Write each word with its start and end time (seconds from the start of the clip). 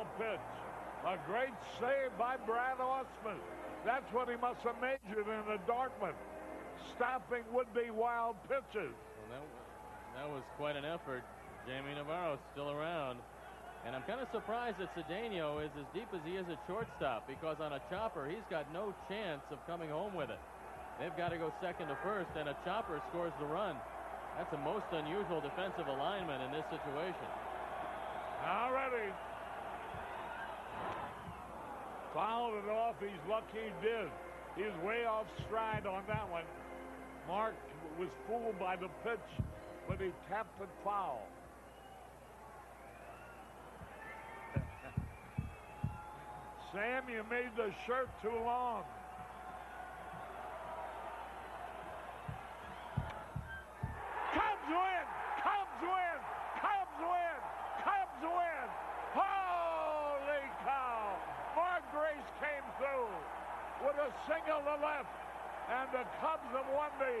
a 0.00 0.04
wild 0.04 0.08
pitch. 0.18 0.46
A 1.06 1.16
great 1.26 1.56
save 1.80 2.16
by 2.18 2.36
Brad 2.46 2.78
Ausmus. 2.78 3.40
That's 3.84 4.04
what 4.12 4.28
he 4.28 4.36
must 4.36 4.60
have 4.64 4.76
majored 4.80 5.28
in 5.28 5.42
the 5.48 5.58
Dartmouth. 5.66 6.16
Stopping 6.96 7.44
would-be 7.52 7.90
wild 7.90 8.36
pitches. 8.48 8.92
Well, 8.92 9.40
that, 9.40 10.20
that 10.20 10.28
was 10.28 10.42
quite 10.56 10.76
an 10.76 10.84
effort. 10.84 11.24
Jaime 11.66 11.94
Navarro 11.94 12.38
still 12.52 12.70
around. 12.70 13.18
And 13.86 13.96
I'm 13.96 14.02
kind 14.02 14.20
of 14.20 14.28
surprised 14.32 14.76
that 14.76 14.92
Cedeno 14.92 15.64
is 15.64 15.72
as 15.80 15.88
deep 15.94 16.08
as 16.12 16.20
he 16.28 16.36
is 16.36 16.44
at 16.52 16.60
shortstop 16.68 17.26
because 17.26 17.56
on 17.60 17.72
a 17.72 17.80
chopper, 17.88 18.28
he's 18.28 18.44
got 18.50 18.68
no 18.72 18.92
chance 19.08 19.40
of 19.50 19.56
coming 19.66 19.88
home 19.88 20.12
with 20.12 20.28
it. 20.28 20.40
They've 21.00 21.16
got 21.16 21.32
to 21.32 21.40
go 21.40 21.48
second 21.64 21.88
to 21.88 21.96
first, 22.04 22.28
and 22.36 22.52
a 22.52 22.56
chopper 22.60 23.00
scores 23.08 23.32
the 23.40 23.48
run. 23.48 23.76
That's 24.36 24.52
a 24.52 24.60
most 24.60 24.84
unusual 24.92 25.40
defensive 25.40 25.88
alignment 25.88 26.44
in 26.44 26.52
this 26.52 26.64
situation. 26.68 27.28
All 28.44 28.72
ready. 28.72 29.08
Fouled 32.14 32.54
it 32.64 32.70
off. 32.70 32.96
He's 33.00 33.10
lucky 33.28 33.70
he 33.70 33.86
did. 33.86 34.08
He's 34.56 34.74
way 34.84 35.04
off 35.04 35.26
stride 35.46 35.86
on 35.86 36.02
that 36.08 36.28
one. 36.30 36.44
Mark 37.28 37.54
was 37.98 38.08
fooled 38.26 38.58
by 38.58 38.76
the 38.76 38.88
pitch, 39.04 39.20
but 39.88 40.00
he 40.00 40.10
tapped 40.28 40.60
it 40.60 40.68
foul. 40.84 41.22
Sam, 46.72 47.04
you 47.08 47.24
made 47.30 47.50
the 47.56 47.72
shirt 47.86 48.08
too 48.22 48.36
long. 48.44 48.82
Cubs 54.34 54.68
win! 54.68 55.06
Cubs 55.42 55.82
win! 55.82 56.20
Cubs 56.60 57.00
win! 57.00 57.40
Cubs 57.84 58.22
win! 58.22 58.68
Holy 59.14 60.44
cow! 60.64 61.16
Mark 61.54 61.82
Grace 61.92 62.30
came 62.40 62.66
through 62.78 63.08
with 63.80 63.96
a 63.96 64.10
single 64.28 64.60
to 64.60 64.76
left, 64.80 65.08
and 65.72 65.88
the 65.92 66.04
Cubs 66.20 66.48
have 66.52 66.68
won 66.76 66.92
the 67.00 67.16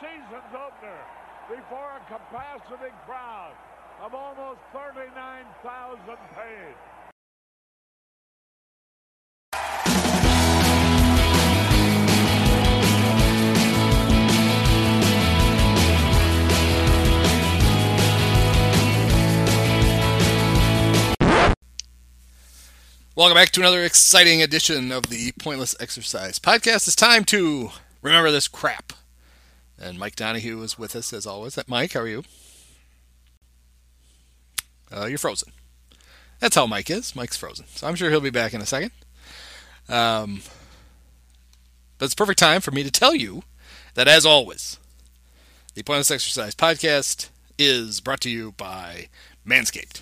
season's 0.00 0.52
opener 0.52 1.02
before 1.48 1.96
a 1.96 2.02
capacity 2.08 2.92
crowd 3.06 3.56
of 4.04 4.14
almost 4.14 4.60
39,000 4.72 6.04
paid. 6.36 6.76
Welcome 23.14 23.36
back 23.36 23.50
to 23.50 23.60
another 23.60 23.82
exciting 23.84 24.40
edition 24.40 24.90
of 24.90 25.10
the 25.10 25.32
Pointless 25.32 25.76
Exercise 25.78 26.38
Podcast. 26.38 26.86
It's 26.88 26.96
time 26.96 27.24
to 27.24 27.70
remember 28.00 28.30
this 28.30 28.48
crap. 28.48 28.94
And 29.78 29.98
Mike 29.98 30.16
Donahue 30.16 30.62
is 30.62 30.78
with 30.78 30.96
us 30.96 31.12
as 31.12 31.26
always. 31.26 31.58
Mike, 31.68 31.92
how 31.92 32.00
are 32.00 32.08
you? 32.08 32.24
Uh, 34.90 35.04
you're 35.04 35.18
frozen. 35.18 35.52
That's 36.40 36.56
how 36.56 36.66
Mike 36.66 36.88
is. 36.88 37.14
Mike's 37.14 37.36
frozen. 37.36 37.66
So 37.68 37.86
I'm 37.86 37.96
sure 37.96 38.08
he'll 38.08 38.22
be 38.22 38.30
back 38.30 38.54
in 38.54 38.62
a 38.62 38.66
second. 38.66 38.92
Um, 39.90 40.40
but 41.98 42.06
it's 42.06 42.14
perfect 42.14 42.38
time 42.38 42.62
for 42.62 42.70
me 42.70 42.82
to 42.82 42.90
tell 42.90 43.14
you 43.14 43.42
that, 43.92 44.08
as 44.08 44.24
always, 44.24 44.78
the 45.74 45.82
Pointless 45.82 46.10
Exercise 46.10 46.54
Podcast 46.54 47.28
is 47.58 48.00
brought 48.00 48.22
to 48.22 48.30
you 48.30 48.52
by 48.52 49.08
Manscaped. 49.46 50.00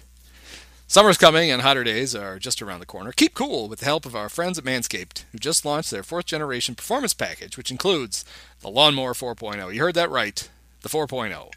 Summer's 0.90 1.18
coming 1.18 1.52
and 1.52 1.62
hotter 1.62 1.84
days 1.84 2.16
are 2.16 2.40
just 2.40 2.60
around 2.60 2.80
the 2.80 2.84
corner. 2.84 3.12
Keep 3.12 3.32
cool 3.32 3.68
with 3.68 3.78
the 3.78 3.84
help 3.84 4.04
of 4.04 4.16
our 4.16 4.28
friends 4.28 4.58
at 4.58 4.64
Manscaped, 4.64 5.22
who 5.30 5.38
just 5.38 5.64
launched 5.64 5.92
their 5.92 6.02
fourth 6.02 6.26
generation 6.26 6.74
performance 6.74 7.14
package, 7.14 7.56
which 7.56 7.70
includes 7.70 8.24
the 8.60 8.68
Lawnmower 8.68 9.12
4.0. 9.12 9.72
You 9.72 9.82
heard 9.82 9.94
that 9.94 10.10
right, 10.10 10.50
the 10.82 10.88
4.0. 10.88 11.52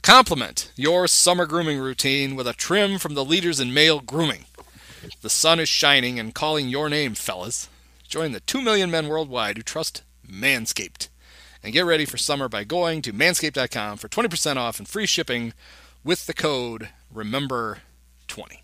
Complement 0.00 0.72
your 0.76 1.06
summer 1.06 1.44
grooming 1.44 1.78
routine 1.78 2.34
with 2.34 2.46
a 2.46 2.54
trim 2.54 2.98
from 2.98 3.12
the 3.12 3.22
leaders 3.22 3.60
in 3.60 3.74
male 3.74 4.00
grooming. 4.00 4.46
The 5.20 5.28
sun 5.28 5.60
is 5.60 5.68
shining 5.68 6.18
and 6.18 6.34
calling 6.34 6.70
your 6.70 6.88
name, 6.88 7.14
fellas. 7.14 7.68
Join 8.08 8.32
the 8.32 8.40
2 8.40 8.62
million 8.62 8.90
men 8.90 9.08
worldwide 9.08 9.58
who 9.58 9.62
trust 9.62 10.04
Manscaped. 10.26 11.08
And 11.62 11.74
get 11.74 11.84
ready 11.84 12.06
for 12.06 12.16
summer 12.16 12.48
by 12.48 12.64
going 12.64 13.02
to 13.02 13.12
manscaped.com 13.12 13.98
for 13.98 14.08
20% 14.08 14.56
off 14.56 14.78
and 14.78 14.88
free 14.88 15.04
shipping 15.04 15.52
with 16.02 16.24
the 16.24 16.32
code 16.32 16.88
REMEMBER20. 17.14 18.60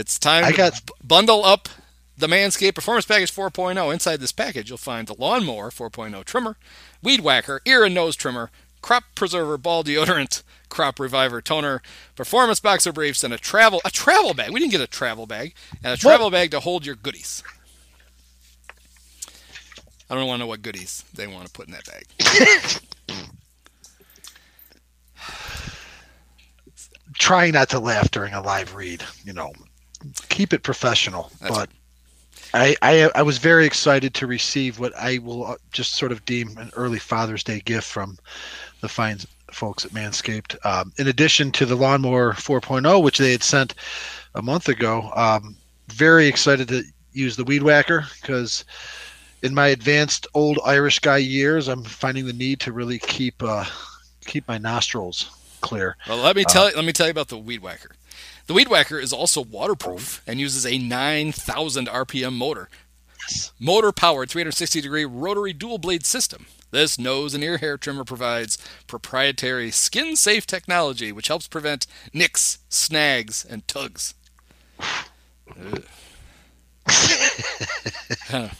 It's 0.00 0.18
time 0.18 0.44
I 0.44 0.50
to 0.52 0.56
got- 0.56 0.90
bundle 1.04 1.44
up 1.44 1.68
the 2.16 2.26
Manscaped 2.26 2.74
Performance 2.74 3.04
Package 3.04 3.30
4.0. 3.30 3.92
Inside 3.92 4.18
this 4.18 4.32
package, 4.32 4.70
you'll 4.70 4.78
find 4.78 5.06
the 5.06 5.12
Lawnmower 5.12 5.70
4.0 5.70 6.24
trimmer, 6.24 6.56
Weed 7.02 7.20
Whacker, 7.20 7.60
ear 7.66 7.84
and 7.84 7.94
nose 7.94 8.16
trimmer, 8.16 8.50
Crop 8.80 9.04
Preserver 9.14 9.58
ball 9.58 9.84
deodorant, 9.84 10.42
Crop 10.70 10.98
Reviver 10.98 11.42
toner, 11.42 11.82
Performance 12.16 12.60
boxer 12.60 12.94
briefs, 12.94 13.22
and 13.22 13.34
a 13.34 13.38
travel 13.38 13.82
a 13.84 13.90
travel 13.90 14.32
bag. 14.32 14.52
We 14.52 14.60
didn't 14.60 14.72
get 14.72 14.80
a 14.80 14.86
travel 14.86 15.26
bag, 15.26 15.54
and 15.84 15.92
a 15.92 15.98
travel 15.98 16.30
bag 16.30 16.50
to 16.52 16.60
hold 16.60 16.86
your 16.86 16.94
goodies. 16.94 17.42
I 20.08 20.14
don't 20.14 20.26
want 20.26 20.38
to 20.38 20.44
know 20.44 20.48
what 20.48 20.62
goodies 20.62 21.04
they 21.12 21.26
want 21.26 21.44
to 21.44 21.52
put 21.52 21.66
in 21.68 21.74
that 21.74 21.84
bag. 21.84 22.06
Trying 27.18 27.52
not 27.52 27.68
to 27.68 27.78
laugh 27.78 28.10
during 28.10 28.32
a 28.32 28.40
live 28.40 28.74
read, 28.74 29.04
you 29.24 29.34
know, 29.34 29.52
keep 30.28 30.52
it 30.52 30.62
professional. 30.62 31.30
That's 31.40 31.56
but 31.56 31.70
I, 32.52 32.76
I, 32.82 33.10
I 33.14 33.22
was 33.22 33.38
very 33.38 33.64
excited 33.64 34.14
to 34.14 34.26
receive 34.26 34.78
what 34.78 34.94
I 34.96 35.18
will 35.18 35.46
uh, 35.46 35.56
just 35.72 35.94
sort 35.94 36.12
of 36.12 36.24
deem 36.24 36.56
an 36.58 36.70
early 36.74 36.98
Father's 36.98 37.44
Day 37.44 37.60
gift 37.60 37.86
from 37.86 38.18
the 38.80 38.88
fine 38.88 39.18
folks 39.52 39.84
at 39.84 39.92
Manscaped. 39.92 40.64
Um, 40.64 40.92
in 40.98 41.08
addition 41.08 41.52
to 41.52 41.66
the 41.66 41.76
Lawnmower 41.76 42.32
4.0, 42.32 43.02
which 43.02 43.18
they 43.18 43.32
had 43.32 43.42
sent 43.42 43.74
a 44.34 44.42
month 44.42 44.68
ago, 44.68 45.10
um, 45.14 45.56
very 45.88 46.26
excited 46.26 46.68
to 46.68 46.82
use 47.12 47.36
the 47.36 47.44
Weed 47.44 47.62
Whacker 47.62 48.04
because 48.20 48.64
in 49.42 49.54
my 49.54 49.68
advanced 49.68 50.26
old 50.34 50.58
Irish 50.64 50.98
guy 50.98 51.18
years, 51.18 51.68
I'm 51.68 51.84
finding 51.84 52.26
the 52.26 52.32
need 52.32 52.60
to 52.60 52.72
really 52.72 52.98
keep 52.98 53.42
uh, 53.42 53.64
keep 54.26 54.46
my 54.48 54.58
nostrils 54.58 55.30
clear. 55.60 55.96
Well, 56.08 56.18
let 56.18 56.36
me 56.36 56.44
tell 56.44 56.70
you, 56.70 56.76
let 56.76 56.84
me 56.84 56.92
tell 56.92 57.06
you 57.06 57.12
about 57.12 57.28
the 57.28 57.38
Weed 57.38 57.62
Whacker. 57.62 57.90
The 58.50 58.54
Weed 58.54 58.66
Whacker 58.66 58.98
is 58.98 59.12
also 59.12 59.42
waterproof 59.42 60.22
and 60.26 60.40
uses 60.40 60.66
a 60.66 60.76
9,000 60.76 61.86
RPM 61.86 62.32
motor. 62.32 62.68
Motor 63.60 63.92
powered 63.92 64.28
360 64.28 64.80
degree 64.80 65.04
rotary 65.04 65.52
dual 65.52 65.78
blade 65.78 66.04
system. 66.04 66.46
This 66.72 66.98
nose 66.98 67.32
and 67.32 67.44
ear 67.44 67.58
hair 67.58 67.78
trimmer 67.78 68.02
provides 68.02 68.58
proprietary 68.88 69.70
skin 69.70 70.16
safe 70.16 70.48
technology 70.48 71.12
which 71.12 71.28
helps 71.28 71.46
prevent 71.46 71.86
nicks, 72.12 72.58
snags, 72.68 73.44
and 73.48 73.68
tugs. 73.68 74.14
Huh. 78.26 78.48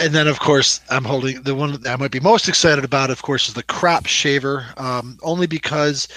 And 0.00 0.14
then, 0.14 0.28
of 0.28 0.40
course, 0.40 0.80
I'm 0.88 1.04
holding 1.04 1.42
the 1.42 1.54
one 1.54 1.72
that 1.72 1.86
I 1.86 1.94
might 1.96 2.10
be 2.10 2.20
most 2.20 2.48
excited 2.48 2.84
about. 2.84 3.10
Of 3.10 3.20
course, 3.20 3.48
is 3.48 3.54
the 3.54 3.62
crop 3.62 4.06
shaver. 4.06 4.64
Um, 4.78 5.18
only 5.22 5.46
because 5.46 6.08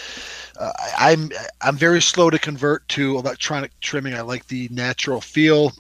uh, 0.60 0.72
I'm 0.98 1.30
I'm 1.62 1.76
very 1.78 2.02
slow 2.02 2.30
to 2.30 2.40
convert 2.40 2.88
to 2.90 3.18
electronic 3.18 3.72
trimming. 3.80 4.14
I 4.14 4.22
like 4.22 4.48
the 4.48 4.68
natural 4.72 5.22
feel, 5.22 5.72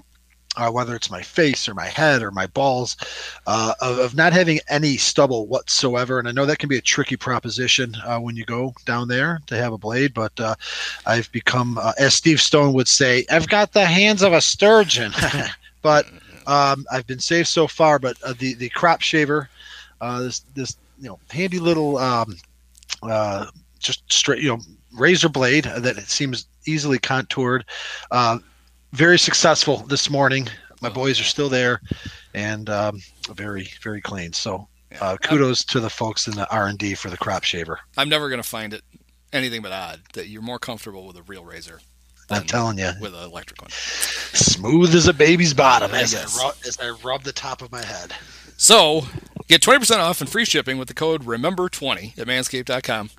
uh, 0.57 0.69
whether 0.71 0.95
it's 0.95 1.09
my 1.11 1.21
face 1.21 1.67
or 1.67 1.73
my 1.73 1.87
head 1.87 2.21
or 2.21 2.31
my 2.31 2.47
balls, 2.47 2.95
uh, 3.47 3.73
of, 3.81 3.99
of 3.99 4.15
not 4.15 4.33
having 4.33 4.59
any 4.69 4.97
stubble 4.97 5.47
whatsoever. 5.47 6.19
And 6.19 6.27
I 6.27 6.31
know 6.31 6.45
that 6.45 6.59
can 6.59 6.69
be 6.69 6.77
a 6.77 6.81
tricky 6.81 7.17
proposition 7.17 7.95
uh, 8.05 8.19
when 8.19 8.35
you 8.35 8.45
go 8.45 8.73
down 8.85 9.07
there 9.07 9.39
to 9.47 9.55
have 9.55 9.73
a 9.73 9.77
blade. 9.77 10.13
But 10.13 10.39
uh, 10.39 10.55
I've 11.05 11.31
become, 11.31 11.77
uh, 11.77 11.93
as 11.99 12.13
Steve 12.15 12.41
Stone 12.41 12.73
would 12.73 12.87
say, 12.87 13.25
I've 13.31 13.47
got 13.47 13.73
the 13.73 13.85
hands 13.85 14.21
of 14.23 14.33
a 14.33 14.41
sturgeon. 14.41 15.13
but 15.81 16.05
Um, 16.45 16.85
I've 16.91 17.07
been 17.07 17.19
safe 17.19 17.47
so 17.47 17.67
far, 17.67 17.99
but 17.99 18.17
the 18.39 18.53
the 18.55 18.69
crop 18.69 19.01
shaver, 19.01 19.49
this 20.01 20.39
this 20.55 20.77
you 20.99 21.07
know 21.09 21.19
handy 21.29 21.59
little 21.59 21.97
um, 21.97 22.35
uh, 23.01 23.47
just 23.83 24.11
straight 24.11 24.41
you 24.41 24.49
know 24.49 24.59
razor 24.97 25.29
blade 25.29 25.65
that 25.65 25.97
it 25.97 26.09
seems 26.09 26.47
easily 26.65 26.99
contoured. 26.99 27.65
Uh, 28.11 28.39
very 28.93 29.19
successful 29.19 29.77
this 29.77 30.09
morning. 30.09 30.47
My 30.81 30.89
boys 30.89 31.19
are 31.19 31.25
still 31.25 31.49
there, 31.49 31.81
and 32.33 32.69
um, 32.69 32.99
very 33.31 33.69
very 33.81 34.01
clean. 34.01 34.33
So 34.33 34.67
uh, 35.01 35.17
kudos 35.17 35.63
to 35.65 35.79
the 35.79 35.89
folks 35.89 36.27
in 36.27 36.35
the 36.35 36.49
R 36.49 36.67
and 36.67 36.77
D 36.77 36.93
for 36.95 37.09
the 37.09 37.17
crop 37.17 37.43
shaver. 37.43 37.79
I'm 37.97 38.09
never 38.09 38.29
going 38.29 38.41
to 38.41 38.47
find 38.47 38.73
it 38.73 38.83
anything 39.31 39.61
but 39.61 39.71
odd 39.71 40.01
that 40.13 40.27
you're 40.27 40.41
more 40.41 40.59
comfortable 40.59 41.05
with 41.07 41.17
a 41.17 41.23
real 41.23 41.43
razor. 41.43 41.79
I'm 42.29 42.45
telling 42.45 42.77
you, 42.77 42.91
with 43.01 43.13
an 43.13 43.23
electric 43.23 43.61
one. 43.61 43.71
smooth 43.71 44.95
as 44.95 45.07
a 45.07 45.13
baby's 45.13 45.53
bottom 45.53 45.91
I 45.93 46.01
as 46.01 46.15
I, 46.15 46.19
guess. 46.19 46.39
rub, 46.39 46.55
as 46.65 46.79
I 46.79 46.89
rub 47.05 47.23
the 47.23 47.33
top 47.33 47.61
of 47.61 47.71
my 47.71 47.83
head. 47.83 48.13
So 48.55 49.01
get 49.47 49.61
20% 49.61 49.97
off 49.97 50.21
and 50.21 50.29
free 50.29 50.45
shipping 50.45 50.77
with 50.77 50.87
the 50.87 50.93
code 50.93 51.23
Remember20 51.25 52.17
at 52.17 52.27
Manscaped.com. 52.27 53.09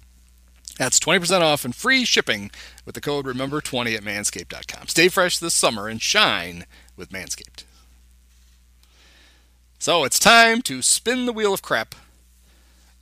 That's 0.78 0.98
20% 0.98 1.40
off 1.40 1.64
and 1.64 1.74
free 1.74 2.04
shipping 2.04 2.50
with 2.84 2.94
the 2.94 3.00
code 3.00 3.26
Remember20 3.26 3.96
at 3.96 4.02
Manscaped.com. 4.02 4.88
Stay 4.88 5.08
fresh 5.08 5.38
this 5.38 5.54
summer 5.54 5.88
and 5.88 6.02
shine 6.02 6.64
with 6.96 7.10
Manscaped. 7.10 7.64
So 9.78 10.04
it's 10.04 10.18
time 10.18 10.62
to 10.62 10.82
spin 10.82 11.26
the 11.26 11.32
wheel 11.32 11.54
of 11.54 11.62
crap 11.62 11.94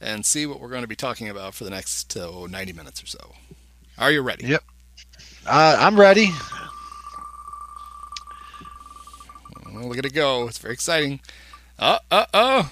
and 0.01 0.27
see 0.27 0.47
what 0.47 0.61
we're 0.61 0.69
going 0.69 0.83
to 0.83 0.89
be 0.89 0.97
talking 0.97 1.29
about 1.29 1.55
for 1.55 1.65
the 1.65 1.71
next 1.71 2.15
oh, 2.17 2.47
90 2.47 2.73
minutes 2.73 3.03
or 3.03 3.07
so. 3.07 3.35
Are 3.97 4.11
you 4.11 4.21
ready? 4.21 4.47
Yep. 4.47 4.65
Uh, 5.47 5.77
I'm 5.79 5.99
ready. 5.99 6.31
Well, 9.73 9.89
look 9.89 9.99
at 9.99 10.05
it 10.05 10.13
go. 10.13 10.49
It's 10.49 10.59
very 10.59 10.75
exciting. 10.75 11.21
Uh, 11.79 11.99
uh, 12.11 12.27
uh. 12.35 12.65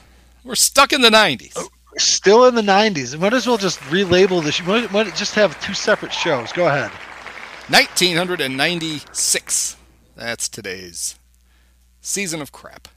We're 0.45 0.55
stuck 0.55 0.93
in 0.93 1.03
the 1.03 1.11
90s. 1.11 1.57
Still 1.99 2.47
in 2.47 2.55
the 2.55 2.63
90s. 2.63 3.19
Might 3.19 3.33
as 3.33 3.47
well 3.47 3.59
just 3.59 3.81
relabel 3.81 4.43
this. 4.43 4.65
Might, 4.65 4.93
might 4.93 5.15
just 5.17 5.35
have 5.35 5.61
two 5.61 5.75
separate 5.75 6.13
shows. 6.13 6.53
Go 6.53 6.69
ahead. 6.69 6.91
1996. 7.69 9.77
That's 10.17 10.49
today's 10.49 11.19
season 12.01 12.41
of 12.41 12.53
crap. 12.53 12.89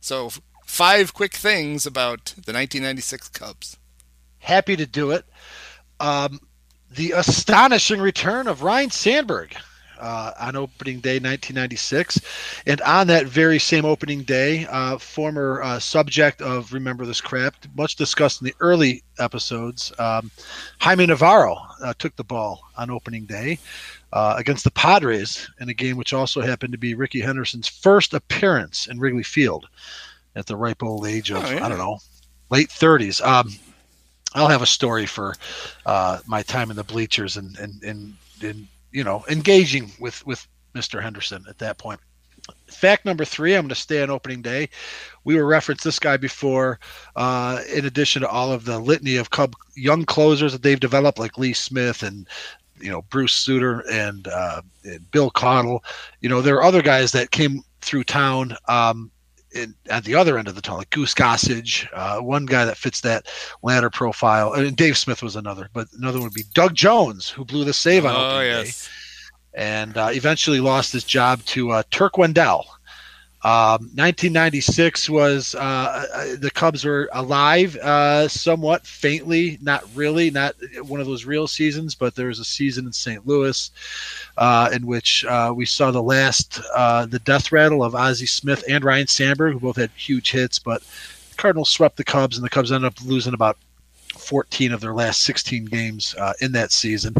So, 0.00 0.30
five 0.64 1.14
quick 1.14 1.34
things 1.34 1.86
about 1.86 2.26
the 2.26 2.52
1996 2.52 3.28
Cubs. 3.28 3.76
Happy 4.38 4.76
to 4.76 4.86
do 4.86 5.10
it. 5.10 5.24
Um, 6.00 6.40
the 6.90 7.12
astonishing 7.12 8.00
return 8.00 8.46
of 8.46 8.62
Ryne 8.62 8.90
Sandberg 8.90 9.56
uh, 10.00 10.32
on 10.40 10.56
opening 10.56 11.00
day 11.00 11.14
1996. 11.14 12.20
And 12.66 12.80
on 12.82 13.06
that 13.08 13.26
very 13.26 13.58
same 13.58 13.84
opening 13.84 14.22
day, 14.22 14.66
uh, 14.70 14.98
former 14.98 15.62
uh, 15.62 15.78
subject 15.78 16.42
of 16.42 16.72
Remember 16.72 17.06
This 17.06 17.20
Crap, 17.20 17.54
much 17.76 17.96
discussed 17.96 18.40
in 18.40 18.46
the 18.46 18.54
early 18.60 19.02
episodes, 19.18 19.92
um, 19.98 20.30
Jaime 20.80 21.06
Navarro 21.06 21.56
uh, 21.82 21.94
took 21.98 22.14
the 22.16 22.24
ball 22.24 22.68
on 22.76 22.90
opening 22.90 23.24
day. 23.24 23.58
Uh, 24.12 24.36
against 24.38 24.62
the 24.62 24.70
Padres 24.70 25.50
in 25.58 25.68
a 25.68 25.74
game 25.74 25.96
which 25.96 26.12
also 26.12 26.40
happened 26.40 26.70
to 26.70 26.78
be 26.78 26.94
Rickey 26.94 27.18
Henderson's 27.20 27.66
first 27.66 28.14
appearance 28.14 28.86
in 28.86 29.00
Wrigley 29.00 29.24
Field 29.24 29.66
at 30.36 30.46
the 30.46 30.54
ripe 30.56 30.84
old 30.84 31.04
age 31.04 31.32
of, 31.32 31.44
Oh, 31.44 31.50
yeah. 31.50 31.66
I 31.66 31.68
don't 31.68 31.78
know, 31.78 31.98
late 32.48 32.68
30s. 32.68 33.20
Um, 33.26 33.50
I'll 34.34 34.46
have 34.48 34.62
a 34.62 34.66
story 34.66 35.06
for 35.06 35.34
uh, 35.84 36.20
my 36.26 36.42
time 36.42 36.70
in 36.70 36.76
the 36.76 36.84
bleachers 36.84 37.36
and, 37.36 37.56
and, 37.58 37.82
and, 37.82 38.14
and, 38.40 38.68
you 38.94 39.04
know, 39.04 39.24
engaging 39.28 39.90
with, 39.98 40.24
with 40.24 40.46
Mr. 40.74 41.02
Henderson 41.02 41.44
at 41.48 41.58
that 41.58 41.76
point. 41.76 42.00
Fact 42.68 43.04
number 43.04 43.24
three, 43.24 43.54
I'm 43.54 43.62
going 43.62 43.70
to 43.70 43.74
stay 43.74 44.02
on 44.02 44.10
opening 44.10 44.40
day. 44.40 44.68
We 45.24 45.34
were 45.34 45.46
referenced 45.46 45.82
this 45.82 45.98
guy 45.98 46.16
before, 46.16 46.78
uh, 47.16 47.60
in 47.74 47.86
addition 47.86 48.22
to 48.22 48.28
all 48.28 48.52
of 48.52 48.64
the 48.64 48.78
litany 48.78 49.16
of 49.16 49.30
Cub 49.30 49.54
young 49.74 50.04
closers 50.04 50.52
that 50.52 50.62
they've 50.62 50.78
developed, 50.78 51.18
like 51.18 51.38
Lee 51.38 51.54
Smith 51.54 52.02
and 52.02 52.28
you 52.80 52.90
know 52.90 53.02
Bruce 53.02 53.32
Sutter 53.32 53.82
and, 53.90 54.28
uh, 54.28 54.60
and 54.84 55.10
Bill 55.10 55.30
Connell. 55.30 55.82
You 56.20 56.28
know 56.28 56.42
there 56.42 56.56
are 56.56 56.64
other 56.64 56.82
guys 56.82 57.12
that 57.12 57.30
came 57.30 57.62
through 57.80 58.04
town 58.04 58.56
um, 58.68 59.10
in, 59.54 59.74
at 59.88 60.04
the 60.04 60.14
other 60.14 60.36
end 60.38 60.48
of 60.48 60.54
the 60.54 60.60
tunnel, 60.60 60.78
like 60.78 60.90
Goose 60.90 61.14
Gossage, 61.14 61.88
uh, 61.94 62.20
one 62.20 62.46
guy 62.46 62.64
that 62.64 62.76
fits 62.76 63.00
that 63.02 63.26
ladder 63.62 63.90
profile. 63.90 64.52
And 64.52 64.76
Dave 64.76 64.98
Smith 64.98 65.22
was 65.22 65.36
another, 65.36 65.68
but 65.72 65.88
another 65.98 66.18
one 66.18 66.24
would 66.24 66.34
be 66.34 66.44
Doug 66.54 66.74
Jones, 66.74 67.28
who 67.28 67.44
blew 67.44 67.64
the 67.64 67.72
save 67.72 68.04
on 68.04 68.14
oh, 68.14 68.36
opening 68.36 68.64
day 68.64 68.72
and 69.54 69.96
uh, 69.96 70.10
eventually 70.12 70.60
lost 70.60 70.92
his 70.92 71.04
job 71.04 71.42
to 71.44 71.70
uh, 71.70 71.82
Turk 71.90 72.18
Wendell. 72.18 72.66
Um, 73.44 73.90
1996 73.92 75.10
was 75.10 75.54
uh, 75.54 75.58
uh, 75.58 76.36
the 76.38 76.50
Cubs 76.50 76.82
were 76.82 77.10
alive 77.12 77.76
uh, 77.76 78.26
somewhat 78.26 78.86
faintly, 78.86 79.58
not 79.60 79.84
really, 79.94 80.30
not 80.30 80.54
one 80.80 80.98
of 80.98 81.06
those 81.06 81.26
real 81.26 81.46
seasons, 81.46 81.94
but 81.94 82.14
there 82.14 82.28
was 82.28 82.38
a 82.38 82.44
season 82.44 82.86
in 82.86 82.92
St. 82.92 83.26
Louis 83.26 83.70
uh, 84.38 84.70
in 84.72 84.86
which 84.86 85.26
uh, 85.26 85.52
we 85.54 85.66
saw 85.66 85.90
the 85.90 86.02
last, 86.02 86.58
uh, 86.74 87.04
the 87.04 87.18
death 87.18 87.52
rattle 87.52 87.84
of 87.84 87.94
Ozzie 87.94 88.24
Smith 88.24 88.64
and 88.66 88.82
Ryne 88.82 89.06
Sandberg, 89.06 89.52
who 89.52 89.60
both 89.60 89.76
had 89.76 89.90
huge 89.94 90.30
hits, 90.30 90.58
but 90.58 90.80
the 90.80 91.36
Cardinals 91.36 91.68
swept 91.68 91.98
the 91.98 92.04
Cubs, 92.04 92.38
and 92.38 92.44
the 92.46 92.50
Cubs 92.50 92.72
ended 92.72 92.86
up 92.86 93.04
losing 93.04 93.34
about 93.34 93.58
14 94.14 94.72
of 94.72 94.80
their 94.80 94.94
last 94.94 95.22
16 95.22 95.66
games 95.66 96.14
uh, 96.18 96.32
in 96.40 96.52
that 96.52 96.72
season. 96.72 97.14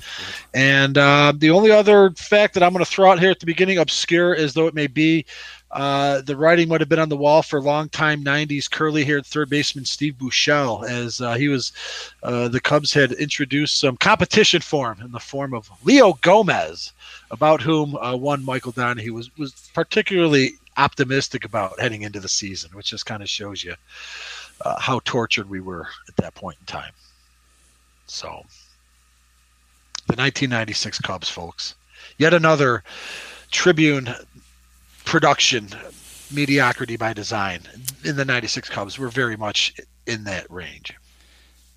And 0.54 0.96
uh, 0.96 1.32
the 1.36 1.50
only 1.50 1.70
other 1.70 2.10
fact 2.12 2.54
that 2.54 2.62
I'm 2.62 2.72
going 2.72 2.84
to 2.84 2.90
throw 2.90 3.10
out 3.10 3.20
here 3.20 3.30
at 3.30 3.40
the 3.40 3.46
beginning, 3.46 3.78
obscure 3.78 4.34
as 4.34 4.54
though 4.54 4.66
it 4.66 4.74
may 4.74 4.86
be, 4.86 5.26
uh, 5.74 6.20
the 6.20 6.36
writing 6.36 6.68
would 6.68 6.80
have 6.80 6.88
been 6.88 7.00
on 7.00 7.08
the 7.08 7.16
wall 7.16 7.42
for 7.42 7.60
longtime 7.60 8.22
90s 8.24 8.70
curly-haired 8.70 9.26
third 9.26 9.50
baseman 9.50 9.84
Steve 9.84 10.14
Buechele, 10.14 10.88
as 10.88 11.20
uh, 11.20 11.34
he 11.34 11.48
was 11.48 11.72
uh, 12.22 12.46
the 12.46 12.60
Cubs 12.60 12.94
had 12.94 13.10
introduced 13.12 13.80
some 13.80 13.96
competition 13.96 14.60
for 14.60 14.92
him 14.92 15.04
in 15.04 15.10
the 15.10 15.18
form 15.18 15.52
of 15.52 15.68
Leo 15.82 16.12
Gomez, 16.22 16.92
about 17.32 17.60
whom 17.60 17.96
uh, 17.96 18.14
one 18.14 18.44
Michael 18.44 18.70
Donahue 18.70 19.12
was 19.12 19.36
was 19.36 19.52
particularly 19.74 20.52
optimistic 20.76 21.44
about 21.44 21.80
heading 21.80 22.02
into 22.02 22.20
the 22.20 22.28
season, 22.28 22.70
which 22.74 22.90
just 22.90 23.06
kind 23.06 23.22
of 23.22 23.28
shows 23.28 23.64
you 23.64 23.74
uh, 24.60 24.78
how 24.78 25.00
tortured 25.04 25.50
we 25.50 25.60
were 25.60 25.88
at 26.08 26.14
that 26.16 26.36
point 26.36 26.56
in 26.60 26.66
time. 26.66 26.92
So, 28.06 28.28
the 30.06 30.14
1996 30.14 31.00
Cubs, 31.00 31.28
folks, 31.28 31.74
yet 32.16 32.32
another 32.32 32.84
Tribune 33.50 34.14
production 35.04 35.68
mediocrity 36.32 36.96
by 36.96 37.12
design 37.12 37.60
in 38.04 38.16
the 38.16 38.24
96 38.24 38.68
Cubs. 38.68 38.98
We're 38.98 39.08
very 39.08 39.36
much 39.36 39.74
in 40.06 40.24
that 40.24 40.50
range. 40.50 40.94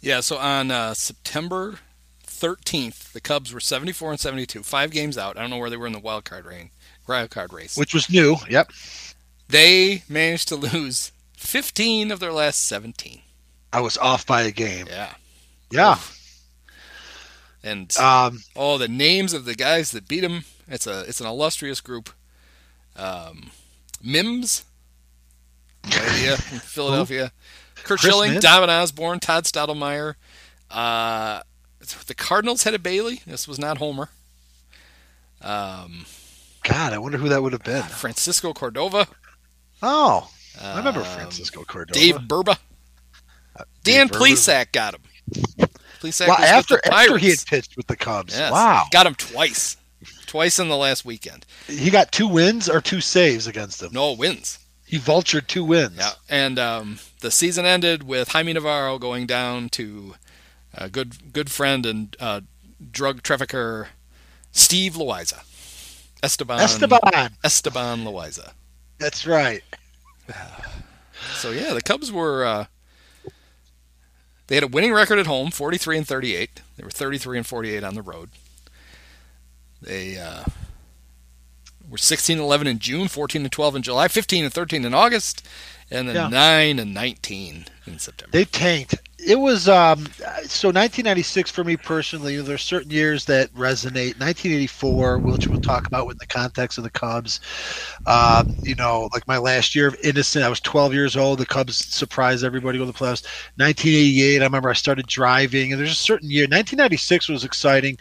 Yeah, 0.02 0.20
so 0.20 0.38
on 0.38 0.72
uh, 0.72 0.94
September 0.94 1.80
13th, 2.26 3.12
the 3.12 3.22
Cubs 3.22 3.54
were 3.54 3.60
74 3.60 4.12
and 4.12 4.20
72, 4.20 4.64
five 4.64 4.92
games 4.92 5.18
out. 5.18 5.38
I 5.38 5.42
don't 5.42 5.50
know 5.50 5.58
where 5.58 5.70
they 5.70 5.78
were 5.78 5.88
in 5.88 5.94
the 5.94 6.00
wild 6.00 6.26
card 6.26 6.46
wild 7.08 7.30
card 7.30 7.54
race. 7.54 7.78
Which 7.78 7.94
was 7.94 8.10
new. 8.10 8.36
Yep. 8.50 8.72
They 9.50 10.04
managed 10.10 10.50
to 10.50 10.56
lose 10.56 11.12
15 11.38 12.12
of 12.12 12.20
their 12.20 12.34
last 12.34 12.64
17. 12.66 13.22
I 13.74 13.82
was 13.82 13.98
off 13.98 14.26
by 14.26 14.44
a 14.44 14.52
game. 14.52 14.88
Yeah. 14.88 15.14
Yeah. 15.72 15.98
And 17.64 17.96
Um, 17.98 18.44
all 18.56 18.78
the 18.78 18.88
names 18.88 19.34
of 19.34 19.46
the 19.46 19.56
guys 19.56 19.92
that 19.92 20.08
beat 20.08 20.22
them. 20.22 20.46
It's 20.68 20.88
a 20.88 21.02
it's 21.02 21.22
an 21.22 21.28
illustrious 21.28 21.82
group. 21.82 22.10
Um, 22.98 23.52
Mimbs, 24.04 24.66
idea 25.86 26.38
from 26.38 26.60
Philadelphia. 26.60 27.32
Kurt 27.76 27.86
Chris 27.86 28.02
Schilling, 28.02 28.32
Mimbs? 28.32 28.44
David 28.44 28.70
Osborne, 28.70 29.20
Todd 29.20 29.46
Stottlemyre. 29.46 30.16
Uh, 30.70 31.42
the 32.08 32.16
Cardinals 32.16 32.64
had 32.64 32.74
a 32.74 32.80
Bailey. 32.80 33.22
This 33.26 33.48
was 33.48 33.60
not 33.60 33.78
Homer. 33.78 34.10
Um, 35.42 36.06
God, 36.64 36.94
I 36.94 36.98
wonder 36.98 37.18
who 37.18 37.30
that 37.30 37.42
would 37.42 37.54
have 37.54 37.64
been. 37.64 37.84
Francisco 37.84 38.54
Cordova. 38.54 39.08
Oh, 39.82 40.30
I 40.62 40.78
remember 40.78 41.02
um, 41.02 41.06
Francisco 41.06 41.64
Cordova. 41.64 42.00
Dave 42.00 42.16
Burba. 42.16 42.58
Dan 43.84 44.10
Burba. 44.10 44.18
Plesac 44.18 44.72
got 44.72 44.96
him. 44.96 45.02
Plesac 46.02 46.28
was 46.28 46.40
after 46.40 46.80
after 46.92 47.18
he 47.18 47.30
had 47.30 47.46
pitched 47.46 47.78
with 47.78 47.88
the 47.88 47.96
Cubs. 47.96 48.36
Yes. 48.38 48.52
Wow. 48.52 48.86
Got 48.92 49.08
him 49.08 49.16
twice. 49.16 49.78
Twice 50.28 50.60
in 50.60 50.70
the 50.70 50.78
last 50.78 51.06
weekend. 51.06 51.46
He 51.68 51.90
got 51.90 52.12
two 52.12 52.28
wins 52.28 52.70
or 52.70 52.82
two 52.82 53.02
saves 53.02 53.48
against 53.48 53.80
them. 53.80 53.94
No 53.94 54.12
wins. 54.14 54.60
He 54.86 55.00
vultured 55.00 55.48
two 55.48 55.64
wins. 55.64 55.98
Yeah, 55.98 56.12
and 56.30 56.60
um, 56.60 57.00
the 57.22 57.32
season 57.32 57.66
ended 57.66 58.04
with 58.04 58.30
Jaime 58.30 58.54
Navarro 58.54 59.00
going 59.00 59.26
down 59.26 59.70
to 59.70 60.16
a 60.74 60.90
good 60.90 61.34
good 61.34 61.50
friend 61.50 61.86
and 61.86 62.16
uh, 62.20 62.42
drug 62.92 63.24
trafficker 63.24 63.90
Steve 64.52 64.94
Loaiza. 64.94 65.44
Esteban 66.24 66.60
Esteban. 66.60 67.32
Esteban 67.44 68.04
Loaiza. 68.04 68.52
That's 69.00 69.26
right. 69.26 69.64
So 71.34 71.50
yeah, 71.52 71.74
the 71.74 71.82
Cubs 71.82 72.12
were 72.12 72.46
uh, 72.46 72.66
they 74.48 74.56
had 74.56 74.64
a 74.64 74.68
winning 74.68 74.94
record 74.94 75.20
at 75.20 75.28
home, 75.28 75.52
43 75.52 75.98
and 75.98 76.08
38. 76.08 76.62
They 76.78 76.84
were 76.84 76.90
33 76.90 77.40
and 77.40 77.48
48 77.48 77.84
on 77.84 77.96
the 77.96 78.02
road. 78.02 78.30
They 79.82 80.18
uh, 80.18 80.44
were 81.90 81.98
16 81.98 82.38
and 82.38 82.44
11 82.44 82.68
in 82.68 82.80
June, 82.80 83.08
14 83.08 83.44
and 83.44 83.52
12 83.52 83.76
in 83.78 83.82
July, 83.82 84.08
15 84.08 84.46
and 84.46 84.54
13 84.54 84.86
in 84.86 84.94
August, 84.94 85.46
and 85.92 86.08
then 86.10 86.16
Yeah. 86.16 86.28
9 86.28 86.80
and 86.80 86.94
19 86.94 87.66
in 87.86 88.00
September. 88.00 88.32
They 88.32 88.46
tanked. 88.46 88.96
It 89.20 89.40
was 89.40 89.68
um, 89.68 90.06
so 90.46 90.68
1996 90.70 91.50
for 91.50 91.64
me 91.64 91.76
personally. 91.76 92.40
There's 92.40 92.62
certain 92.62 92.92
years 92.92 93.26
that 93.26 93.52
resonate. 93.56 94.20
1984, 94.20 95.18
which 95.20 95.48
we'll 95.48 95.60
talk 95.60 95.88
about 95.88 96.08
in 96.12 96.18
the 96.20 96.28
context 96.28 96.78
of 96.78 96.84
the 96.84 96.90
Cubs. 96.92 97.40
Um, 98.06 98.56
you 98.62 98.76
know, 98.76 99.10
like 99.14 99.28
my 99.28 99.38
last 99.40 99.76
year 99.76 99.88
of 99.88 99.98
innocent. 100.04 100.46
I 100.46 100.50
was 100.50 100.60
12 100.60 100.94
years 100.94 101.18
old. 101.18 101.40
The 101.40 101.46
Cubs 101.48 101.78
surprised 101.78 102.44
everybody 102.44 102.78
with 102.80 102.88
the 102.88 102.94
playoffs. 102.94 103.26
1988. 103.58 104.42
I 104.42 104.46
remember 104.46 104.70
I 104.70 104.74
started 104.74 105.08
driving, 105.08 105.72
and 105.72 105.80
there's 105.80 105.92
a 105.92 105.96
certain 105.96 106.30
year. 106.30 106.44
1996 106.44 107.28
was 107.28 107.44
exciting 107.44 107.98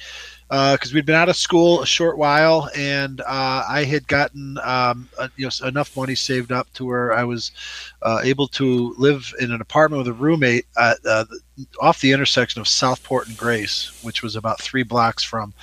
because 0.49 0.95
we'd 0.95 1.07
been 1.07 1.15
out 1.15 1.29
of 1.29 1.37
school 1.37 1.83
a 1.83 1.87
short 1.87 2.19
while, 2.19 2.71
and 2.77 3.21
uh, 3.21 3.65
I 3.69 3.85
had 3.85 4.07
gotten 4.07 4.59
um, 4.63 5.09
uh, 5.19 5.29
you 5.37 5.47
know 5.47 5.67
enough 5.67 5.97
money 5.97 6.15
saved 6.15 6.53
up 6.53 6.73
to 6.75 6.85
where 6.85 7.13
I 7.13 7.25
was 7.25 7.51
uh, 8.03 8.21
able 8.23 8.49
to 8.49 8.95
live 8.99 9.33
in 9.41 9.53
an 9.53 9.61
apartment 9.61 9.99
with 9.99 10.09
a 10.09 10.13
roommate 10.13 10.67
at, 10.79 10.99
uh, 11.05 11.25
off 11.81 12.01
the 12.01 12.13
intersection 12.13 12.61
of 12.61 12.69
Southport 12.69 13.29
and 13.29 13.37
Grace, 13.37 13.91
which 14.03 14.23
was 14.23 14.37
about 14.37 14.61
three 14.61 14.83
blocks 14.83 15.23
from 15.25 15.55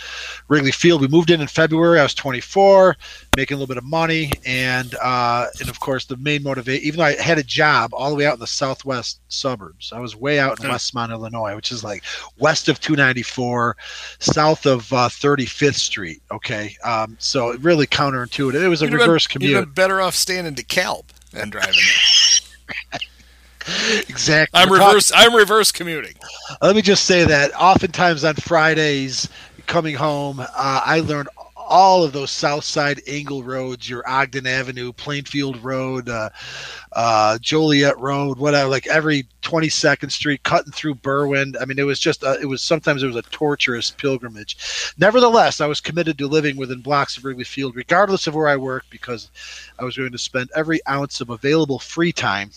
Wrigley 0.48 0.72
Field. 0.72 1.02
We 1.02 1.08
moved 1.08 1.30
in 1.30 1.40
in 1.42 1.48
February. 1.48 2.00
I 2.00 2.04
was 2.04 2.14
24, 2.16 2.96
making 3.38 3.56
a 3.56 3.58
little 3.60 3.68
bit 3.74 3.78
of 3.78 3.84
money, 3.84 4.32
and 4.46 4.96
uh, 4.96 5.48
and 5.60 5.70
of 5.70 5.80
course 5.80 6.06
the 6.06 6.18
main 6.18 6.42
motivation. 6.44 6.84
Even 6.86 6.98
though 7.00 7.06
I 7.06 7.16
had 7.22 7.38
a 7.38 7.44
job 7.44 7.94
all 7.94 8.10
the 8.10 8.16
way 8.16 8.26
out 8.26 8.34
in 8.36 8.40
the 8.40 8.48
southwest 8.48 9.20
suburbs, 9.28 9.92
I 9.94 10.00
was 10.00 10.16
way 10.16 10.40
out 10.40 10.60
in 10.60 10.66
Hmm. 10.66 10.72
Westmont, 10.74 11.12
Illinois, 11.12 11.56
which 11.56 11.72
is 11.72 11.84
like 11.84 12.04
west 12.40 12.70
of 12.70 12.80
294, 12.80 13.78
south 14.20 14.66
of 14.66 14.92
uh, 14.94 15.10
35th 15.10 15.76
Street. 15.76 16.22
Okay, 16.32 16.76
um, 16.84 17.16
so 17.20 17.54
really 17.58 17.86
counterintuitive. 17.88 18.64
It 18.64 18.68
was 18.68 18.82
a 18.82 18.86
You'd 18.86 18.92
been- 18.92 19.00
reverse 19.02 19.26
You'd 19.26 19.32
commute. 19.34 19.56
have 19.56 19.66
been 19.66 19.74
better 19.74 20.02
off 20.02 20.16
staying 20.16 20.46
in 20.46 20.56
DeKalb 20.56 21.04
than 21.32 21.50
driving 21.52 21.74
there. 21.74 23.00
exactly. 24.10 24.60
I'm 24.60 24.70
We're 24.70 24.78
talking- 24.78 24.96
reverse. 24.96 25.12
I'm 25.16 25.36
reverse 25.36 25.72
commuting. 25.72 26.16
let 26.62 26.76
me 26.76 26.82
just 26.82 27.06
say 27.06 27.24
that 27.26 27.54
oftentimes 27.56 28.24
on 28.24 28.36
Fridays 28.36 29.28
coming 29.68 29.96
home, 29.96 30.40
uh, 30.40 30.46
I 30.56 31.00
learned 31.00 31.30
all 31.66 32.04
of 32.04 32.12
those 32.12 32.30
South 32.30 32.64
Side 32.64 33.02
Angle 33.08 33.44
roads, 33.44 33.90
your 33.90 34.08
Ogden 34.08 34.46
Avenue, 34.46 34.92
Plainfield 34.92 35.58
Road, 35.64 36.10
uh, 36.10 36.30
uh, 36.92 37.38
Joliet 37.40 37.98
Road, 37.98 38.38
whatever, 38.38 38.70
like 38.70 38.86
every 38.88 39.26
22nd 39.42 40.12
Street, 40.12 40.44
cutting 40.44 40.72
through 40.74 40.96
Berwyn. 40.96 41.56
I 41.60 41.66
mean, 41.66 41.80
it 41.80 41.84
was 41.84 42.00
just, 42.00 42.24
uh, 42.24 42.36
it 42.42 42.46
was 42.46 42.62
sometimes 42.62 43.02
it 43.02 43.08
was 43.08 43.16
a 43.16 43.22
torturous 43.24 43.92
pilgrimage. 43.92 44.94
Nevertheless, 44.98 45.62
I 45.62 45.68
was 45.68 45.82
committed 45.82 46.18
to 46.18 46.28
living 46.28 46.58
within 46.58 46.82
blocks 46.82 47.18
of 47.18 47.26
Wrigley 47.26 47.46
Field, 47.46 47.76
regardless 47.76 48.28
of 48.28 48.36
where 48.36 48.50
I 48.50 48.58
worked, 48.58 48.90
because 48.90 49.32
I 49.80 49.84
was 49.86 49.98
going 49.98 50.12
to 50.12 50.18
spend 50.18 50.50
every 50.56 50.86
ounce 50.88 51.22
of 51.22 51.30
available 51.30 51.80
free 51.80 52.12
time 52.12 52.52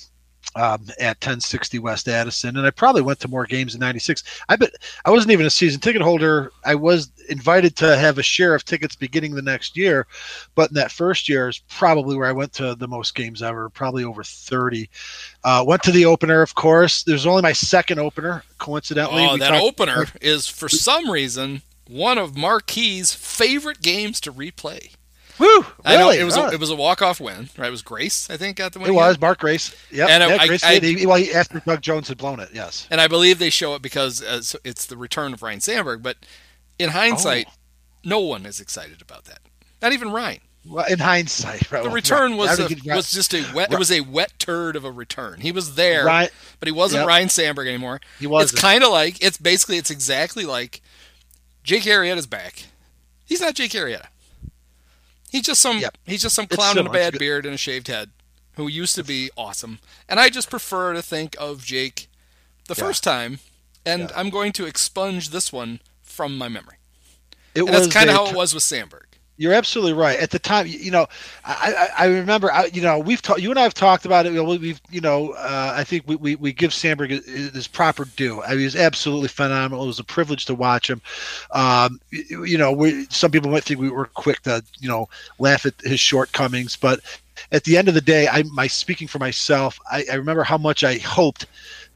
um, 0.55 0.83
at 0.99 1.17
1060 1.17 1.79
West 1.81 2.09
Addison, 2.09 2.57
and 2.57 2.67
I 2.67 2.71
probably 2.71 3.03
went 3.03 3.21
to 3.21 3.29
more 3.29 3.45
games 3.45 3.75
in 3.75 3.81
'96. 3.81 4.23
I 4.49 4.57
bet 4.57 4.71
I 5.05 5.11
wasn't 5.11 5.33
even 5.33 5.47
a 5.47 5.51
season 5.51 5.81
ticket 5.81 6.01
holder. 6.03 6.53
I 6.65 6.75
was 6.75 7.11
invited 7.29 7.77
to 7.77 7.97
have 7.97 8.19
a 8.19 8.23
share 8.23 8.55
of 8.55 8.65
tickets 8.65 8.97
beginning 8.97 9.35
the 9.35 9.43
next 9.43 9.77
year, 9.77 10.07
but 10.55 10.71
in 10.71 10.75
that 10.75 10.93
first 10.93 11.29
year 11.29 11.49
is 11.49 11.59
probably 11.69 12.17
where 12.17 12.29
I 12.29 12.33
went 12.33 12.53
to 12.55 12.75
the 12.75 12.89
most 12.89 13.15
games 13.15 13.43
ever, 13.43 13.69
probably 13.69 14.05
over 14.05 14.25
30. 14.25 14.89
Uh, 15.45 15.65
went 15.67 15.83
to 15.83 15.93
the 15.93 16.07
opener, 16.07 16.41
of 16.43 16.55
course. 16.55 17.03
There's 17.03 17.27
only 17.27 17.43
my 17.43 17.53
second 17.53 17.99
opener, 17.99 18.43
coincidentally. 18.59 19.27
Oh, 19.27 19.37
that 19.37 19.51
talked- 19.51 19.63
opener 19.63 20.07
is 20.21 20.47
for 20.47 20.69
some 20.69 21.11
reason 21.11 21.63
one 21.89 22.19
of 22.19 22.37
Marquee's 22.37 23.13
favorite 23.15 23.81
games 23.83 24.21
to 24.21 24.33
replay. 24.33 24.96
Woo! 25.39 25.67
I 25.85 25.97
know 25.97 26.09
really? 26.09 26.19
it 26.21 26.25
was 26.25 26.37
Oh, 26.37 26.47
a, 26.49 26.53
it 26.53 26.61
was 26.61 26.71
a 26.71 26.75
walk 26.77 27.03
off 27.03 27.21
win, 27.21 27.49
right? 27.59 27.69
It 27.69 27.71
was 27.71 27.83
Grace, 27.83 28.29
I 28.31 28.37
think, 28.37 28.57
got 28.57 28.73
the 28.73 28.79
win. 28.79 28.91
it 28.91 28.95
was 28.95 29.21
Mark 29.21 29.39
Grace. 29.39 29.75
Yep. 29.91 30.09
And 30.09 30.23
yeah, 30.31 30.37
I- 30.41 30.47
Grace 30.47 30.65
I- 30.65 30.79
did. 30.79 30.99
He- 30.99 31.07
well, 31.07 31.23
after 31.35 31.61
Doug 31.61 31.81
Jones 31.83 32.09
had 32.09 32.19
blown 32.19 32.41
it, 32.41 32.51
yes. 32.55 32.87
And 32.91 33.01
I 33.01 33.09
believe 33.09 33.39
they 33.39 33.51
show 33.51 33.75
it 33.75 33.83
because 33.83 34.23
uh, 34.23 34.41
so 34.43 34.59
it's 34.65 34.87
the 34.87 34.97
return 34.97 35.33
of 35.35 35.43
Ryne 35.43 35.61
Sandberg. 35.61 36.03
But 36.03 36.17
in 36.79 36.91
hindsight, 36.91 37.47
Oh. 37.49 37.53
no 38.05 38.21
one 38.21 38.47
is 38.47 38.61
excited 38.61 39.03
about 39.03 39.25
that. 39.27 39.41
Not 39.83 39.93
even 39.93 40.11
Ryne. 40.11 40.41
Well, 40.69 40.85
in 40.87 40.99
hindsight, 40.99 41.71
right, 41.71 41.85
The 41.85 41.91
return 41.91 42.37
was 42.37 42.59
a, 42.59 42.65
right- 42.67 42.85
was 42.97 43.13
just 43.13 43.33
a 43.35 43.45
wet. 43.55 43.73
It 43.73 43.79
was 43.79 43.93
a 43.93 44.01
wet 44.01 44.33
turd 44.39 44.75
of 44.75 44.85
a 44.85 44.91
return. 44.91 45.41
He 45.41 45.53
was 45.53 45.77
there, 45.77 46.05
Right. 46.05 46.31
but 46.59 46.67
he 46.67 46.73
wasn't 46.73 47.03
Yep. 47.03 47.09
Ryne 47.09 47.29
Sandberg 47.29 47.69
anymore. 47.69 48.01
He 48.19 48.27
wasn't. 48.27 48.55
It's 48.55 48.61
kind 48.63 48.83
of 48.83 48.91
like 48.91 49.23
it's 49.23 49.37
basically 49.39 49.77
it's 49.77 49.91
exactly 49.93 50.45
like 50.45 50.81
Jake 51.63 51.85
Arrieta's 51.85 52.27
back. 52.27 52.65
He's 53.25 53.41
not 53.41 53.55
Jake 53.55 53.73
Arrieta. 53.73 54.07
He's 55.37 55.45
just 55.45 55.61
some 55.61 55.79
Yep. 55.79 55.99
he's 56.07 56.23
just 56.23 56.35
some 56.35 56.47
clown 56.47 56.77
with 56.77 56.87
a 56.87 56.91
bad 56.91 57.19
beard 57.19 57.45
and 57.45 57.55
a 57.55 57.59
shaved 57.59 57.89
head 57.89 58.11
who 58.55 58.69
used 58.69 58.95
to 58.95 59.05
be 59.05 59.31
awesome. 59.37 59.81
And 60.09 60.19
I 60.19 60.31
just 60.31 60.49
prefer 60.49 60.95
to 60.95 61.03
think 61.03 61.37
of 61.39 61.63
Jake 61.63 62.09
the 62.69 62.75
Yeah. 62.75 62.85
first 62.85 63.03
time, 63.05 63.41
and 63.85 64.09
Yeah. 64.09 64.19
I'm 64.19 64.31
going 64.31 64.53
to 64.55 64.65
expunge 64.65 65.29
this 65.29 65.53
one 65.53 65.81
from 66.03 66.39
my 66.39 66.49
memory. 66.49 66.77
It 67.55 67.61
And 67.65 67.69
that's 67.69 67.87
kind 67.93 68.09
of 68.09 68.17
how 68.17 68.27
it 68.29 68.35
was 68.35 68.55
with 68.55 68.63
Sandberg. 68.63 69.06
You're 69.39 69.53
absolutely 69.53 69.93
right. 69.93 70.19
At 70.19 70.31
the 70.31 70.39
time, 70.39 70.67
you, 70.67 70.91
know, 70.91 71.07
I, 71.45 71.89
I, 71.99 72.07
remember, 72.07 72.51
I, 72.51 72.67
you 72.67 72.81
know, 72.81 72.99
we've 72.99 73.21
talked, 73.21 73.41
you 73.41 73.51
and 73.51 73.59
I 73.59 73.65
have 73.65 73.75
talked 73.75 74.07
about 74.07 74.25
it. 74.25 74.33
We've, 74.33 74.81
you 74.91 75.03
know, 75.03 75.33
uh, 75.33 75.75
I 75.77 75.85
think 75.85 76.05
we, 76.07 76.17
we, 76.17 76.37
we 76.37 76.53
give 76.53 76.73
Sandberg 76.73 77.11
his 77.11 77.69
proper 77.69 78.07
due. 78.17 78.43
I 78.43 78.51
mean, 78.51 78.61
he 78.61 78.65
was 78.65 78.77
absolutely 78.77 79.29
phenomenal. 79.29 79.85
It 79.85 79.89
was 79.89 79.99
a 79.99 80.05
privilege 80.05 80.47
to 80.47 80.55
watch 80.55 80.89
him. 80.89 81.03
Um, 81.51 82.01
you, 82.11 82.45
you 82.45 82.57
know, 82.57 82.73
we, 82.73 83.07
some 83.11 83.31
people 83.31 83.51
might 83.51 83.65
think 83.65 83.79
we 83.79 83.91
were 83.91 84.07
quick 84.07 84.41
to, 84.43 84.65
you 84.79 84.89
know, 84.89 85.09
laugh 85.39 85.67
at 85.67 85.75
his 85.83 86.01
shortcomings, 86.01 86.77
but 86.77 87.01
at 87.53 87.65
the 87.65 87.77
end 87.77 87.89
of 87.89 87.95
the 87.95 88.01
day, 88.01 88.29
I, 88.29 88.43
my 88.45 88.67
speaking 88.67 89.09
for 89.09 89.19
myself, 89.19 89.79
I, 89.91 90.05
I 90.11 90.15
remember 90.17 90.43
how 90.45 90.59
much 90.59 90.85
I 90.85 90.99
hoped 90.99 91.47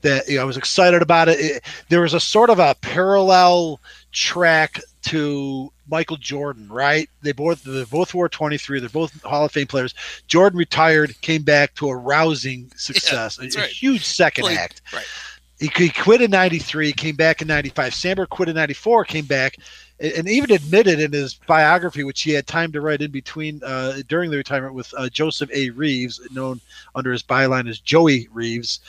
that 0.03 0.29
you 0.29 0.37
know, 0.37 0.43
I 0.43 0.45
was 0.45 0.57
excited 0.57 1.03
about 1.03 1.29
it. 1.29 1.41
it. 1.41 1.65
There 1.89 2.01
was 2.01 2.15
a 2.15 2.21
sort 2.21 2.51
of 2.51 2.59
a 2.59 2.75
parallel 2.81 3.81
track 4.13 4.81
to 5.03 5.73
Michael 5.89 6.17
Jordan, 6.17 6.69
right? 6.69 7.09
They 7.23 7.33
both 7.33 7.63
they 7.65 7.85
both 7.85 8.15
wore 8.15 8.29
23. 8.29 8.81
They're 8.81 8.89
both 8.89 9.23
Hall 9.23 9.45
of 9.45 9.53
Fame 9.53 9.67
players. 9.67 9.95
Jordan 10.27 10.59
retired, 10.59 11.21
came 11.21 11.43
back 11.43 11.75
to 11.77 11.89
a 11.89 11.97
rousing 11.97 12.71
success, 12.77 13.39
a, 13.39 13.43
that's 13.43 13.57
a 13.57 13.63
huge 13.63 14.05
second 14.05 14.45
Played- 14.45 14.59
act. 14.59 14.83
right. 14.93 15.05
He, 15.59 15.71
he 15.77 15.91
quit 15.91 16.23
in 16.23 16.31
93, 16.31 16.95
came 16.95 17.17
back 17.17 17.43
in 17.43 17.49
95. 17.49 17.95
Sandberg 17.95 18.31
quit 18.31 18.49
in 18.49 18.55
94, 18.55 19.05
came 19.05 19.27
back, 19.27 19.57
and, 20.00 20.28
even 20.28 20.50
admitted 20.50 20.99
in 20.99 21.12
his 21.12 21.35
biography, 21.35 22.04
which 22.04 22.23
he 22.23 22.33
had 22.33 22.47
time 22.47 22.73
to 22.73 22.80
write 22.80 23.02
in 23.02 23.11
between 23.11 23.61
uh, 23.64 23.99
during 24.09 24.30
the 24.30 24.37
retirement 24.37 24.75
with 24.75 24.92
uh, 24.97 25.09
Joseph 25.09 25.50
A. 25.52 25.71
Reeves, 25.71 26.21
known 26.33 26.61
under 26.95 27.12
his 27.12 27.23
byline 27.23 27.69
as 27.69 27.78
Joey 27.78 28.28
Reeves, 28.33 28.80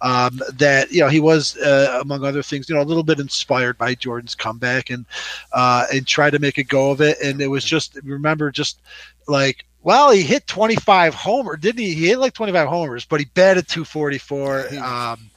um, 0.00 0.40
that 0.54 0.90
you 0.92 1.00
know 1.00 1.08
he 1.08 1.20
was, 1.20 1.56
uh, 1.58 1.98
among 2.00 2.24
other 2.24 2.42
things, 2.42 2.68
you 2.68 2.74
know, 2.74 2.82
a 2.82 2.84
little 2.84 3.02
bit 3.02 3.20
inspired 3.20 3.76
by 3.78 3.94
Jordan's 3.94 4.34
comeback 4.34 4.90
and 4.90 5.04
uh, 5.52 5.86
and 5.92 6.06
tried 6.06 6.30
to 6.30 6.38
make 6.38 6.58
a 6.58 6.64
go 6.64 6.90
of 6.90 7.00
it. 7.00 7.20
And 7.20 7.40
it 7.40 7.48
was 7.48 7.64
just 7.64 7.96
remember 8.02 8.50
just 8.50 8.80
like. 9.26 9.64
Well, 9.82 10.10
he 10.10 10.20
hit 10.20 10.46
25 10.46 11.14
homer, 11.14 11.56
didn't 11.56 11.78
he? 11.78 11.94
He 11.94 12.08
hit 12.08 12.18
like 12.18 12.34
25 12.34 12.68
homers, 12.68 13.06
but 13.06 13.18
he 13.18 13.24
batted 13.32 13.66
244. 13.66 14.74
Um, 14.76 15.29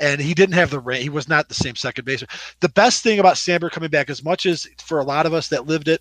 and 0.00 0.20
he 0.20 0.34
didn't 0.34 0.54
have 0.54 0.70
the 0.70 0.80
range. 0.80 1.02
He 1.02 1.08
was 1.10 1.28
not 1.28 1.48
the 1.48 1.54
same 1.54 1.76
second 1.76 2.04
baseman. 2.04 2.30
The 2.60 2.68
best 2.70 3.02
thing 3.02 3.18
about 3.18 3.38
Sandberg 3.38 3.72
coming 3.72 3.90
back, 3.90 4.10
as 4.10 4.24
much 4.24 4.46
as 4.46 4.66
for 4.84 4.98
a 4.98 5.04
lot 5.04 5.26
of 5.26 5.34
us 5.34 5.48
that 5.48 5.66
lived 5.66 5.88
it, 5.88 6.00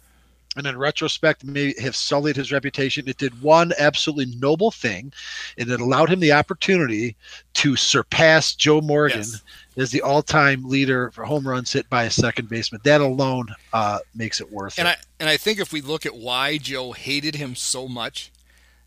and 0.56 0.68
in 0.68 0.78
retrospect 0.78 1.44
may 1.44 1.74
have 1.82 1.96
sullied 1.96 2.36
his 2.36 2.52
reputation, 2.52 3.08
it 3.08 3.18
did 3.18 3.42
one 3.42 3.74
absolutely 3.80 4.36
noble 4.38 4.70
thing, 4.70 5.12
and 5.58 5.70
it 5.72 5.82
allowed 5.82 6.10
him 6.12 6.20
the 6.20 6.32
opportunity 6.32 7.16
to 7.56 7.76
surpass 7.76 8.54
Joe 8.54 8.80
Morgan 8.80 9.18
Yes. 9.20 9.42
as 9.78 9.90
the 9.90 10.04
all-time 10.04 10.70
leader 10.70 11.10
for 11.10 11.26
home 11.26 11.48
runs 11.48 11.74
hit 11.74 11.90
by 11.90 12.04
a 12.04 12.12
second 12.12 12.50
baseman. 12.50 12.82
That 12.84 13.02
alone 13.02 13.48
uh, 13.74 14.00
makes 14.14 14.40
it 14.42 14.52
worth 14.52 14.78
And 14.78 14.88
it. 14.88 14.92
I 14.92 14.98
and 15.20 15.28
I 15.28 15.38
think 15.38 15.60
if 15.60 15.74
we 15.74 15.82
look 15.82 16.06
at 16.06 16.16
why 16.16 16.58
Joe 16.60 16.92
hated 16.92 17.34
him 17.34 17.56
so 17.56 17.88
much, 17.88 18.32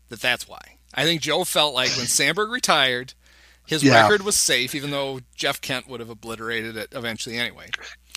that 0.07 0.21
that's 0.21 0.47
why. 0.47 0.77
I 0.93 1.03
think 1.03 1.21
Joe 1.21 1.43
felt 1.43 1.73
like 1.73 1.89
when 1.97 2.07
Sandberg 2.07 2.49
retired, 2.49 3.13
his 3.67 3.83
Yeah. 3.83 4.01
record 4.01 4.23
was 4.23 4.35
safe, 4.35 4.73
even 4.73 4.89
though 4.91 5.19
Jeff 5.35 5.61
Kent 5.61 5.87
would 5.87 5.99
have 5.99 6.09
obliterated 6.09 6.75
it 6.77 6.89
eventually 6.93 7.37
anyway. 7.37 7.69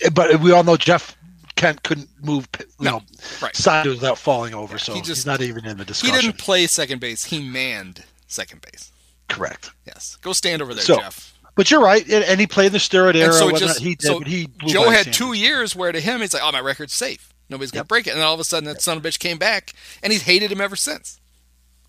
Eh, 0.02 0.09
but 0.11 0.40
we 0.40 0.52
all 0.52 0.64
know 0.64 0.76
Jeff 0.78 1.16
Kent 1.57 1.83
couldn't 1.83 2.09
move, 2.23 2.49
you 2.59 2.66
No, 2.80 2.90
know, 2.90 3.02
right. 3.42 3.54
sideways 3.54 3.97
without 3.97 4.16
falling 4.16 4.54
over, 4.54 4.78
so 4.78 4.95
he 4.95 5.00
just- 5.00 5.11
he's 5.21 5.26
not 5.26 5.42
even 5.42 5.66
in 5.66 5.76
the 5.76 5.85
discussion. 5.85 6.14
He 6.14 6.21
didn't 6.23 6.38
play 6.38 6.66
second 6.66 7.00
base; 7.00 7.25
he 7.25 7.40
manned 7.42 8.04
second 8.28 8.62
base. 8.62 8.92
Correct. 9.28 9.71
Yes, 9.87 10.16
go 10.23 10.33
stand 10.33 10.62
over 10.62 10.73
there, 10.75 10.85
So, 10.85 10.97
Jeff. 10.99 11.35
But 11.57 11.71
you're 11.71 11.80
right, 11.83 12.02
and, 12.09 12.25
and 12.25 12.40
he 12.40 12.47
played 12.47 12.66
in 12.69 12.73
the 12.73 12.78
steroid 12.78 13.14
era. 13.16 13.26
And 13.26 13.35
so 13.35 13.49
it 13.49 13.52
whether 13.52 13.64
or 13.66 13.69
just 13.69 13.80
he 13.80 13.95
did, 13.97 14.07
so 14.07 14.21
he 14.21 14.49
Joe 14.66 14.88
had 14.88 15.12
two 15.12 15.35
years 15.35 15.76
where 15.76 15.92
to 15.92 16.00
him 16.00 16.21
he's 16.21 16.33
like, 16.33 16.42
oh, 16.42 16.50
my 16.52 16.61
record's 16.61 16.95
safe. 16.95 17.33
Nobody's 17.50 17.71
gonna 17.73 17.80
Yep. 17.80 17.88
break 17.88 18.07
it. 18.07 18.11
And 18.11 18.21
then 18.21 18.26
all 18.26 18.35
of 18.35 18.40
a 18.40 18.45
sudden, 18.45 18.64
that 18.69 18.80
son 18.80 18.97
of 18.97 19.04
a 19.04 19.09
bitch 19.09 19.19
came 19.19 19.37
back, 19.37 19.73
and 20.02 20.12
he's 20.12 20.23
hated 20.23 20.50
him 20.50 20.61
ever 20.61 20.76
since. 20.76 21.19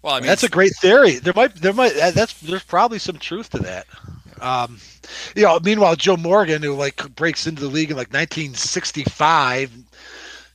Well, 0.01 0.15
I 0.15 0.19
mean, 0.19 0.27
that's 0.27 0.43
a 0.43 0.49
great 0.49 0.73
theory. 0.81 1.13
There 1.13 1.33
might, 1.35 1.55
there 1.55 1.73
might, 1.73 1.93
that's 1.93 2.39
there's 2.41 2.63
probably 2.63 2.99
some 2.99 3.17
truth 3.17 3.51
to 3.51 3.59
that. 3.59 3.85
Um, 4.41 4.79
you 5.35 5.43
know, 5.43 5.59
meanwhile, 5.63 5.95
Joe 5.95 6.17
Morgan, 6.17 6.63
who 6.63 6.73
like 6.73 7.15
breaks 7.15 7.45
into 7.45 7.61
the 7.61 7.67
league 7.67 7.91
in 7.91 7.97
like 7.97 8.11
1965, 8.11 9.71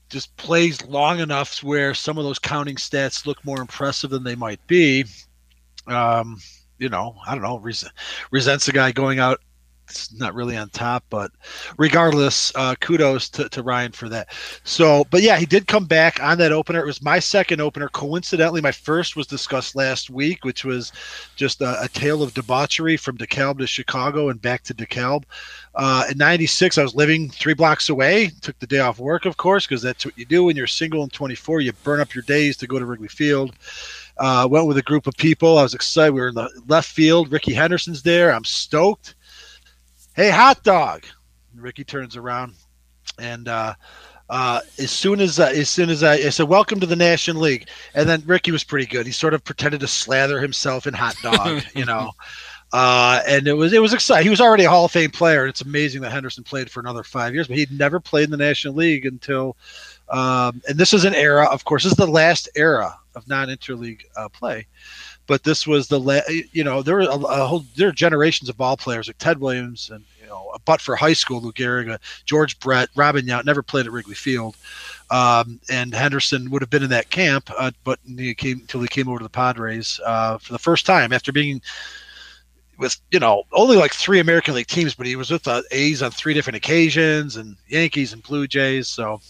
just 0.09 0.37
plays 0.37 0.85
long 0.87 1.21
enough 1.21 1.63
where 1.63 1.95
some 1.95 2.19
of 2.19 2.25
those 2.25 2.39
counting 2.39 2.77
stats 2.77 3.27
look 3.27 3.45
more 3.45 3.61
impressive 3.61 4.11
than 4.11 4.25
they 4.25 4.35
might 4.35 4.65
be. 4.67 5.05
Um, 5.87 6.39
you 6.79 6.89
know, 6.89 7.17
I 7.27 7.35
don't 7.35 7.43
know, 7.43 7.59
res- 7.59 7.89
resents 8.33 8.67
a 8.69 8.73
guy 8.73 8.91
going 8.93 9.21
out 9.21 9.41
it's 9.89 10.13
not 10.13 10.35
really 10.35 10.57
on 10.57 10.69
top, 10.71 11.05
but 11.11 11.31
regardless, 11.79 12.53
uh, 12.55 12.75
kudos 12.81 13.29
to, 13.31 13.49
to 13.49 13.63
Ryne 13.63 13.93
for 13.93 14.09
that. 14.09 14.29
So, 14.65 15.05
but 15.11 15.23
yeah, 15.23 15.37
he 15.37 15.47
did 15.47 15.67
come 15.67 15.85
back 15.85 16.23
on 16.23 16.39
that 16.39 16.53
opener. 16.53 16.81
It 16.81 16.87
was 16.87 17.03
my 17.03 17.19
second 17.19 17.61
opener. 17.61 17.89
Coincidentally, 17.89 18.61
my 18.61 18.73
first 18.73 19.17
was 19.17 19.27
discussed 19.27 19.77
last 19.77 20.11
week, 20.11 20.45
which 20.45 20.65
was 20.65 20.93
just 21.37 21.61
a, 21.61 21.83
a 21.83 21.89
tale 21.89 22.23
of 22.23 22.35
debauchery 22.35 22.97
from 22.97 23.17
DeKalb 23.17 23.59
to 23.59 23.67
Chicago 23.67 24.29
and 24.29 24.43
back 24.43 24.63
to 24.65 24.75
DeKalb. 24.75 25.25
Uh, 25.75 26.05
in 26.11 26.19
96, 26.19 26.79
I 26.79 26.83
was 26.83 26.95
living 26.95 27.29
three 27.29 27.55
blocks 27.55 27.89
away. 27.89 28.31
Took 28.41 28.59
the 28.59 28.67
day 28.67 28.79
off 28.79 28.99
work, 28.99 29.27
of 29.27 29.37
course, 29.37 29.67
because 29.67 29.83
that's 29.83 30.05
what 30.05 30.17
you 30.19 30.25
do 30.25 30.45
when 30.45 30.57
you're 30.57 30.67
single 30.67 31.03
and 31.03 31.13
24. 31.13 31.61
You 31.61 31.73
burn 31.85 32.01
up 32.01 32.15
your 32.15 32.23
days 32.23 32.57
to 32.59 32.67
go 32.67 32.79
to 32.79 32.87
Wrigley 32.87 33.09
Field. 33.09 33.55
Uh, 34.19 34.49
went 34.51 34.67
with 34.67 34.79
a 34.79 34.83
group 34.83 35.07
of 35.07 35.15
people. 35.19 35.59
I 35.59 35.63
was 35.63 35.75
excited. 35.75 36.15
We 36.15 36.23
were 36.23 36.29
in 36.29 36.35
the 36.35 36.49
left 36.69 36.89
field. 36.89 37.31
Rickey 37.31 37.53
Henderson's 37.53 38.03
there. 38.03 38.33
I'm 38.33 38.45
stoked 38.45 39.16
hey, 40.17 40.31
hot 40.31 40.63
dog. 40.63 41.05
Rickey 41.55 41.85
turns 41.85 42.17
around, 42.17 42.55
and 43.19 43.49
uh, 43.49 43.75
uh, 44.29 44.61
as 44.79 44.91
soon 44.91 45.21
as 45.21 45.39
uh, 45.39 45.53
as 45.55 45.69
soon 45.69 45.91
as 45.91 46.03
I, 46.03 46.15
I, 46.15 46.31
said 46.31 46.49
welcome 46.49 46.81
to 46.81 46.87
the 46.87 46.97
National 46.97 47.43
League, 47.43 47.69
and 47.95 48.09
then 48.09 48.23
Rickey 48.27 48.51
was 48.51 48.65
pretty 48.65 48.87
good. 48.87 49.07
He 49.07 49.13
sort 49.13 49.35
of 49.35 49.45
pretended 49.45 49.81
to 49.81 49.87
slather 49.87 50.41
himself 50.41 50.87
in 50.87 50.95
hot 50.95 51.17
dog, 51.23 51.63
you 51.75 51.85
know. 51.85 52.11
Uh, 52.73 53.23
and 53.29 53.47
it 53.47 53.53
was 53.53 53.73
it 53.73 53.81
was 53.81 53.95
exciting. 53.95 54.25
He 54.25 54.29
was 54.29 54.41
already 54.41 54.65
a 54.65 54.69
Hall 54.69 54.87
of 54.87 54.91
Fame 54.91 55.13
player. 55.13 55.47
It's 55.47 55.61
amazing 55.61 56.01
that 56.03 56.11
Henderson 56.11 56.43
played 56.43 56.69
for 56.69 56.81
another 56.81 57.05
five 57.05 57.33
years, 57.33 57.47
but 57.47 57.57
he'd 57.57 57.71
never 57.71 58.01
played 58.01 58.25
in 58.25 58.33
the 58.33 58.37
National 58.37 58.75
League 58.75 59.07
until. 59.07 59.57
Um, 60.09 60.61
and 60.69 60.77
this 60.77 60.93
is 60.93 61.05
an 61.05 61.15
era, 61.15 61.49
of 61.49 61.65
course, 61.65 61.85
this 61.85 61.93
is 61.93 61.97
the 61.97 62.09
last 62.09 62.49
era 62.57 62.93
of 63.15 63.27
non-interleague 63.29 64.03
uh, 64.17 64.29
play 64.29 64.67
but 65.27 65.43
this 65.45 65.67
was 65.67 65.89
the 65.89 65.99
la- 65.99 66.21
you 66.53 66.65
know 66.65 66.83
there 66.83 66.95
were 66.95 67.03
a, 67.03 67.15
a, 67.15 67.47
whole 67.47 67.65
there 67.77 67.89
are 67.89 67.93
generations 67.93 68.49
of 68.49 68.57
ball 68.57 68.77
players 68.77 69.09
like 69.09 69.19
Ted 69.19 69.41
Williams 69.41 69.91
and 69.91 70.05
you 70.21 70.27
know 70.27 70.53
but 70.65 70.81
for 70.81 70.97
high 70.97 71.13
school 71.13 71.41
Lou 71.41 71.53
Gehrig, 71.53 71.99
George 72.25 72.59
Brett, 72.61 72.89
Robin 72.95 73.27
Yount 73.27 73.45
never 73.45 73.63
played 73.63 73.87
at 73.87 73.93
Wrigley 73.93 74.15
Field, 74.15 74.57
um, 75.11 75.61
and 75.71 75.95
Henderson 75.95 76.51
would 76.51 76.63
have 76.63 76.71
been 76.71 76.83
in 76.83 76.91
that 76.91 77.11
camp, 77.11 77.51
uh, 77.59 77.71
but 77.85 77.99
he 78.07 78.35
came 78.35 78.61
until 78.61 78.81
he 78.81 78.89
came 78.89 79.09
over 79.09 79.19
to 79.19 79.25
the 79.25 79.29
Padres 79.29 80.01
uh, 80.05 80.39
for 80.39 80.53
the 80.53 80.59
first 80.59 80.87
time 80.87 81.13
after 81.13 81.33
being 81.33 81.61
with 82.79 82.97
you 83.11 83.19
know 83.19 83.43
only 83.53 83.77
like 83.77 83.95
three 83.95 84.21
American 84.21 84.55
League 84.55 84.67
teams, 84.67 84.95
but 84.95 85.07
he 85.07 85.17
was 85.17 85.31
with 85.31 85.45
the 85.45 85.65
A's 85.71 86.03
on 86.03 86.11
three 86.11 86.35
different 86.35 86.57
occasions 86.57 87.37
and 87.37 87.57
Yankees 87.69 88.13
and 88.13 88.23
Blue 88.23 88.47
Jays. 88.47 88.89
So, 88.89 89.21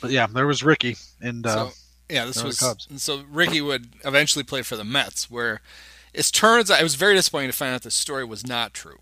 but 0.00 0.10
yeah, 0.10 0.26
there 0.26 0.46
was 0.46 0.62
Rickey, 0.62 0.96
and. 1.20 1.46
Uh, 1.46 1.70
so- 1.70 1.72
yeah, 2.08 2.24
this 2.24 2.42
was 2.42 2.58
so 2.96 3.22
Rickey 3.30 3.60
would 3.60 3.88
eventually 4.04 4.44
play 4.44 4.62
for 4.62 4.76
the 4.76 4.84
Mets, 4.84 5.30
where 5.30 5.60
it 6.12 6.30
turns 6.32 6.70
out 6.70 6.80
it 6.80 6.84
was 6.84 6.94
very 6.94 7.14
disappointing 7.14 7.50
to 7.50 7.56
find 7.56 7.74
out 7.74 7.82
the 7.82 7.90
story 7.90 8.24
was 8.24 8.46
not 8.46 8.74
true. 8.74 8.98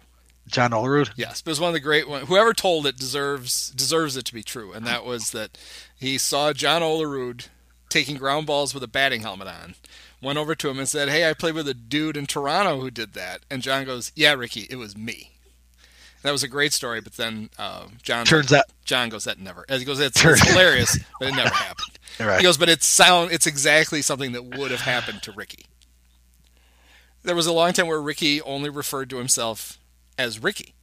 John 0.49 0.73
Olerud. 0.73 1.11
Yes, 1.17 1.41
but 1.41 1.51
it 1.51 1.53
was 1.53 1.61
one 1.61 1.69
of 1.69 1.75
the 1.75 1.81
great 1.81 2.09
one. 2.09 2.27
Whoever 2.27 2.53
told 2.53 2.87
it 2.87 2.97
deserves 2.97 3.71
deserves 3.71 4.17
it 4.17 4.25
to 4.27 4.35
be 4.35 4.43
true, 4.43 4.73
and 4.73 4.87
that 4.87 5.05
was 5.05 5.31
that 5.31 5.57
he 5.97 6.19
saw 6.19 6.53
John 6.53 6.83
Olerud 6.83 7.49
taking 7.89 8.17
ground 8.17 8.47
balls 8.47 8.75
with 8.75 8.83
a 8.83 8.89
batting 8.89 9.23
helmet 9.23 9.49
on. 9.49 9.75
Went 10.21 10.39
over 10.39 10.55
to 10.55 10.69
him 10.69 10.79
and 10.79 10.89
said, 10.89 11.09
"Hey, 11.09 11.29
I 11.29 11.35
played 11.35 11.55
with 11.55 11.69
a 11.69 11.75
dude 11.75 12.17
in 12.17 12.27
Toronto 12.27 12.81
who 12.81 12.91
did 12.91 13.15
that." 13.15 13.43
And 13.51 13.63
John 13.63 13.85
goes, 13.85 14.13
"Yeah, 14.15 14.35
Rickey, 14.35 14.67
it 14.71 14.77
was 14.77 14.97
me." 14.97 15.31
That 16.23 16.31
was 16.31 16.45
a 16.45 16.49
great 16.49 16.73
story, 16.73 17.01
but 17.01 17.15
then 17.15 17.51
uh, 17.59 17.87
John 18.03 18.25
turns 18.25 18.53
out 18.53 18.67
John 18.85 19.09
goes, 19.09 19.25
"That 19.25 19.41
never." 19.41 19.65
As 19.69 19.81
he 19.81 19.85
goes, 19.85 20.01
"It's, 20.01 20.25
it's 20.25 20.49
hilarious, 20.49 20.99
but 21.19 21.29
it 21.29 21.35
never 21.35 21.55
happened." 21.55 21.99
Right. 22.27 22.39
He 22.39 22.43
goes, 22.43 22.59
but 22.59 22.69
it's 22.69 22.87
sound. 22.87 23.33
It's 23.33 23.47
exactly 23.47 24.03
something 24.03 24.33
that 24.33 24.45
would 24.57 24.71
have 24.71 24.81
happened 24.81 25.23
to 25.25 25.33
Rickey. 25.33 25.67
There 27.23 27.37
was 27.37 27.47
a 27.47 27.53
long 27.53 27.73
time 27.73 27.87
where 27.87 28.03
Rickey 28.03 28.41
only 28.43 28.69
referred 28.69 29.11
to 29.11 29.17
himself 29.17 29.79
as 30.19 30.43
Rickey. 30.43 30.75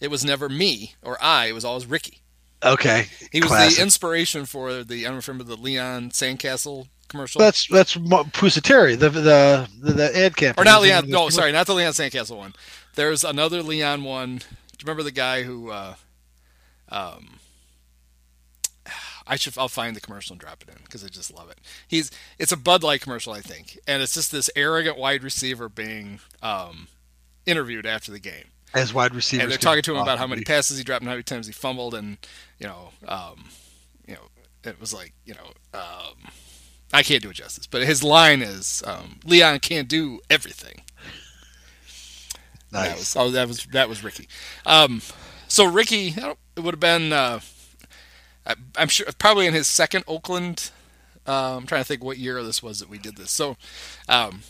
It 0.00 0.10
was 0.10 0.24
never 0.24 0.48
me 0.48 0.94
or 1.02 1.22
I. 1.22 1.46
It 1.46 1.52
was 1.52 1.64
always 1.64 1.86
Rickey. 1.86 2.22
Okay. 2.64 3.06
He 3.32 3.40
was 3.40 3.48
Classic. 3.48 3.76
the 3.76 3.82
inspiration 3.82 4.46
for 4.46 4.82
the. 4.82 5.06
I 5.06 5.10
don't 5.10 5.26
remember 5.26 5.44
the 5.44 5.60
Leon 5.60 6.10
Sandcastle 6.10 6.88
commercial. 7.08 7.38
That's 7.38 7.66
that's 7.66 7.96
Pusateri, 7.96 8.98
the 8.98 9.10
the 9.10 9.68
the, 9.80 9.92
the 9.92 10.18
ad 10.18 10.36
campaign. 10.36 10.62
Or 10.62 10.64
not 10.64 10.82
Leon. 10.82 11.08
No, 11.08 11.28
sorry, 11.28 11.52
not 11.52 11.66
the 11.66 11.74
Leon 11.74 11.92
Sandcastle 11.92 12.36
one. 12.36 12.54
There's 12.94 13.24
another 13.24 13.62
Leon 13.62 14.04
one. 14.04 14.36
Do 14.36 14.44
you 14.44 14.84
remember 14.84 15.02
the 15.02 15.10
guy 15.10 15.42
who? 15.42 15.70
Uh, 15.70 15.94
um, 16.88 17.38
I 19.30 19.36
should 19.36 19.56
I'll 19.56 19.68
find 19.68 19.94
the 19.94 20.00
commercial 20.00 20.34
and 20.34 20.40
drop 20.40 20.60
it 20.60 20.68
in 20.68 20.82
because 20.82 21.04
I 21.04 21.06
just 21.06 21.32
love 21.32 21.48
it. 21.50 21.58
He's 21.86 22.10
it's 22.36 22.50
a 22.50 22.56
Bud 22.56 22.82
Light 22.82 23.00
commercial, 23.00 23.32
I 23.32 23.40
think, 23.40 23.78
and 23.86 24.02
it's 24.02 24.14
just 24.14 24.32
this 24.32 24.50
arrogant 24.56 24.98
wide 24.98 25.22
receiver 25.22 25.68
being 25.68 26.18
um, 26.42 26.88
interviewed 27.46 27.86
after 27.86 28.10
the 28.10 28.18
game. 28.18 28.46
As 28.74 28.92
wide 28.92 29.14
receiver, 29.14 29.44
and 29.44 29.50
they're 29.50 29.58
talking 29.58 29.84
to 29.84 29.92
him 29.92 29.98
about 29.98 30.18
how 30.18 30.26
many 30.26 30.42
passes 30.42 30.78
he 30.78 30.84
dropped 30.84 31.02
and 31.02 31.08
how 31.08 31.14
many 31.14 31.22
times 31.22 31.46
he 31.46 31.52
fumbled, 31.52 31.94
and 31.94 32.18
you 32.58 32.66
know, 32.66 32.90
um, 33.06 33.44
you 34.04 34.14
know, 34.14 34.22
it 34.64 34.80
was 34.80 34.92
like 34.92 35.12
you 35.24 35.34
know, 35.34 35.78
um, 35.78 36.30
I 36.92 37.04
can't 37.04 37.22
do 37.22 37.30
it 37.30 37.34
justice, 37.34 37.68
but 37.68 37.84
his 37.84 38.02
line 38.02 38.42
is 38.42 38.82
um, 38.84 39.20
Leon 39.24 39.60
can't 39.60 39.88
do 39.88 40.20
everything. 40.28 40.82
Nice. 42.72 42.88
That 42.88 42.98
was, 42.98 43.16
oh, 43.16 43.30
that 43.30 43.46
was 43.46 43.66
that 43.66 43.88
was 43.88 44.02
Rickey. 44.02 44.26
Um, 44.66 45.02
so 45.46 45.64
Rickey, 45.66 46.08
it 46.08 46.60
would 46.60 46.74
have 46.74 46.80
been. 46.80 47.12
Uh, 47.12 47.38
I'm 48.76 48.88
sure 48.88 49.06
probably 49.18 49.46
in 49.46 49.54
his 49.54 49.66
second 49.66 50.04
Oakland. 50.06 50.70
Uh, 51.26 51.56
I'm 51.56 51.66
trying 51.66 51.82
to 51.82 51.86
think 51.86 52.02
what 52.02 52.18
year 52.18 52.42
this 52.42 52.62
was 52.62 52.80
that 52.80 52.88
we 52.88 52.98
did 52.98 53.16
this. 53.16 53.30
So, 53.30 53.56
um, 54.08 54.40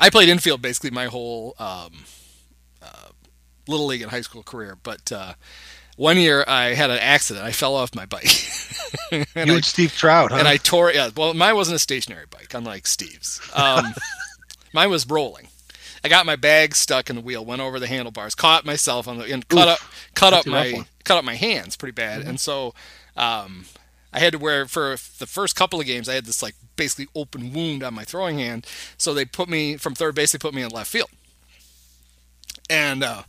I 0.00 0.10
played 0.10 0.28
infield 0.28 0.62
basically 0.62 0.90
my 0.90 1.06
whole 1.06 1.54
um, 1.58 2.04
uh, 2.82 3.08
little 3.68 3.86
league 3.86 4.02
and 4.02 4.10
high 4.10 4.22
school 4.22 4.42
career, 4.42 4.76
but 4.82 5.12
uh, 5.12 5.34
one 5.96 6.16
year 6.16 6.44
I 6.48 6.74
had 6.74 6.90
an 6.90 6.98
accident. 6.98 7.44
I 7.44 7.52
fell 7.52 7.74
off 7.74 7.94
my 7.94 8.06
bike. 8.06 8.24
and 9.12 9.26
you 9.46 9.52
I, 9.52 9.56
and 9.56 9.64
Steve 9.64 9.92
Trout, 9.92 10.32
huh? 10.32 10.38
And 10.38 10.48
I 10.48 10.56
tore. 10.56 10.92
Yeah, 10.92 11.10
well, 11.16 11.34
mine 11.34 11.54
wasn't 11.54 11.76
a 11.76 11.78
stationary 11.78 12.26
bike, 12.30 12.54
unlike 12.54 12.86
Steve's. 12.86 13.40
Um, 13.54 13.94
mine 14.72 14.90
was 14.90 15.08
rolling. 15.08 15.48
I 16.04 16.08
got 16.08 16.26
my 16.26 16.36
bag 16.36 16.74
stuck 16.74 17.10
in 17.10 17.16
the 17.16 17.22
wheel, 17.22 17.44
went 17.44 17.62
over 17.62 17.78
the 17.78 17.86
handlebars, 17.86 18.34
caught 18.34 18.64
myself 18.64 19.06
on 19.06 19.18
the 19.18 19.32
and 19.32 19.46
cut 19.48 19.68
Oof, 19.68 19.74
up 19.74 20.14
cut 20.14 20.32
up 20.32 20.46
my 20.46 20.84
cut 21.04 21.16
up 21.16 21.24
my 21.24 21.34
hands 21.34 21.76
pretty 21.76 21.92
bad, 21.92 22.20
mm-hmm. 22.20 22.30
and 22.30 22.40
so 22.40 22.74
um, 23.16 23.66
I 24.12 24.18
had 24.18 24.32
to 24.32 24.38
wear 24.38 24.66
for 24.66 24.96
the 25.18 25.26
first 25.26 25.54
couple 25.54 25.80
of 25.80 25.86
games. 25.86 26.08
I 26.08 26.14
had 26.14 26.26
this 26.26 26.42
like 26.42 26.54
basically 26.76 27.08
open 27.14 27.52
wound 27.52 27.82
on 27.82 27.94
my 27.94 28.04
throwing 28.04 28.38
hand, 28.38 28.66
so 28.96 29.14
they 29.14 29.24
put 29.24 29.48
me 29.48 29.76
from 29.76 29.94
third 29.94 30.14
base. 30.14 30.32
They 30.32 30.38
put 30.38 30.54
me 30.54 30.62
in 30.62 30.70
left 30.70 30.90
field, 30.90 31.10
and 32.68 33.04
uh, 33.04 33.22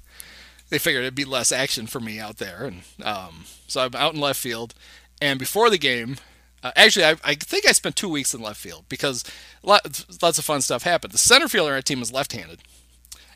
they 0.69 0.79
figured 0.79 1.03
it'd 1.03 1.15
be 1.15 1.25
less 1.25 1.51
action 1.51 1.85
for 1.85 1.99
me 1.99 2.19
out 2.19 2.37
there, 2.37 2.65
and 2.65 2.81
um, 3.03 3.45
so 3.67 3.81
I'm 3.81 3.95
out 3.95 4.15
in 4.15 4.19
left 4.19 4.39
field. 4.39 4.73
And 5.21 5.39
before 5.39 5.69
the 5.69 5.77
game, 5.77 6.17
uh, 6.63 6.71
actually, 6.75 7.05
I, 7.05 7.15
I, 7.23 7.35
think 7.35 7.67
I 7.67 7.73
spent 7.73 7.95
two 7.95 8.07
weeks 8.07 8.33
in 8.33 8.41
left 8.41 8.59
field 8.59 8.85
because 8.87 9.23
lots, 9.61 10.05
lots 10.21 10.39
of 10.39 10.45
fun 10.45 10.61
stuff 10.61 10.83
happened. 10.83 11.13
The 11.13 11.17
center 11.17 11.47
fielder 11.49 11.71
on 11.71 11.75
our 11.75 11.81
team 11.81 12.01
is 12.01 12.11
left-handed, 12.11 12.59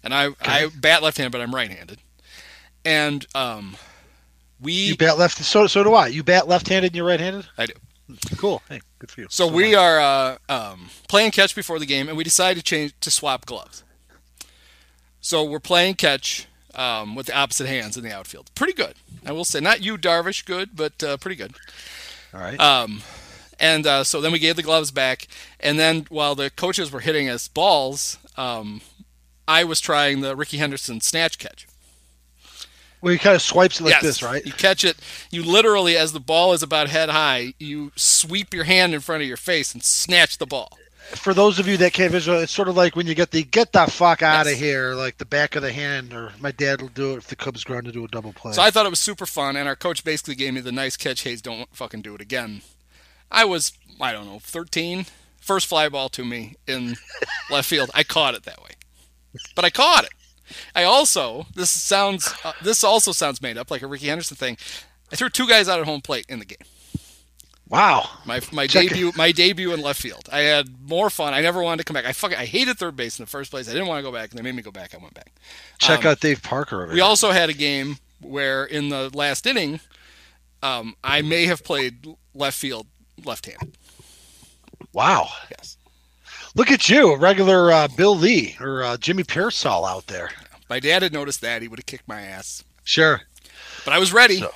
and 0.02 0.14
I 0.14 0.28
okay. 0.28 0.38
I 0.66 0.70
bat 0.74 1.04
left-handed, 1.04 1.32
but 1.32 1.42
I'm 1.42 1.54
right-handed. 1.54 2.00
And 2.86 3.28
um, 3.36 3.76
we 4.62 4.72
you 4.72 4.98
bat 4.98 5.18
left. 5.18 5.38
So 5.40 5.68
so 5.68 5.84
do 5.84 5.94
I. 5.94 6.08
You 6.08 6.24
bat 6.24 6.48
left-handed 6.48 6.88
and 6.88 6.96
you're 6.96 7.06
right-handed. 7.06 7.48
I 7.58 7.66
do. 7.66 7.74
Cool. 8.38 8.62
Hey, 8.70 8.80
good 9.00 9.12
for 9.12 9.22
you. 9.22 9.28
So, 9.30 9.48
so 9.48 9.54
we 9.54 9.72
much. 9.72 9.76
are 9.76 10.00
uh, 10.00 10.38
um, 10.48 10.90
playing 11.10 11.32
catch 11.32 11.54
before 11.54 11.80
the 11.80 11.86
game, 11.86 12.08
and 12.08 12.18
we 12.18 12.24
decided 12.24 12.58
to 12.58 12.64
change 12.64 12.94
to 13.02 13.12
swap 13.12 13.46
gloves. 13.46 13.84
So 15.20 15.44
we're 15.44 15.60
playing 15.60 15.96
catch 15.96 16.48
um, 16.74 17.16
with 17.16 17.26
the 17.26 17.36
opposite 17.36 17.68
hands 17.68 17.98
in 17.98 18.04
the 18.04 18.14
outfield. 18.14 18.50
Pretty 18.56 18.72
good, 18.72 18.94
I 19.26 19.34
will 19.34 19.44
say. 19.44 19.60
Not 19.60 19.84
you, 19.84 19.98
Darvish, 19.98 20.46
good, 20.46 20.70
but 20.76 21.04
uh, 21.04 21.18
pretty 21.18 21.36
good. 21.36 21.54
All 22.34 22.40
right. 22.40 22.60
Um, 22.60 23.02
and 23.60 23.86
uh, 23.86 24.04
so 24.04 24.22
then 24.22 24.32
we 24.32 24.40
gave 24.40 24.56
the 24.56 24.64
gloves 24.64 24.92
back, 24.92 25.28
and 25.60 25.80
then 25.80 26.06
while 26.10 26.36
the 26.36 26.50
coaches 26.50 26.92
were 26.92 27.00
hitting 27.00 27.30
us 27.30 27.48
balls, 27.48 28.18
um, 28.36 28.82
I 29.48 29.64
was 29.64 29.80
trying 29.80 30.22
the 30.22 30.36
Rickey 30.36 30.58
Henderson 30.58 31.02
snatch 31.02 31.38
catch. 31.38 31.68
Well, 33.02 33.14
he 33.14 33.20
kind 33.20 33.36
of 33.36 33.42
swipes 33.42 33.80
it 33.80 33.84
like 33.84 33.94
yes. 33.94 34.04
this, 34.04 34.24
right? 34.24 34.46
You 34.46 34.52
catch 34.52 34.84
it. 34.84 34.98
You 35.30 35.44
literally, 35.44 35.96
as 35.96 36.14
the 36.14 36.20
ball 36.20 36.54
is 36.54 36.64
about 36.64 36.90
head 36.90 37.10
high, 37.10 37.54
you 37.60 37.92
sweep 37.96 38.54
your 38.54 38.64
hand 38.64 38.94
in 38.94 39.02
front 39.02 39.22
of 39.22 39.28
your 39.28 39.38
face 39.38 39.74
and 39.74 39.84
snatch 39.84 40.40
the 40.40 40.48
ball. 40.48 40.78
For 41.12 41.34
those 41.34 41.58
of 41.58 41.68
you 41.68 41.78
that 41.78 41.94
can't 41.94 42.12
visualize, 42.12 42.44
it's 42.44 42.52
sort 42.52 42.68
of 42.68 42.76
like 42.76 42.96
when 42.96 43.08
you 43.08 43.16
get 43.16 43.32
the 43.32 43.44
"get 43.44 43.72
the 43.72 43.86
fuck 43.86 44.22
out 44.22 44.46
yes. 44.46 44.56
of 44.56 44.60
here," 44.60 44.94
like 44.94 45.18
the 45.20 45.26
back 45.26 45.56
of 45.56 45.62
the 45.62 45.72
hand. 45.72 46.12
Or 46.12 46.34
my 46.42 46.52
dad 46.52 46.82
will 46.82 46.90
do 46.90 47.14
it 47.14 47.18
if 47.18 47.28
the 47.28 47.38
Cubs 47.38 47.64
ground 47.64 47.86
to 47.86 47.94
do 47.94 48.04
a 48.04 48.10
double 48.10 48.34
play. 48.34 48.52
So 48.52 48.62
I 48.62 48.72
thought 48.72 48.86
it 48.86 48.90
was 48.90 49.00
super 49.00 49.26
fun, 49.26 49.56
and 49.56 49.70
our 49.70 49.76
coach 49.76 50.04
basically 50.04 50.36
gave 50.36 50.54
me 50.54 50.60
the 50.60 50.74
nice 50.74 50.98
catch. 50.98 51.22
Hayes, 51.22 51.42
don't 51.42 51.74
fucking 51.74 52.02
do 52.02 52.14
it 52.14 52.20
again. 52.20 52.62
I 53.32 53.46
was, 53.46 53.74
I 54.00 54.12
don't 54.12 54.26
know, 54.26 54.40
13. 54.40 55.06
First 55.40 55.68
fly 55.68 55.88
ball 55.90 56.10
to 56.10 56.26
me 56.26 56.56
in 56.68 56.96
left 57.52 57.70
field. 57.70 57.90
I 57.94 58.04
caught 58.04 58.34
it 58.36 58.44
that 58.44 58.62
way, 58.62 58.72
but 59.56 59.64
I 59.64 59.70
caught 59.70 60.04
it. 60.04 60.12
I 60.76 60.84
also 60.84 61.46
this 61.56 61.70
sounds 61.70 62.34
uh, 62.44 62.54
this 62.62 62.84
also 62.84 63.12
sounds 63.12 63.42
made 63.42 63.58
up 63.58 63.70
like 63.72 63.82
a 63.82 63.88
Rickey 63.88 64.08
Henderson 64.08 64.36
thing. 64.38 64.58
I 65.12 65.16
threw 65.16 65.30
two 65.30 65.48
guys 65.48 65.70
out 65.70 65.80
at 65.80 65.86
home 65.86 66.02
plate 66.02 66.26
in 66.28 66.40
the 66.40 66.46
game. 66.46 66.58
Wow. 67.70 68.10
My 68.26 68.40
my 68.54 68.66
Check 68.68 68.86
it. 68.86 68.90
debut 68.90 69.12
my 69.16 69.32
debut 69.32 69.74
in 69.74 69.82
left 69.82 70.02
field. 70.02 70.28
I 70.32 70.40
had 70.40 70.68
more 70.90 71.10
fun. 71.10 71.34
I 71.34 71.42
never 71.42 71.62
wanted 71.62 71.78
to 71.80 71.84
come 71.84 71.96
back. 71.96 72.06
I 72.06 72.14
fucking 72.14 72.38
I 72.38 72.46
hated 72.46 72.78
third 72.78 72.96
base 72.96 73.20
in 73.20 73.24
the 73.24 73.30
first 73.30 73.52
place. 73.52 73.68
I 73.70 73.74
didn't 73.74 73.88
want 73.88 74.00
to 74.00 74.04
go 74.04 74.12
back, 74.12 74.30
and 74.30 74.40
they 74.40 74.44
made 74.44 74.56
me 74.56 74.62
go 74.62 74.72
back. 74.72 74.94
I 74.96 74.98
went 74.98 75.14
back. 75.14 75.34
Check 75.80 76.06
Um, 76.06 76.12
out 76.12 76.20
Dave 76.22 76.42
Parker 76.44 76.84
over 76.84 76.92
We 76.92 76.96
here. 77.00 77.04
also 77.06 77.32
had 77.32 77.50
a 77.50 77.54
game 77.54 77.98
where 78.22 78.64
in 78.66 78.88
the 78.90 79.10
last 79.14 79.46
inning, 79.46 79.82
um, 80.64 80.96
I 81.04 81.22
may 81.22 81.46
have 81.46 81.64
played 81.64 82.08
left 82.34 82.58
field 82.58 82.88
left-handed. 83.26 83.78
wow. 84.94 85.28
Yes. 85.52 85.78
Look 86.56 86.72
at 86.72 86.90
you, 86.90 87.14
a 87.14 87.18
regular 87.18 87.72
uh, 87.72 87.88
Bill 87.96 88.16
Lee 88.18 88.56
or 88.60 88.84
uh, 88.84 88.98
Jimmy 88.98 89.24
Piersall 89.24 89.88
out 89.88 90.08
there. 90.08 90.32
My 90.70 90.80
dad 90.80 91.04
had 91.04 91.14
noticed 91.14 91.42
that. 91.42 91.62
He 91.62 91.68
would 91.68 91.80
have 91.80 91.86
kicked 91.86 92.08
my 92.08 92.22
ass. 92.22 92.64
Sure. 92.84 93.22
But 93.86 93.94
I 93.94 94.00
was 94.00 94.12
ready. 94.12 94.38
So- 94.40 94.54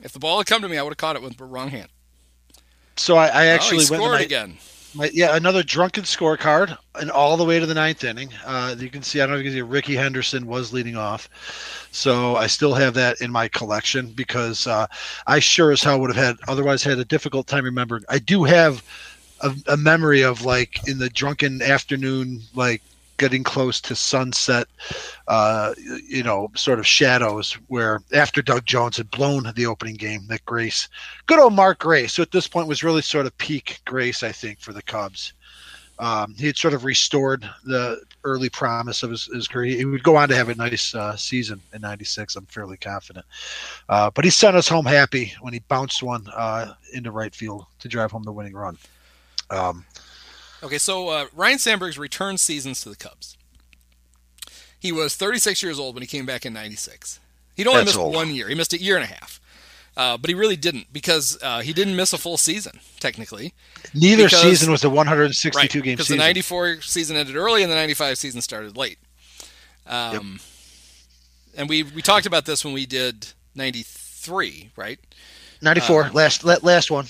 If 0.00 0.12
the 0.12 0.18
ball 0.18 0.38
had 0.38 0.46
come 0.46 0.62
to 0.62 0.68
me, 0.68 0.76
I 0.76 0.82
would 0.82 0.90
have 0.90 0.98
caught 0.98 1.16
it 1.16 1.22
with 1.22 1.36
the 1.36 1.44
wrong 1.44 1.68
hand. 1.68 1.88
So 2.96 3.16
I, 3.16 3.26
I 3.26 3.46
oh, 3.48 3.54
actually 3.54 3.78
went 3.78 3.88
to 3.88 3.94
scored 3.96 4.12
my, 4.12 4.20
again. 4.20 4.58
My 4.94 5.10
yeah 5.12 5.36
another 5.36 5.62
drunken 5.62 6.04
scorecard 6.04 6.76
and 6.94 7.10
all 7.10 7.36
the 7.36 7.44
way 7.44 7.58
to 7.58 7.66
the 7.66 7.74
ninth 7.74 8.04
inning. 8.04 8.30
Uh, 8.44 8.76
you 8.78 8.88
can 8.90 9.02
see 9.02 9.20
I 9.20 9.26
don't 9.26 9.34
know 9.34 9.40
if 9.40 9.44
you 9.44 9.50
can 9.50 9.58
see 9.58 9.62
Rickey 9.62 9.96
Henderson 9.96 10.46
was 10.46 10.72
leading 10.72 10.96
off, 10.96 11.28
so 11.90 12.36
I 12.36 12.46
still 12.46 12.74
have 12.74 12.94
that 12.94 13.20
in 13.20 13.32
my 13.32 13.48
collection 13.48 14.08
because 14.12 14.66
uh, 14.66 14.86
I 15.26 15.40
sure 15.40 15.72
as 15.72 15.82
hell 15.82 16.00
would 16.00 16.14
have 16.14 16.24
had 16.24 16.36
otherwise 16.48 16.82
had 16.84 16.98
a 16.98 17.04
difficult 17.04 17.46
time 17.46 17.64
remembering. 17.64 18.04
I 18.08 18.18
do 18.18 18.44
have 18.44 18.84
a, 19.40 19.52
a 19.66 19.76
memory 19.76 20.22
of 20.22 20.44
like 20.44 20.86
in 20.88 20.98
the 20.98 21.08
drunken 21.08 21.60
afternoon 21.60 22.42
like 22.54 22.82
getting 23.16 23.44
close 23.44 23.80
to 23.80 23.94
sunset 23.94 24.66
uh 25.28 25.72
you 26.08 26.22
know 26.22 26.50
sort 26.54 26.78
of 26.78 26.86
shadows 26.86 27.52
where 27.68 28.00
after 28.12 28.42
doug 28.42 28.64
jones 28.64 28.96
had 28.96 29.10
blown 29.10 29.50
the 29.54 29.66
opening 29.66 29.96
game 29.96 30.26
that 30.28 30.44
grace 30.44 30.88
good 31.26 31.38
old 31.38 31.54
mark 31.54 31.78
grace 31.78 32.16
who 32.16 32.22
at 32.22 32.30
this 32.32 32.48
point 32.48 32.68
was 32.68 32.84
really 32.84 33.02
sort 33.02 33.26
of 33.26 33.36
peak 33.38 33.80
grace 33.84 34.22
i 34.22 34.32
think 34.32 34.58
for 34.60 34.72
the 34.72 34.82
cubs 34.82 35.32
um, 35.98 36.34
he 36.36 36.46
had 36.46 36.56
sort 36.56 36.74
of 36.74 36.84
restored 36.84 37.48
the 37.64 38.00
early 38.24 38.48
promise 38.48 39.02
of 39.02 39.10
his, 39.10 39.26
his 39.26 39.46
career. 39.46 39.76
He 39.76 39.84
would 39.84 40.02
go 40.02 40.16
on 40.16 40.28
to 40.28 40.34
have 40.34 40.48
a 40.48 40.54
nice 40.54 40.94
uh, 40.94 41.16
season 41.16 41.60
in 41.72 41.82
'96. 41.82 42.34
I'm 42.36 42.46
fairly 42.46 42.76
confident. 42.76 43.24
Uh, 43.88 44.10
but 44.10 44.24
he 44.24 44.30
sent 44.30 44.56
us 44.56 44.68
home 44.68 44.86
happy 44.86 45.32
when 45.40 45.52
he 45.52 45.60
bounced 45.60 46.02
one 46.02 46.26
uh, 46.34 46.74
into 46.92 47.10
right 47.10 47.34
field 47.34 47.66
to 47.78 47.88
drive 47.88 48.10
home 48.10 48.24
the 48.24 48.32
winning 48.32 48.54
run. 48.54 48.76
Um, 49.50 49.84
Okay, 50.64 50.78
so 50.78 51.08
uh, 51.10 51.26
Ryne 51.34 51.58
Sandberg's 51.58 51.98
return 51.98 52.38
seasons 52.38 52.80
to 52.82 52.88
the 52.88 52.96
Cubs. 52.96 53.36
He 54.80 54.90
was 54.92 55.14
36 55.14 55.62
years 55.62 55.78
old 55.78 55.94
when 55.94 56.02
he 56.02 56.06
came 56.06 56.26
back 56.26 56.44
in 56.46 56.52
'96. 56.52 57.20
He'd 57.54 57.66
only 57.66 57.80
That's 57.80 57.88
missed 57.88 57.98
old. 57.98 58.14
one 58.14 58.34
year. 58.34 58.48
He 58.48 58.54
missed 58.54 58.72
a 58.72 58.80
year 58.82 58.96
and 58.96 59.04
a 59.04 59.08
half. 59.08 59.40
Uh, 59.96 60.16
but 60.16 60.28
he 60.28 60.34
really 60.34 60.56
didn't 60.56 60.92
because 60.92 61.38
uh, 61.40 61.60
he 61.60 61.72
didn't 61.72 61.94
miss 61.94 62.12
a 62.12 62.18
full 62.18 62.36
season 62.36 62.80
technically. 62.98 63.54
neither 63.94 64.24
Because- 64.24 64.42
season 64.42 64.72
was 64.72 64.82
a 64.82 64.90
162 64.90 65.56
Right, 65.78 65.84
game 65.84 65.92
because 65.92 66.06
season. 66.08 66.18
the 66.18 66.24
'94 66.24 66.80
season 66.80 67.16
ended 67.16 67.36
early 67.36 67.62
and 67.62 67.70
the 67.70 67.76
'95 67.76 68.18
season 68.18 68.40
started 68.40 68.76
late. 68.76 68.98
Um, 69.86 70.40
And 71.56 71.68
we 71.68 71.82
we 71.84 72.02
talked 72.02 72.26
about 72.26 72.46
this 72.46 72.64
when 72.64 72.74
we 72.74 72.86
did 72.86 73.28
'93, 73.54 74.70
right? 74.76 74.98
94 75.62 76.10
last 76.12 76.42
last 76.44 76.90
one. 76.90 77.06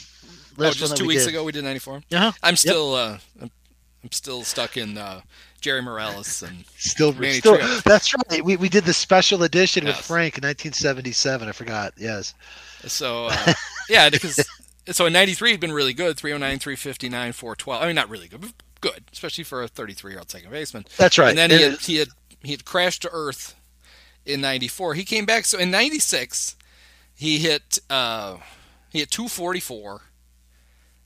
Oh, 0.59 0.63
Last 0.63 0.77
one 0.77 0.79
just 0.79 0.91
that 0.93 0.97
two 0.99 1.05
we 1.05 1.15
weeks 1.15 1.25
did. 1.25 1.31
ago 1.35 1.45
we 1.45 1.53
did 1.53 1.65
'94. 1.65 1.97
Uh-huh. 2.13 2.33
I'm 2.43 2.53
Yep. 2.53 2.59
still 2.59 2.95
uh, 2.95 3.19
I'm, 3.41 3.51
I'm 4.03 4.13
still 4.13 4.43
stuck 4.43 4.77
in 4.77 4.97
uh, 4.99 5.21
Jerry 5.61 5.83
Morales 5.83 6.43
and 6.43 6.65
Still, 6.77 7.13
Manny 7.15 7.35
still 7.35 7.57
Trillo. 7.57 7.83
that's 7.83 8.13
right. 8.31 8.45
We, 8.45 8.57
we 8.57 8.69
did 8.69 8.85
the 8.85 8.93
special 8.93 9.43
edition 9.45 9.85
with 9.87 9.97
Frank 9.97 10.37
in 10.39 10.45
1977. 10.45 11.49
I 11.49 11.53
forgot. 11.53 11.95
Yes. 11.97 12.35
So 12.87 13.27
uh, 13.31 13.53
yeah, 13.89 14.11
because 14.11 14.39
so 14.91 15.07
in 15.07 15.13
'93 15.13 15.53
he'd 15.53 15.61
been 15.61 15.73
really 15.73 15.95
good, 15.95 16.17
309, 16.19 16.59
359, 16.59 17.33
412. 17.33 17.83
I 17.83 17.87
mean, 17.87 17.95
not 17.97 18.11
really 18.11 18.29
good, 18.29 18.43
but 18.43 18.53
good, 18.81 19.05
especially 19.13 19.45
for 19.45 19.63
a 19.63 19.69
33 19.69 20.13
year 20.13 20.19
old 20.19 20.31
second 20.31 20.51
baseman. 20.51 20.85
That's 20.99 21.17
right. 21.19 21.31
And 21.31 21.39
then 21.39 21.51
he 21.51 21.63
And- 21.63 21.73
had, 21.73 21.81
he 21.81 21.97
had 21.97 22.09
he 22.43 22.51
had 22.53 22.65
crashed 22.67 23.03
to 23.03 23.11
earth 23.11 23.55
in 24.27 24.41
'94. 24.43 24.95
He 24.95 25.05
came 25.05 25.25
back. 25.25 25.47
So 25.47 25.59
in 25.59 25.71
'96, 25.71 26.57
he 27.17 27.39
hit 27.39 27.79
uh, 27.89 28.37
he 28.91 28.99
hit 28.99 29.11
244, 29.11 30.03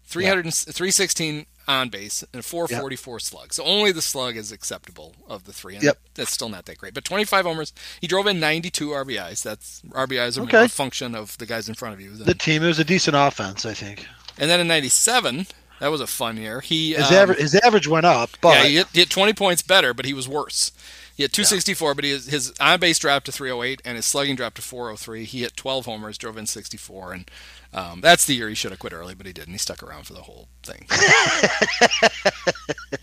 300, 0.09 0.53
316 0.55 1.47
on 1.69 1.91
base, 1.91 2.25
and 2.33 2.41
a 2.41 2.43
444 2.43 3.21
slug. 3.21 3.53
So 3.53 3.63
only 3.63 3.93
the 3.93 4.01
slug 4.01 4.37
is 4.37 4.51
acceptable 4.51 5.15
of 5.29 5.45
the 5.45 5.53
three. 5.53 5.75
And 5.75 5.85
Yep. 5.85 5.99
That's 6.15 6.33
still 6.33 6.49
not 6.49 6.65
that 6.65 6.79
great. 6.79 6.95
But 6.95 7.05
25 7.05 7.45
homers. 7.45 7.73
He 8.01 8.07
drove 8.07 8.27
in 8.27 8.41
92 8.41 8.89
RBIs. 8.89 9.43
That's 9.43 9.83
RBIs 9.91 10.39
are 10.39 10.43
Okay. 10.45 10.65
a 10.65 10.69
function 10.69 11.15
of 11.15 11.37
the 11.37 11.45
guys 11.45 11.69
in 11.69 11.75
front 11.75 11.95
of 11.95 12.01
you. 12.01 12.17
than- 12.17 12.27
the 12.27 12.35
team. 12.35 12.63
It 12.63 12.69
was 12.69 12.79
a 12.79 12.85
decent 12.85 13.17
offense, 13.17 13.67
I 13.67 13.75
think. 13.75 14.07
and 14.39 14.49
then 14.49 14.61
in 14.61 14.67
'97, 14.69 15.47
that 15.81 15.89
was 15.89 16.01
a 16.01 16.07
fun 16.07 16.39
year. 16.39 16.61
He 16.63 16.95
His 16.95 17.09
um, 17.11 17.15
average 17.15 17.39
his 17.39 17.55
average 17.57 17.87
went 17.87 18.07
up, 18.07 18.31
but 18.41 18.57
yeah, 18.57 18.65
he 18.65 18.77
hit, 18.77 18.87
he 18.95 18.99
hit 19.01 19.11
20 19.11 19.35
points 19.35 19.61
better, 19.63 19.93
but 19.93 20.07
he 20.07 20.15
was 20.15 20.27
worse. 20.27 20.73
He 21.15 21.23
had 21.25 21.33
264, 21.33 21.95
but 21.97 22.05
he, 22.05 22.11
his 22.13 22.55
on 22.61 22.79
base 22.81 22.99
dropped 22.99 23.27
to 23.27 23.33
308, 23.33 23.83
and 23.85 23.97
his 23.97 24.07
slugging 24.07 24.37
dropped 24.37 24.55
to 24.57 24.63
403. 24.63 25.25
He 25.25 25.41
hit 25.41 25.57
12 25.57 25.85
homers, 25.85 26.17
drove 26.17 26.37
in 26.39 26.47
64, 26.47 27.13
and 27.13 27.31
um, 27.73 28.01
that's 28.01 28.25
the 28.25 28.35
year 28.35 28.49
he 28.49 28.55
should 28.55 28.71
have 28.71 28.81
quit 28.81 28.93
early, 28.93 29.15
but 29.15 29.27
he 29.27 29.33
didn't. 29.33 29.53
He 29.53 29.59
stuck 29.59 29.83
around 29.83 30.05
for 30.05 30.15
the 30.15 30.23
whole 30.23 30.49
thing. 30.63 30.87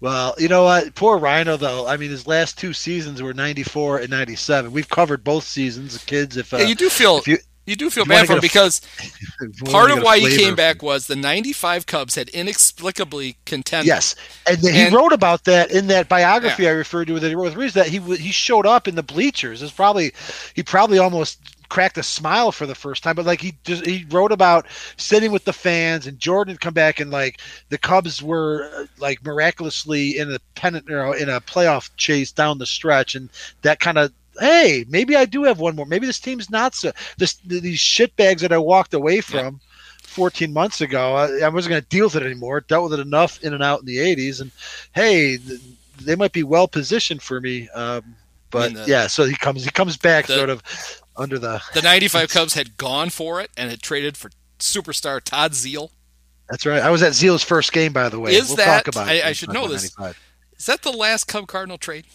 well, 0.00 0.34
you 0.38 0.48
know 0.48 0.64
what? 0.64 0.94
Poor 0.94 1.18
Ryno 1.18 1.58
though. 1.58 1.86
I 1.86 1.96
mean, 1.96 2.10
his 2.10 2.26
last 2.26 2.58
two 2.58 2.72
seasons 2.72 3.22
were 3.22 3.34
94 3.34 3.98
and 3.98 4.10
97. 4.10 4.72
We've 4.72 4.88
covered 4.88 5.24
both 5.24 5.44
seasons, 5.44 5.98
the 5.98 6.06
kids. 6.06 6.36
If 6.36 6.52
uh, 6.52 6.58
yeah, 6.58 6.66
you 6.66 6.74
do 6.74 6.90
feel 6.90 7.18
if 7.18 7.28
you- 7.28 7.38
you, 7.66 7.76
do 7.76 7.88
feel 7.88 8.04
you 8.04 8.08
bad 8.08 8.26
for 8.26 8.32
him 8.32 8.40
because 8.40 8.80
if 8.98 9.40
you 9.40 9.52
wanna 9.60 9.72
part 9.72 9.90
of 9.92 10.02
why 10.02 10.18
he 10.18 10.36
came 10.36 10.56
back 10.56 10.82
was 10.82 11.06
the 11.06 11.14
95 11.14 11.86
Cubs 11.86 12.16
had 12.16 12.28
inexplicably 12.30 13.36
contended. 13.44 13.86
Yes, 13.86 14.16
and 14.48 14.58
then 14.58 14.74
he 14.74 14.94
wrote 14.94 15.12
about 15.12 15.44
that 15.44 15.70
in 15.70 15.86
that 15.86 16.08
biography 16.08 16.66
I 16.66 16.72
referred 16.72 17.06
to 17.08 17.20
that 17.20 17.28
he 17.28 17.36
wrote 17.36 17.44
with 17.44 17.56
Reeves 17.56 17.74
that 17.74 17.86
he 17.86 17.98
he 18.16 18.32
showed 18.32 18.66
up 18.66 18.88
in 18.88 18.96
the 18.96 19.04
bleachers. 19.04 19.62
It's 19.62 19.70
probably 19.70 20.12
he 20.54 20.64
probably 20.64 20.98
almost 20.98 21.38
cracked 21.70 21.96
a 21.96 22.02
smile 22.02 22.52
for 22.52 22.66
the 22.66 22.74
first 22.74 23.02
time, 23.02 23.16
but 23.16 23.24
like 23.24 23.40
he 23.40 23.54
just 23.64 23.86
he 23.86 24.04
wrote 24.10 24.32
about 24.32 24.66
sitting 24.98 25.32
with 25.32 25.44
the 25.46 25.52
fans 25.54 26.06
and 26.06 26.18
Jordan 26.18 26.52
had 26.52 26.60
come 26.60 26.74
back 26.74 27.00
and 27.00 27.10
like 27.10 27.40
the 27.70 27.78
Cubs 27.78 28.22
were 28.22 28.70
uh, 28.76 28.84
like 28.98 29.24
miraculously 29.24 30.18
in 30.18 30.30
a 30.30 30.38
pennant 30.54 30.86
you 30.88 30.94
know, 30.96 31.12
in 31.12 31.30
a 31.30 31.40
playoff 31.40 31.88
chase 31.96 32.30
down 32.32 32.58
the 32.58 32.66
stretch, 32.66 33.14
and 33.14 33.30
that 33.62 33.80
kind 33.80 33.96
of. 33.96 34.12
Hey, 34.38 34.84
maybe 34.88 35.16
I 35.16 35.24
do 35.26 35.44
have 35.44 35.58
one 35.58 35.76
more. 35.76 35.84
Maybe 35.86 36.06
this 36.06 36.20
team's 36.20 36.50
not 36.50 36.74
so. 36.74 36.92
This 37.18 37.34
these 37.46 37.80
shit 37.80 38.14
bags 38.16 38.42
that 38.42 38.52
I 38.52 38.58
walked 38.58 38.94
away 38.94 39.20
from 39.20 39.60
14 40.02 40.52
months 40.52 40.80
ago. 40.80 41.14
I, 41.14 41.44
I 41.44 41.48
wasn't 41.48 41.70
going 41.70 41.82
to 41.82 41.88
deal 41.88 42.06
with 42.06 42.16
it 42.16 42.22
anymore. 42.22 42.60
Dealt 42.62 42.90
with 42.90 42.98
it 42.98 43.02
enough 43.02 43.42
in 43.42 43.52
and 43.54 43.62
out 43.62 43.80
in 43.80 43.86
the 43.86 43.98
80s, 43.98 44.40
and 44.40 44.50
hey, 44.94 45.36
th- 45.36 45.60
they 46.00 46.16
might 46.16 46.32
be 46.32 46.42
well 46.42 46.66
positioned 46.68 47.22
for 47.22 47.40
me. 47.40 47.68
Um, 47.70 48.16
but 48.50 48.72
the- 48.74 48.84
yeah, 48.86 49.06
so 49.08 49.24
he 49.24 49.34
comes 49.34 49.64
he 49.64 49.70
comes 49.70 49.96
back 49.96 50.26
the- 50.26 50.36
sort 50.36 50.48
of 50.48 50.62
under 51.20 51.38
the. 51.38 51.60
The 51.74 51.82
95 51.82 52.28
Cubs 52.32 52.54
had 52.54 52.76
gone 52.76 53.10
for 53.10 53.40
it 53.40 53.50
and 53.56 53.70
had 53.70 53.82
traded 53.82 54.16
for 54.16 54.30
superstar 54.58 55.20
Todd 55.22 55.52
Zeile. 55.52 55.90
That's 56.48 56.66
right. 56.66 56.82
I 56.82 56.90
was 56.90 57.02
at 57.02 57.12
Zeile's 57.12 57.44
first 57.44 57.72
game, 57.72 57.92
by 57.92 58.08
the 58.08 58.18
way. 58.18 58.34
Is 58.34 58.48
we'll 58.48 58.56
that- 58.56 58.84
talk 58.84 58.88
about 58.88 59.08
I- 59.08 59.14
it. 59.14 59.24
I 59.24 59.32
should 59.32 59.52
know 59.52 59.68
this. 59.68 59.94
Is 60.58 60.66
that 60.66 60.82
the 60.82 60.90
last 60.92 61.24
Cub 61.28 61.46
Cardinal 61.46 61.78
trade? 61.78 62.06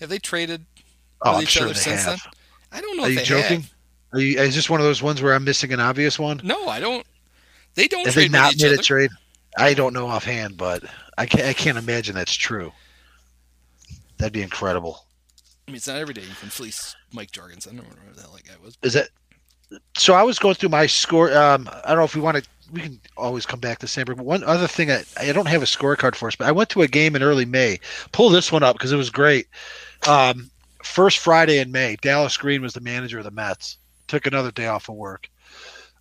Have 0.00 0.08
they 0.08 0.18
traded 0.18 0.64
Oh, 1.20 1.30
with 1.32 1.36
I'm 1.36 1.42
each 1.44 1.48
sure 1.50 1.64
other 1.66 1.74
since 1.74 2.04
have. 2.04 2.20
then? 2.22 2.32
I 2.72 2.80
don't 2.80 2.96
know 2.96 3.04
Are 3.04 3.10
you 3.10 3.20
joking? 3.22 3.60
have. 3.60 3.74
Are 4.14 4.18
you? 4.20 4.40
Is 4.40 4.54
this 4.56 4.68
one 4.68 4.80
of 4.80 4.86
those 4.86 5.02
ones 5.02 5.22
where 5.22 5.34
I'm 5.34 5.44
missing 5.44 5.72
an 5.72 5.78
obvious 5.80 6.18
one? 6.18 6.40
No, 6.42 6.68
I 6.68 6.80
don't. 6.80 7.06
They 7.74 7.86
don't 7.86 8.04
Have 8.06 8.14
they 8.14 8.28
not 8.28 8.56
made 8.56 8.64
other. 8.66 8.74
a 8.74 8.78
trade? 8.78 9.10
I 9.56 9.74
don't 9.74 9.92
know 9.92 10.06
offhand, 10.08 10.56
but 10.56 10.82
I 11.16 11.26
can't. 11.26 11.44
I 11.46 11.52
can't 11.52 11.78
imagine 11.78 12.14
that's 12.14 12.34
true. 12.34 12.72
That'd 14.18 14.32
be 14.32 14.42
incredible. 14.42 15.04
I 15.66 15.70
mean, 15.70 15.76
it's 15.76 15.88
not 15.88 15.96
every 15.96 16.14
day 16.14 16.22
you 16.22 16.34
can 16.40 16.48
fleece 16.48 16.94
Mike 17.12 17.30
Jorgensen. 17.32 17.78
I 17.78 17.82
don't 17.82 17.90
remember 17.90 18.20
that 18.20 18.44
guy 18.44 18.54
was. 18.64 18.76
Is 18.82 18.94
that? 18.94 19.08
So 19.96 20.14
I 20.14 20.22
was 20.22 20.38
going 20.38 20.54
through 20.54 20.68
my 20.68 20.86
score. 20.86 21.34
Um, 21.36 21.68
I 21.84 21.88
don't 21.88 21.98
know 21.98 22.04
if 22.04 22.14
we 22.14 22.20
want 22.20 22.38
to. 22.38 22.48
We 22.72 22.80
can 22.80 23.00
always 23.16 23.46
come 23.46 23.60
back 23.60 23.78
to 23.78 23.86
Sandberg. 23.86 24.16
But 24.16 24.26
one 24.26 24.44
other 24.44 24.66
thing, 24.66 24.90
I, 24.90 25.04
I 25.18 25.32
don't 25.32 25.48
have 25.48 25.62
a 25.62 25.66
scorecard 25.66 26.14
for 26.14 26.28
us, 26.28 26.36
but 26.36 26.46
I 26.46 26.52
went 26.52 26.70
to 26.70 26.82
a 26.82 26.88
game 26.88 27.14
in 27.14 27.22
early 27.22 27.44
May. 27.44 27.78
Pull 28.12 28.30
this 28.30 28.50
one 28.50 28.62
up 28.62 28.76
because 28.76 28.92
it 28.92 28.96
was 28.96 29.10
great. 29.10 29.46
Um, 30.08 30.50
first 30.82 31.18
Friday 31.18 31.58
in 31.58 31.70
May, 31.70 31.96
Dallas 32.00 32.36
Green 32.36 32.62
was 32.62 32.72
the 32.72 32.80
manager 32.80 33.18
of 33.18 33.24
the 33.24 33.30
Mets. 33.30 33.78
Took 34.08 34.26
another 34.26 34.50
day 34.50 34.66
off 34.66 34.88
of 34.88 34.96
work. 34.96 35.28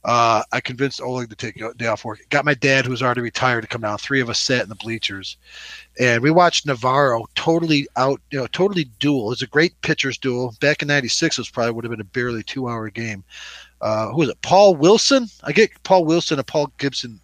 Uh, 0.03 0.41
I 0.51 0.61
convinced 0.61 0.99
Oleg 0.99 1.29
to 1.29 1.35
take 1.35 1.61
a 1.61 1.73
day 1.75 1.85
off 1.85 2.03
work. 2.03 2.21
Got 2.29 2.45
my 2.45 2.55
dad, 2.55 2.85
who 2.85 2.91
was 2.91 3.03
already 3.03 3.21
retired, 3.21 3.61
to 3.61 3.67
come 3.67 3.81
down. 3.81 3.99
Three 3.99 4.19
of 4.19 4.29
us 4.29 4.39
sat 4.39 4.63
in 4.63 4.69
the 4.69 4.75
bleachers, 4.75 5.37
and 5.99 6.23
we 6.23 6.31
watched 6.31 6.65
Navarro 6.65 7.27
totally 7.35 7.87
out, 7.97 8.19
you 8.31 8.39
know, 8.39 8.47
totally 8.47 8.85
duel. 8.99 9.27
It 9.27 9.29
was 9.29 9.41
a 9.43 9.47
great 9.47 9.79
pitchers 9.81 10.17
duel. 10.17 10.55
Back 10.59 10.81
in 10.81 10.87
'96, 10.87 11.37
it 11.37 11.41
was 11.41 11.49
probably 11.49 11.73
would 11.73 11.83
have 11.83 11.91
been 11.91 12.01
a 12.01 12.05
barely 12.05 12.41
two-hour 12.41 12.89
game. 12.89 13.23
Uh, 13.79 14.09
who 14.09 14.17
was 14.17 14.29
it? 14.29 14.41
Paul 14.41 14.75
Wilson. 14.75 15.27
I 15.43 15.51
get 15.51 15.71
Paul 15.83 16.05
Wilson 16.05 16.39
and 16.39 16.47
Paul 16.47 16.71
Gibson. 16.77 17.19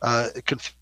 Uh, 0.00 0.28
conf- 0.46 0.74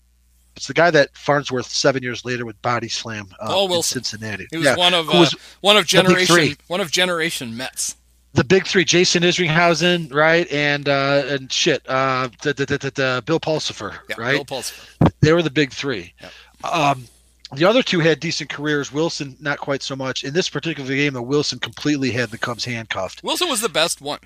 it's 0.55 0.67
the 0.67 0.73
guy 0.73 0.91
that 0.91 1.15
Farnsworth 1.15 1.67
seven 1.67 2.03
years 2.03 2.25
later 2.25 2.45
would 2.45 2.61
body 2.61 2.89
slam 2.89 3.27
uh, 3.39 3.47
Paul 3.47 3.75
in 3.75 3.83
Cincinnati. 3.83 4.47
He 4.51 4.57
was 4.57 4.65
Yeah, 4.65 4.75
one 4.75 4.93
of 4.93 5.09
uh, 5.09 5.13
was 5.13 5.35
one 5.61 5.77
of 5.77 5.85
generation 5.85 6.55
one 6.67 6.81
of 6.81 6.91
generation 6.91 7.55
Mets. 7.55 7.95
The 8.33 8.43
big 8.45 8.65
three: 8.65 8.85
Jason 8.85 9.23
Isringhausen, 9.23 10.13
right, 10.13 10.49
and 10.51 10.87
uh, 10.87 11.23
and 11.27 11.51
shit, 11.51 11.83
uh, 11.89 12.29
the, 12.43 12.53
the, 12.53 12.65
the, 12.65 12.77
the 12.77 13.23
Bill 13.25 13.39
Pulsipher, 13.41 13.97
Yeah, 14.09 14.15
right? 14.17 14.35
Bill 14.47 14.59
Pulsipher. 14.59 15.11
They 15.19 15.33
were 15.33 15.41
the 15.41 15.49
big 15.49 15.71
three. 15.71 16.13
Yep. 16.21 16.31
Um, 16.73 17.05
the 17.53 17.65
other 17.65 17.83
two 17.83 17.99
had 17.99 18.21
decent 18.21 18.49
careers. 18.49 18.93
Wilson, 18.93 19.35
not 19.41 19.57
quite 19.59 19.83
so 19.83 19.95
much. 19.97 20.23
In 20.23 20.33
this 20.33 20.47
particular 20.47 20.89
game, 20.95 21.13
though, 21.13 21.21
Wilson 21.21 21.59
completely 21.59 22.11
had 22.11 22.29
the 22.29 22.37
Cubs 22.37 22.63
handcuffed. 22.63 23.21
Wilson 23.23 23.49
was 23.49 23.59
the 23.59 23.67
best 23.69 23.99
one. 23.99 24.19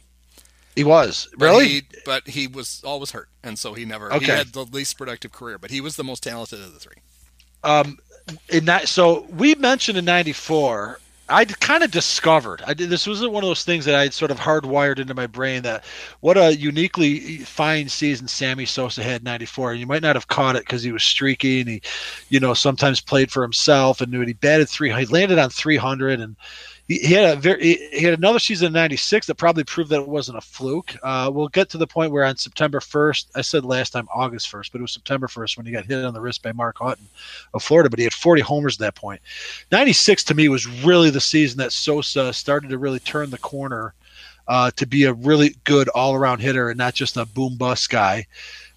He 0.75 0.83
was 0.83 1.27
but 1.37 1.45
really. 1.45 1.67
he- 1.67 1.81
but 2.05 2.27
he 2.27 2.45
was 2.45 2.83
always 2.85 3.09
hurt, 3.11 3.29
and 3.43 3.57
so 3.57 3.73
he 3.73 3.85
never. 3.85 4.13
okay. 4.13 4.25
He 4.25 4.31
had 4.31 4.47
the 4.53 4.65
least 4.65 4.97
productive 4.99 5.31
career, 5.31 5.57
but 5.57 5.71
he 5.71 5.81
was 5.81 5.95
the 5.95 6.03
most 6.03 6.21
talented 6.21 6.59
of 6.61 6.73
the 6.73 6.79
three. 6.79 6.97
um, 7.63 7.97
in 8.49 8.65
that, 8.65 8.87
so 8.87 9.21
we 9.31 9.55
mentioned 9.55 9.97
in 9.97 10.05
'94. 10.05 10.99
I 11.27 11.45
kind 11.45 11.83
of 11.83 11.89
discovered. 11.89 12.61
I 12.67 12.75
did. 12.75 12.89
This 12.89 13.07
wasn't 13.07 13.31
one 13.31 13.43
of 13.43 13.49
those 13.49 13.63
things 13.63 13.85
that 13.85 13.95
I 13.95 14.03
had 14.03 14.13
sort 14.13 14.29
of 14.29 14.39
hardwired 14.39 14.99
into 14.99 15.15
my 15.15 15.25
brain 15.25 15.63
that 15.63 15.83
what 16.19 16.37
a 16.37 16.55
uniquely 16.55 17.39
fine 17.39 17.89
season 17.89 18.27
Sammy 18.27 18.65
Sosa 18.65 19.01
had 19.01 19.21
in 19.21 19.25
'94. 19.25 19.71
And 19.71 19.79
you 19.79 19.87
might 19.87 20.03
not 20.03 20.15
have 20.15 20.27
caught 20.27 20.55
it 20.55 20.63
because 20.65 20.83
he 20.83 20.91
was 20.91 21.03
streaky 21.03 21.61
and 21.61 21.69
he, 21.69 21.81
you 22.29 22.39
know, 22.39 22.53
sometimes 22.53 23.01
played 23.01 23.31
for 23.31 23.41
himself 23.41 24.01
and 24.01 24.11
knew 24.11 24.21
it. 24.21 24.27
He 24.27 24.33
batted 24.33 24.69
three. 24.69 24.93
He 24.93 25.05
landed 25.07 25.39
on 25.39 25.49
300 25.49 26.19
and 26.19 26.35
he, 26.87 27.13
had 27.13 27.37
a 27.37 27.39
very 27.39 27.89
he 27.91 28.03
had 28.03 28.13
another 28.13 28.37
season 28.37 28.67
in 28.67 28.73
'96 28.73 29.25
that 29.27 29.35
probably 29.35 29.63
proved 29.63 29.89
that 29.89 30.01
it 30.01 30.07
wasn't 30.07 30.37
a 30.37 30.41
fluke. 30.41 30.95
Uh, 31.01 31.31
we'll 31.33 31.47
get 31.47 31.69
to 31.69 31.77
the 31.77 31.87
point 31.87 32.11
where 32.11 32.23
on 32.23 32.37
September 32.37 32.79
1st, 32.79 33.27
I 33.35 33.41
said 33.41 33.65
last 33.65 33.91
time 33.91 34.07
August 34.13 34.51
1st, 34.51 34.71
but 34.71 34.79
it 34.79 34.83
was 34.83 34.91
September 34.91 35.27
1st 35.27 35.57
when 35.57 35.65
he 35.65 35.71
got 35.71 35.85
hit 35.85 36.05
on 36.05 36.13
the 36.13 36.21
wrist 36.21 36.43
by 36.43 36.51
Mark 36.51 36.77
Hutton 36.77 37.07
of 37.53 37.63
Florida. 37.63 37.89
But 37.89 37.99
he 37.99 38.05
had 38.05 38.13
40 38.13 38.41
homers 38.41 38.75
at 38.75 38.79
that 38.79 38.95
point. 38.95 39.21
'96 39.71 40.23
to 40.25 40.35
me 40.35 40.47
was 40.47 40.67
really 40.83 41.09
the 41.09 41.21
season 41.21 41.57
that 41.57 41.71
Sosa 41.71 42.31
started 42.33 42.69
to 42.69 42.77
really 42.77 42.99
turn 42.99 43.31
the 43.31 43.37
corner 43.39 43.95
uh, 44.47 44.71
to 44.75 44.85
be 44.85 45.05
a 45.05 45.13
really 45.13 45.55
good 45.63 45.89
all-around 45.89 46.39
hitter 46.39 46.69
and 46.69 46.77
not 46.77 46.93
just 46.93 47.17
a 47.17 47.25
boom 47.25 47.57
bust 47.57 47.89
guy. 47.89 48.27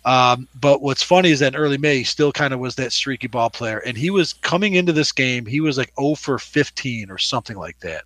Um, 0.09 0.49
but 0.59 0.81
what's 0.81 1.03
funny 1.03 1.31
is 1.31 1.41
that 1.41 1.55
early 1.55 1.77
May, 1.77 1.99
he 1.99 2.05
still 2.05 2.33
kind 2.33 2.55
of 2.55 2.61
was 2.61 2.77
that 2.77 2.93
streaky 2.93 3.27
ball 3.27 3.51
player. 3.51 3.81
And 3.81 3.95
he 3.95 4.09
was 4.09 4.33
coming 4.33 4.73
into 4.73 4.91
this 4.91 5.13
game, 5.13 5.45
he 5.45 5.61
was 5.61 5.77
like 5.77 5.93
0 6.01 6.15
for 6.15 6.39
15 6.39 7.11
or 7.11 7.19
something 7.19 7.59
like 7.59 7.79
that. 7.81 8.05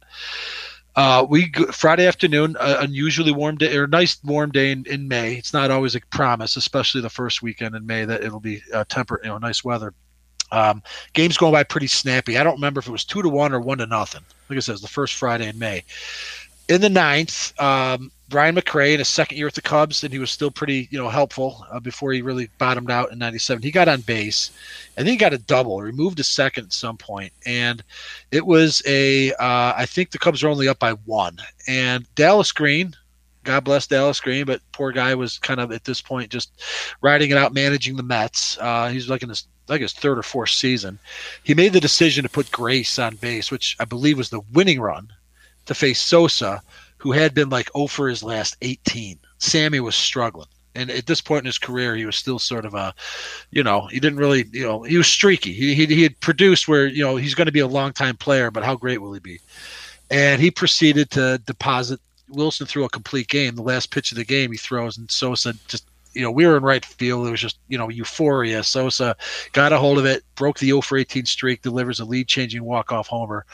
Uh, 0.96 1.24
we 1.30 1.52
Friday 1.70 2.08
afternoon, 2.08 2.56
uh, 2.58 2.78
unusually 2.80 3.30
warm 3.30 3.56
day 3.56 3.76
or 3.76 3.86
nice 3.86 4.18
warm 4.24 4.50
day 4.50 4.72
in, 4.72 4.84
in 4.86 5.06
May. 5.06 5.34
It's 5.34 5.52
not 5.52 5.70
always 5.70 5.94
a 5.94 6.00
promise, 6.10 6.56
especially 6.56 7.02
the 7.02 7.08
first 7.08 7.40
weekend 7.40 7.76
in 7.76 7.86
May 7.86 8.04
that 8.04 8.24
it'll 8.24 8.40
be 8.40 8.60
uh, 8.74 8.84
temperate, 8.88 9.22
you 9.22 9.30
know, 9.30 9.38
nice 9.38 9.62
weather. 9.62 9.94
Um, 10.50 10.82
games 11.12 11.38
going 11.38 11.52
by 11.52 11.62
pretty 11.62 11.86
snappy. 11.86 12.36
I 12.36 12.42
don't 12.42 12.56
remember 12.56 12.80
if 12.80 12.88
it 12.88 12.92
was 12.92 13.04
two 13.04 13.22
to 13.22 13.28
one 13.28 13.54
or 13.54 13.60
one 13.60 13.78
to 13.78 13.86
nothing. 13.86 14.22
Like 14.50 14.56
I 14.56 14.60
said, 14.60 14.72
it's 14.72 14.82
the 14.82 14.88
first 14.88 15.14
Friday 15.14 15.48
in 15.48 15.58
May. 15.58 15.84
In 16.72 16.80
the 16.80 16.88
ninth, 16.88 17.52
um, 17.60 18.10
Brian 18.30 18.54
McRae 18.54 18.94
in 18.94 18.98
his 18.98 19.08
second 19.08 19.36
year 19.36 19.46
with 19.46 19.56
the 19.56 19.60
Cubs, 19.60 20.04
and 20.04 20.10
he 20.10 20.18
was 20.18 20.30
still 20.30 20.50
pretty, 20.50 20.88
you 20.90 20.96
know, 20.96 21.10
helpful 21.10 21.66
uh, 21.70 21.78
before 21.80 22.12
he 22.12 22.22
really 22.22 22.48
bottomed 22.56 22.90
out 22.90 23.12
in 23.12 23.18
'97. 23.18 23.62
He 23.62 23.70
got 23.70 23.88
on 23.88 24.00
base, 24.00 24.50
and 24.96 25.06
then 25.06 25.12
he 25.12 25.18
got 25.18 25.34
a 25.34 25.38
double, 25.38 25.82
removed 25.82 26.18
a 26.18 26.24
second 26.24 26.64
at 26.64 26.72
some 26.72 26.96
point, 26.96 27.30
and 27.44 27.84
it 28.30 28.46
was 28.46 28.82
a. 28.86 29.32
Uh, 29.32 29.74
I 29.76 29.84
think 29.84 30.12
the 30.12 30.18
Cubs 30.18 30.42
were 30.42 30.48
only 30.48 30.66
up 30.66 30.78
by 30.78 30.92
one, 30.92 31.36
and 31.68 32.06
Dallas 32.14 32.52
Green. 32.52 32.96
God 33.44 33.64
bless 33.64 33.86
Dallas 33.86 34.20
Green, 34.20 34.46
but 34.46 34.62
poor 34.72 34.92
guy 34.92 35.14
was 35.14 35.38
kind 35.38 35.60
of 35.60 35.72
at 35.72 35.84
this 35.84 36.00
point 36.00 36.30
just 36.30 36.52
riding 37.02 37.30
it 37.30 37.36
out, 37.36 37.52
managing 37.52 37.96
the 37.96 38.02
Mets. 38.02 38.56
Uh, 38.58 38.88
he's 38.88 39.10
like 39.10 39.22
in 39.22 39.28
his 39.28 39.46
like 39.68 39.82
his 39.82 39.92
third 39.92 40.18
or 40.18 40.22
fourth 40.22 40.48
season. 40.48 40.98
He 41.42 41.52
made 41.52 41.74
the 41.74 41.80
decision 41.80 42.22
to 42.22 42.30
put 42.30 42.50
Grace 42.50 42.98
on 42.98 43.16
base, 43.16 43.50
which 43.50 43.76
I 43.78 43.84
believe 43.84 44.16
was 44.16 44.30
the 44.30 44.40
winning 44.54 44.80
run 44.80 45.12
to 45.72 45.78
face 45.78 46.00
Sosa, 46.00 46.62
who 46.98 47.12
had 47.12 47.34
been 47.34 47.48
like 47.48 47.70
0 47.74 47.86
for 47.86 48.08
his 48.08 48.22
last 48.22 48.56
18. 48.62 49.18
Sammy 49.38 49.80
was 49.80 49.94
struggling. 49.94 50.48
And 50.74 50.90
at 50.90 51.06
this 51.06 51.20
point 51.20 51.40
in 51.40 51.46
his 51.46 51.58
career, 51.58 51.96
he 51.96 52.06
was 52.06 52.16
still 52.16 52.38
sort 52.38 52.64
of 52.64 52.74
a, 52.74 52.94
you 53.50 53.62
know, 53.62 53.88
he 53.88 54.00
didn't 54.00 54.18
really, 54.18 54.46
you 54.52 54.62
know, 54.62 54.82
he 54.82 54.96
was 54.96 55.06
streaky. 55.06 55.52
He, 55.52 55.74
he, 55.74 55.86
he 55.86 56.02
had 56.02 56.18
produced 56.20 56.66
where, 56.66 56.86
you 56.86 57.04
know, 57.04 57.16
he's 57.16 57.34
going 57.34 57.46
to 57.46 57.52
be 57.52 57.60
a 57.60 57.66
long 57.66 57.92
time 57.92 58.16
player, 58.16 58.50
but 58.50 58.64
how 58.64 58.76
great 58.76 59.02
will 59.02 59.12
he 59.12 59.20
be? 59.20 59.40
And 60.10 60.40
he 60.40 60.50
proceeded 60.50 61.10
to 61.10 61.38
deposit 61.44 62.00
Wilson 62.28 62.66
through 62.66 62.84
a 62.84 62.88
complete 62.88 63.28
game. 63.28 63.54
The 63.54 63.62
last 63.62 63.90
pitch 63.90 64.12
of 64.12 64.16
the 64.16 64.24
game 64.24 64.50
he 64.52 64.58
throws, 64.58 64.96
and 64.96 65.10
Sosa 65.10 65.54
just, 65.68 65.86
you 66.14 66.22
know, 66.22 66.30
we 66.30 66.46
were 66.46 66.56
in 66.56 66.62
right 66.62 66.84
field. 66.84 67.26
It 67.26 67.30
was 67.30 67.40
just, 67.40 67.58
you 67.68 67.76
know, 67.76 67.88
euphoria. 67.88 68.62
Sosa 68.62 69.16
got 69.52 69.72
a 69.72 69.78
hold 69.78 69.98
of 69.98 70.06
it, 70.06 70.22
broke 70.36 70.58
the 70.58 70.68
0 70.68 70.82
for 70.82 70.96
18 70.96 71.26
streak, 71.26 71.62
delivers 71.62 72.00
a 72.00 72.04
lead 72.04 72.28
changing 72.28 72.64
walk 72.64 72.92
off 72.92 73.08
homer 73.08 73.44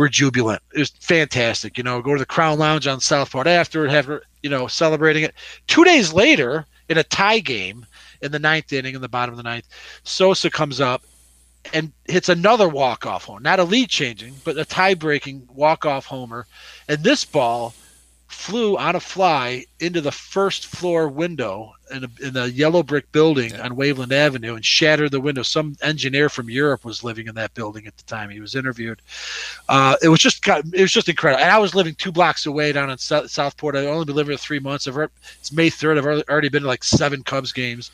we're 0.00 0.08
jubilant. 0.08 0.62
It 0.74 0.78
was 0.78 0.88
fantastic. 0.98 1.76
You 1.76 1.84
know, 1.84 2.00
go 2.00 2.14
to 2.14 2.18
the 2.18 2.24
Crown 2.24 2.58
Lounge 2.58 2.86
on 2.86 3.00
Southport 3.00 3.46
after, 3.46 3.86
have 3.86 4.10
you 4.42 4.48
know, 4.48 4.66
celebrating 4.66 5.24
it. 5.24 5.34
Two 5.66 5.84
days 5.84 6.10
later, 6.10 6.64
in 6.88 6.96
a 6.96 7.04
tie 7.04 7.40
game 7.40 7.84
in 8.22 8.32
the 8.32 8.38
ninth 8.38 8.72
inning, 8.72 8.94
in 8.94 9.02
the 9.02 9.10
bottom 9.10 9.34
of 9.34 9.36
the 9.36 9.42
ninth, 9.42 9.68
Sosa 10.02 10.48
comes 10.48 10.80
up 10.80 11.02
and 11.74 11.92
hits 12.06 12.30
another 12.30 12.66
walk 12.66 13.04
off 13.04 13.24
home. 13.24 13.42
Not 13.42 13.60
a 13.60 13.64
lead 13.64 13.90
changing, 13.90 14.36
but 14.42 14.56
a 14.56 14.64
tie 14.64 14.94
breaking 14.94 15.46
walk 15.52 15.84
off 15.84 16.06
homer. 16.06 16.46
And 16.88 17.04
this 17.04 17.22
ball 17.26 17.74
flew 18.40 18.78
on 18.78 18.96
a 18.96 19.00
fly 19.00 19.62
into 19.80 20.00
the 20.00 20.10
first 20.10 20.64
floor 20.66 21.08
window 21.08 21.74
in, 21.90 22.04
a, 22.04 22.26
in 22.26 22.32
the 22.32 22.50
yellow 22.50 22.82
brick 22.82 23.10
building 23.12 23.50
Yeah. 23.50 23.62
on 23.62 23.76
Waveland 23.76 24.12
Avenue 24.12 24.54
and 24.54 24.64
shattered 24.64 25.10
the 25.10 25.20
window. 25.20 25.42
Some 25.42 25.76
engineer 25.82 26.30
from 26.30 26.48
Europe 26.48 26.82
was 26.82 27.04
living 27.04 27.26
in 27.26 27.34
that 27.34 27.52
building 27.52 27.86
at 27.86 27.94
the 27.98 28.02
time. 28.04 28.30
He 28.30 28.40
was 28.40 28.54
interviewed. 28.54 29.02
Uh, 29.68 29.96
it 30.02 30.08
was 30.08 30.20
just 30.20 30.46
it 30.48 30.80
was 30.80 30.90
just 30.90 31.10
incredible. 31.10 31.42
And 31.42 31.52
I 31.52 31.58
was 31.58 31.74
living 31.74 31.94
two 31.96 32.10
blocks 32.10 32.46
away 32.46 32.72
down 32.72 32.88
in 32.90 32.96
Sou- 32.96 33.28
Southport. 33.28 33.76
I've 33.76 33.86
only 33.86 34.06
been 34.06 34.16
living 34.16 34.30
there 34.30 34.38
three 34.38 34.58
months. 34.58 34.88
I've 34.88 34.96
it's 35.38 35.52
May 35.52 35.68
third. 35.68 35.98
I've 35.98 36.06
already- 36.06 36.48
been 36.48 36.62
to 36.62 36.68
like 36.68 36.82
seven 36.82 37.22
Cubs 37.22 37.52
games. 37.52 37.90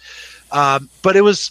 Um, 0.52 0.88
but 1.02 1.16
it 1.16 1.22
was 1.22 1.50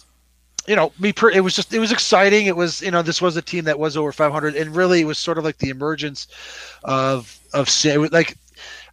you 0.66 0.74
know, 0.74 0.90
me 0.98 1.12
per 1.12 1.30
it 1.30 1.44
was 1.44 1.54
just 1.54 1.72
it 1.74 1.78
was 1.80 1.92
exciting. 1.92 2.46
It 2.46 2.56
was 2.56 2.80
you 2.80 2.90
know 2.90 3.02
this 3.02 3.20
was 3.20 3.36
a 3.36 3.42
team 3.42 3.64
that 3.64 3.78
was 3.78 3.96
over 3.96 4.10
500, 4.10 4.56
and 4.56 4.74
really 4.74 5.02
it 5.02 5.04
was 5.04 5.18
sort 5.18 5.36
of 5.38 5.44
like 5.44 5.58
the 5.58 5.68
emergence 5.68 6.28
of 6.82 7.38
of 7.52 7.68
like. 8.10 8.36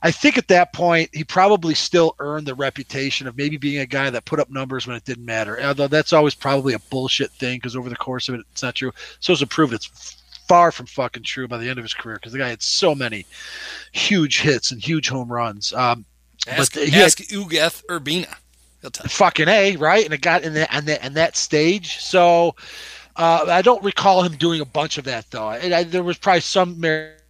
I 0.05 0.11
think 0.11 0.37
at 0.37 0.49
that 0.49 0.73
point 0.73 1.09
he 1.13 1.23
probably 1.23 1.73
still 1.73 2.15
earned 2.19 2.45
the 2.45 2.55
reputation 2.55 3.25
of 3.25 3.37
maybe 3.37 3.55
being 3.55 3.79
a 3.79 3.85
guy 3.85 4.09
that 4.09 4.25
put 4.25 4.39
up 4.39 4.49
numbers 4.49 4.85
when 4.85 4.97
it 4.97 5.05
didn't 5.05 5.25
matter. 5.25 5.59
Although 5.61 5.87
that's 5.87 6.11
always 6.11 6.35
probably 6.35 6.73
a 6.73 6.79
bullshit 6.79 7.31
thing 7.31 7.57
because 7.57 7.75
over 7.77 7.89
the 7.89 7.95
course 7.95 8.27
of 8.27 8.35
it, 8.35 8.41
it's 8.51 8.61
not 8.61 8.75
true. 8.75 8.91
Sosa 9.21 9.47
proved 9.47 9.73
it's 9.73 10.17
far 10.47 10.73
from 10.73 10.87
fucking 10.87 11.23
true 11.23 11.47
by 11.47 11.57
the 11.57 11.69
end 11.69 11.79
of 11.79 11.85
his 11.85 11.93
career 11.93 12.17
because 12.17 12.33
the 12.33 12.37
guy 12.37 12.49
had 12.49 12.61
so 12.61 12.93
many 12.93 13.25
huge 13.93 14.41
hits 14.41 14.71
and 14.71 14.81
huge 14.83 15.07
home 15.07 15.31
runs. 15.31 15.71
Um, 15.73 16.05
Ask, 16.47 16.73
But 16.73 16.83
he 16.83 16.91
had- 16.91 17.11
Ugueth 17.11 17.85
Urbina. 17.85 18.35
Fucking 19.07 19.47
a 19.47 19.77
right 19.77 20.03
and 20.03 20.13
it 20.13 20.19
got 20.19 20.43
in 20.43 20.53
that 20.55 20.67
and 20.73 20.85
that 20.87 21.01
and 21.01 21.15
that 21.15 21.37
stage 21.37 21.99
so 21.99 22.53
uh, 23.15 23.45
i 23.47 23.61
don't 23.61 23.81
recall 23.81 24.23
him 24.23 24.35
doing 24.35 24.59
a 24.59 24.65
bunch 24.65 24.97
of 24.97 25.05
that 25.05 25.25
though 25.31 25.51
and 25.51 25.73
I, 25.73 25.83
there 25.83 26.03
was 26.03 26.17
probably 26.17 26.41
some 26.41 26.77
merit 26.81 27.22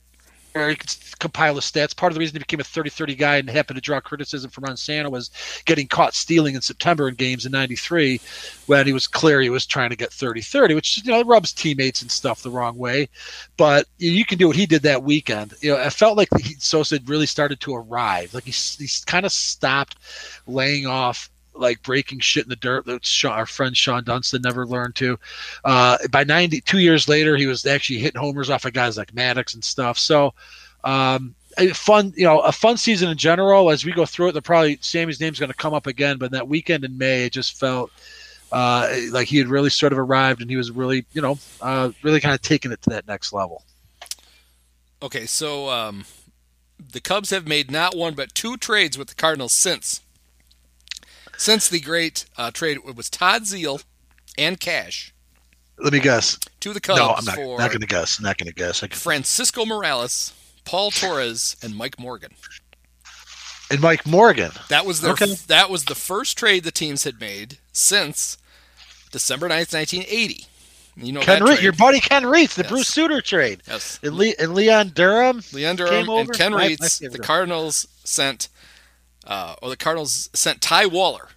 he 0.55 0.75
could 0.75 0.93
compile 1.19 1.55
his 1.55 1.63
stats. 1.65 1.95
Part 1.95 2.11
of 2.11 2.15
the 2.15 2.19
reason 2.19 2.35
he 2.35 2.39
became 2.39 2.59
a 2.59 2.63
30-30 2.63 3.15
guy 3.15 3.37
and 3.37 3.49
happened 3.49 3.75
to 3.77 3.81
draw 3.81 3.99
criticism 3.99 4.49
from 4.51 4.65
ron 4.65 4.77
Santo 4.77 5.09
was 5.09 5.31
getting 5.65 5.87
caught 5.87 6.13
stealing 6.13 6.55
in 6.55 6.61
september 6.61 7.07
in 7.07 7.15
games 7.15 7.45
in 7.45 7.51
93 7.51 8.21
when 8.67 8.85
he 8.85 8.93
was 8.93 9.07
clear 9.07 9.41
he 9.41 9.49
was 9.49 9.65
trying 9.65 9.89
to 9.89 9.95
get 9.95 10.11
30-30 10.11 10.75
which 10.75 11.01
you 11.03 11.11
know 11.11 11.23
rubs 11.23 11.53
teammates 11.53 12.01
and 12.01 12.11
stuff 12.11 12.41
the 12.41 12.51
wrong 12.51 12.77
way. 12.77 13.09
But 13.57 13.87
you- 13.97 14.23
can 14.25 14.37
do 14.37 14.47
what 14.47 14.55
he 14.55 14.65
did 14.65 14.83
that 14.83 15.03
weekend. 15.03 15.53
You 15.61 15.71
know 15.71 15.77
i 15.81 15.89
felt 15.89 16.17
like 16.17 16.29
he, 16.39 16.55
sosa 16.59 16.95
had 16.95 17.09
really 17.09 17.25
started 17.25 17.59
to 17.61 17.75
arrive. 17.75 18.33
Like 18.33 18.45
he, 18.45 18.51
s- 18.51 18.77
he 18.79 18.87
kind 19.05 19.25
of 19.25 19.31
stopped 19.31 19.97
laying 20.47 20.85
off 20.87 21.29
like 21.55 21.81
breaking 21.83 22.19
shit 22.19 22.43
in 22.43 22.49
the 22.49 22.55
dirt 22.55 22.85
that 22.85 23.01
Shawon, 23.01 23.31
our 23.31 23.45
friend 23.45 23.75
Shawon 23.75 24.05
Dunston 24.05 24.41
never 24.41 24.65
learned 24.65 24.95
to. 24.95 25.19
Uh, 25.63 25.97
by 26.11 26.23
92 26.23 26.79
years 26.79 27.07
later, 27.07 27.37
he 27.37 27.47
was 27.47 27.65
actually 27.65 27.99
hitting 27.99 28.19
homers 28.19 28.49
off 28.49 28.65
of 28.65 28.73
guys 28.73 28.97
like 28.97 29.13
Maddux 29.13 29.53
and 29.53 29.63
stuff. 29.63 29.97
So, 29.97 30.33
um, 30.83 31.35
fun, 31.73 32.13
you 32.15 32.25
know, 32.25 32.39
a 32.39 32.51
fun 32.51 32.77
season 32.77 33.09
in 33.09 33.17
general. 33.17 33.69
As 33.69 33.85
we 33.85 33.91
go 33.91 34.05
through 34.05 34.29
it, 34.29 34.43
probably 34.43 34.77
Sammy's 34.81 35.19
name's 35.19 35.39
going 35.39 35.51
to 35.51 35.57
come 35.57 35.73
up 35.73 35.87
again. 35.87 36.17
But 36.17 36.31
that 36.31 36.47
weekend 36.47 36.83
in 36.83 36.97
May, 36.97 37.25
it 37.25 37.33
just 37.33 37.59
felt 37.59 37.91
uh, 38.51 38.93
like 39.11 39.27
he 39.27 39.37
had 39.37 39.47
really 39.47 39.69
sort 39.69 39.93
of 39.93 39.99
arrived, 39.99 40.41
and 40.41 40.49
he 40.49 40.57
was 40.57 40.71
really, 40.71 41.05
you 41.13 41.21
know, 41.21 41.37
uh, 41.61 41.91
really 42.03 42.19
kind 42.19 42.35
of 42.35 42.41
taking 42.41 42.71
it 42.71 42.81
to 42.83 42.89
that 42.91 43.07
next 43.07 43.33
level. 43.33 43.63
Okay, 45.01 45.25
so 45.25 45.69
um, 45.69 46.05
the 46.91 47.01
Cubs 47.01 47.29
have 47.31 47.47
made 47.47 47.69
not 47.69 47.95
one 47.95 48.13
but 48.13 48.33
two 48.33 48.57
trades 48.57 48.97
with 48.97 49.09
the 49.09 49.15
Cardinals 49.15 49.53
since. 49.53 50.01
Since 51.37 51.67
the 51.69 51.79
great 51.79 52.25
uh, 52.37 52.51
trade, 52.51 52.77
it 52.87 52.95
was 52.95 53.09
Todd 53.09 53.43
Zeile 53.43 53.83
and 54.37 54.59
Cash 54.59 55.13
Let 55.77 55.93
me 55.93 55.99
guess. 55.99 56.37
to 56.61 56.73
the 56.73 56.79
Cubs 56.79 56.99
no, 56.99 57.09
I'm 57.09 57.25
not, 57.25 57.37
not 57.37 57.69
going 57.71 57.81
to 57.81 57.87
guess. 57.87 58.19
Not 58.21 58.37
going 58.37 58.47
to 58.47 58.53
guess. 58.55 58.83
I 58.83 58.87
can, 58.87 58.97
Francisco 58.97 59.65
Morales, 59.65 60.33
Paul 60.65 60.91
Torres, 60.91 61.55
and 61.61 61.75
Mike 61.75 61.99
Morgan. 61.99 62.31
and 63.71 63.81
Mike 63.81 64.05
Morgan. 64.05 64.51
That 64.69 64.85
was 64.85 65.01
their, 65.01 65.11
Okay. 65.13 65.33
that 65.47 65.69
was 65.69 65.85
the 65.85 65.95
first 65.95 66.37
trade 66.37 66.63
the 66.63 66.71
teams 66.71 67.03
had 67.03 67.19
made 67.19 67.57
since 67.71 68.37
December 69.11 69.47
9th, 69.47 69.73
1980. 69.73 70.45
You 70.95 71.11
know 71.11 71.21
Ken 71.21 71.43
your 71.59 71.73
buddy 71.73 71.99
Ken 71.99 72.21
Reitz, 72.23 72.53
the 72.53 72.61
Yes. 72.61 72.69
Bruce 72.71 72.87
Sutter 72.87 73.19
trade, 73.19 73.63
yes. 73.67 73.99
and, 74.03 74.13
Le- 74.13 74.33
and 74.37 74.53
Leon 74.53 74.89
Durham. 74.89 75.41
Leon 75.51 75.75
Durham 75.75 76.07
and? 76.07 76.31
Ken 76.33 76.51
Reitz. 76.51 76.99
The. 77.11 77.17
Cardinals 77.17 77.87
sent, 78.03 78.47
uh, 79.25 79.55
or 79.61 79.69
the 79.69 79.77
Cardinals 79.77 80.29
sent 80.33 80.61
Ty 80.61 80.87
Waller 80.87 81.29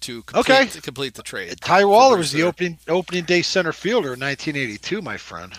to 0.00 0.22
complete, 0.22 0.54
Okay. 0.54 0.66
to 0.70 0.80
complete 0.80 1.14
the 1.14 1.22
trade. 1.22 1.60
Ty 1.60 1.84
Waller 1.86 2.16
was 2.18 2.32
the 2.32 2.42
opening 2.42 2.78
opening 2.88 3.24
day 3.24 3.42
center 3.42 3.72
fielder 3.72 4.14
in 4.14 4.20
1982, 4.20 5.00
my 5.02 5.16
friend. 5.16 5.52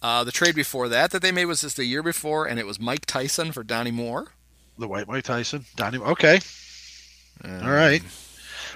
Uh, 0.00 0.24
the 0.24 0.32
trade 0.32 0.54
before 0.54 0.88
that 0.88 1.10
that 1.12 1.22
they 1.22 1.30
made 1.32 1.44
was 1.44 1.60
just 1.60 1.76
the 1.76 1.84
year 1.84 2.02
before, 2.02 2.46
and 2.46 2.58
it 2.58 2.66
was 2.66 2.80
Mike 2.80 3.06
Tyson 3.06 3.52
for 3.52 3.62
Donnie 3.62 3.90
Moore. 3.92 4.28
The 4.78 4.88
White 4.88 5.06
Mike 5.06 5.24
Tyson, 5.24 5.64
Donnie. 5.76 5.98
Okay, 5.98 6.40
Um, 7.44 7.62
all 7.64 7.70
right. 7.70 8.02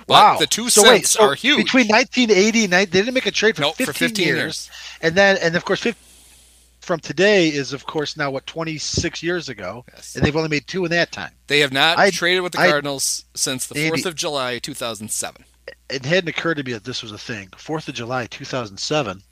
Wow. 0.09 0.37
The 0.38 0.46
two 0.46 0.68
so 0.70 0.83
cents 0.83 0.90
wait, 0.92 1.07
so 1.07 1.22
are 1.25 1.35
huge. 1.35 1.64
Between 1.64 1.88
1980 1.88 2.64
and 2.64 2.70
90, 2.70 2.90
they 2.92 2.99
didn't 3.01 3.14
make 3.14 3.27
a 3.27 3.33
trade 3.33 3.57
for, 3.57 3.62
Nope, 3.62 3.75
15, 3.77 3.87
for 3.87 3.92
15 3.92 4.25
years. 4.27 4.37
years. 4.38 4.70
and 5.03 5.14
then 5.16 5.37
and 5.42 5.57
of 5.57 5.64
course 5.64 5.81
50, 5.81 5.99
from 6.87 7.01
today 7.01 7.49
is 7.49 7.72
of 7.72 7.85
course 7.85 8.16
now 8.16 8.31
what 8.31 8.46
26 8.46 9.22
years 9.22 9.49
ago, 9.49 9.85
Yes. 9.92 10.14
and 10.14 10.25
they've 10.25 10.37
only 10.37 10.49
made 10.49 10.66
two 10.66 10.85
in 10.85 10.90
that 10.92 11.11
time. 11.12 11.33
They 11.49 11.59
have 11.61 11.72
not 11.72 11.99
I- 11.99 12.11
traded 12.11 12.42
with 12.42 12.53
the 12.53 12.61
I- 12.61 12.68
Cardinals 12.68 13.25
since 13.35 13.66
the 13.66 13.75
Andy- 13.79 14.01
4th 14.03 14.07
of 14.07 14.14
July, 14.14 14.59
2007. 14.61 15.44
It 15.90 16.05
hadn't 16.05 16.29
occurred 16.29 16.59
to 16.59 16.62
me 16.62 16.72
that 16.72 16.85
this 16.85 17.03
was 17.03 17.11
a 17.12 17.18
thing. 17.18 17.49
Fourth 17.57 17.88
of 17.88 17.94
July 17.94 18.27
2007. 18.27 19.22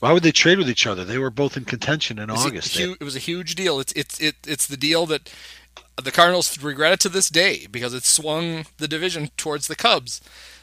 Why 0.00 0.10
would 0.12 0.24
they 0.24 0.32
trade 0.32 0.58
with 0.58 0.68
each 0.68 0.84
other? 0.86 1.04
They 1.04 1.18
were 1.18 1.30
both 1.30 1.56
in 1.56 1.64
contention 1.64 2.18
in 2.18 2.28
It 2.28 2.32
August. 2.32 2.76
it 2.76 3.00
was 3.00 3.14
a 3.14 3.20
huge 3.20 3.54
deal. 3.54 3.78
It's 3.78 3.92
it's 3.92 4.18
it, 4.20 4.34
it's 4.44 4.66
the 4.66 4.76
deal 4.76 5.06
that 5.06 5.32
the 6.02 6.10
Cardinals 6.10 6.58
regret 6.58 6.92
it 6.92 7.00
to 7.00 7.08
this 7.08 7.28
day 7.28 7.66
because 7.70 7.94
it 7.94 8.04
swung 8.04 8.66
the 8.78 8.88
division 8.88 9.30
towards 9.36 9.68
the 9.68 9.76
Cubs. 9.76 10.20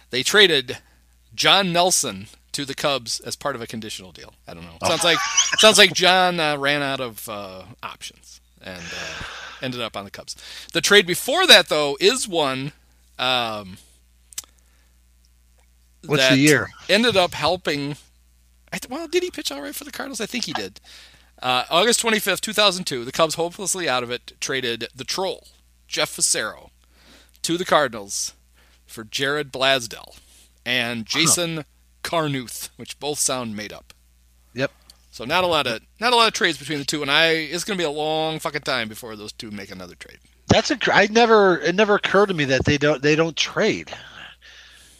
They 0.09 0.23
traded 0.23 0.79
John 1.33 1.71
Nelson 1.71 2.27
to 2.59 2.65
the 2.65 2.75
Cubs 2.75 3.21
as 3.21 3.37
part 3.37 3.55
of 3.55 3.61
a 3.61 3.67
conditional 3.67 4.11
deal. 4.11 4.33
I 4.45 4.53
don't 4.53 4.63
know. 4.63 4.77
Oh. 4.81 4.89
Sounds 4.89 5.03
like 5.03 5.17
sounds 5.59 5.77
like 5.77 5.93
John 5.93 6.39
uh, 6.39 6.57
ran 6.57 6.81
out 6.81 6.99
of 6.99 7.27
uh, 7.29 7.63
options 7.81 8.41
and 8.61 8.81
uh, 8.81 9.23
ended 9.61 9.79
up 9.79 9.95
on 9.95 10.03
the 10.03 10.11
Cubs. 10.11 10.35
The 10.73 10.81
trade 10.81 11.07
before 11.07 11.47
that 11.47 11.69
though 11.69 11.97
is 12.01 12.27
one. 12.27 12.73
Um, 13.17 13.77
What's 16.05 16.23
that 16.23 16.35
the 16.35 16.41
year? 16.41 16.69
Ended 16.89 17.15
up 17.15 17.33
helping. 17.33 17.95
I 18.73 18.77
th- 18.77 18.89
well, 18.89 19.07
did 19.07 19.23
he 19.23 19.31
pitch 19.31 19.51
all 19.51 19.61
right 19.61 19.75
for 19.75 19.85
the 19.85 19.91
Cardinals? 19.91 20.21
I 20.21 20.25
think 20.25 20.45
he 20.45 20.53
did. 20.53 20.79
Uh, 21.41 21.63
August 21.69 22.03
25th, 22.03 22.41
2002, 22.41 23.05
the 23.05 23.13
Cubs, 23.13 23.35
hopelessly 23.35 23.87
out 23.87 24.03
of 24.03 24.11
it, 24.11 24.33
traded 24.41 24.89
the 24.93 25.05
Troll, 25.05 25.47
Jeff 25.87 26.15
Fassero, 26.15 26.69
to 27.41 27.57
the 27.57 27.63
Cardinals 27.63 28.33
for 28.85 29.05
Jared 29.05 29.51
Blasdell 29.51 30.19
and 30.65 31.05
Jason 31.05 31.63
Karnuth, 32.03 32.69
which 32.77 32.99
both 32.99 33.19
sound 33.19 33.55
made 33.55 33.73
up. 33.73 33.93
Yep. 34.53 34.71
So 35.11 35.25
not 35.25 35.43
a 35.43 35.47
lot 35.47 35.67
of 35.67 35.81
not 35.99 36.13
a 36.13 36.15
lot 36.15 36.27
of 36.27 36.33
trades 36.33 36.57
between 36.57 36.79
the 36.79 36.85
two, 36.85 37.01
and 37.01 37.11
I 37.11 37.29
it's 37.31 37.63
going 37.63 37.77
to 37.77 37.81
be 37.81 37.85
a 37.85 37.89
long 37.91 38.39
fucking 38.39 38.61
time 38.61 38.87
before 38.87 39.15
those 39.15 39.31
two 39.31 39.51
make 39.51 39.71
another 39.71 39.95
trade. 39.95 40.17
That's 40.47 40.71
a. 40.71 40.77
I 40.91 41.07
never. 41.11 41.59
It 41.59 41.75
never 41.75 41.95
occurred 41.95 42.27
to 42.27 42.33
me 42.33 42.45
that 42.45 42.65
they 42.65 42.77
don't. 42.77 43.01
They 43.01 43.15
don't 43.15 43.35
trade. 43.35 43.91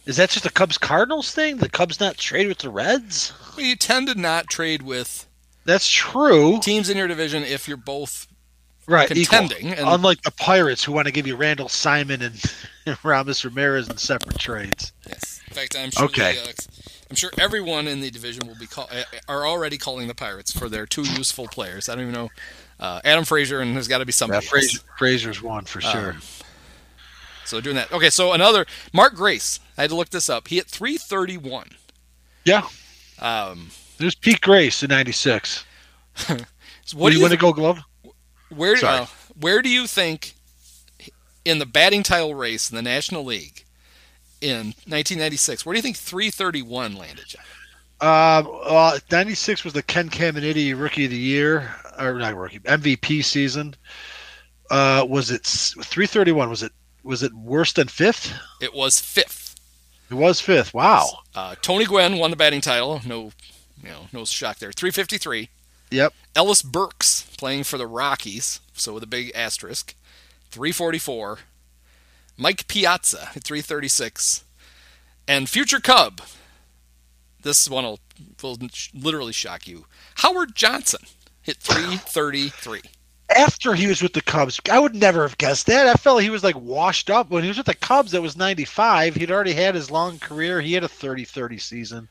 Is 0.06 0.18
that 0.18 0.30
just 0.30 0.46
a 0.46 0.52
Cubs 0.52 0.78
Cardinals 0.78 1.32
thing? 1.32 1.58
The 1.58 1.70
Cubs 1.70 2.00
not 2.00 2.18
trade 2.18 2.48
with 2.48 2.60
the 2.60 2.70
Reds? 2.70 3.32
Well, 3.56 3.66
you 3.66 3.76
tend 3.76 4.08
to 4.08 4.16
not 4.20 4.48
trade 4.48 4.82
with 4.82 5.28
That's 5.66 5.88
true. 5.90 6.60
teams 6.62 6.90
in 6.90 6.98
your 6.98 7.08
division 7.08 7.44
if 7.44 7.68
you're 7.68 7.78
both 7.78 8.26
Right. 8.88 9.08
contending, 9.08 9.68
and- 9.72 9.88
Unlike 9.88 10.24
the 10.24 10.32
Pirates, 10.32 10.84
who 10.84 10.94
want 10.94 11.06
to 11.06 11.12
give 11.12 11.28
you 11.28 11.36
Randall 11.36 11.70
Simon 11.70 12.24
and 12.24 12.42
Aramis 13.06 13.46
Ramirez 13.46 13.88
in 13.88 13.98
separate 13.98 14.40
trades. 14.40 14.94
Yes. 15.08 15.42
In 15.48 15.54
fact, 15.54 15.76
I'm 15.78 15.92
sure. 15.92 16.06
Okay. 16.06 16.34
The, 16.44 16.50
uh, 16.50 16.54
I'm 17.10 17.16
sure 17.16 17.32
everyone 17.40 17.88
in 17.88 18.02
the 18.02 18.12
division 18.12 18.48
will 18.48 18.56
be 18.56 18.68
call, 18.68 18.88
uh, 18.92 19.04
are 19.28 19.48
already 19.48 19.78
calling 19.78 20.08
the 20.08 20.14
Pirates 20.16 20.52
for 20.52 20.70
their 20.70 20.86
two 20.86 21.02
useful 21.04 21.48
players. 21.48 21.90
I 21.90 21.94
don't 21.96 22.04
even 22.04 22.14
know 22.14 22.30
uh, 22.80 23.02
Adam 23.04 23.26
Frazier, 23.26 23.60
and 23.62 23.76
there's 23.76 23.88
got 23.88 23.98
to 23.98 24.06
be 24.06 24.12
Yeah, 24.12 24.16
somebody. 24.16 24.46
Frazier, 24.46 24.80
Frazier's 24.98 25.42
one 25.42 25.66
for 25.66 25.82
sure. 25.82 26.12
Um, 26.12 26.22
So 27.46 27.60
doing 27.62 27.76
that. 27.78 27.92
Okay, 27.92 28.12
so 28.12 28.34
another 28.34 28.66
Mark 28.94 29.16
Grace. 29.16 29.60
I 29.78 29.82
had 29.82 29.90
to 29.90 29.96
look 29.96 30.10
this 30.10 30.30
up. 30.30 30.48
He 30.50 30.58
hit 30.58 30.68
331. 30.68 31.70
yeah. 32.46 32.68
Um, 33.20 33.70
There's 33.98 34.16
Pete 34.16 34.40
Grace 34.42 34.84
in 34.84 34.90
'96. 34.90 35.66
so 36.16 36.38
What 36.96 37.12
do 37.12 37.18
you 37.18 37.24
win 37.24 37.32
a 37.32 37.38
Gold 37.38 37.56
Glove? 37.56 37.80
where 38.50 38.76
uh, 38.86 39.08
where 39.40 39.62
do 39.62 39.70
you 39.70 39.88
think 39.88 40.36
in 41.44 41.60
the 41.60 41.66
batting 41.66 42.04
title 42.04 42.34
race 42.36 42.70
in 42.70 42.76
the 42.76 42.82
National 42.82 43.24
League 43.26 43.64
in 44.42 44.74
1996? 44.88 45.66
Where 45.66 45.74
do 45.74 45.78
you 45.78 45.84
think 45.84 45.98
331 45.98 46.96
landed, 46.96 47.26
John? 47.28 47.44
Uh, 48.02 48.44
well, 48.46 48.98
'96 49.12 49.64
was 49.66 49.74
the 49.74 49.84
Ken 49.84 50.10
Caminiti 50.10 50.80
Rookie 50.80 51.06
of 51.06 51.12
the 51.12 51.18
Year, 51.18 51.76
or 52.00 52.14
not 52.14 52.36
rookie 52.36 52.60
MVP 52.60 53.26
season. 53.26 53.76
Uh, 54.72 55.06
was 55.08 55.32
it 55.32 55.44
331? 55.44 56.50
Was 56.50 56.64
it 56.64 56.72
was 57.04 57.24
it 57.24 57.34
worse 57.34 57.74
than 57.74 57.88
fifth? 57.88 58.34
It 58.62 58.74
was 58.74 59.02
fifth. 59.02 59.56
It 60.10 60.14
was 60.14 60.40
fifth. 60.40 60.74
Wow. 60.74 61.08
Uh, 61.36 61.56
Tony 61.62 61.86
Gwynn 61.86 62.18
won 62.18 62.32
the 62.32 62.38
batting 62.38 62.62
title. 62.62 63.02
No, 63.06 63.32
you 63.84 63.90
know, 63.90 64.08
no 64.14 64.26
shock 64.26 64.60
there. 64.60 64.72
353. 64.72 65.50
Yep. 65.92 66.14
Ellis 66.36 66.62
Burks 66.62 67.24
playing 67.38 67.64
for 67.64 67.78
the 67.78 67.88
Rockies, 67.88 68.60
so 68.74 68.94
with 68.94 69.04
a 69.04 69.08
big 69.08 69.32
asterisk. 69.36 69.96
344. 70.52 71.40
Mike 72.40 72.68
Piazza 72.68 73.30
at 73.36 73.44
336. 73.44 74.44
And 75.28 75.48
future 75.50 75.80
Cub. 75.80 76.22
This 77.42 77.70
one 77.70 77.84
will, 77.84 78.00
will 78.42 78.58
literally 78.94 79.34
shock 79.34 79.68
you. 79.68 79.86
Howard 80.16 80.56
Johnson 80.56 81.02
hit 81.42 81.58
333. 81.58 82.82
After 83.38 83.76
he 83.76 83.86
was 83.86 84.02
with 84.02 84.14
the 84.14 84.24
Cubs, 84.24 84.60
I 84.72 84.80
would 84.80 84.96
never 84.96 85.22
have 85.22 85.38
guessed 85.38 85.68
that. 85.68 85.86
I 85.86 85.94
felt 85.94 86.24
he 86.24 86.32
was 86.32 86.44
like 86.44 86.56
washed 86.60 87.12
up 87.12 87.30
when 87.30 87.44
he 87.44 87.50
was 87.50 87.58
with 87.58 87.68
the 87.68 87.76
Cubs. 87.76 88.12
That 88.12 88.24
was 88.24 88.36
'95. 88.36 89.14
He'd 89.14 89.30
already 89.30 89.54
had 89.54 89.76
his 89.76 89.92
long 89.92 90.18
career. 90.18 90.60
He 90.62 90.74
had 90.74 90.84
a 90.84 90.88
30-30 90.88 91.62
season, 91.62 92.08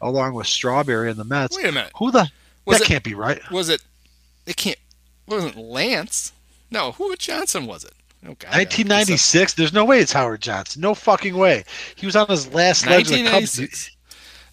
along 0.00 0.34
with 0.34 0.48
Strawberry 0.48 1.08
and 1.08 1.16
the 1.20 1.24
Mets. 1.24 1.56
Wait 1.56 1.66
a 1.66 1.72
minute. 1.72 1.92
Who 1.98 2.10
the? 2.10 2.28
Was 2.64 2.78
that 2.78 2.84
it- 2.84 2.88
can't 2.88 3.04
be 3.04 3.14
right. 3.14 3.40
Was 3.52 3.68
it? 3.68 3.80
It 4.44 4.56
can't. 4.56 4.78
Wasn't 5.28 5.56
Lance? 5.56 6.32
No. 6.68 6.90
Who 6.92 7.14
Johnson 7.14 7.66
was 7.66 7.84
it? 7.84 7.92
Oh, 8.28 8.34
God, 8.38 8.48
I 8.50 8.64
gotta 8.64 8.64
look 8.64 8.70
this 8.70 8.80
up. 8.80 8.88
1996. 8.88 9.54
There's 9.54 9.72
no 9.72 9.84
way 9.84 10.00
it's 10.00 10.12
Howard 10.12 10.40
Johnson. 10.40 10.82
No 10.82 10.94
fucking 10.94 11.36
way. 11.36 11.64
He 11.94 12.06
was 12.06 12.16
on 12.16 12.26
his 12.28 12.52
last 12.52 12.86
leg 12.86 13.02
of 13.02 13.08
the 13.08 13.24
Cubs. 13.24 13.58
1996. 13.58 13.90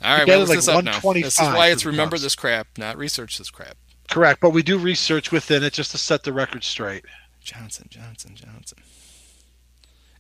All 0.04 0.18
right, 0.18 0.28
well, 0.28 0.40
like 0.46 0.50
this 0.50 0.68
up 0.68 0.84
now. 0.84 0.92
This 0.92 0.96
is 1.00 1.40
125 1.40 1.56
why 1.56 1.68
it's 1.70 1.86
remember 1.86 2.18
this 2.18 2.36
crap, 2.36 2.68
not 2.78 2.98
research 2.98 3.38
this 3.38 3.50
crap. 3.50 3.78
Correct, 4.10 4.42
but 4.42 4.50
we 4.50 4.62
do 4.62 4.78
research 4.78 5.32
within 5.32 5.64
it 5.64 5.74
just 5.74 5.92
to 5.92 5.98
set 5.98 6.24
the 6.24 6.34
record 6.34 6.64
straight. 6.64 7.06
Johnson, 7.42 7.88
Johnson, 7.90 8.36
Johnson. 8.36 8.80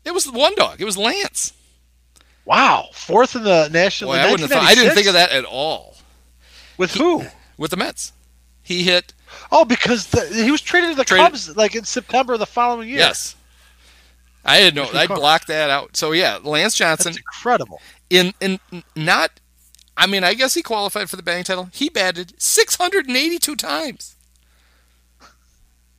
It 0.06 0.14
was 0.14 0.30
one 0.32 0.56
dog. 0.56 0.82
It 0.82 0.86
was 0.86 0.98
Lance. 0.98 1.54
Wow, 2.46 2.88
fourth 2.94 3.36
in 3.36 3.44
the 3.44 3.70
national. 3.70 4.12
Boy, 4.12 4.18
I 4.18 4.32
wouldn't 4.32 4.50
have 4.50 4.52
thought. 4.52 4.70
I 4.70 4.76
didn't 4.76 4.96
think 4.96 5.08
of 5.08 5.14
that 5.14 5.32
at 5.32 5.46
all. 5.46 5.96
With 6.78 6.94
who? 6.96 7.26
With 7.58 7.72
the 7.72 7.78
Mets, 7.78 8.14
he 8.62 8.84
hit. 8.84 9.14
Oh, 9.52 9.64
because 9.66 10.08
the, 10.08 10.26
he 10.28 10.52
was 10.52 10.62
traded 10.62 10.92
to 10.92 10.96
the 10.96 11.06
Traded- 11.06 11.28
Cubs 11.28 11.56
like 11.56 11.76
in 11.76 11.84
September 11.84 12.34
of 12.34 12.40
the 12.40 12.46
following 12.46 12.90
year. 12.90 13.00
Yes. 13.00 13.36
I 14.46 14.60
didn't 14.60 14.76
know. 14.76 14.98
I 15.00 15.08
blocked 15.08 15.48
that 15.48 15.70
out. 15.70 15.96
So 15.96 16.12
yeah, 16.12 16.40
Lance 16.44 16.76
Johnson 16.76 17.12
that's 17.14 17.18
incredible. 17.18 17.82
in 18.10 18.34
in 18.42 18.60
not. 18.96 19.40
I 19.96 20.08
mean, 20.08 20.24
I 20.24 20.34
guess 20.34 20.56
he 20.56 20.64
qualified 20.64 21.10
for 21.10 21.16
the 21.18 21.24
batting 21.24 21.44
title. 21.44 21.70
He 21.72 21.88
batted 21.88 22.34
682 22.42 23.56
times, 23.56 24.16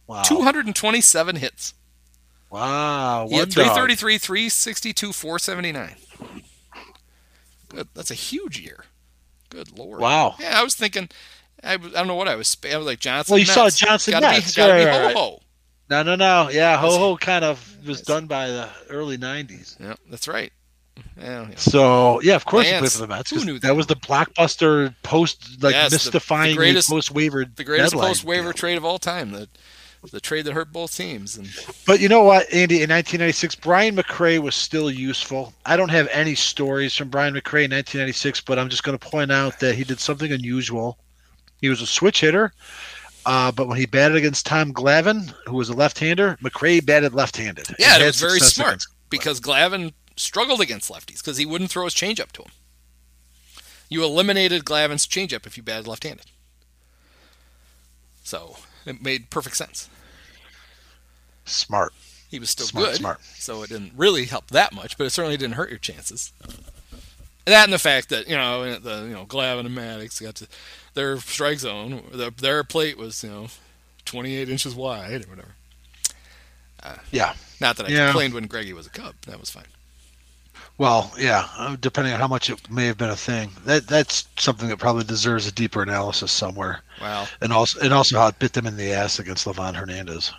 Wow, 0.09 0.23
227 0.23 1.37
hits. 1.37 1.75
wow, 2.51 3.29
He 3.31 3.37
had 3.37 3.51
dog. 3.51 3.67
333, 3.67 4.19
362, 4.19 5.13
479. 5.13 5.95
Good. 7.69 7.89
That's 7.95 8.11
a 8.11 8.15
huge 8.15 8.59
year. 8.59 8.85
Good 9.49 9.79
lord. 9.79 10.01
Wow. 10.01 10.35
Yeah, 10.41 10.59
I 10.61 10.65
was 10.65 10.75
thinking. 10.75 11.09
I, 11.63 11.75
I 11.75 11.77
don't 11.77 12.07
know 12.09 12.17
what 12.17 12.29
I 12.29 12.35
was. 12.35 12.57
I 12.71 12.77
was 12.77 12.87
like 12.87 12.99
Johnson. 12.99 13.33
Well, 13.35 13.39
you 13.39 13.47
saw 13.47 13.71
Johnson 13.71 14.13
Gotta 14.13 14.27
Mets. 14.27 14.55
Be, 14.55 14.57
gotta 14.57 14.75
be 14.75 14.85
right, 14.85 15.05
right. 15.07 15.17
ho 15.17 15.31
ho. 15.31 15.41
No, 15.91 16.03
no, 16.03 16.17
no. 16.17 16.49
Yeah, 16.51 16.79
Ho 16.79 16.99
Ho 16.99 17.17
kind 17.17 17.45
of 17.45 17.87
was 17.87 18.01
done 18.01 18.27
by 18.27 18.49
the 18.49 18.69
early 18.89 19.19
'90s. 19.19 19.79
Yeah, 19.81 19.95
that's 20.11 20.29
right. 20.29 20.53
Yeah, 21.19 21.49
yeah. 21.51 21.57
So 21.57 22.21
yeah, 22.23 22.37
of 22.37 22.45
course 22.45 22.69
he 22.69 22.79
played 22.79 22.93
for 22.93 22.99
the 22.99 23.09
Mets. 23.09 23.31
who 23.31 23.45
knew 23.45 23.55
that? 23.55 23.69
that? 23.69 23.77
was 23.77 23.87
the 23.87 23.97
blockbuster 23.97 24.95
post, 25.03 25.63
like 25.63 25.73
Yes, 25.73 25.93
mystifying 25.93 26.57
post 26.57 27.11
waiver. 27.11 27.45
The 27.45 27.65
greatest 27.65 27.95
post 27.95 28.25
waiver 28.25 28.53
trade 28.53 28.77
of 28.77 28.85
all 28.85 28.99
time. 28.99 29.33
The 29.33 29.49
the 30.11 30.21
trade 30.21 30.45
that 30.45 30.53
hurt 30.53 30.73
both 30.73 30.95
teams. 30.95 31.37
And 31.37 31.49
But 31.87 32.01
you 32.01 32.09
know 32.09 32.23
what, 32.23 32.53
Andy? 32.53 32.77
In 32.77 32.91
1996, 32.91 33.55
Brian 33.57 33.97
McRae 33.97 34.39
was 34.39 34.55
still 34.55 34.91
useful. 34.91 35.55
I 35.65 35.77
don't 35.77 35.89
have 35.91 36.09
any 36.09 36.35
stories 36.35 36.95
from 36.95 37.09
Brian 37.09 37.35
McRae 37.35 37.65
in 37.65 37.71
1996, 37.71 38.43
but 38.43 38.59
I'm 38.59 38.69
just 38.69 38.85
going 38.85 38.99
to 38.99 39.09
point 39.09 39.33
out 39.33 39.61
that 39.61 39.75
he 39.75 39.85
did 39.85 40.01
something 40.01 40.31
unusual. 40.31 40.99
He 41.61 41.71
was 41.71 41.81
a 41.81 41.87
switch 41.87 42.21
hitter, 42.21 42.53
uh, 43.27 43.51
but 43.53 43.69
when 43.69 43.77
he 43.79 43.87
batted 43.87 44.17
against 44.17 44.47
Tom 44.47 44.73
Glavine, 44.73 45.33
who 45.47 45.57
was 45.57 45.69
a 45.69 45.75
left-hander, 45.75 46.37
McRae 46.43 46.85
batted 46.85 47.15
left-handed. 47.15 47.69
yeah, 47.79 47.99
it 47.99 48.05
was 48.07 48.21
very 48.21 48.41
smart 48.41 48.85
because 49.11 49.41
Glavine 49.41 49.93
struggled 50.17 50.61
against 50.61 50.91
lefties 50.91 51.19
because 51.19 51.37
he 51.37 51.47
wouldn't 51.47 51.71
throw 51.71 51.85
his 51.85 51.95
changeup 51.95 52.33
to 52.33 52.43
him. 52.43 52.51
You 53.89 54.03
eliminated 54.05 54.65
Glavine's 54.65 55.07
changeup 55.07 55.47
if 55.47 55.57
you 55.57 55.63
batted 55.63 55.87
left-handed. 55.87 56.27
So 58.23 58.57
it 58.87 59.03
made 59.03 59.31
perfect 59.31 59.57
sense. 59.57 59.89
Smart. 61.45 61.93
He 62.31 62.39
was 62.39 62.51
still 62.51 62.67
Smart, 62.67 62.87
good, 62.87 62.97
smart. 62.97 63.21
so 63.23 63.63
it 63.63 63.69
didn't 63.69 63.93
really 63.97 64.25
help 64.25 64.49
that 64.49 64.73
much, 64.73 64.97
but 64.99 65.05
it 65.07 65.11
certainly 65.11 65.37
didn't 65.37 65.55
hurt 65.55 65.71
your 65.71 65.79
chances. 65.79 66.33
That 67.45 67.65
and 67.65 67.73
the 67.73 67.79
fact 67.79 68.09
that 68.09 68.27
you 68.27 68.35
know 68.35 68.79
the 68.79 69.03
you 69.05 69.13
know 69.13 69.27
Glavine 69.27 69.67
and 69.67 69.77
Maddux 69.77 70.21
got 70.23 70.35
to 70.37 70.49
their 70.95 71.19
strike 71.19 71.59
zone, 71.59 72.03
the, 72.13 72.33
their 72.37 72.65
plate 72.65 72.97
was 72.99 73.23
you 73.23 73.31
know 73.31 73.47
28 74.05 74.49
inches 74.49 74.75
wide 74.75 75.25
or 75.25 75.29
whatever. 75.29 75.55
Yeah. 77.11 77.35
Not 77.61 77.77
that 77.79 77.87
I 77.87 77.89
Yeah. 77.91 78.07
complained 78.09 78.35
when 78.35 78.47
Greggy 78.47 78.73
was 78.75 78.87
a 78.87 78.91
Cub. 78.91 79.15
That 79.27 79.41
was 79.41 79.49
fine. 79.51 79.65
Well, 80.77 81.13
yeah. 81.19 81.49
uh, 81.57 81.77
Depending 81.81 82.13
on 82.13 82.21
how 82.21 82.27
much 82.29 82.51
it 82.51 82.69
may 82.71 82.87
have 82.87 82.99
been 82.99 83.11
a 83.11 83.17
thing, 83.17 83.53
that 83.65 83.87
that's 83.87 84.27
something 84.39 84.69
that 84.69 84.79
probably 84.79 85.05
deserves 85.05 85.47
a 85.47 85.53
deeper 85.53 85.83
analysis 85.83 86.33
somewhere, 86.33 86.81
Wow. 87.01 87.27
and 87.41 87.53
also 87.53 87.79
and 87.81 87.93
also 87.95 88.19
how 88.19 88.27
it 88.27 88.39
bit 88.39 88.53
them 88.53 88.67
in 88.67 88.77
the 88.77 88.93
ass 88.93 89.19
against 89.19 89.47
Livan 89.47 89.75
Hernandez. 89.77 90.33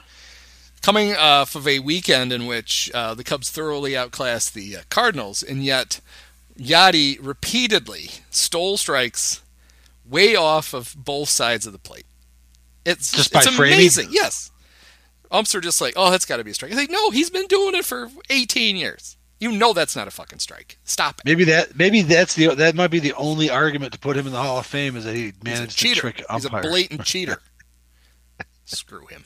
Coming 0.82 1.16
off 1.16 1.56
of 1.56 1.68
a 1.68 1.80
weekend 1.80 2.32
in 2.32 2.46
which 2.46 2.92
uh, 2.94 3.16
the 3.16 3.24
Cubs 3.24 3.50
thoroughly 3.50 3.96
outclassed 3.98 4.54
the 4.54 4.78
uh, 4.78 4.82
Cardinals, 4.90 5.42
and 5.42 5.64
yet 5.66 6.00
Yadi 6.60 7.18
repeatedly 7.20 8.12
stole 8.30 8.78
strikes 8.78 9.42
way 10.10 10.36
off 10.36 10.74
of 10.74 10.96
both 10.98 11.30
sides 11.30 11.66
of 11.66 11.74
the 11.74 11.80
plate. 11.80 12.06
It's 12.86 13.12
Just 13.12 13.34
it's 13.36 13.48
framing? 13.50 13.74
amazing. 13.76 14.10
Yes. 14.12 14.52
Umps 15.32 15.56
are 15.56 15.62
just 15.62 15.82
like, 15.82 15.94
oh, 15.98 16.12
that's 16.12 16.26
got 16.26 16.38
to 16.38 16.44
be 16.44 16.52
a 16.52 16.54
strike. 16.54 16.72
I 16.72 16.76
think, 16.76 16.92
no, 16.92 17.10
he's 17.10 17.30
been 17.30 17.48
doing 17.48 17.76
it 17.76 17.84
for 17.84 18.10
18 18.30 18.76
years. 18.76 19.18
You 19.40 19.52
know 19.52 19.74
that's 19.74 19.96
not 19.96 20.08
a 20.08 20.12
fucking 20.12 20.40
strike. 20.40 20.78
Stop 20.86 21.20
it. 21.20 21.26
Maybe 21.26 21.44
that 21.46 21.76
maybe 21.78 22.02
that's 22.02 22.36
the 22.36 22.56
that 22.56 22.74
might 22.74 22.88
be 22.88 23.00
the 23.00 23.12
only 23.14 23.50
argument 23.50 23.92
to 23.92 24.00
put 24.00 24.16
him 24.16 24.26
in 24.28 24.32
the 24.32 24.42
Hall 24.42 24.60
of 24.60 24.66
Fame 24.66 24.96
is 24.96 25.04
that 25.04 25.14
he 25.16 25.34
managed 25.44 25.78
to 25.80 25.94
trick 25.94 26.24
He's 26.32 26.46
a 26.46 26.50
blatant 26.50 27.04
cheater. 27.06 27.40
Screw 28.66 29.06
him. 29.08 29.26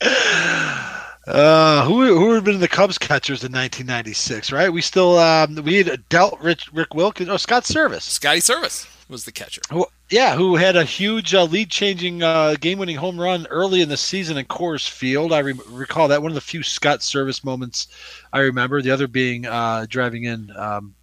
Uh, 1.26 1.84
who 1.84 2.04
who 2.16 2.34
had 2.34 2.44
been 2.44 2.60
the 2.60 2.68
Cubs 2.68 2.98
catchers 2.98 3.42
in 3.42 3.50
1996? 3.50 4.52
Right, 4.52 4.72
we 4.72 4.80
still 4.80 5.18
um, 5.18 5.56
we 5.56 5.82
had 5.82 6.08
dealt 6.08 6.38
Rich 6.40 6.72
Rick 6.72 6.94
Wilkins. 6.94 7.28
Oh, 7.28 7.36
Scott 7.36 7.64
Servais. 7.64 8.02
Scotty 8.02 8.38
Servais 8.38 8.86
was 9.08 9.24
the 9.24 9.32
catcher. 9.32 9.60
Who, 9.72 9.86
yeah, 10.10 10.36
who 10.36 10.56
had 10.56 10.76
a 10.76 10.84
huge 10.84 11.34
uh, 11.34 11.44
lead-changing, 11.44 12.22
uh, 12.22 12.54
game-winning 12.60 12.96
home 12.96 13.20
run 13.20 13.46
early 13.50 13.80
in 13.82 13.88
the 13.88 13.96
season 13.96 14.36
in 14.36 14.46
Coors 14.46 14.88
Field. 14.88 15.32
I 15.32 15.40
re- 15.40 15.54
recall 15.68 16.08
that 16.08 16.22
one 16.22 16.30
of 16.30 16.36
the 16.36 16.40
few 16.40 16.62
Scott 16.62 17.00
Servais 17.00 17.42
moments 17.44 17.88
I 18.32 18.40
remember. 18.40 18.80
The 18.82 18.90
other 18.90 19.08
being 19.08 19.46
uh, 19.46 19.86
driving 19.88 20.24
in 20.24 20.52
um, 20.56 20.94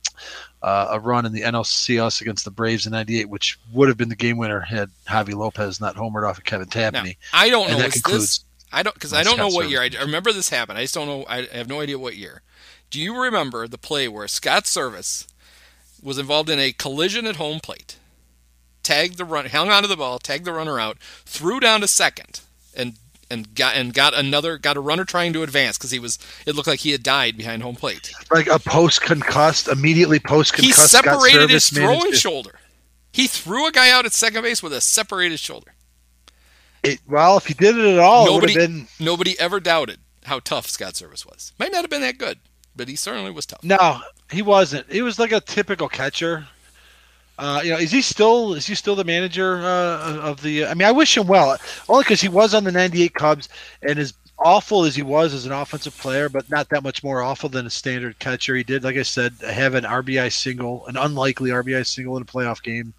uh, 0.62 0.88
a 0.91 0.99
run 0.99 1.26
in 1.26 1.34
the 1.34 1.41
NLCS 1.41 2.22
against 2.22 2.45
the 2.45 2.51
Braves 2.51 2.86
in 2.86 2.93
'98, 2.93 3.30
which 3.30 3.60
would 3.74 3.89
have 3.89 3.97
been 3.97 4.10
the 4.10 4.16
game 4.16 4.38
winner 4.38 4.62
had 4.62 4.89
Javy 5.08 5.34
Lopez 5.34 5.82
not 5.82 5.95
homered 5.95 6.28
off 6.28 6.38
of 6.38 6.45
Kevin 6.45 6.70
Now, 6.74 6.91
Tapani. 6.91 7.18
I 7.34 7.49
don't 7.49 7.70
know. 7.70 7.78
that 7.78 7.91
concludes 7.91 8.39
this? 8.39 8.45
I 8.72 8.82
don't 8.84 8.93
because 8.93 9.14
I 9.14 9.24
don't 9.24 9.38
know 9.38 9.49
Scott 9.49 9.64
what 9.64 9.70
year. 9.70 9.82
I, 9.82 9.89
I 9.99 10.01
remember 10.01 10.32
this 10.32 10.49
happened. 10.49 10.78
I 10.78 10.84
just 10.84 10.93
don't 10.93 11.08
know. 11.08 11.26
I 11.28 11.45
have 11.51 11.68
no 11.68 11.82
idea 11.82 11.99
what 11.99 12.16
year. 12.16 12.41
Do 12.89 13.01
you 13.01 13.22
remember 13.22 13.68
the 13.68 13.78
play 13.78 14.08
where 14.08 14.28
Scott 14.28 14.64
Servais 14.64 15.28
was 16.01 16.18
involved 16.18 16.49
in 16.49 16.60
a 16.60 16.72
collision 16.72 17.28
at 17.28 17.36
home 17.36 17.60
plate? 17.60 17.97
Tagged 18.84 19.18
the 19.18 19.26
run, 19.26 19.46
hung 19.46 19.70
onto 19.70 19.88
the 19.88 19.96
ball, 19.96 20.20
tagged 20.20 20.46
the 20.46 20.52
runner 20.54 20.80
out, 20.80 20.98
threw 21.26 21.60
down 21.60 21.82
to 21.82 21.88
second, 21.88 22.42
and 22.76 22.96
and 23.32 23.56
got 23.56 23.76
and 23.76 23.94
got 23.94 24.14
another 24.14 24.58
got 24.58 24.76
a 24.78 24.82
runner 24.82 25.06
trying 25.06 25.32
to 25.34 25.42
advance 25.44 25.78
because 25.78 25.92
he 25.92 26.00
was. 26.00 26.20
It 26.46 26.54
looked 26.56 26.68
like 26.68 26.82
he 26.82 26.92
had 26.92 27.02
died 27.02 27.38
behind 27.38 27.64
home 27.64 27.76
plate. 27.76 28.12
Like 28.30 28.48
a 28.48 28.60
post-concussed, 28.60 29.68
immediately 29.70 30.20
post-concussed. 30.20 30.92
Scott 30.92 31.06
separated 31.06 31.50
his 31.50 31.64
Servais 31.70 31.80
managed 31.80 32.02
throwing 32.02 32.14
shoulder. 32.14 32.60
He 33.12 33.28
threw 33.28 33.68
a 33.68 33.72
guy 33.72 33.90
out 33.90 34.06
at 34.06 34.12
second 34.12 34.42
base 34.44 34.62
with 34.62 34.74
a 34.74 34.82
separated 34.82 35.40
shoulder. 35.40 35.74
It, 36.84 37.00
well, 37.08 37.38
if 37.38 37.46
he 37.48 37.54
did 37.54 37.78
it 37.78 37.86
at 37.94 38.00
all, 38.00 38.26
Nobody- 38.26 38.54
it 38.54 38.56
would 38.56 38.62
have 38.62 38.70
been 38.70 38.88
Nobody 39.00 39.40
ever 39.40 39.60
doubted 39.62 40.00
how 40.26 40.40
tough 40.40 40.68
Scott 40.68 40.94
Servais 40.96 41.26
was. 41.26 41.54
Might 41.58 41.72
not 41.72 41.82
have 41.82 41.90
been 41.90 42.02
that 42.02 42.18
good, 42.18 42.40
but 42.76 42.88
he 42.90 42.96
certainly 42.98 43.32
was 43.32 43.46
tough. 43.46 43.64
No, 43.64 44.02
he 44.32 44.42
wasn't. 44.42 44.92
He 44.92 45.02
was 45.02 45.20
like 45.20 45.32
a 45.32 45.40
typical 45.40 45.88
catcher. 45.88 46.48
Uh, 47.40 47.62
you 47.64 47.72
know, 47.72 47.78
is 47.78 47.92
he 47.92 48.02
still 48.02 48.54
is 48.54 48.66
he 48.68 48.76
still 48.76 48.96
the 48.96 49.04
manager 49.04 49.58
uh, 49.64 50.18
of 50.20 50.42
the? 50.42 50.66
I 50.66 50.74
mean, 50.76 50.88
I 50.88 50.92
wish 50.92 51.18
him 51.18 51.28
well, 51.28 51.58
only 51.90 52.04
because 52.04 52.22
he 52.22 52.30
was 52.30 52.54
on 52.54 52.64
the 52.64 52.72
'98 52.72 53.14
Cubs, 53.16 53.50
and 53.82 53.98
as 53.98 54.14
awful 54.40 54.84
as 54.84 54.96
he 54.96 55.02
was 55.02 55.34
as 55.34 55.46
an 55.46 55.52
offensive 55.52 55.98
player, 55.98 56.28
but 56.28 56.50
not 56.50 56.68
that 56.70 56.84
much 56.84 57.04
more 57.04 57.22
awful 57.22 57.50
than 57.50 57.66
a 57.66 57.70
standard 57.70 58.20
catcher. 58.20 58.56
He 58.56 58.64
did, 58.64 58.84
like 58.84 58.98
I 58.98 59.04
said, 59.04 59.34
have 59.42 59.74
an 59.74 59.84
RBI 59.84 60.32
single, 60.32 60.86
an 60.88 60.98
unlikely 60.98 61.50
RBI 61.52 61.86
single 61.88 62.18
in 62.18 62.24
a 62.24 62.26
playoff 62.26 62.62
game 62.62 62.94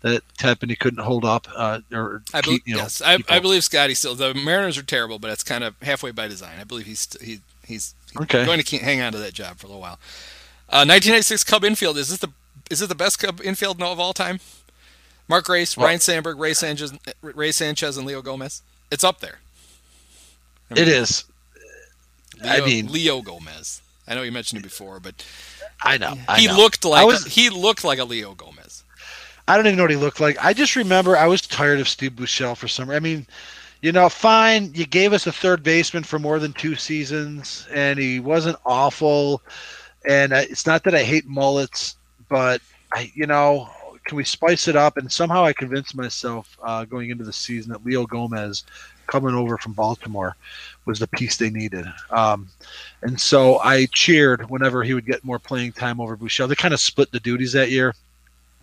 that 0.00 0.22
Tapani 0.38 0.78
couldn't 0.78 1.02
hold 1.02 1.24
up. 1.24 1.46
Uh, 1.54 1.80
or 1.92 2.22
I 2.32 2.40
keep, 2.40 2.44
believe, 2.44 2.60
you 2.64 2.74
know, 2.76 2.80
yes, 2.82 3.02
I, 3.04 3.18
I 3.28 3.38
believe 3.40 3.62
Scotty 3.64 3.94
still. 3.94 4.14
The 4.14 4.34
Mariners 4.34 4.78
are 4.78 4.82
terrible, 4.82 5.18
but 5.18 5.30
it's 5.30 5.44
kind 5.44 5.62
of 5.64 5.74
halfway 5.82 6.10
by 6.12 6.28
design. 6.28 6.58
I 6.60 6.64
believe 6.64 6.86
he's 6.86 7.08
he, 7.20 7.40
he's 7.66 7.94
Okay. 8.18 8.46
going 8.46 8.60
to 8.62 8.78
hang 8.78 9.00
on 9.02 9.12
to 9.12 9.18
that 9.18 9.34
job 9.34 9.58
for 9.58 9.66
a 9.66 9.68
little 9.68 9.82
while. 9.82 9.98
Uh, 10.68 10.82
1996 10.88 11.44
Cub 11.44 11.64
infield 11.64 11.98
is 11.98 12.08
this 12.08 12.18
the 12.18 12.30
is 12.70 12.82
it 12.82 12.88
the 12.88 12.94
best 12.94 13.18
Cub 13.18 13.40
infield 13.42 13.80
of 13.82 14.00
all 14.00 14.12
time? 14.12 14.40
Mark 15.28 15.44
Grace, 15.46 15.76
Well- 15.76 15.86
Ryne 15.86 16.00
Sandberg, 16.00 16.38
Rey 16.38 16.54
Sanchez, 16.54 16.92
Rey 17.22 17.52
Sanchez, 17.52 17.96
and 17.96 18.06
Leo 18.06 18.22
Gomez. 18.22 18.62
It's 18.90 19.04
up 19.04 19.20
there. 19.20 19.40
I 20.70 20.74
mean, 20.74 20.82
It 20.82 20.88
is. 20.88 21.24
I 22.44 22.56
Leo- 22.58 22.66
mean- 22.66 22.92
Leo 22.92 23.22
Gomez. 23.22 23.80
I 24.08 24.14
know 24.14 24.22
you 24.22 24.30
mentioned 24.32 24.60
it 24.60 24.62
before, 24.62 25.00
but 25.00 25.24
I 25.82 25.98
know. 25.98 26.16
I 26.28 26.38
he 26.40 26.46
know. 26.46 26.56
looked 26.56 26.84
like 26.84 27.00
I 27.02 27.04
was, 27.04 27.24
he 27.24 27.50
looked 27.50 27.82
like 27.82 27.98
a 27.98 28.04
Leo 28.04 28.34
Gomez. 28.34 28.84
I 29.48 29.56
don't 29.56 29.66
even 29.66 29.76
know 29.76 29.84
what 29.84 29.90
he 29.90 29.96
looked 29.96 30.20
like. 30.20 30.42
I 30.44 30.52
just 30.52 30.76
remember 30.76 31.16
I 31.16 31.26
was 31.26 31.40
tired 31.42 31.80
of 31.80 31.88
Steve 31.88 32.12
Buechele 32.12 32.56
for 32.56 32.68
some. 32.68 32.90
I 32.90 33.00
mean, 33.00 33.26
you 33.82 33.90
know, 33.92 34.08
fine. 34.08 34.72
You 34.74 34.86
gave 34.86 35.12
us 35.12 35.26
a 35.26 35.32
third 35.32 35.62
baseman 35.64 36.04
for 36.04 36.18
more 36.20 36.38
than 36.38 36.52
two 36.52 36.76
seasons, 36.76 37.66
and 37.72 37.98
he 37.98 38.20
wasn't 38.20 38.58
awful. 38.64 39.42
And 40.08 40.32
uh, 40.32 40.42
it's 40.48 40.66
not 40.66 40.84
that 40.84 40.94
I 40.94 41.02
hate 41.02 41.26
mullets, 41.26 41.96
but 42.28 42.60
I, 42.92 43.10
you 43.14 43.26
know, 43.26 43.68
can 44.04 44.16
we 44.16 44.24
spice 44.24 44.68
it 44.68 44.76
up? 44.76 44.96
And 44.96 45.10
somehow 45.10 45.44
I 45.44 45.52
convinced 45.52 45.94
myself 45.94 46.56
uh, 46.62 46.84
going 46.84 47.10
into 47.10 47.24
the 47.24 47.32
season 47.32 47.72
that 47.72 47.84
Leo 47.84 48.06
Gomez, 48.06 48.64
coming 49.06 49.34
over 49.34 49.58
from 49.58 49.72
Baltimore, 49.72 50.36
was 50.84 50.98
the 51.00 51.06
piece 51.08 51.36
they 51.36 51.50
needed. 51.50 51.84
Um, 52.10 52.48
and 53.02 53.20
so 53.20 53.58
I 53.60 53.86
cheered 53.92 54.48
whenever 54.48 54.82
he 54.84 54.94
would 54.94 55.06
get 55.06 55.24
more 55.24 55.38
playing 55.38 55.72
time 55.72 56.00
over 56.00 56.16
Buechele. 56.16 56.48
They 56.48 56.54
kind 56.54 56.74
of 56.74 56.80
split 56.80 57.10
the 57.10 57.20
duties 57.20 57.52
that 57.52 57.70
year. 57.70 57.94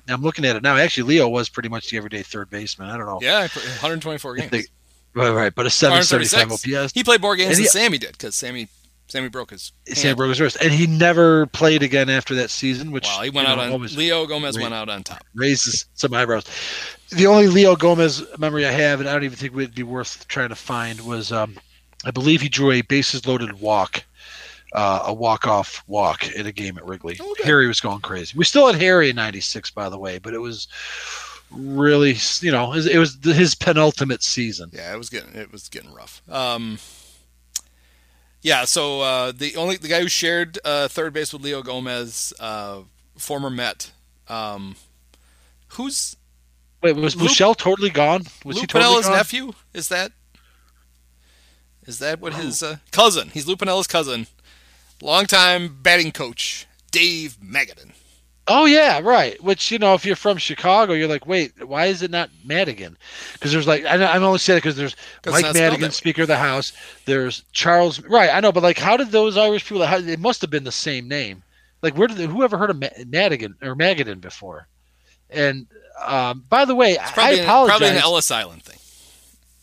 I'm 0.08 0.22
looking 0.22 0.44
at 0.46 0.56
it 0.56 0.64
now. 0.64 0.76
Actually, 0.78 1.04
Leo 1.16 1.30
was 1.30 1.48
pretty 1.50 1.70
much 1.70 1.90
the 1.90 1.98
everyday 1.98 2.24
third 2.24 2.50
baseman. 2.50 2.90
I 2.90 2.98
don't 2.98 3.06
know. 3.06 3.20
Yeah, 3.22 3.40
124 3.42 4.36
games. 4.36 4.52
They- 4.52 4.64
Right, 5.16 5.30
right. 5.30 5.54
But 5.54 5.68
a 5.68 5.70
775 5.70 6.52
OPS. 6.54 6.92
He 6.94 7.04
played 7.04 7.22
more 7.22 7.36
games 7.36 7.58
And 7.58 7.66
than 7.66 7.70
Sammy 7.72 8.00
did 8.00 8.14
because 8.14 8.34
Sammy 8.36 8.68
Sammy 9.08 9.30
broke 9.30 9.52
his. 9.52 9.72
Hand. 10.02 10.18
broke 10.18 10.30
his 10.30 10.42
wrist, 10.42 10.58
and 10.62 10.72
he 10.72 10.88
never 10.88 11.46
played 11.48 11.84
again 11.84 12.10
after 12.10 12.36
that 12.36 12.50
season. 12.50 12.92
Which 12.92 13.06
Wow, 13.06 13.22
he 13.22 13.30
went 13.30 13.48
out 13.48 13.58
know, 13.58 13.76
on 13.76 13.82
Leo 13.96 14.26
Gomez 14.26 14.56
Wait. 14.56 14.64
went 14.64 14.74
out 14.74 14.90
on 14.90 15.04
top. 15.04 15.24
raises 15.36 15.86
some 15.94 16.14
eyebrows. 16.14 16.46
The 17.10 17.28
only 17.28 17.48
Leo 17.48 17.76
Gomez 17.76 18.24
memory 18.40 18.66
I 18.66 18.72
have, 18.72 19.00
and 19.00 19.08
I 19.10 19.14
don't 19.14 19.24
even 19.24 19.38
think 19.38 19.54
it 19.54 19.56
would 19.56 19.76
be 19.76 19.84
worth 19.84 20.28
trying 20.28 20.50
to 20.50 20.56
find, 20.56 21.00
was 21.02 21.32
um, 21.32 21.58
I 22.06 22.12
believe 22.12 22.42
he 22.42 22.50
drew 22.50 22.72
a 22.72 22.82
bases 22.82 23.28
loaded 23.28 23.60
walk, 23.60 24.04
uh, 24.74 25.04
a 25.06 25.14
walk 25.14 25.46
off 25.48 25.84
walk 25.86 26.32
in 26.34 26.48
a 26.48 26.52
game 26.52 26.78
at 26.78 26.86
Wrigley. 26.86 27.18
Oh, 27.22 27.34
good. 27.38 27.46
Harry 27.46 27.68
was 27.68 27.80
going 27.82 28.00
crazy. 28.02 28.34
We 28.36 28.46
still 28.46 28.66
had 28.66 28.82
Harry 28.82 29.10
in 29.10 29.16
'96, 29.16 29.70
by 29.72 29.90
the 29.90 30.00
way, 30.00 30.18
but 30.18 30.34
it 30.34 30.40
was 30.40 30.68
really, 31.52 32.16
you 32.40 32.52
know, 32.52 32.72
it 32.72 32.76
was, 32.78 32.88
it 32.88 32.98
was 32.98 33.18
his 33.24 33.54
penultimate 33.54 34.24
season. 34.24 34.72
Yeah, 34.74 34.92
it 34.94 34.98
was 34.98 35.10
getting 35.10 35.36
it 35.36 35.52
was 35.52 35.70
getting 35.70 35.94
rough. 35.94 36.24
Um, 36.30 36.80
yeah, 38.44 38.66
so 38.66 39.02
uh, 39.02 39.32
the 39.32 39.56
only 39.56 39.78
the 39.78 39.88
guy 39.88 40.02
who 40.02 40.10
shared 40.10 40.60
uh, 40.64 40.88
third 40.90 41.14
base 41.14 41.34
with 41.34 41.42
Leo 41.42 41.64
Gomez, 41.64 42.34
uh, 42.40 42.80
former 43.18 43.50
Met, 43.50 43.92
um, 44.28 44.76
who's 45.70 46.18
Wait, 46.82 46.96
was 46.98 47.16
Buechele 47.16 47.56
totally 47.56 47.90
gone? 47.90 48.24
Was 48.44 48.58
Lou 48.58 48.62
he 48.62 48.68
totally 48.68 48.96
Piniella's 48.96 49.08
gone? 49.08 49.16
nephew? 49.16 49.54
Is 49.74 49.88
that 49.88 50.12
is 51.88 52.00
that 52.00 52.20
what 52.20 52.34
his 52.34 52.62
uh, 52.62 52.78
cousin? 52.92 53.30
He's 53.34 53.48
Lou 53.48 53.56
Piniella's 53.56 53.88
cousin, 53.88 54.28
longtime 55.02 55.80
batting 55.82 56.12
coach 56.12 56.68
Dave 56.92 57.38
Magadan. 57.44 57.92
Oh 58.48 58.66
yeah, 58.66 59.00
right. 59.02 59.42
Which 59.42 59.72
you 59.72 59.80
know, 59.80 59.94
if 59.94 60.06
you're 60.06 60.18
from 60.18 60.38
Chicago, 60.38 60.94
you're 60.94 61.08
like, 61.08 61.26
wait, 61.26 61.54
why 61.66 61.86
is 61.86 62.02
it 62.02 62.12
not 62.12 62.30
Madigan? 62.44 62.98
Because 63.34 63.54
there's 63.54 63.68
like, 63.68 63.86
I, 63.86 64.04
I'm 64.06 64.24
only 64.24 64.40
saying 64.40 64.58
it 64.58 64.64
because 64.64 64.76
there's 64.76 64.96
Mike 65.26 65.54
Madigan. 65.54 65.92
Speaker 65.92 66.24
of 66.24 66.28
the 66.28 66.38
House. 66.38 66.74
There's 67.06 67.46
Charles. 67.54 68.02
Right, 68.04 68.30
I 68.34 68.42
know, 68.42 68.52
but 68.52 68.64
like, 68.64 68.78
how 68.78 68.98
did 68.98 69.12
those 69.12 69.38
Irish 69.38 69.66
people? 69.66 69.86
How, 69.86 69.98
it 69.98 70.20
must 70.20 70.42
have 70.42 70.50
been 70.50 70.66
the 70.66 70.72
same 70.72 71.08
name. 71.08 71.42
Like, 71.82 71.98
where 71.98 72.08
did 72.08 72.18
they, 72.18 72.26
who 72.26 72.44
ever 72.44 72.58
heard 72.58 72.70
of 72.70 72.84
Madigan 73.08 73.56
or 73.62 73.76
Magadan 73.76 74.20
before? 74.20 74.68
And 75.30 75.68
um, 76.06 76.44
by 76.50 76.66
the 76.66 76.76
way, 76.76 76.98
I 76.98 77.12
probably, 77.12 77.40
an, 77.40 77.46
apologize. 77.46 77.78
probably 77.78 77.98
an 77.98 78.04
Ellis 78.04 78.32
Island 78.32 78.64
thing. 78.64 78.80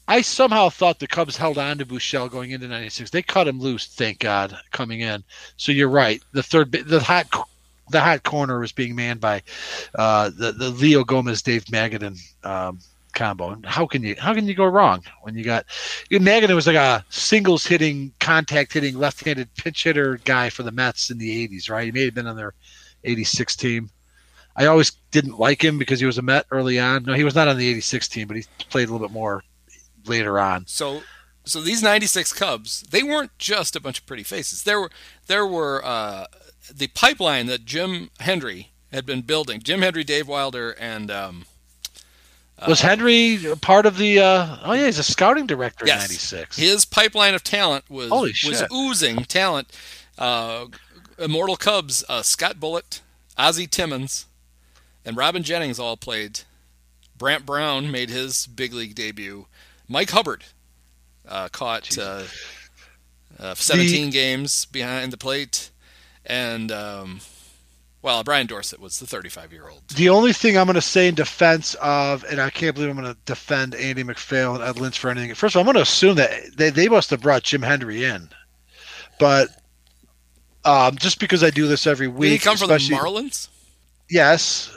I 0.09 0.22
somehow 0.22 0.70
thought 0.70 0.99
the 0.99 1.07
Cubs 1.07 1.37
held 1.37 1.57
on 1.57 1.78
to 1.78 1.87
Buechele 1.87 2.31
going 2.31 2.51
into 2.51 2.66
'96. 2.66 3.11
They 3.11 3.22
cut 3.22 3.47
him 3.47 3.61
loose, 3.61 3.87
thank 3.87 4.18
God, 4.18 4.57
coming 4.72 5.01
in. 5.01 5.22
So 5.57 5.70
you're 5.70 5.89
right. 5.89 6.20
The 6.33 6.43
third, 6.43 6.72
the 6.72 6.99
hot, 6.99 7.26
the 7.91 8.01
hot 8.01 8.22
corner 8.22 8.61
was 8.61 8.72
being 8.72 8.95
manned 8.95 9.20
by 9.20 9.43
uh, 9.95 10.30
the 10.30 10.53
the 10.53 10.70
Leo 10.70 11.05
Gomez, 11.05 11.43
Dave 11.43 11.64
Magadan 11.66 12.18
um, 12.45 12.78
combo. 13.12 13.51
And 13.51 13.64
how 13.66 13.86
can 13.86 14.03
you 14.03 14.14
how 14.18 14.34
can 14.34 14.47
you 14.47 14.55
go 14.55 14.66
wrong 14.66 15.03
when 15.22 15.34
you 15.34 15.45
got 15.45 15.66
Magadan 16.11 16.55
was 16.55 16.66
like 16.66 16.76
a 16.76 17.05
singles 17.11 17.66
hitting, 17.66 18.12
contact 18.20 18.72
hitting, 18.72 18.97
left 18.97 19.24
handed 19.24 19.55
pinch 19.57 19.84
hitter 19.84 20.18
guy 20.24 20.51
for 20.51 20.62
the 20.62 20.72
Mets 20.72 21.11
in 21.11 21.18
the 21.18 21.49
'80s, 21.49 21.70
right? 21.70 21.86
He 21.86 21.93
may 21.93 22.05
have 22.05 22.14
been 22.14 22.26
on 22.26 22.36
their 22.36 22.55
'86 23.05 23.57
team. 23.57 23.91
I 24.57 24.66
always 24.66 24.91
didn't 25.11 25.38
like 25.38 25.62
him 25.62 25.78
because 25.78 26.01
he 26.01 26.07
was 26.07 26.18
a 26.18 26.22
Met 26.22 26.47
early 26.51 26.78
on. 26.78 27.05
No, 27.05 27.14
he 27.14 27.24
was 27.24 27.34
not 27.34 27.49
on 27.49 27.57
the 27.57 27.68
'86 27.68 28.09
team, 28.09 28.28
but 28.28 28.36
he 28.36 28.45
played 28.68 28.88
a 28.88 28.93
little 28.93 29.07
bit 29.07 29.14
more 29.14 29.43
later 30.07 30.38
on. 30.38 30.66
So 30.66 31.03
so 31.45 31.61
these 31.61 31.82
96 31.82 32.32
Cubs, 32.34 32.82
they 32.91 33.03
weren't 33.03 33.36
just 33.38 33.74
a 33.74 33.80
bunch 33.80 33.99
of 33.99 34.07
pretty 34.07 34.22
faces. 34.22 34.62
There 34.62 34.80
were 34.80 34.91
there 35.26 35.47
were 35.47 35.84
uh, 35.84 36.26
the 36.73 36.89
pipeline 36.89 37.47
that 37.47 37.64
Jim 37.64 38.11
Hendry 38.21 38.71
had 38.93 39.07
been 39.07 39.23
building. 39.23 39.61
Jim 39.61 39.83
Hendry, 39.83 40.05
Dave 40.05 40.29
Wilder, 40.29 40.73
and 40.79 41.11
um, 41.11 41.45
was 42.66 42.81
Hendry 42.81 43.39
part 43.61 43.87
of 43.87 43.97
the? 43.97 44.18
Uh, 44.18 44.57
oh 44.64 44.73
yeah, 44.73 44.87
he's 44.87 44.99
a 44.99 45.03
scouting 45.03 45.47
director 45.47 45.87
yes, 45.87 45.97
in 45.97 46.14
'96. 46.14 46.57
His 46.57 46.85
pipeline 46.85 47.35
of 47.35 47.43
talent 47.43 47.89
was 47.89 48.11
was 48.11 48.64
oozing 48.73 49.25
talent. 49.25 49.71
Uh, 50.18 50.66
Immortal 51.18 51.57
Cubs, 51.57 52.05
uh, 52.09 52.23
Scott 52.23 52.59
Bullett, 52.59 53.01
Ozzie 53.37 53.66
Timmons, 53.66 54.27
and 55.05 55.16
Robin 55.16 55.43
Jennings 55.43 55.79
all 55.79 55.97
played. 55.97 56.41
Brant 57.16 57.45
Brown 57.45 57.91
made 57.91 58.09
his 58.09 58.47
big 58.47 58.73
league 58.73 58.95
debut. 58.95 59.47
Mike 59.87 60.11
Hubbard 60.11 60.45
uh, 61.29 61.49
caught 61.49 61.99
uh, 61.99 62.25
uh, 63.39 63.55
17 63.55 64.07
The- 64.07 64.11
games 64.11 64.64
behind 64.66 65.12
the 65.12 65.18
plate, 65.18 65.71
and 66.31 66.70
um, 66.70 67.20
well, 68.03 68.22
Brian 68.22 68.47
Dorsett 68.47 68.81
was 68.81 68.99
the 69.01 69.07
35 69.07 69.53
year 69.53 69.68
old. 69.68 69.83
The 69.89 70.09
only 70.09 70.33
thing 70.33 70.57
I'm 70.57 70.66
going 70.66 70.74
to 70.76 70.81
say 70.81 71.09
in 71.09 71.14
defense 71.14 71.74
of, 71.83 72.24
and 72.24 72.41
I 72.41 72.49
can't 72.51 72.74
believe 72.74 72.91
I'm 72.91 72.97
going 72.97 73.12
to 73.12 73.18
defend 73.26 73.74
Andy 73.74 74.05
MacPhail 74.05 74.55
and 74.55 74.64
Ed 74.64 74.78
Lynch 74.81 74.99
for 74.99 75.11
anything. 75.11 75.35
First 75.35 75.55
of 75.55 75.59
all, 75.59 75.62
I'm 75.62 75.66
going 75.66 75.76
to 75.76 75.83
assume 75.83 76.14
that 76.16 76.57
they, 76.57 76.70
they 76.70 76.89
must 76.89 77.11
have 77.11 77.20
brought 77.20 77.43
Jim 77.43 77.62
Hendry 77.62 78.05
in, 78.05 78.28
but 79.18 79.49
um, 80.64 80.97
just 80.97 81.18
because 81.18 81.43
I 81.43 81.51
do 81.51 81.66
this 81.66 81.87
every 81.87 82.07
Did 82.07 82.16
week, 82.16 82.33
he 82.33 82.39
come 82.39 82.57
from 82.57 82.68
the 82.68 82.76
Marlins? 82.76 83.49
Yes. 84.09 84.74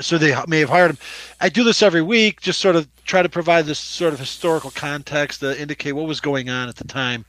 So 0.00 0.18
they 0.18 0.34
may 0.46 0.60
have 0.60 0.68
hired 0.68 0.90
him. 0.90 0.98
I 1.40 1.48
do 1.48 1.64
this 1.64 1.82
every 1.82 2.02
week, 2.02 2.40
just 2.40 2.60
sort 2.60 2.76
of 2.76 2.88
try 3.04 3.22
to 3.22 3.28
provide 3.28 3.64
this 3.66 3.78
sort 3.78 4.12
of 4.12 4.18
historical 4.18 4.70
context 4.70 5.40
to 5.40 5.58
indicate 5.60 5.92
what 5.92 6.06
was 6.06 6.20
going 6.20 6.50
on 6.50 6.68
at 6.68 6.76
the 6.76 6.84
time, 6.84 7.24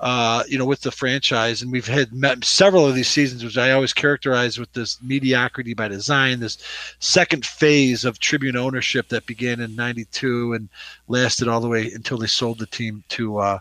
uh, 0.00 0.42
you 0.48 0.58
know, 0.58 0.64
with 0.64 0.80
the 0.80 0.90
franchise. 0.90 1.62
And 1.62 1.70
we've 1.70 1.86
had 1.86 2.10
several 2.44 2.86
of 2.86 2.94
these 2.94 3.08
seasons, 3.08 3.44
which 3.44 3.58
I 3.58 3.72
always 3.72 3.92
characterize 3.92 4.58
with 4.58 4.72
this 4.72 5.00
mediocrity 5.02 5.74
by 5.74 5.88
design, 5.88 6.40
this 6.40 6.58
second 6.98 7.46
phase 7.46 8.04
of 8.04 8.18
Tribune 8.18 8.56
ownership 8.56 9.08
that 9.08 9.26
began 9.26 9.60
in 9.60 9.76
'92 9.76 10.54
and 10.54 10.68
lasted 11.08 11.48
all 11.48 11.60
the 11.60 11.68
way 11.68 11.90
until 11.92 12.18
they 12.18 12.26
sold 12.26 12.58
the 12.58 12.66
team 12.66 13.04
to, 13.10 13.38
uh, 13.38 13.58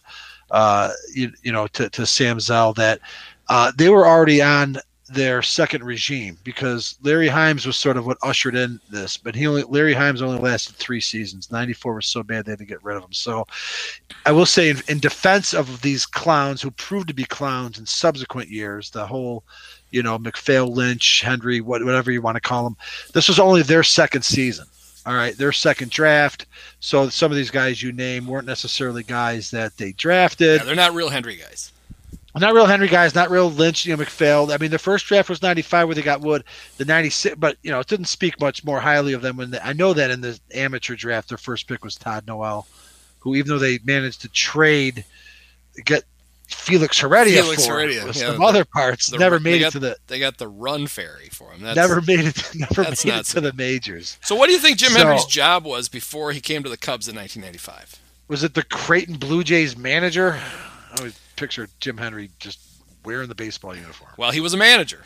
uh, 0.51 0.91
you, 1.13 1.31
you 1.43 1.51
know, 1.51 1.67
to, 1.67 1.89
to 1.89 2.05
Sam 2.05 2.39
Zell. 2.39 2.73
That 2.73 2.99
uh, 3.49 3.71
they 3.77 3.89
were 3.89 4.07
already 4.07 4.41
on 4.41 4.77
their 5.13 5.41
second 5.41 5.83
regime 5.83 6.37
because 6.43 6.97
Larry 7.03 7.27
Himes 7.27 7.65
was 7.65 7.77
sort 7.77 7.97
of 7.97 8.05
what 8.05 8.17
ushered 8.23 8.55
in 8.55 8.79
this, 8.89 9.17
but 9.17 9.35
he 9.35 9.47
only 9.47 9.63
Larry 9.63 9.93
Himes 9.93 10.21
only 10.21 10.39
lasted 10.39 10.75
three 10.75 11.01
seasons. 11.01 11.51
Ninety 11.51 11.73
four 11.73 11.95
was 11.95 12.05
so 12.05 12.23
bad 12.23 12.45
they 12.45 12.51
had 12.51 12.59
to 12.59 12.65
get 12.65 12.83
rid 12.83 12.97
of 12.97 13.03
him. 13.03 13.13
So 13.13 13.45
I 14.25 14.31
will 14.31 14.45
say 14.45 14.69
in, 14.69 14.77
in 14.87 14.99
defense 14.99 15.53
of 15.53 15.81
these 15.81 16.05
clowns 16.05 16.61
who 16.61 16.71
proved 16.71 17.07
to 17.09 17.13
be 17.13 17.25
clowns 17.25 17.79
in 17.79 17.85
subsequent 17.85 18.49
years, 18.49 18.89
the 18.89 19.05
whole 19.05 19.43
you 19.91 20.03
know 20.03 20.17
MacPhail, 20.17 20.67
Lynch, 20.67 21.21
Hendry, 21.21 21.61
what, 21.61 21.83
whatever 21.83 22.11
you 22.11 22.21
want 22.21 22.35
to 22.35 22.41
call 22.41 22.63
them, 22.63 22.77
this 23.13 23.27
was 23.27 23.39
only 23.39 23.61
their 23.61 23.83
second 23.83 24.23
season. 24.23 24.65
All 25.05 25.15
right, 25.15 25.37
their 25.37 25.51
second 25.51 25.91
draft. 25.91 26.45
So 26.79 27.09
some 27.09 27.29
of 27.29 27.35
these 27.35 27.51
guys 27.51 27.83
you 27.83 27.91
name 27.91 28.25
weren't 28.25 28.47
necessarily 28.47 29.03
guys 29.03 29.51
that 29.51 29.75
they 29.75 29.91
drafted. 29.91 30.61
Yeah, 30.61 30.65
they're 30.65 30.75
not 30.75 30.93
real 30.93 31.09
Hendry 31.09 31.35
guys. 31.35 31.72
Not 32.35 32.53
real 32.55 32.65
Hendry 32.65 32.87
guys, 32.87 33.13
not 33.13 33.29
real 33.29 33.51
Lynch, 33.51 33.85
you 33.85 33.93
know, 33.93 33.97
MacPhail. 33.97 34.51
I 34.51 34.57
mean, 34.57 34.71
the 34.71 34.79
first 34.79 35.05
draft 35.05 35.29
was 35.29 35.41
95 35.43 35.87
where 35.87 35.93
they 35.95 36.01
got 36.01 36.21
Wood, 36.21 36.43
the 36.77 36.85
96, 36.85 37.35
but, 37.37 37.57
you 37.61 37.69
know, 37.71 37.79
it 37.79 37.87
didn't 37.87 38.05
speak 38.07 38.39
much 38.41 38.63
more 38.65 38.79
highly 38.79 39.13
of 39.13 39.21
them. 39.21 39.37
When 39.37 39.55
I 39.63 39.73
know 39.73 39.93
that 39.93 40.09
in 40.09 40.21
the 40.21 40.39
amateur 40.53 40.95
draft, 40.95 41.29
their 41.29 41.37
first 41.37 41.67
pick 41.67 41.83
was 41.83 41.95
Todd 41.95 42.25
Noel, 42.25 42.65
who, 43.19 43.35
even 43.35 43.49
though 43.49 43.59
they 43.59 43.79
managed 43.83 44.21
to 44.21 44.29
trade, 44.29 45.05
get 45.85 46.03
Felix 46.47 46.99
Heredia 46.99 47.41
Felix 47.43 47.65
for 47.67 47.73
Heredia, 47.73 48.05
yeah, 48.05 48.11
some 48.13 48.39
the- 48.39 48.45
other 48.45 48.65
parts, 48.65 49.07
The- 49.11 49.17
never 49.19 49.39
made 49.39 49.59
got- 49.59 49.67
it 49.67 49.71
to 49.71 49.79
the. 49.79 49.97
They 50.07 50.19
got 50.19 50.37
the 50.37 50.47
run 50.47 50.87
fairy 50.87 51.29
for 51.31 51.51
him. 51.51 51.61
That's, 51.61 51.75
Never 51.75 52.01
made 52.01 52.19
it. 52.21 52.49
Never 52.55 52.83
that's 52.83 53.05
made 53.05 53.13
it 53.15 53.25
to 53.27 53.41
the 53.41 53.53
majors. 53.53 54.17
So, 54.23 54.35
what 54.35 54.47
do 54.47 54.53
you 54.53 54.59
think 54.59 54.77
Jim 54.79 54.91
So- 54.91 54.97
Hendry's 54.99 55.25
job 55.25 55.65
was 55.65 55.87
before 55.87 56.31
he 56.31 56.41
came 56.41 56.63
to 56.63 56.69
the 56.69 56.77
Cubs 56.77 57.07
in 57.07 57.15
1995? 57.15 57.97
Was 58.27 58.43
it 58.43 58.53
the 58.55 58.63
Creighton 58.63 59.15
Blue 59.17 59.43
Jays 59.43 59.77
manager? 59.77 60.39
I 60.91 60.97
always 60.97 61.19
picture 61.43 61.67
Jim 61.81 61.97
Hendry 61.97 62.29
just 62.39 62.57
wearing 63.03 63.27
the 63.27 63.35
baseball 63.35 63.75
uniform. 63.75 64.11
Well, 64.15 64.31
he 64.31 64.39
was 64.39 64.53
a 64.53 64.57
manager. 64.57 65.03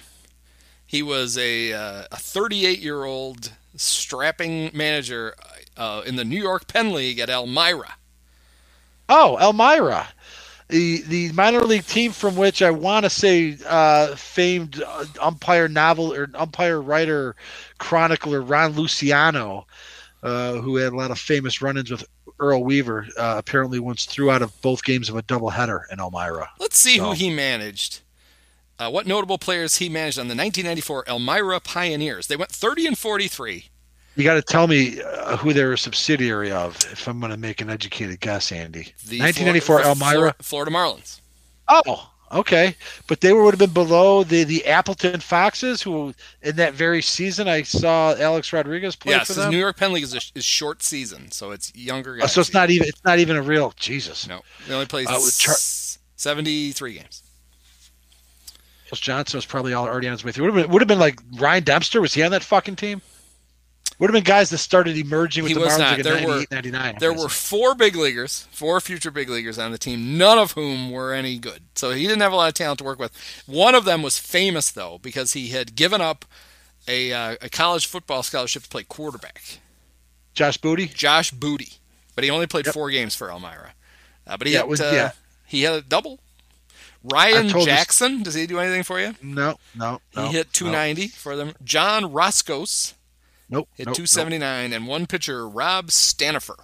He 0.85 1.01
was 1.01 1.35
a 1.35 1.73
uh, 1.73 2.03
a 2.11 2.15
38 2.15 2.77
year 2.77 3.03
old 3.05 3.51
strapping 3.75 4.69
manager 4.71 5.33
uh, 5.75 6.03
in 6.05 6.15
the 6.15 6.23
New 6.23 6.39
York 6.39 6.67
Penn 6.67 6.93
League 6.93 7.17
at 7.17 7.31
Elmira. 7.31 7.95
Oh, 9.09 9.37
Elmira, 9.39 10.09
the 10.67 11.01
the 11.01 11.31
minor 11.31 11.61
league 11.61 11.87
team 11.87 12.11
from 12.11 12.35
which 12.35 12.61
I 12.61 12.69
want 12.69 13.05
to 13.05 13.09
say 13.09 13.57
uh, 13.67 14.15
famed 14.15 14.83
uh, 14.85 15.05
umpire 15.19 15.67
novel 15.67 16.13
or 16.13 16.29
umpire 16.35 16.79
writer 16.79 17.35
chronicler 17.79 18.43
Ron 18.43 18.73
Luciano, 18.73 19.65
uh, 20.21 20.53
who 20.53 20.75
had 20.75 20.93
a 20.93 20.95
lot 20.95 21.09
of 21.09 21.17
famous 21.17 21.63
run-ins 21.63 21.89
with 21.89 22.05
Earl 22.39 22.63
Weaver, 22.63 23.07
uh, 23.17 23.35
apparently 23.37 23.79
once 23.79 24.05
threw 24.05 24.29
out 24.31 24.41
of 24.41 24.59
both 24.61 24.83
games 24.83 25.09
of 25.09 25.15
a 25.15 25.23
doubleheader 25.23 25.81
in 25.91 25.99
Elmira. 25.99 26.49
Let's 26.59 26.79
see 26.79 26.97
So- 26.97 27.05
who 27.05 27.11
he 27.13 27.29
managed. 27.29 28.01
Uh, 28.79 28.91
what 28.91 29.07
notable 29.07 29.39
players 29.39 29.77
he 29.77 29.89
managed 29.89 30.19
on 30.19 30.27
the 30.27 30.35
1994 30.35 31.05
Elmira 31.09 31.59
Pioneers? 31.59 32.27
They 32.27 32.35
went 32.35 32.51
30 32.51 32.85
and 32.85 32.97
43. 32.97 33.69
You 34.15 34.23
got 34.23 34.35
to 34.35 34.41
tell 34.43 34.67
me 34.67 35.01
uh, 35.01 35.37
who 35.37 35.51
they're 35.53 35.73
a 35.73 35.77
subsidiary 35.77 36.51
of 36.51 36.75
if 36.91 37.07
I'm 37.07 37.19
going 37.19 37.31
to 37.31 37.37
make 37.37 37.61
an 37.61 37.69
educated 37.71 38.19
guess, 38.19 38.51
Andy. 38.51 38.93
The 39.05 39.19
1994 39.19 39.81
Flor- 39.81 39.81
Elmira. 39.91 40.19
Flor- 40.19 40.35
Florida 40.65 40.71
Marlins. 40.71 41.21
Oh, 41.67 42.09
okay. 42.31 42.75
But 43.07 43.21
they 43.21 43.33
would 43.33 43.51
have 43.53 43.59
been 43.59 43.73
below 43.73 44.23
the 44.23 44.43
the 44.43 44.65
Appleton 44.65 45.19
Foxes, 45.19 45.81
who 45.81 46.13
in 46.41 46.55
that 46.57 46.73
very 46.73 47.01
season 47.01 47.47
I 47.47 47.63
saw 47.63 48.13
Alex 48.15 48.51
Rodriguez 48.53 48.95
play 48.95 49.13
yes, 49.13 49.27
for 49.27 49.33
them. 49.33 49.51
New 49.51 49.57
York 49.59 49.77
Penn 49.77 49.93
League 49.93 50.03
is 50.03 50.13
a 50.13 50.21
is 50.35 50.45
short 50.45 50.83
season, 50.83 51.31
so 51.31 51.51
it's 51.51 51.73
younger 51.75 52.15
Oh, 52.15 52.19
guys. 52.21 52.31
so 52.33 52.41
it's 52.41 52.53
not 52.53 52.69
even 52.69 52.87
it's 52.87 53.03
not 53.03 53.19
even 53.19 53.35
a 53.35 53.41
real 53.41 53.73
Jesus. 53.77 54.27
No, 54.27 54.41
they 54.67 54.73
only 54.73 54.85
played 54.85 55.07
Uh, 55.07 55.19
Char- 55.37 55.55
73 56.15 56.93
games. 56.93 57.23
Charles 58.87 58.99
Johnson 59.01 59.37
was 59.37 59.45
probably 59.45 59.73
all 59.73 59.85
already 59.85 60.07
on 60.07 60.13
his 60.13 60.23
way 60.23 60.31
through. 60.31 60.45
Would 60.45 60.55
have 60.55 60.63
been 60.65 60.71
would 60.71 60.81
have 60.81 60.87
been 60.87 60.99
like 60.99 61.19
Ryan 61.37 61.63
Dempster. 61.63 61.99
Was 62.01 62.13
he 62.13 62.23
on 62.23 62.31
that 62.31 62.43
fucking 62.43 62.77
team? 62.77 63.01
Would 63.99 64.11
have 64.11 64.13
been 64.13 64.23
guys 64.23 64.51
that 64.51 64.59
started 64.59 64.95
emerging 64.95 65.43
with 65.43 65.49
He 65.49 65.53
the 65.55 65.61
Marlins 65.61 65.79
not. 65.79 65.89
like 65.89 65.99
in 65.99 66.03
There 66.03 66.27
were- 66.27 66.45
99. 66.51 66.97
There 66.99 67.13
were 67.13 67.29
four 67.29 67.73
big 67.73 67.95
leaguers, 67.95 68.47
four 68.51 68.79
future 68.79 69.09
big 69.09 69.27
leaguers 69.27 69.57
on 69.57 69.71
the 69.71 69.79
team, 69.79 70.17
none 70.19 70.37
of 70.37 70.51
whom 70.51 70.91
were 70.91 71.13
any 71.15 71.39
good. 71.39 71.63
So 71.73 71.91
he 71.91 72.03
didn't 72.03 72.21
have 72.21 72.31
a 72.31 72.35
lot 72.35 72.47
of 72.47 72.53
talent 72.53 72.77
to 72.79 72.83
work 72.83 72.99
with. 72.99 73.11
One 73.47 73.73
of 73.73 73.85
them 73.85 74.03
was 74.03 74.19
famous 74.19 74.69
though 74.69 74.99
because 75.01 75.33
he 75.33 75.47
had 75.47 75.75
given 75.75 75.99
up 75.99 76.25
a, 76.87 77.11
uh, 77.11 77.35
a 77.41 77.49
college 77.49 77.87
football 77.87 78.21
scholarship 78.21 78.63
to 78.63 78.69
play 78.69 78.83
quarterback, 78.83 79.41
Josh 80.35 80.57
Booty. 80.57 80.85
Josh 80.87 81.31
Booty, 81.31 81.73
but 82.13 82.23
he 82.23 82.29
only 82.29 82.45
played 82.45 82.67
Yep. 82.67 82.73
four 82.75 82.91
games 82.91 83.15
for 83.15 83.31
Elmira. 83.31 83.73
Uh, 84.27 84.37
but 84.37 84.45
he 84.45 84.53
Yeah, 84.53 84.59
had 84.59 84.69
was- 84.69 84.79
uh, 84.81 84.91
yeah. 84.93 85.11
he 85.47 85.63
had 85.63 85.73
a 85.73 85.81
double. 85.81 86.19
Ryan 87.03 87.49
told 87.49 87.67
this- 87.67 87.73
Jackson, 87.75 88.21
does 88.21 88.35
he 88.35 88.45
do 88.45 88.59
anything 88.59 88.83
for 88.83 88.99
you? 88.99 89.15
No, 89.23 89.57
no, 89.73 90.01
He 90.11 90.19
no, 90.19 90.27
hit 90.29 90.47
no. 90.47 90.51
290 90.53 91.07
for 91.07 91.35
them. 91.35 91.53
John 91.63 92.03
Roskos 92.05 92.93
Nope. 93.49 93.69
hit 93.73 93.87
nope, 93.87 93.95
279, 93.95 94.73
and 94.73 94.87
one 94.87 95.05
pitcher, 95.07 95.47
Rob 95.47 95.87
Stanifer. 95.87 96.57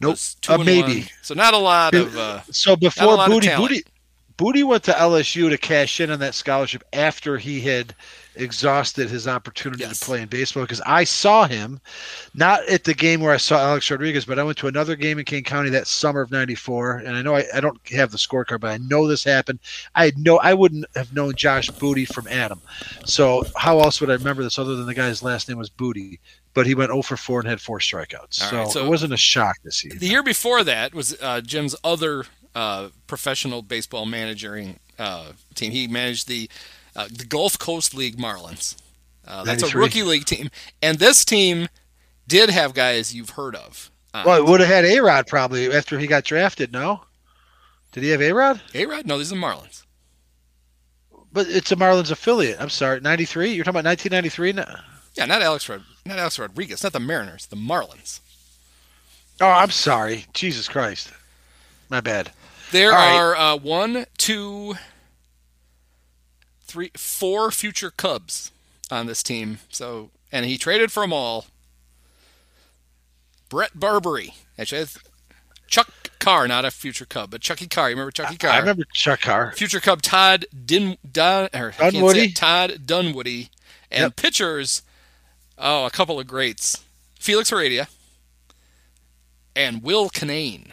Nope. 0.00 0.18
Uh, 0.48 0.58
maybe. 0.58 1.00
one. 1.00 1.08
So 1.22 1.34
not 1.34 1.54
a 1.54 1.58
lot 1.58 1.94
of. 1.94 2.16
Uh, 2.16 2.40
So 2.50 2.76
before 2.76 3.16
Booty. 3.26 3.54
Booty, 3.56 3.82
Booty 4.36 4.62
went 4.64 4.84
to 4.84 4.92
LSU 4.92 5.50
to 5.50 5.58
cash 5.58 6.00
in 6.00 6.10
on 6.10 6.18
that 6.20 6.34
scholarship 6.34 6.82
after 6.92 7.38
he 7.38 7.60
had 7.60 7.94
exhausted 8.36 9.08
his 9.10 9.26
opportunity 9.28 9.82
Yes. 9.84 9.98
to 9.98 10.04
play 10.04 10.22
in 10.22 10.28
baseball. 10.28 10.62
Because 10.64 10.80
I 10.86 11.04
saw 11.04 11.46
him, 11.46 11.80
not 12.34 12.66
at 12.68 12.84
the 12.84 12.94
game 12.94 13.20
where 13.20 13.32
I 13.32 13.36
saw 13.38 13.58
Alex 13.58 13.90
Rodriguez, 13.90 14.24
but 14.24 14.38
I 14.38 14.42
went 14.42 14.58
to 14.58 14.66
another 14.68 14.96
game 14.96 15.18
in 15.18 15.24
Kane 15.24 15.44
County 15.44 15.70
that 15.70 15.86
summer 15.86 16.20
of 16.20 16.30
'94, 16.30 16.98
and 16.98 17.16
I 17.16 17.22
know 17.22 17.34
I, 17.34 17.44
I 17.54 17.60
don't 17.60 17.78
have 17.90 18.10
the 18.10 18.18
scorecard, 18.18 18.60
but 18.60 18.70
I 18.70 18.78
know 18.78 19.06
this 19.06 19.24
happened. 19.24 19.58
I 19.94 20.06
had 20.06 20.18
no, 20.18 20.38
I 20.38 20.54
wouldn't 20.54 20.86
have 20.96 21.12
known 21.14 21.34
Josh 21.34 21.68
Booty 21.70 22.04
from 22.04 22.26
Adam. 22.28 22.60
So 23.04 23.44
how 23.56 23.80
else 23.80 24.00
would 24.00 24.10
I 24.10 24.14
remember 24.14 24.42
this 24.42 24.58
other 24.58 24.76
than 24.76 24.86
the 24.86 24.94
guy's 24.94 25.22
last 25.22 25.48
name 25.48 25.58
was 25.58 25.70
Booty? 25.70 26.20
But 26.54 26.66
he 26.66 26.76
went 26.76 26.90
0 26.90 27.02
for 27.02 27.16
4 27.16 27.40
and 27.40 27.48
had 27.48 27.60
four 27.60 27.80
strikeouts. 27.80 28.34
So, 28.34 28.56
right, 28.56 28.68
so- 28.68 28.86
it 28.86 28.88
wasn't 28.88 29.12
a 29.12 29.16
shock 29.16 29.56
this 29.64 29.76
season. 29.78 29.98
the 29.98 30.06
year 30.06 30.22
before 30.22 30.62
that 30.62 30.94
was 30.94 31.16
uh, 31.20 31.40
Jim's 31.40 31.74
other 31.82 32.26
uh, 32.54 32.90
professional 33.08 33.60
baseball 33.60 34.06
managing 34.06 34.78
uh, 34.96 35.32
team. 35.56 35.72
He 35.72 35.88
managed 35.88 36.28
the 36.28 36.48
uh, 36.96 37.08
the 37.10 37.24
Gulf 37.24 37.58
Coast 37.58 37.94
League 37.94 38.16
Marlins. 38.16 38.76
Uh, 39.26 39.42
that's 39.44 39.62
a 39.62 39.76
rookie 39.78 40.02
league 40.02 40.26
team, 40.26 40.50
and 40.82 40.98
this 40.98 41.24
team 41.24 41.68
did 42.28 42.50
have 42.50 42.74
guys 42.74 43.14
you've 43.14 43.30
heard 43.30 43.56
of. 43.56 43.90
Uh, 44.12 44.22
Well, 44.26 44.38
it 44.38 44.44
would 44.46 44.60
have 44.60 44.68
had 44.68 44.84
A 44.84 45.00
Rod 45.00 45.26
probably 45.26 45.72
after 45.74 45.98
he 45.98 46.06
got 46.06 46.24
drafted. 46.24 46.72
No, 46.72 47.00
did 47.92 48.02
he 48.02 48.10
have 48.10 48.20
A 48.22 48.32
Rod? 48.32 48.60
A 48.74 48.84
Rod? 48.86 49.06
No, 49.06 49.16
these 49.18 49.32
are 49.32 49.36
Marlins. 49.36 49.82
But 51.32 51.48
it's 51.48 51.72
a 51.72 51.76
Marlins 51.76 52.10
affiliate. 52.10 52.60
I'm 52.60 52.68
sorry, 52.70 53.00
'93. 53.00 53.52
You're 53.54 53.64
talking 53.64 53.80
about 53.80 53.88
1993. 53.88 54.52
No. 54.52 54.64
Yeah, 55.14 55.24
not 55.26 55.42
Alex 55.42 55.68
Rod, 55.68 55.82
not 56.04 56.18
Alex 56.18 56.38
Rodriguez, 56.38 56.82
not 56.82 56.92
the 56.92 57.00
Mariners, 57.00 57.46
the 57.46 57.56
Marlins. 57.56 58.20
Oh, 59.40 59.48
I'm 59.48 59.70
sorry. 59.70 60.26
Jesus 60.32 60.68
Christ, 60.68 61.12
my 61.88 62.00
bad. 62.00 62.30
There 62.72 62.90
All 62.92 62.96
right. 62.98 63.14
are 63.16 63.36
uh, 63.36 63.56
one, 63.56 64.06
two, 64.18 64.74
three, 66.74 66.90
four 66.96 67.52
future 67.52 67.92
Cubs 67.92 68.50
on 68.90 69.06
this 69.06 69.22
team. 69.22 69.58
So, 69.70 70.10
and 70.32 70.44
he 70.44 70.58
traded 70.58 70.90
for 70.90 71.04
them 71.04 71.12
all. 71.12 71.46
Bret 73.48 73.78
Barberie, 73.78 74.34
actually, 74.58 74.86
Chuck 75.68 75.88
Carr, 76.18 76.48
not 76.48 76.64
a 76.64 76.72
future 76.72 77.04
Cub, 77.06 77.30
but 77.30 77.40
Chucky 77.40 77.68
Carr. 77.68 77.90
You 77.90 77.94
remember 77.94 78.10
Chucky 78.10 78.36
Carr? 78.36 78.50
I 78.50 78.58
remember 78.58 78.82
Chuck 78.92 79.20
Carr. 79.20 79.52
Future 79.52 79.78
Cub 79.78 80.02
Todd 80.02 80.46
Din 80.66 80.96
Dun, 81.10 81.48
or 81.54 81.68
I 81.78 81.90
can't 81.90 81.92
say 81.94 82.00
Dunwoody? 82.00 82.20
it, 82.22 82.34
Todd 82.36 82.78
Dunwoody, 82.86 83.50
and 83.92 84.02
Yep. 84.02 84.16
pitchers. 84.16 84.82
Oh, 85.56 85.86
a 85.86 85.90
couple 85.90 86.18
of 86.18 86.26
greats: 86.26 86.82
Felix 87.20 87.50
Heredia 87.50 87.86
and 89.54 89.80
Will 89.84 90.10
Cunnane. 90.10 90.72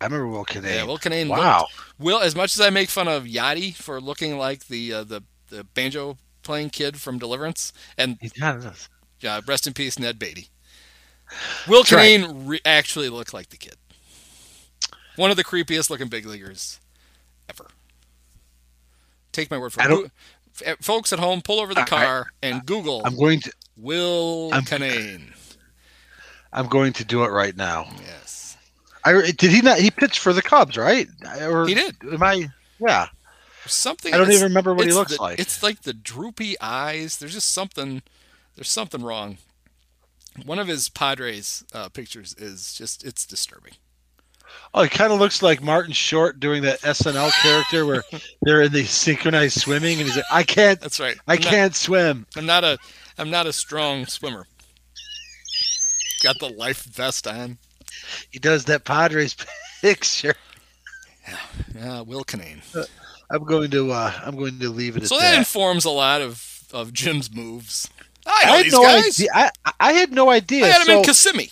I 0.00 0.06
remember 0.06 0.26
Will 0.26 0.44
Cunnane. 0.44 0.74
Yeah, 0.74 0.84
Will 0.84 0.98
Cunnane. 0.98 1.28
Wow. 1.28 1.60
looked- 1.60 1.85
Will, 1.98 2.18
as 2.20 2.34
much 2.36 2.54
as 2.54 2.60
I 2.60 2.70
make 2.70 2.88
fun 2.90 3.08
of 3.08 3.24
Yadi 3.24 3.74
for 3.74 4.00
looking 4.00 4.36
like 4.38 4.66
the 4.68 4.92
uh, 4.92 5.04
the 5.04 5.22
the 5.48 5.64
banjo 5.64 6.18
playing 6.42 6.70
kid 6.70 7.00
from 7.00 7.18
Deliverance, 7.18 7.72
and 7.96 8.18
He 8.20 8.28
does. 8.28 8.88
uh, 9.26 9.40
rest 9.46 9.66
in 9.66 9.72
peace, 9.72 9.98
Ned 9.98 10.18
Beatty. 10.18 10.48
Will 11.66 11.82
That's 11.82 11.92
right. 11.92 12.26
Re- 12.32 12.60
actually 12.64 13.08
looked 13.08 13.32
like 13.34 13.48
the 13.48 13.56
kid. 13.56 13.76
One 15.16 15.30
of 15.30 15.36
the 15.36 15.44
creepiest 15.44 15.88
looking 15.90 16.08
big 16.08 16.26
leaguers 16.26 16.78
ever. 17.48 17.66
Take 19.32 19.50
my 19.50 19.58
word 19.58 19.72
for 19.72 19.80
it. 19.82 20.10
f- 20.64 20.76
Folks 20.80 21.12
at 21.12 21.18
home, 21.18 21.40
pull 21.42 21.58
over 21.60 21.74
the 21.74 21.80
I- 21.80 21.86
car 21.86 22.26
and 22.42 22.64
Google 22.66 23.02
I'm 23.04 23.16
going 23.16 23.40
to. 23.40 23.52
Will 23.76 24.50
Cunnane. 24.52 25.32
I'm 26.52 26.66
going 26.68 26.92
to 26.94 27.04
do 27.04 27.24
it 27.24 27.28
right 27.28 27.54
now. 27.56 27.86
Yes, 28.00 28.35
I 29.06 29.30
did 29.30 29.50
he 29.50 29.60
not? 29.60 29.78
He 29.78 29.90
pitched 29.90 30.18
for 30.18 30.32
the 30.32 30.42
Cubs, 30.42 30.76
right? 30.76 31.08
Or 31.40 31.66
he 31.66 31.74
did. 31.74 31.96
Am 32.12 32.22
I? 32.22 32.48
Yeah. 32.80 33.08
Something. 33.66 34.14
I 34.14 34.18
don't 34.18 34.30
even 34.30 34.44
remember 34.44 34.74
what 34.74 34.86
he 34.86 34.92
looks 34.92 35.16
the- 35.16 35.22
like. 35.22 35.38
It's 35.38 35.62
like 35.62 35.82
the 35.82 35.92
droopy 35.92 36.56
eyes. 36.60 37.18
There's 37.18 37.32
just 37.34 37.52
something. 37.52 38.02
There's 38.54 38.68
something 38.68 39.02
wrong. 39.02 39.38
One 40.44 40.58
of 40.58 40.68
his 40.68 40.88
Padres 40.88 41.64
uh, 41.72 41.88
pictures 41.88 42.34
is 42.38 42.74
just 42.74 43.04
it's 43.04 43.26
disturbing. 43.26 43.72
Oh, 44.72 44.82
he 44.84 44.88
kind 44.88 45.12
of 45.12 45.18
looks 45.18 45.42
like 45.42 45.62
Martin 45.62 45.92
Short 45.92 46.38
doing 46.38 46.62
that 46.62 46.80
SNL 46.82 47.32
character 47.42 47.84
where 47.84 48.04
they're 48.42 48.62
in 48.62 48.72
the 48.72 48.84
synchronized 48.84 49.60
swimming, 49.60 49.98
and 49.98 50.06
he's 50.06 50.16
like, 50.16 50.24
"I 50.30 50.42
can't, 50.44 50.80
That's 50.80 51.00
right. 51.00 51.16
I 51.26 51.34
I'm 51.34 51.40
not- 51.40 51.50
can't 51.50 51.74
swim." 51.74 52.26
I'm 52.36 52.46
not 52.46 52.62
a 52.64 52.78
I'm 53.18 53.30
not 53.30 53.46
a 53.46 53.52
strong 53.52 54.06
swimmer. 54.06 54.46
Got 56.22 56.38
the 56.38 56.48
life 56.48 56.82
vest 56.84 57.26
on. 57.26 57.58
He 58.30 58.38
does 58.38 58.64
that 58.66 58.84
Padres 58.84 59.36
picture. 59.80 60.34
Yeah, 61.74 62.02
Will 62.02 62.24
Cunnane. 62.24 62.60
I'm 63.30 63.44
going 63.44 63.70
to, 63.72 63.90
uh, 63.92 64.12
I'm 64.24 64.36
going 64.36 64.58
to 64.60 64.68
leave 64.68 64.96
it 64.96 65.02
at 65.02 65.08
So 65.08 65.16
that 65.16 65.32
that. 65.32 65.38
informs 65.38 65.84
a 65.84 65.90
lot 65.90 66.20
of 66.22 66.42
of 66.72 66.92
Jim's 66.92 67.32
moves. 67.34 67.88
I 68.26 68.42
I 68.44 68.56
had 68.56 68.64
these 68.66 68.72
no 68.72 68.82
guys. 68.82 69.20
idea. 69.20 69.28
I, 69.34 69.50
I 69.80 69.92
had 69.92 70.12
no 70.12 70.30
idea. 70.30 70.64
I 70.64 70.68
had 70.68 70.80
him 70.82 70.86
so, 70.86 70.98
in 70.98 71.04
Kissimmee. 71.04 71.50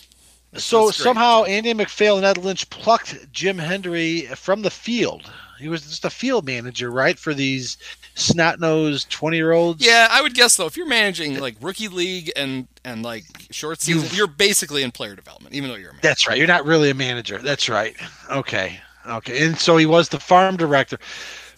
so 0.55 0.91
somehow 0.91 1.43
Andy 1.45 1.73
MacPhail 1.73 2.17
and 2.17 2.25
Ed 2.25 2.37
Lynch 2.37 2.69
plucked 2.69 3.31
Jim 3.31 3.57
Hendry 3.57 4.21
from 4.35 4.61
the 4.61 4.69
field. 4.71 5.29
He 5.59 5.69
was 5.69 5.81
just 5.83 6.05
a 6.05 6.09
field 6.09 6.45
manager, 6.45 6.91
right, 6.91 7.17
for 7.17 7.33
these 7.33 7.77
snot-nosed 8.15 9.09
twenty-year-olds. 9.09 9.85
Yeah, 9.85 10.07
I 10.11 10.21
would 10.21 10.33
guess 10.33 10.57
though, 10.57 10.65
if 10.65 10.75
you're 10.77 10.87
managing 10.87 11.39
like 11.39 11.55
rookie 11.61 11.87
league 11.87 12.31
and 12.35 12.67
and 12.83 13.03
like 13.03 13.23
short 13.51 13.81
season, 13.81 14.03
You've- 14.03 14.15
you're 14.17 14.27
basically 14.27 14.83
in 14.83 14.91
player 14.91 15.15
development, 15.15 15.55
even 15.55 15.69
though 15.69 15.75
you're 15.75 15.89
a 15.91 15.93
manager. 15.93 16.07
That's 16.07 16.27
right. 16.27 16.37
You're 16.37 16.47
not 16.47 16.65
really 16.65 16.89
a 16.89 16.93
manager. 16.93 17.37
That's 17.37 17.69
right. 17.69 17.95
Okay. 18.31 18.79
Okay. 19.07 19.45
And 19.45 19.57
so 19.57 19.77
he 19.77 19.85
was 19.85 20.09
the 20.09 20.19
farm 20.19 20.57
director, 20.57 20.97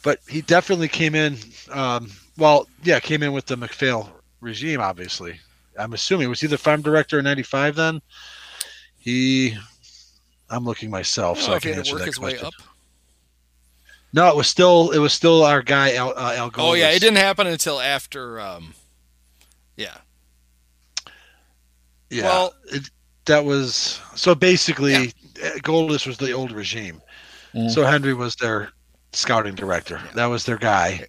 but 0.03 0.19
he 0.27 0.41
definitely 0.41 0.87
came 0.89 1.15
in. 1.15 1.37
Um, 1.71 2.11
well, 2.37 2.67
yeah, 2.83 2.99
came 2.99 3.23
in 3.23 3.33
with 3.33 3.45
the 3.47 3.57
MacPhail 3.57 4.09
regime. 4.41 4.79
Obviously, 4.79 5.39
I'm 5.79 5.93
assuming 5.93 6.29
was 6.29 6.39
he 6.41 6.47
the 6.47 6.57
farm 6.57 6.81
director 6.81 7.19
in 7.19 7.25
'95? 7.25 7.75
Then 7.75 8.01
he. 8.99 9.57
I'm 10.49 10.63
looking 10.63 10.89
myself, 10.89 11.41
so 11.41 11.47
don't 11.47 11.55
I 11.57 11.59
can 11.59 11.73
answer 11.73 11.97
that 11.97 12.15
question. 12.15 12.45
up. 12.45 12.53
No, 14.14 14.28
it 14.30 14.36
was 14.36 14.47
still 14.47 14.91
it 14.91 14.99
was 14.99 15.14
still 15.14 15.43
our 15.43 15.62
guy 15.62 15.95
Al, 15.95 16.14
uh, 16.18 16.34
Al 16.36 16.51
Oh 16.58 16.74
yeah, 16.74 16.89
it 16.91 16.99
didn't 16.99 17.18
happen 17.18 17.47
until 17.47 17.80
after. 17.80 18.39
Um, 18.39 18.74
yeah, 19.76 19.97
Yeah. 22.10 22.24
Well- 22.24 22.53
it, 22.72 22.89
that 23.26 23.43
was 23.43 23.99
so 24.16 24.34
basically 24.34 24.95
uh 24.95 25.58
Goldis 25.60 26.08
was 26.08 26.18
the 26.18 26.32
old 26.32 26.51
regime. 26.51 27.01
Mhm. 27.53 27.70
So 27.70 27.86
Hendry 27.86 28.14
was 28.14 28.36
their 28.36 28.70
scouting 29.12 29.55
director. 29.55 30.01
That 30.16 30.28
was 30.28 30.45
their 30.45 30.58
guy 30.58 31.08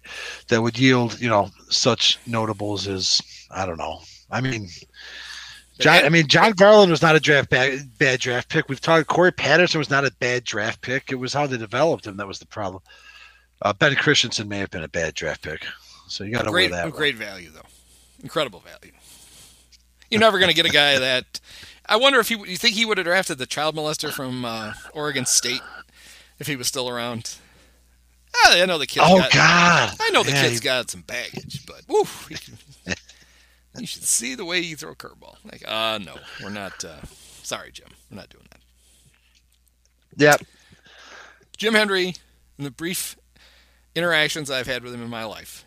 that 0.49 0.61
would 0.61 0.77
yield, 0.77 1.19
you 1.21 1.29
know, 1.29 1.49
such 1.69 2.19
notables 2.25 2.87
as 2.87 3.21
I 3.51 3.65
don't 3.65 3.77
know. 3.77 4.01
I 4.29 4.41
mean, 4.41 4.69
John. 5.79 6.05
I 6.05 6.09
mean, 6.09 6.27
Jon 6.27 6.51
Garland 6.51 6.91
was 6.91 7.01
not 7.01 7.15
a 7.15 7.19
draft 7.19 7.49
bad, 7.49 7.97
bad 7.97 8.19
draft 8.19 8.49
pick. 8.49 8.67
We've 8.69 8.81
talked. 8.81 9.07
Corey 9.07 9.31
Patterson 9.31 9.79
was 9.79 9.89
not 9.89 10.05
a 10.05 10.11
bad 10.19 10.43
draft 10.43 10.81
pick. 10.81 11.11
It 11.11 11.15
was 11.15 11.33
how 11.33 11.47
they 11.47 11.57
developed 11.57 12.05
him 12.07 12.17
that 12.17 12.27
was 12.27 12.39
the 12.39 12.45
problem. 12.47 12.81
Uh, 13.61 13.73
ben 13.73 13.95
Christensen 13.95 14.47
may 14.47 14.59
have 14.59 14.69
been 14.71 14.83
a 14.83 14.87
bad 14.89 15.13
draft 15.15 15.41
pick. 15.41 15.65
So 16.07 16.23
you 16.23 16.31
got 16.31 16.43
to 16.45 16.51
weigh 16.51 16.67
that. 16.67 16.91
great 16.91 17.15
value 17.15 17.49
though, 17.51 17.67
incredible 18.23 18.59
value. 18.61 18.93
You're 20.09 20.19
never 20.21 20.39
going 20.39 20.49
to 20.49 20.55
get 20.55 20.65
a 20.65 20.69
guy 20.69 20.97
that. 20.99 21.39
I 21.85 21.95
wonder 21.97 22.19
if 22.19 22.29
he. 22.29 22.35
You 22.35 22.57
think 22.57 22.75
he 22.75 22.85
would 22.85 22.97
have 22.97 23.05
drafted 23.05 23.37
the 23.37 23.45
child 23.45 23.75
molester 23.75 24.11
from 24.11 24.43
uh, 24.45 24.73
Oregon 24.93 25.25
State 25.25 25.61
if 26.39 26.47
he 26.47 26.55
was 26.55 26.67
still 26.67 26.89
around? 26.89 27.35
Ah, 28.35 28.53
I 28.61 28.65
know 28.65 28.77
the 28.77 28.85
kid's 28.87 29.05
Oh 29.09 29.17
got. 29.19 29.31
God! 29.31 29.95
I 29.99 30.09
know 30.11 30.23
the 30.23 30.31
Yeah, 30.31 30.43
kid's 30.43 30.59
he- 30.59 30.63
got 30.63 30.89
some 30.91 31.01
baggage, 31.01 31.65
but 31.65 31.81
woo, 31.87 32.03
you 33.81 33.87
should 33.87 34.03
see 34.03 34.35
the 34.35 34.45
way 34.45 34.59
you 34.59 34.75
throw 34.75 34.91
a 34.91 34.95
curveball. 34.95 35.35
Like, 35.43 35.63
uh 35.67 35.97
no, 35.99 36.15
we're 36.43 36.49
not. 36.49 36.83
Uh, 36.83 37.01
sorry, 37.43 37.71
Jim, 37.71 37.87
we're 38.11 38.17
not 38.17 38.29
doing 38.29 38.45
that. 38.51 38.59
Yep. 40.17 40.41
Jim 41.57 41.73
Hendry, 41.73 42.15
in 42.57 42.63
the 42.63 42.71
brief 42.71 43.15
interactions 43.95 44.49
I've 44.51 44.67
had 44.67 44.83
with 44.83 44.93
him 44.93 45.01
in 45.01 45.09
my 45.09 45.23
life, 45.25 45.65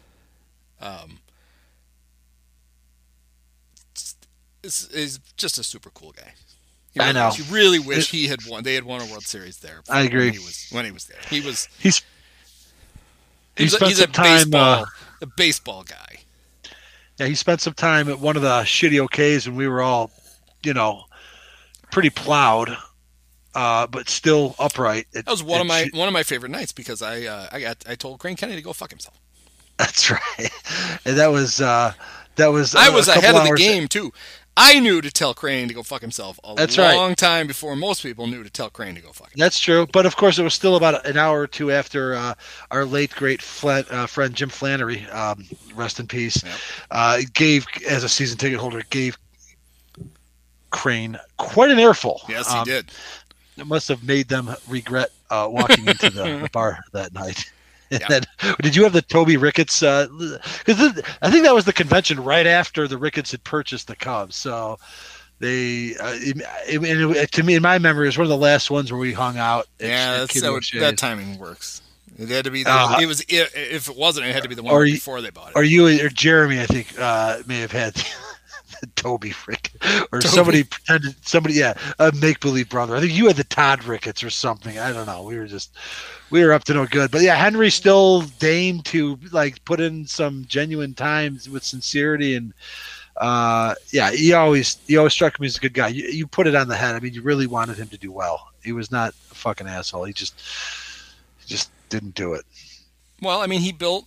um, 0.80 1.18
is, 4.62 4.88
is 4.92 5.18
just 5.36 5.58
a 5.58 5.62
super 5.62 5.90
cool 5.90 6.12
guy. 6.12 6.32
You 6.94 7.02
I 7.02 7.06
really- 7.06 7.14
know. 7.14 7.32
You 7.36 7.44
really 7.50 7.78
wish 7.78 8.10
he 8.10 8.26
had 8.28 8.40
won. 8.46 8.64
They 8.64 8.74
had 8.74 8.84
won 8.84 9.00
a 9.00 9.06
World 9.06 9.24
Series 9.24 9.58
there. 9.58 9.80
I 9.88 10.02
agree. 10.02 10.26
When 10.26 10.32
he 10.32 10.38
was, 10.38 10.66
when 10.70 10.84
he 10.84 10.90
was 10.90 11.04
there, 11.06 11.18
he 11.30 11.40
was. 11.40 11.68
He's 11.78 12.02
he 13.56 13.64
He's, 13.64 13.74
a, 13.80 13.86
he's 13.86 14.00
a 14.00 14.06
time. 14.06 14.24
baseball, 14.24 14.82
uh, 14.82 14.86
a 15.20 15.26
baseball 15.26 15.82
guy. 15.84 16.20
Yeah, 17.22 17.28
he 17.28 17.34
spent 17.34 17.60
some 17.60 17.74
time 17.74 18.08
at 18.08 18.18
one 18.18 18.36
of 18.36 18.42
the 18.42 18.60
shitty 18.62 19.00
OKs, 19.06 19.46
and 19.46 19.56
we 19.56 19.68
were 19.68 19.80
all, 19.80 20.10
you 20.64 20.74
know, 20.74 21.04
pretty 21.90 22.10
plowed, 22.10 22.76
uh, 23.54 23.86
but 23.86 24.08
still 24.08 24.54
upright. 24.58 25.06
It- 25.12 25.24
That 25.26 25.30
was 25.30 25.42
one 25.42 25.60
of 25.60 25.66
my 25.66 25.84
sh- 25.84 25.92
one 25.92 26.08
of 26.08 26.14
my 26.14 26.22
favorite 26.22 26.50
nights 26.50 26.72
because 26.72 27.02
I 27.02 27.22
uh, 27.24 27.48
I 27.52 27.60
got 27.60 27.84
I 27.88 27.94
told 27.94 28.18
Crane 28.18 28.36
Kennedy 28.36 28.60
to 28.60 28.64
go 28.64 28.72
fuck 28.72 28.90
himself. 28.90 29.16
That's 29.78 30.10
right, 30.10 30.50
and 31.04 31.16
that 31.18 31.28
was 31.28 31.60
uh, 31.60 31.92
that 32.36 32.48
was. 32.48 32.74
I 32.74 32.88
a 32.88 32.92
was 32.92 33.08
ahead 33.08 33.34
of 33.34 33.44
the 33.44 33.56
game 33.56 33.88
too. 33.88 34.12
I 34.56 34.80
knew 34.80 35.00
to 35.00 35.10
tell 35.10 35.32
Crane 35.32 35.68
to 35.68 35.74
go 35.74 35.82
fuck 35.82 36.02
himself 36.02 36.38
a 36.44 36.54
That's 36.54 36.76
right. 36.76 36.94
long 36.94 37.14
time 37.14 37.46
before 37.46 37.74
most 37.74 38.02
people 38.02 38.26
knew 38.26 38.42
to 38.44 38.50
tell 38.50 38.68
Crane 38.68 38.94
to 38.96 39.00
go 39.00 39.08
fuck 39.12 39.30
himself. 39.30 39.38
That's 39.38 39.58
true, 39.58 39.86
but 39.92 40.04
of 40.04 40.16
course, 40.16 40.38
it 40.38 40.42
was 40.42 40.52
still 40.52 40.76
about 40.76 41.06
an 41.06 41.16
hour 41.16 41.40
or 41.40 41.46
two 41.46 41.70
after 41.72 42.14
uh, 42.14 42.34
our 42.70 42.84
late 42.84 43.10
great 43.14 43.40
Flan- 43.40 43.86
uh, 43.90 44.06
friend 44.06 44.34
Jim 44.34 44.50
Flannery, 44.50 45.06
um, 45.08 45.46
rest 45.74 46.00
in 46.00 46.06
peace, 46.06 46.42
Yep. 46.44 46.54
uh, 46.90 47.20
gave 47.32 47.66
as 47.88 48.04
a 48.04 48.08
season 48.08 48.36
ticket 48.36 48.58
holder 48.60 48.82
gave 48.90 49.16
Crane 50.70 51.18
quite 51.38 51.70
an 51.70 51.78
earful. 51.78 52.20
Yes, 52.28 52.50
he 52.52 52.58
Um, 52.58 52.64
did. 52.64 52.90
It 53.56 53.66
must 53.66 53.88
have 53.88 54.02
made 54.02 54.28
them 54.28 54.50
regret 54.68 55.10
uh, 55.30 55.46
walking 55.50 55.86
into 55.86 56.08
the, 56.10 56.38
the 56.42 56.48
bar 56.52 56.78
that 56.92 57.12
night. 57.12 57.50
Yeah. 58.00 58.06
then, 58.08 58.22
did 58.62 58.74
you 58.74 58.84
have 58.84 58.92
the 58.92 59.02
Toby 59.02 59.36
Ricketts? 59.36 59.80
Because 59.80 61.02
I 61.22 61.30
think 61.30 61.44
that 61.44 61.54
was 61.54 61.64
the 61.66 61.72
convention 61.72 62.22
right 62.22 62.46
after 62.46 62.88
the 62.88 62.96
Ricketts 62.98 63.30
had 63.32 63.44
purchased 63.44 63.86
the 63.88 63.96
Cubs. 63.96 64.34
So 64.36 64.78
they, 65.40 65.94
uh, 65.96 66.12
it, 66.14 66.36
it- 66.68 67.16
it- 67.16 67.32
to 67.32 67.42
me, 67.42 67.54
in 67.54 67.62
my 67.62 67.78
memory, 67.78 68.06
it 68.06 68.08
was 68.08 68.18
one 68.18 68.24
of 68.24 68.30
the 68.30 68.36
last 68.36 68.70
ones 68.70 68.90
where 68.92 68.98
we 69.00 69.12
hung 69.12 69.36
out. 69.38 69.66
at- 69.80 69.86
Yeah, 69.88 70.22
at 70.22 70.30
that, 70.80 70.98
timing 70.98 71.38
works. 71.38 71.82
It 72.18 72.28
had 72.28 72.44
to 72.44 72.50
be. 72.50 72.62
The, 72.62 72.70
Uh, 72.70 72.98
it 73.00 73.06
was 73.06 73.24
if 73.28 73.88
it 73.88 73.96
wasn't, 73.96 74.26
it 74.26 74.34
had 74.34 74.42
to 74.42 74.48
be 74.48 74.54
the 74.54 74.62
one 74.62 74.74
or 74.74 74.84
before 74.84 75.20
they 75.22 75.30
bought 75.30 75.48
it. 75.50 75.56
Or 75.56 75.64
you 75.64 75.86
or 76.04 76.08
Jeremy, 76.10 76.60
I 76.60 76.66
think, 76.66 76.94
uh, 76.98 77.38
may 77.46 77.60
have 77.60 77.72
had 77.72 77.94
Toby 78.96 79.32
Rick 79.46 79.70
or 80.12 80.20
Toby. 80.20 80.28
somebody 80.28 80.64
pretended 80.64 81.14
somebody, 81.26 81.54
yeah, 81.54 81.74
a 81.98 82.12
make 82.20 82.40
believe 82.40 82.68
brother. 82.68 82.96
I 82.96 83.00
think 83.00 83.12
you 83.12 83.26
had 83.26 83.36
the 83.36 83.44
Todd 83.44 83.84
Ricketts 83.84 84.22
or 84.24 84.30
something. 84.30 84.78
I 84.78 84.92
don't 84.92 85.06
know. 85.06 85.22
We 85.22 85.36
were 85.38 85.46
just 85.46 85.76
we 86.30 86.44
were 86.44 86.52
up 86.52 86.64
to 86.64 86.74
no 86.74 86.86
good. 86.86 87.10
But 87.10 87.22
yeah, 87.22 87.36
Hendry 87.36 87.70
still 87.70 88.22
deigned 88.38 88.84
to 88.86 89.18
like 89.30 89.64
put 89.64 89.80
in 89.80 90.06
some 90.06 90.44
genuine 90.48 90.94
times 90.94 91.48
with 91.48 91.64
sincerity 91.64 92.34
and 92.36 92.52
uh 93.18 93.74
yeah 93.92 94.10
he 94.10 94.32
always 94.32 94.78
he 94.88 94.96
always 94.96 95.12
struck 95.12 95.38
me 95.38 95.46
as 95.46 95.58
a 95.58 95.60
good 95.60 95.74
guy 95.74 95.86
you, 95.88 96.08
you 96.08 96.26
put 96.26 96.46
it 96.46 96.54
on 96.54 96.66
the 96.66 96.74
head 96.74 96.94
i 96.94 96.98
mean 96.98 97.12
you 97.12 97.20
really 97.20 97.46
wanted 97.46 97.76
him 97.76 97.86
to 97.86 97.98
do 97.98 98.10
well 98.10 98.48
he 98.64 98.72
was 98.72 98.90
not 98.90 99.10
a 99.30 99.34
fucking 99.34 99.66
asshole 99.66 100.04
he 100.04 100.14
just 100.14 100.40
he 101.40 101.46
just 101.46 101.70
didn't 101.90 102.14
do 102.14 102.32
it 102.32 102.46
Well, 103.20 103.42
I 103.42 103.46
mean, 103.46 103.60
he 103.60 103.70
built 103.70 104.06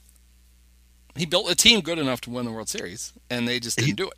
he 1.15 1.27
built 1.27 1.51
a 1.51 1.55
team 1.55 1.81
good 1.81 1.99
enough 1.99 2.19
to 2.21 2.31
win 2.31 2.45
the 2.45 2.51
World 2.51 2.67
Series, 2.67 3.13
and 3.29 3.47
they 3.47 3.59
just 3.59 3.77
didn't 3.77 3.87
He- 3.89 3.93
do 3.93 4.07
it. 4.07 4.17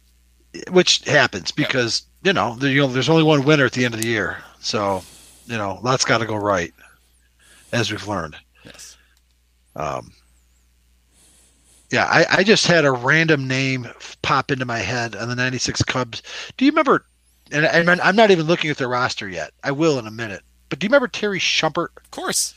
Which 0.70 0.99
happens 1.05 1.51
because 1.51 2.03
you 2.24 2.34
know, 2.34 2.58
you 2.60 2.82
know 2.82 2.88
there's 2.88 3.10
only 3.10 3.24
one 3.24 3.45
winner 3.45 3.66
at 3.66 3.74
the 3.74 3.86
end 3.86 3.93
of 3.93 4.01
the 4.01 4.08
year. 4.08 4.38
So 4.60 5.03
you 5.45 5.58
know 5.58 5.80
lots 5.84 6.05
got 6.05 6.20
to 6.20 6.26
go 6.26 6.36
right 6.36 6.74
as 7.72 7.91
we've 7.91 8.08
learned. 8.08 8.36
Yes. 8.66 8.97
um 9.76 10.12
yeah 11.89 12.05
I, 12.05 12.26
I 12.39 12.43
just 12.43 12.68
had 12.68 12.84
a 12.86 12.91
random 12.91 13.47
name 13.47 13.88
pop 14.22 14.51
into 14.51 14.66
my 14.66 14.80
head 14.80 15.16
on 15.16 15.30
the 15.30 15.36
96 15.36 15.84
cubs. 15.84 16.22
Do 16.58 16.66
you 16.66 16.72
remember 16.72 17.05
and, 17.51 17.66
and 17.66 17.89
i'm 18.01 18.16
not 18.18 18.30
even 18.32 18.45
looking 18.45 18.70
at 18.70 18.78
their 18.78 18.89
roster 18.89 19.30
yet. 19.30 19.51
I 19.64 19.72
will 19.72 19.99
in 19.99 20.08
a 20.08 20.12
minute. 20.12 20.41
But 20.70 20.80
do 20.80 20.86
you 20.86 20.89
remember 20.89 21.08
terry 21.08 21.39
shumpert? 21.39 21.89
Of 21.95 22.12
course. 22.12 22.53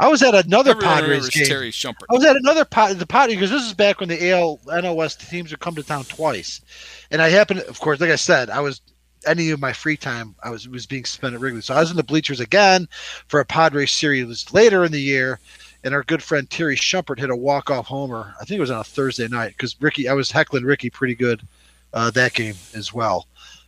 I 0.00 0.08
was 0.08 0.22
at 0.22 0.34
another 0.34 0.70
Everyone 0.70 0.94
padres 0.94 1.28
game 1.28 1.44
Terry 1.44 1.70
Shumpert. 1.70 2.06
I 2.08 2.14
was 2.14 2.24
at 2.24 2.34
another 2.34 2.64
pot, 2.64 2.98
the 2.98 3.06
pot 3.06 3.28
because 3.28 3.50
this 3.50 3.66
is 3.66 3.74
back 3.74 4.00
when 4.00 4.08
the 4.08 4.30
AL 4.30 4.58
NOS 4.66 5.14
teams 5.14 5.50
would 5.50 5.60
come 5.60 5.74
to 5.74 5.82
town 5.82 6.04
twice, 6.04 6.62
and 7.10 7.20
I 7.20 7.28
happened, 7.28 7.60
of 7.60 7.78
course, 7.80 8.00
like 8.00 8.10
I 8.10 8.16
said, 8.16 8.48
I 8.48 8.60
was 8.60 8.80
any 9.26 9.50
of 9.50 9.60
my 9.60 9.74
free 9.74 9.98
time 9.98 10.34
I 10.42 10.48
was 10.48 10.66
was 10.66 10.86
being 10.86 11.04
spent 11.04 11.34
at 11.34 11.40
Wrigley, 11.40 11.60
so 11.60 11.74
I 11.74 11.80
was 11.80 11.90
in 11.90 11.98
the 11.98 12.02
bleachers 12.02 12.40
again 12.40 12.88
for 13.28 13.40
a 13.40 13.44
Padres 13.44 13.92
series. 13.92 14.52
Later 14.54 14.84
in 14.84 14.92
the 14.92 15.00
year, 15.00 15.38
and 15.84 15.94
our 15.94 16.02
good 16.02 16.22
friend 16.22 16.48
Terry 16.48 16.76
Shumpert 16.76 17.18
hit 17.18 17.28
a 17.28 17.36
walk 17.36 17.70
off 17.70 17.86
homer. 17.86 18.34
I 18.40 18.46
think 18.46 18.56
it 18.56 18.62
was 18.62 18.70
on 18.70 18.80
a 18.80 18.84
Thursday 18.84 19.28
night 19.28 19.50
because 19.50 19.78
Rickey, 19.82 20.08
I 20.08 20.14
was 20.14 20.30
heckling 20.30 20.64
Rickey 20.64 20.88
pretty 20.88 21.14
good 21.14 21.46
uh, 21.92 22.10
that 22.12 22.32
game 22.32 22.54
as 22.74 22.94
well. 22.94 23.26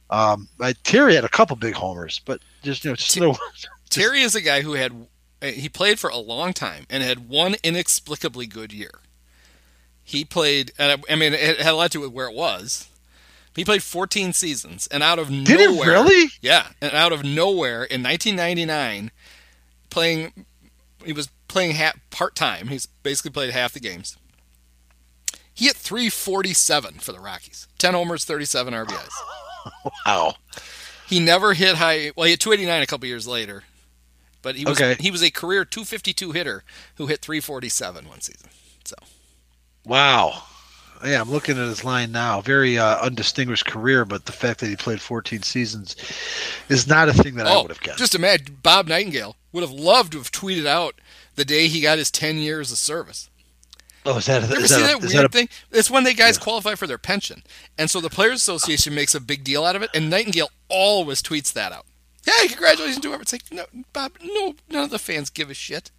Um, 0.09 0.49
Terry 0.83 1.15
had 1.15 1.25
a 1.25 1.29
couple 1.29 1.57
big 1.57 1.75
homers, 1.75 2.23
but 2.25 2.41
just 2.63 2.85
you 2.87 2.91
know, 2.91 2.97
just 2.97 3.21
no. 3.21 3.37
Terry 3.91 4.23
is 4.23 4.35
a 4.35 4.41
guy 4.41 4.63
who 4.63 4.73
had 4.73 4.93
Uh, 5.43 5.47
he 5.47 5.69
played 5.69 5.99
for 5.99 6.09
a 6.09 6.17
long 6.17 6.53
time 6.53 6.87
and 6.89 7.03
had 7.03 7.29
one 7.29 7.57
inexplicably 7.65 8.47
good 8.47 8.73
year. 8.73 9.01
He 10.05 10.25
played, 10.25 10.73
and 10.79 10.93
I, 10.93 11.13
I 11.13 11.17
mean, 11.17 11.33
it 11.33 11.59
had 11.59 11.73
a 11.73 11.77
lot 11.77 11.91
to 11.93 11.99
do 11.99 12.01
with 12.03 12.13
where 12.13 12.29
it 12.29 12.35
was. 12.35 12.89
He 13.55 13.65
played 13.65 13.83
14 13.83 14.33
seasons, 14.33 14.87
and 14.87 15.03
out 15.03 15.19
of 15.19 15.29
Did 15.29 15.49
he 15.61 15.67
nowhere, 15.67 15.91
really? 15.91 16.31
Yeah, 16.41 16.69
and 16.81 16.93
out 16.93 17.13
of 17.13 17.23
nowhere 17.23 17.85
in 17.85 18.03
1999, 18.03 19.11
playing, 19.91 20.47
he 21.05 21.13
was 21.13 21.29
playing 21.49 21.77
part 22.11 22.35
time. 22.35 22.69
He's 22.69 22.87
basically 22.87 23.31
played 23.31 23.51
half 23.51 23.73
the 23.73 23.81
games. 23.81 24.17
He 25.55 25.67
hit 25.67 25.77
347 25.77 26.95
for 26.95 27.13
the 27.13 27.21
Rockies, 27.21 27.69
10 27.79 27.93
homers, 27.93 28.25
37 28.25 28.73
RBIs. 28.75 29.09
Wow. 30.05 30.35
He 31.07 31.21
never 31.21 31.55
hit 31.55 31.77
high. 31.77 32.11
Well, 32.17 32.25
he 32.25 32.33
hit 32.33 32.41
289 32.41 32.83
a 32.83 32.87
couple 32.87 33.07
years 33.07 33.29
later, 33.29 33.63
but 34.43 34.57
he 34.57 34.65
was 34.65 34.81
Okay. 34.81 34.97
he 35.01 35.11
was 35.11 35.23
a 35.23 35.31
career 35.31 35.65
252 35.65 36.33
hitter 36.33 36.65
who 36.97 37.07
hit 37.07 37.21
347 37.23 38.09
one 38.09 38.21
season. 38.21 38.51
So 38.85 38.97
Wow. 39.85 40.43
Yeah, 41.05 41.21
I'm 41.21 41.31
looking 41.31 41.59
at 41.59 41.67
his 41.67 41.83
line 41.83 42.13
now. 42.13 42.41
Very 42.41 42.79
uh, 42.79 42.99
undistinguished 43.01 43.67
career, 43.67 44.05
but 44.05 44.27
the 44.27 44.33
fact 44.33 44.61
that 44.61 44.69
he 44.69 44.77
played 44.77 45.01
14 45.01 45.43
seasons 45.43 45.97
is 46.69 46.87
not 46.87 47.09
a 47.09 47.13
thing 47.13 47.35
that 47.37 47.47
I 47.49 47.55
oh, 47.55 47.63
would 47.63 47.73
have 47.73 47.81
guessed. 47.81 47.99
just 47.99 48.15
imagine 48.15 48.59
Bob 48.63 48.87
Nightingale 48.87 49.37
would 49.53 49.63
have 49.63 49.73
loved 49.73 50.13
to 50.13 50.19
have 50.19 50.31
tweeted 50.31 50.65
out 50.67 50.95
the 51.35 51.45
day 51.45 51.67
he 51.67 51.81
got 51.81 51.99
his 51.99 52.11
10 52.13 52.37
years 52.37 52.71
of 52.71 52.79
service. 52.79 53.29
oh, 54.07 54.19
is 54.19 54.27
that, 54.27 54.45
ever 54.45 54.57
is 54.57 54.71
that, 54.71 54.79
that, 54.79 55.03
a, 55.03 55.05
is 55.05 55.13
that 55.13 55.25
a, 55.25 55.29
thing? 55.29 55.49
It's 55.73 55.91
when 55.91 56.05
they 56.05 56.15
guys 56.15 56.39
qualify 56.39 56.77
for 56.77 56.87
their 56.87 56.99
pension, 56.99 57.43
and 57.77 57.91
so 57.91 58.01
the 58.01 58.11
Players 58.11 58.37
Association 58.37 58.95
makes 58.95 59.15
a 59.15 59.21
big 59.21 59.43
deal 59.43 59.65
out 59.65 59.75
of 59.75 59.83
it, 59.83 59.91
and 59.95 60.09
Nightingale 60.09 60.51
always 60.69 61.21
tweets 61.21 61.53
that 61.55 61.73
out. 61.73 61.87
Hey, 62.25 62.49
congratulations 62.49 63.01
to 63.01 63.09
whoever. 63.09 63.23
It's 63.23 63.33
like, 63.33 63.51
no, 63.51 63.65
Bob, 63.93 64.13
no, 64.23 64.55
none 64.69 64.85
of 64.85 64.91
the 64.91 64.99
fans 64.99 65.31
give 65.31 65.51
a 65.51 65.55
shit. 65.55 65.91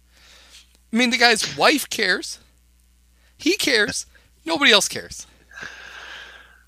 I 0.92 0.96
mean, 0.96 1.10
the 1.10 1.18
guy's 1.18 1.56
wife 1.56 1.88
cares. 1.90 2.38
He 3.36 3.56
cares. 3.56 4.06
Nobody 4.44 4.72
else 4.72 4.88
cares. 4.88 5.26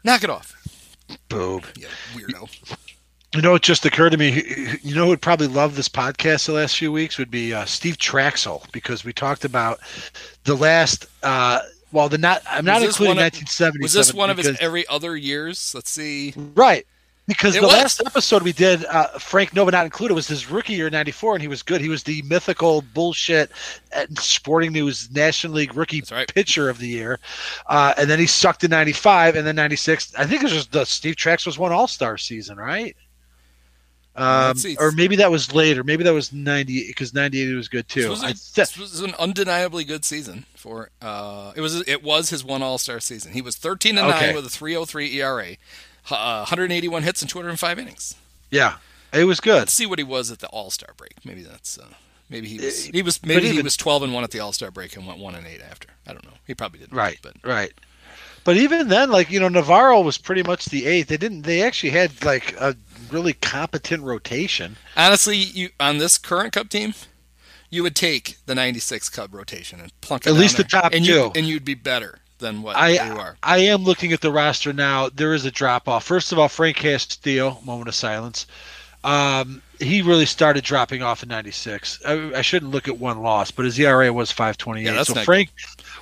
Knock 0.04 0.24
it 0.24 0.30
off, 0.30 0.54
boob? 1.28 1.64
you 1.76 1.86
weirdo. 2.14 2.76
You 3.34 3.42
know, 3.42 3.54
it 3.56 3.62
just 3.62 3.84
occurred 3.84 4.10
to 4.10 4.16
me. 4.16 4.42
You 4.82 4.94
know, 4.94 5.02
who 5.04 5.08
would 5.08 5.20
probably 5.20 5.48
love 5.48 5.74
this 5.76 5.88
podcast 5.88 6.46
the 6.46 6.52
last 6.52 6.76
few 6.76 6.92
weeks 6.92 7.18
would 7.18 7.30
be 7.30 7.52
uh, 7.52 7.64
Steve 7.64 7.98
Trachsel 7.98 8.70
because 8.72 9.04
we 9.04 9.12
talked 9.12 9.44
about 9.44 9.80
the 10.44 10.54
last. 10.54 11.06
Uh, 11.22 11.60
well, 11.92 12.08
the 12.08 12.18
not. 12.18 12.42
I'm 12.48 12.64
not 12.64 12.76
Was 12.80 12.82
this 12.84 12.94
including 12.96 13.16
one 13.16 13.26
of- 13.26 13.32
1977. 13.34 13.82
Was 13.82 13.92
this 13.92 14.14
one 14.14 14.30
of 14.30 14.38
his 14.38 14.56
every 14.60 14.86
other 14.88 15.16
years? 15.16 15.74
Let's 15.74 15.90
see. 15.90 16.34
Right. 16.54 16.86
Because 17.28 17.56
It 17.56 17.60
the 17.60 17.66
was. 17.66 17.74
last 17.76 18.02
episode 18.06 18.42
we 18.44 18.52
did, 18.52 18.84
uh, 18.84 19.08
Frank 19.18 19.52
Nova 19.52 19.72
not 19.72 19.84
included, 19.84 20.14
was 20.14 20.28
his 20.28 20.48
rookie 20.48 20.74
year 20.74 20.88
'94, 20.90 21.34
and 21.34 21.42
he 21.42 21.48
was 21.48 21.60
good. 21.60 21.80
He 21.80 21.88
was 21.88 22.04
the 22.04 22.22
mythical 22.22 22.82
bullshit 22.94 23.50
at 23.90 24.16
Sporting 24.18 24.72
News 24.72 25.10
National 25.10 25.54
League 25.54 25.74
Rookie 25.74 26.04
right. 26.12 26.32
Pitcher 26.32 26.68
of 26.68 26.78
the 26.78 26.86
Year. 26.86 27.18
Uh, 27.66 27.94
and 27.96 28.08
then 28.08 28.20
he 28.20 28.26
sucked 28.28 28.62
in 28.62 28.70
'95, 28.70 29.34
and 29.34 29.44
then 29.44 29.56
'96. 29.56 30.14
I 30.16 30.24
think 30.24 30.42
it 30.42 30.44
was 30.44 30.52
just 30.52 30.70
the 30.70 30.84
Steve 30.86 31.16
Trachsel's 31.16 31.58
one 31.58 31.72
All 31.72 31.88
Star 31.88 32.16
season, 32.16 32.58
right? 32.58 32.96
Um, 34.14 34.56
or 34.78 34.92
maybe 34.92 35.16
that 35.16 35.30
was 35.30 35.52
later. 35.52 35.84
Maybe 35.84 36.02
that 36.04 36.14
was 36.14 36.32
'98 36.32 36.86
because 36.86 37.12
'98 37.12 37.52
was 37.54 37.68
good 37.68 37.86
too. 37.88 38.02
This 38.02 38.10
was, 38.10 38.22
a- 38.22 38.54
this 38.54 38.78
was 38.78 39.00
an 39.00 39.14
undeniably 39.18 39.84
good 39.84 40.04
season 40.06 40.46
for. 40.54 40.90
Uh, 41.02 41.52
it 41.54 41.60
was 41.60 41.82
it 41.88 42.02
was 42.02 42.30
his 42.30 42.42
one 42.44 42.62
All 42.62 42.78
Star 42.78 42.98
season. 43.00 43.32
He 43.32 43.42
was 43.42 43.56
13 43.56 43.98
and 43.98 44.06
Okay. 44.08 44.26
nine 44.28 44.34
with 44.36 44.46
a 44.46 44.48
3.03 44.48 45.12
ERA, 45.16 45.56
uh, 46.10 46.38
181 46.40 47.02
hits 47.02 47.20
and 47.22 47.30
205 47.30 47.78
innings. 47.78 48.14
yeah, 48.50 48.76
it 49.12 49.24
was 49.24 49.40
good. 49.40 49.58
Let's 49.58 49.72
see 49.72 49.86
what 49.86 49.98
he 49.98 50.04
was 50.04 50.30
at 50.30 50.38
the 50.40 50.48
All 50.48 50.70
Star 50.70 50.90
break. 50.96 51.14
Maybe 51.24 51.42
that's 51.42 51.78
uh, 51.78 51.86
maybe 52.28 52.48
he 52.48 52.58
was 52.58 52.88
Uh, 52.88 52.92
he 52.92 53.02
was 53.02 53.24
maybe 53.24 53.48
he 53.50 53.62
was 53.62 53.76
12 53.76 54.04
and 54.04 54.14
one 54.14 54.24
at 54.24 54.30
the 54.30 54.40
All 54.40 54.52
Star 54.52 54.70
break 54.70 54.96
and 54.96 55.06
went 55.06 55.18
one 55.18 55.34
and 55.34 55.46
eight 55.46 55.62
after. 55.62 55.88
I 56.06 56.12
don't 56.12 56.24
know. 56.24 56.34
He 56.46 56.54
probably 56.54 56.80
didn't. 56.80 56.96
Right, 56.96 57.18
but 57.22 57.34
right. 57.44 57.72
But 58.44 58.56
even 58.56 58.88
then, 58.88 59.10
like 59.10 59.30
you 59.30 59.40
know, 59.40 59.48
Navarro 59.48 60.00
was 60.02 60.18
pretty 60.18 60.42
much 60.44 60.66
the 60.66 60.86
eighth. 60.86 61.08
They 61.08 61.16
didn't. 61.16 61.42
They 61.42 61.62
actually 61.62 61.90
had 61.90 62.24
like 62.24 62.54
a 62.60 62.76
really 63.10 63.32
competent 63.32 64.02
rotation. 64.04 64.76
honestly, 64.96 65.36
you 65.36 65.70
on 65.80 65.98
this 65.98 66.18
current 66.18 66.52
Cub 66.52 66.68
team. 66.68 66.94
You 67.68 67.82
would 67.82 67.96
take 67.96 68.36
the 68.46 68.54
'96 68.54 69.08
Cub 69.08 69.34
rotation 69.34 69.80
and 69.80 70.00
plunk 70.00 70.24
it 70.24 70.30
At 70.30 70.36
least 70.36 70.56
the 70.56 70.62
there, 70.62 70.80
top 70.82 70.94
and 70.94 71.04
two. 71.04 71.12
You, 71.12 71.32
and 71.34 71.46
you'd 71.46 71.64
be 71.64 71.74
better 71.74 72.20
than 72.38 72.62
what 72.62 72.76
I 72.76 72.90
you 72.92 73.18
are. 73.18 73.36
I 73.42 73.58
am 73.58 73.84
looking 73.84 74.12
at 74.12 74.20
the 74.20 74.32
roster 74.32 74.72
now. 74.72 75.08
There 75.08 75.34
is 75.34 75.44
a 75.44 75.50
drop 75.50 75.88
off. 75.88 76.04
First 76.04 76.32
of 76.32 76.38
all, 76.38 76.48
Frank 76.48 76.76
Castillo, 76.76 77.58
moment 77.64 77.88
of 77.88 77.94
silence. 77.94 78.46
Um, 79.04 79.62
he 79.78 80.02
really 80.02 80.26
started 80.26 80.64
dropping 80.64 81.02
off 81.02 81.22
in 81.22 81.28
'96. 81.28 82.00
I, 82.04 82.32
I 82.34 82.42
shouldn't 82.42 82.72
look 82.72 82.88
at 82.88 82.98
one 82.98 83.22
loss, 83.22 83.50
but 83.50 83.64
his 83.64 83.78
ERA 83.78 84.12
was 84.12 84.32
5.28. 84.32 84.82
Yeah, 84.82 85.02
so 85.02 85.14
Frank, 85.14 85.50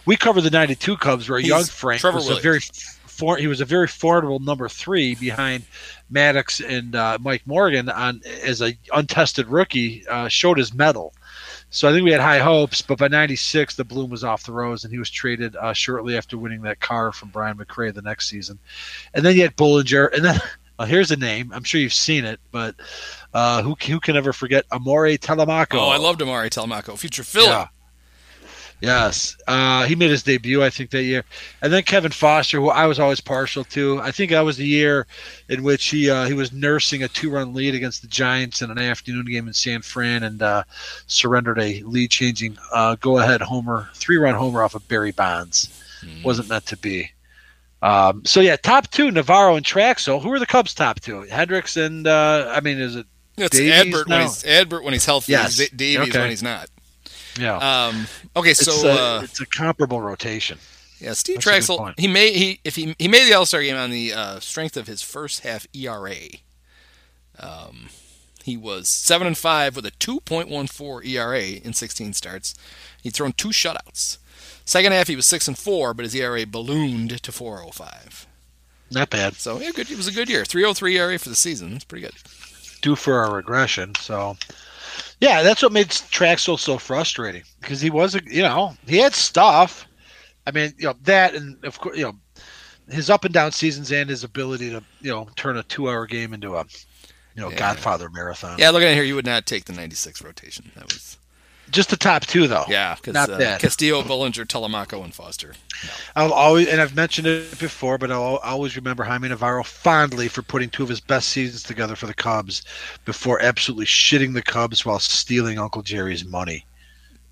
we 0.07 0.17
covered 0.17 0.43
the 0.43 0.51
'92 0.51 0.97
Cubs, 0.97 1.29
where 1.29 1.39
He's 1.39 1.49
young 1.49 1.65
Frank 1.65 2.01
Trevor 2.01 2.17
was 2.17 2.27
Williams. 2.27 2.41
a 2.41 2.43
very 2.43 2.61
for, 3.07 3.37
he 3.37 3.47
was 3.47 3.61
a 3.61 3.65
very 3.65 3.87
formidable 3.87 4.41
number 4.41 4.69
three 4.69 5.15
behind 5.15 5.65
Maddux 6.13 6.67
and 6.67 6.97
uh, 6.97 7.19
Mike 7.21 7.43
Morgan 7.47 7.89
on 7.89 8.23
as 8.43 8.61
a 8.61 8.77
untested 8.93 9.47
rookie. 9.49 10.05
Uh, 10.09 10.29
showed 10.29 10.59
his 10.59 10.73
mettle. 10.73 11.15
So 11.75 11.89
I 11.89 11.93
think 11.93 12.05
we 12.05 12.13
had 12.13 12.21
high 12.21 12.39
hopes, 12.39 12.83
but 12.83 12.99
by 12.99 13.09
'96 13.09 13.75
the 13.75 13.85
bloom 13.85 14.09
was 14.09 14.23
off 14.23 14.45
the 14.45 14.53
rose, 14.53 14.85
and 14.85 14.93
he 14.93 14.99
was 15.01 15.11
traded 15.11 15.57
uh, 15.57 15.73
shortly 15.73 16.17
after 16.17 16.39
winning 16.39 16.63
that 16.63 16.79
car 16.79 17.11
from 17.11 17.31
Brian 17.31 17.57
McRae 17.57 17.93
the 17.93 18.01
next 18.01 18.29
season. 18.29 18.61
And 19.13 19.25
then 19.25 19.35
you 19.35 19.43
had 19.43 19.57
Bullinger, 19.57 20.07
and 20.07 20.25
then 20.25 20.41
well, 20.79 20.87
here's 20.87 21.11
a 21.11 21.17
name 21.17 21.53
I'm 21.53 21.65
sure 21.65 21.81
you've 21.81 21.93
seen 21.93 22.25
it, 22.25 22.39
but 22.53 22.77
uh, 23.35 23.61
who 23.63 23.75
who 23.89 23.99
can 23.99 24.15
ever 24.15 24.33
forget 24.33 24.69
Amaury 24.69 25.19
Telemaco? 25.19 25.75
Oh, 25.81 25.89
I 25.89 25.97
loved 25.97 26.21
Amaury 26.21 26.49
Telemaco, 26.49 26.97
future 26.97 27.25
Philly. 27.25 27.47
Yeah. 27.47 27.67
Yes, 28.85 29.37
uh, 29.49 29.85
he 29.87 29.95
made 29.95 30.11
his 30.11 30.23
debut, 30.23 30.63
I 30.63 30.71
think, 30.71 30.91
that 30.91 31.03
year, 31.03 31.25
and 31.63 31.73
then 31.73 31.83
Kevin 31.85 32.13
Foster, 32.13 32.59
who 32.61 32.69
I 32.69 32.87
was 32.87 32.99
always 33.01 33.21
partial 33.21 33.65
to. 33.65 34.01
I 34.01 34.11
think 34.11 34.31
that 34.31 34.41
was 34.45 34.57
the 34.57 34.67
year 34.67 35.07
in 35.49 35.63
which 35.63 35.87
he 35.87 36.11
uh, 36.11 36.27
he 36.27 36.35
was 36.35 36.53
nursing 36.53 37.03
a 37.03 37.09
two-run 37.09 37.55
lead 37.55 37.75
against 37.75 38.03
the 38.03 38.09
Giants 38.09 38.61
in 38.63 38.71
an 38.71 38.79
afternoon 38.79 39.25
game 39.27 39.47
in 39.49 39.55
San 39.55 39.81
Fran, 39.83 40.23
and 40.23 40.43
uh, 40.43 40.65
surrendered 41.07 41.59
a 41.59 41.83
lead-changing 41.83 42.59
uh, 42.73 42.97
go-ahead 43.01 43.41
homer, 43.41 43.89
three-run 43.95 44.35
homer 44.35 44.63
off 44.63 44.75
of 44.75 44.87
Barry 44.89 45.13
Bonds. 45.13 45.83
Wasn't 46.23 46.49
meant 46.51 46.67
to 46.67 46.77
be. 46.77 47.11
Um, 47.81 48.25
so 48.25 48.41
yeah, 48.41 48.57
top 48.57 48.91
two, 48.91 49.11
Navarro 49.11 49.57
and 49.57 49.65
Trachsel. 49.65 50.23
Who 50.23 50.33
are 50.33 50.39
the 50.39 50.47
Cubs' 50.47 50.75
top 50.75 51.01
two? 51.01 51.23
Hendricks 51.23 51.77
and 51.77 52.07
uh, 52.07 52.53
I 52.55 52.61
mean, 52.61 52.79
is 52.79 52.97
it 52.97 53.07
It's 53.37 53.57
Davies 53.57 53.95
Adbert 53.95 54.09
now? 54.09 54.17
when 54.19 54.27
he's 54.27 54.43
Adbert 54.45 54.85
when 54.85 54.93
he's 54.93 55.05
healthy. 55.07 55.33
Yes. 55.33 55.57
Davies 55.71 56.09
Okay. 56.09 56.19
when 56.19 56.31
he's 56.31 56.43
not. 56.43 56.69
Yeah. 57.39 57.57
Um, 57.57 58.07
okay, 58.37 58.51
it's, 58.51 58.65
so 58.65 58.89
a, 58.89 59.19
uh, 59.19 59.21
it's 59.23 59.41
a 59.41 59.47
comparable 59.47 60.01
rotation. 60.01 60.59
yeah, 60.99 61.13
Steve 61.13 61.43
that's 61.43 61.69
Trachsel 61.69 61.95
he 61.99 62.07
made 62.07 62.35
he 62.35 62.61
if 62.65 62.77
he 62.77 62.95
he 62.99 63.09
made 63.09 63.29
the 63.29 63.35
All 63.35 63.47
Star 63.47 63.63
game 63.63 63.77
on 63.77 63.91
the 63.91 64.13
uh, 64.13 64.41
strength 64.41 64.77
of 64.77 64.87
his 64.87 65.03
first 65.03 65.41
half 65.41 65.67
ERA. 65.73 66.17
Um, 67.39 67.89
he 68.45 68.57
was 68.57 68.89
seven 68.89 69.27
and 69.27 69.37
five 69.37 69.75
with 69.75 69.87
a 69.87 69.91
2.14 69.91 71.07
ERA 71.07 71.43
in 71.43 71.73
16 71.73 72.13
starts. 72.13 72.55
He'd 73.03 73.15
thrown 73.15 73.33
two 73.33 73.49
shutouts. 73.49 74.19
Second 74.67 74.93
half 74.93 75.09
he 75.09 75.17
was 75.17 75.27
six 75.27 75.49
and 75.49 75.59
four, 75.59 75.95
but 75.95 76.05
his 76.05 76.15
ERA 76.15 76.47
ballooned 76.47 77.23
to 77.23 77.33
4.05. 77.33 78.27
Not 78.91 79.11
bad. 79.11 79.35
So 79.35 79.59
yeah, 79.59 79.71
good. 79.75 79.91
It 79.91 79.97
was 79.97 80.07
a 80.07 80.13
good 80.13 80.29
year. 80.29 80.43
3.03 80.43 80.93
ERA 80.93 81.19
for 81.19 81.29
the 81.29 81.35
season. 81.35 81.73
That's 81.73 81.85
pretty 81.85 82.05
good. 82.05 82.15
Due 82.83 82.97
for 82.97 83.25
a 83.25 83.33
regression. 83.33 83.95
So, 83.97 84.37
yeah, 85.21 85.43
that's 85.43 85.63
what 85.63 85.73
made 85.73 85.89
Trachsel 85.89 86.59
so 86.59 86.79
frustrating 86.79 87.43
because 87.61 87.81
he 87.81 87.91
was, 87.91 88.15
a, 88.15 88.21
you 88.27 88.43
know, 88.43 88.75
he 88.87 88.99
had 88.99 89.15
stuff. 89.15 89.87
I 90.47 90.51
mean, 90.51 90.73
you 90.77 90.87
know, 90.87 90.95
that 91.03 91.35
and 91.35 91.63
of 91.65 91.81
course, 91.81 91.97
you 91.97 92.05
know, 92.05 92.15
his 92.91 93.09
up 93.09 93.25
and 93.25 93.33
down 93.33 93.53
seasons 93.53 93.91
and 93.93 94.11
his 94.11 94.25
ability 94.25 94.71
to, 94.71 94.83
you 95.01 95.11
know, 95.11 95.29
turn 95.37 95.57
a 95.57 95.63
two-hour 95.63 96.07
game 96.07 96.35
into 96.35 96.55
a, 96.57 96.65
you 97.35 97.43
know, 97.43 97.51
Yeah. 97.51 97.57
Godfather 97.57 98.11
marathon. 98.11 98.59
Yeah, 98.59 98.71
looking 98.71 98.89
at 98.89 98.95
here, 98.95 99.05
you 99.05 99.15
would 99.15 99.25
not 99.25 99.47
take 99.47 99.65
the 99.65 99.73
96 99.73 100.23
rotation. 100.23 100.71
That 100.75 100.93
was 100.93 101.19
Just 101.75 101.91
the 101.91 101.97
top 101.97 102.25
two, 102.25 102.47
though. 102.47 102.65
yeah, 102.69 102.95
Not 103.05 103.29
uh, 103.29 103.37
bad. 103.37 103.61
Castillo, 103.61 104.03
Bullinger, 104.05 104.45
Telemaco, 104.45 105.03
and 105.03 105.13
Foster. 105.13 105.55
I'll 106.17 106.33
always, 106.33 106.69
and 106.69 106.81
I've 106.81 106.95
mentioned 106.95 107.27
it 107.27 107.59
before, 107.59 107.99
but 107.99 108.13
I'll 108.13 108.37
always 108.37 108.77
remember 108.77 109.03
Jaime 109.03 109.29
Navarro 109.29 109.65
fondly 109.65 110.29
for 110.29 110.43
putting 110.43 110.71
two 110.71 110.85
of 110.85 110.89
his 110.89 111.01
best 111.01 111.31
seasons 111.31 111.65
together 111.65 111.97
for 111.97 112.07
the 112.07 112.15
Cubs 112.15 112.63
before 113.05 113.43
absolutely 113.43 113.87
shitting 113.87 114.35
the 114.35 114.43
Cubs 114.43 114.87
while 114.87 115.01
stealing 115.01 115.59
Uncle 115.59 115.83
Jerry's 115.83 116.25
money. 116.25 116.65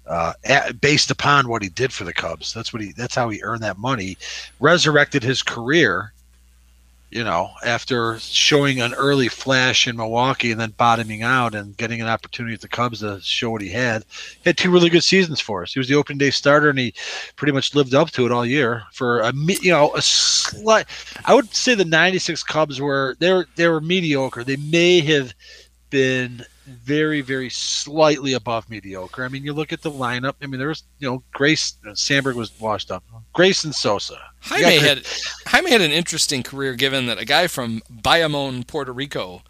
Uh, 0.08 0.32
a- 0.44 0.74
based 0.74 1.12
upon 1.12 1.48
what 1.48 1.62
he 1.62 1.68
did 1.68 1.92
for 1.92 2.02
the 2.02 2.12
Cubs, 2.12 2.52
that's 2.52 2.72
what 2.72 2.82
he. 2.82 2.90
That's 2.92 3.14
how 3.14 3.28
he 3.28 3.40
earned 3.44 3.62
that 3.62 3.78
money. 3.78 4.18
Resurrected 4.58 5.22
his 5.22 5.44
career, 5.44 6.12
you 7.12 7.22
know, 7.22 7.50
after 7.62 8.18
showing 8.18 8.80
an 8.80 8.94
early 8.94 9.28
flash 9.28 9.86
in 9.86 9.96
Milwaukee 9.96 10.50
and 10.50 10.58
then 10.58 10.70
bottoming 10.70 11.22
out 11.22 11.54
and 11.54 11.76
getting 11.76 12.00
an 12.00 12.08
opportunity 12.08 12.54
at 12.54 12.62
the 12.62 12.68
Cubs 12.68 13.00
to 13.00 13.20
show 13.20 13.50
what 13.50 13.60
he 13.60 13.68
had. 13.68 14.04
He 14.42 14.48
had 14.48 14.56
two 14.56 14.70
really 14.70 14.88
good 14.88 15.04
seasons 15.04 15.38
for 15.38 15.62
us. 15.62 15.74
He 15.74 15.78
was 15.78 15.88
the 15.88 15.94
opening 15.94 16.16
day 16.16 16.30
starter, 16.30 16.70
and 16.70 16.78
he 16.78 16.94
pretty 17.36 17.52
much 17.52 17.74
lived 17.74 17.94
up 17.94 18.10
to 18.12 18.24
it 18.24 18.32
all 18.32 18.46
year 18.46 18.84
for 18.92 19.20
a 19.20 19.32
you 19.34 19.70
know 19.70 19.94
a 19.94 20.00
slight. 20.00 20.86
I 21.26 21.34
would 21.34 21.54
say 21.54 21.74
the 21.74 21.84
'96 21.84 22.42
Cubs 22.44 22.80
were 22.80 23.14
they 23.18 23.30
were 23.30 23.46
they 23.56 23.68
were 23.68 23.82
mediocre. 23.82 24.42
They 24.42 24.56
may 24.56 25.00
have 25.00 25.34
been 25.90 26.46
very 26.72 27.20
very 27.20 27.48
slightly 27.48 28.34
above 28.34 28.68
mediocre. 28.68 29.24
I 29.24 29.28
mean, 29.28 29.44
you 29.44 29.52
look 29.52 29.72
at 29.72 29.82
the 29.82 29.90
lineup. 29.90 30.34
I 30.42 30.46
mean, 30.46 30.58
there 30.58 30.68
was 30.68 30.84
you 30.98 31.08
know 31.08 31.22
Grace 31.32 31.76
uh, 31.88 31.94
Sandberg 31.94 32.36
was 32.36 32.58
washed 32.60 32.90
up. 32.90 33.04
Grace 33.32 33.64
and 33.64 33.74
Sosa. 33.74 34.18
Jaime 34.40 34.62
got 34.62 34.82
had 34.82 35.06
Jaime 35.46 35.70
had 35.70 35.80
an 35.80 35.92
interesting 35.92 36.42
career, 36.42 36.74
given 36.74 37.06
that 37.06 37.18
a 37.18 37.24
guy 37.24 37.46
from 37.46 37.82
Bayamon, 37.92 38.66
Puerto 38.66 38.92
Rico, 38.92 39.42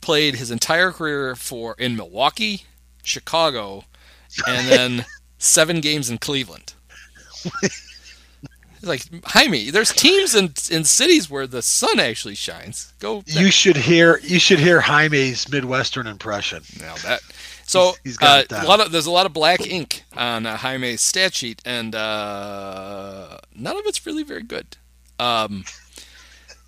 played 0.00 0.36
his 0.36 0.50
entire 0.50 0.92
career 0.92 1.34
for 1.36 1.74
in 1.78 1.96
Milwaukee, 1.96 2.64
Chicago, 3.02 3.84
and 4.46 4.68
then 4.68 5.06
seven 5.38 5.80
games 5.80 6.10
in 6.10 6.18
Cleveland. 6.18 6.74
Like 8.82 9.02
Jaime, 9.26 9.70
there's 9.70 9.92
teams 9.92 10.34
in 10.34 10.54
in 10.70 10.84
cities 10.84 11.28
where 11.28 11.46
the 11.46 11.60
sun 11.62 12.00
actually 12.00 12.34
shines. 12.34 12.92
Go 12.98 13.22
You 13.26 13.50
should 13.50 13.76
hear 13.76 14.18
you 14.22 14.38
should 14.38 14.58
hear 14.58 14.80
Jaime's 14.80 15.48
Midwestern 15.50 16.06
impression. 16.06 16.62
now 16.80 16.94
that. 17.04 17.20
So 17.66 17.94
He's- 18.04 18.16
he's 18.18 18.18
uh, 18.22 18.44
a 18.50 18.64
lot 18.66 18.80
of 18.80 18.90
there's 18.90 19.06
a 19.06 19.10
lot 19.10 19.26
of 19.26 19.32
black 19.32 19.60
ink 19.66 20.02
on 20.16 20.46
uh, 20.46 20.56
Jaime's 20.56 21.00
stat 21.02 21.34
sheet, 21.34 21.60
and 21.64 21.94
uh, 21.94 23.38
none 23.54 23.76
of 23.76 23.82
it's 23.86 24.04
really 24.06 24.22
very 24.24 24.42
good. 24.42 24.76
Um, 25.18 25.64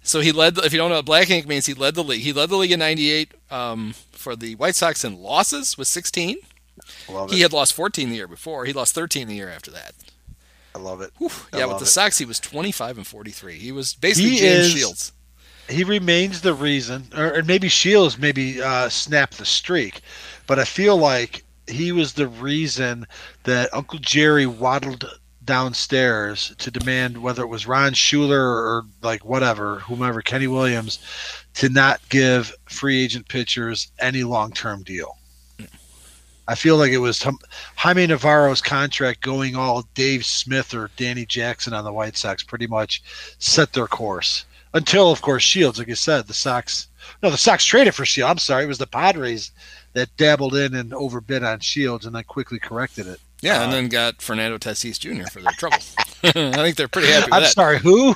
so 0.02 0.20
he 0.20 0.32
led. 0.32 0.58
If 0.58 0.72
you 0.72 0.78
don't 0.78 0.90
know 0.90 0.96
what 0.96 1.04
black 1.06 1.30
ink 1.30 1.46
means, 1.48 1.66
he 1.66 1.74
led 1.74 1.94
the 1.94 2.04
league. 2.04 2.20
He 2.22 2.32
led 2.32 2.50
the 2.50 2.56
league 2.56 2.72
in 2.72 2.78
'98 2.80 3.32
um, 3.50 3.94
for 4.12 4.36
the 4.36 4.54
White 4.56 4.74
Sox 4.76 5.04
in 5.04 5.20
losses 5.20 5.78
with 5.78 5.88
16. 5.88 6.36
Love 7.08 7.30
He 7.30 7.40
had 7.40 7.52
lost 7.52 7.74
14 7.74 8.08
the 8.10 8.16
year 8.16 8.26
before. 8.28 8.64
He 8.64 8.72
lost 8.72 8.94
13 8.94 9.28
the 9.28 9.34
year 9.34 9.48
after 9.48 9.70
that. 9.70 9.94
I 10.74 10.78
love 10.78 11.00
it. 11.02 11.10
Whew. 11.18 11.30
I 11.52 11.58
Yeah, 11.58 11.66
with 11.66 11.78
the 11.78 11.84
it. 11.84 11.88
Sox, 11.88 12.18
he 12.18 12.24
was 12.24 12.40
25 12.40 12.96
and 12.98 13.06
43. 13.06 13.58
He 13.58 13.72
was 13.72 13.94
basically 13.94 14.30
He 14.30 14.38
James 14.38 14.66
is- 14.66 14.72
Shields. 14.72 15.12
he 15.68 15.84
remains 15.84 16.40
the 16.40 16.54
reason, 16.54 17.08
or, 17.16 17.36
or 17.38 17.42
maybe 17.42 17.68
Shields 17.68 18.18
maybe 18.18 18.62
uh, 18.62 18.88
snapped 18.88 19.38
the 19.38 19.44
streak, 19.44 20.00
but 20.46 20.58
I 20.58 20.64
feel 20.64 20.96
like 20.96 21.44
he 21.68 21.92
was 21.92 22.14
the 22.14 22.26
reason 22.28 23.06
that 23.44 23.72
Uncle 23.72 23.98
Jerry 24.00 24.46
waddled 24.46 25.04
downstairs 25.44 26.54
to 26.58 26.70
demand 26.70 27.18
whether 27.22 27.42
it 27.42 27.46
was 27.48 27.66
Ron 27.66 27.92
Schueler 27.94 28.40
or 28.40 28.84
like 29.02 29.24
whatever, 29.24 29.80
whomever, 29.80 30.22
Kenny 30.22 30.46
Williams, 30.46 30.98
to 31.54 31.68
not 31.68 32.00
give 32.08 32.54
free 32.66 33.02
agent 33.04 33.28
pitchers 33.28 33.90
any 34.00 34.24
long 34.24 34.52
term 34.52 34.82
deal. 34.82 35.16
I 36.48 36.54
feel 36.54 36.76
like 36.76 36.90
it 36.92 36.98
was 36.98 37.22
Hum- 37.22 37.38
Jaime 37.76 38.06
Navarro's 38.06 38.60
contract 38.60 39.20
going 39.20 39.54
all 39.56 39.86
Dave 39.94 40.24
Smith 40.26 40.74
or 40.74 40.90
Danny 40.96 41.24
Jackson 41.24 41.72
on 41.72 41.84
the 41.84 41.92
White 41.92 42.16
Sox 42.16 42.42
pretty 42.42 42.66
much 42.66 43.02
set 43.38 43.72
their 43.72 43.86
course 43.86 44.44
until, 44.74 45.12
of 45.12 45.22
course, 45.22 45.42
Shields. 45.42 45.78
Like 45.78 45.88
you 45.88 45.94
said, 45.94 46.26
the 46.26 46.34
Sox. 46.34 46.88
No, 47.22 47.30
the 47.30 47.36
Sox 47.38 47.64
traded 47.64 47.94
for 47.94 48.04
Shields. 48.04 48.30
I'm 48.30 48.38
sorry, 48.38 48.64
it 48.64 48.68
was 48.68 48.78
the 48.78 48.86
Padres 48.86 49.52
that 49.92 50.14
dabbled 50.16 50.54
in 50.56 50.74
and 50.74 50.92
overbid 50.94 51.42
on 51.44 51.60
Shields, 51.60 52.06
and 52.06 52.14
then 52.14 52.24
quickly 52.24 52.58
corrected 52.58 53.06
it. 53.06 53.20
Yeah, 53.40 53.62
and 53.62 53.72
Uh, 53.72 53.76
then 53.76 53.88
got 53.88 54.22
Fernando 54.22 54.56
Tatis 54.58 54.98
Jr. 54.98 55.28
for 55.30 55.40
their 55.42 55.52
trouble. 55.52 55.78
I 56.24 56.32
think 56.52 56.76
they're 56.76 56.88
pretty 56.88 57.08
happy 57.08 57.24
with 57.26 57.34
I'm 57.34 57.42
that. 57.42 57.52
sorry, 57.52 57.78
who? 57.78 58.14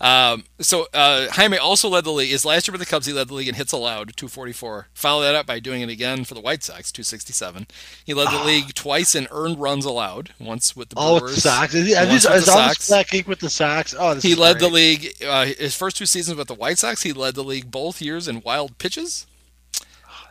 Um, 0.00 0.44
so 0.60 0.86
uh, 0.92 1.28
Jaime 1.30 1.56
also 1.56 1.88
led 1.88 2.04
the 2.04 2.10
league. 2.10 2.30
His 2.30 2.44
last 2.44 2.66
year 2.66 2.72
with 2.72 2.80
the 2.80 2.86
Cubs, 2.86 3.06
he 3.06 3.12
led 3.12 3.28
the 3.28 3.34
league 3.34 3.48
in 3.48 3.54
hits 3.54 3.72
allowed, 3.72 4.16
244. 4.16 4.88
Followed 4.92 5.22
that 5.22 5.34
up 5.34 5.46
by 5.46 5.60
doing 5.60 5.82
it 5.82 5.88
again 5.88 6.24
for 6.24 6.34
the 6.34 6.40
White 6.40 6.62
Sox, 6.62 6.90
267. 6.92 7.66
He 8.04 8.12
led 8.12 8.30
the 8.30 8.44
league 8.44 8.74
twice 8.74 9.14
in 9.14 9.28
earned 9.30 9.58
runs 9.60 9.84
allowed, 9.84 10.34
once 10.38 10.74
with 10.76 10.90
the 10.90 10.96
Oh, 10.98 11.20
Brewers. 11.20 11.36
with 11.36 11.44
the 11.44 11.48
Sox. 11.48 11.74
Is, 11.74 11.88
is, 11.88 11.96
once 11.96 12.24
is, 12.24 12.30
with 12.30 12.44
the 12.44 12.50
Sox. 12.50 12.88
black 12.88 13.14
ink 13.14 13.28
with 13.28 13.40
the 13.40 13.48
Sox? 13.50 13.94
Oh, 13.98 14.14
this 14.14 14.24
He 14.24 14.34
led 14.34 14.58
the 14.58 14.68
league 14.68 15.14
uh, 15.24 15.46
his 15.46 15.74
first 15.76 15.96
two 15.96 16.06
seasons 16.06 16.36
with 16.36 16.48
the 16.48 16.54
White 16.54 16.78
Sox. 16.78 17.02
He 17.02 17.12
led 17.12 17.34
the 17.36 17.44
league 17.44 17.70
both 17.70 18.02
years 18.02 18.26
in 18.28 18.42
wild 18.42 18.78
pitches. 18.78 19.26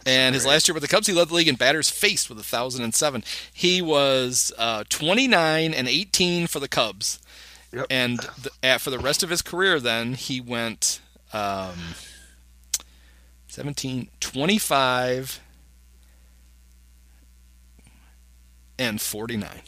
And 0.06 0.36
his 0.36 0.46
last 0.46 0.68
year 0.68 0.74
with 0.74 0.82
the 0.84 0.90
Cubs, 0.90 1.08
he 1.08 1.14
led 1.14 1.30
the 1.30 1.34
league 1.36 1.48
in 1.48 1.56
batters 1.56 1.90
faced 1.90 2.28
with 2.30 2.38
1,007. 2.38 3.24
He 3.54 3.82
was 3.82 4.52
uh, 4.58 4.84
29 4.90 5.74
and 5.74 5.88
18 5.88 6.48
for 6.48 6.60
the 6.60 6.68
Cubs. 6.68 7.20
Yep. 7.74 7.88
And 7.90 8.20
the, 8.20 8.52
uh, 8.64 8.78
for 8.78 8.92
the 8.92 9.00
rest 9.00 9.24
of 9.24 9.30
his 9.30 9.42
career, 9.42 9.80
then, 9.80 10.14
he 10.14 10.40
went 10.40 11.02
um, 11.34 11.96
17, 13.48 14.10
25, 14.20 15.40
and 18.80 19.02
49 19.02 19.62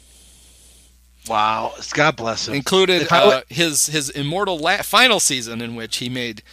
Wow, 1.28 1.74
God 1.94 2.16
bless 2.16 2.48
him. 2.48 2.54
included 2.54 3.12
uh, 3.12 3.42
his 3.50 3.88
his 3.88 4.10
immortal 4.12 4.60
la- 4.60 4.84
final 4.84 5.20
season 5.20 5.60
in 5.62 5.76
which 5.76 5.98
he 5.98 6.08
made 6.10 6.44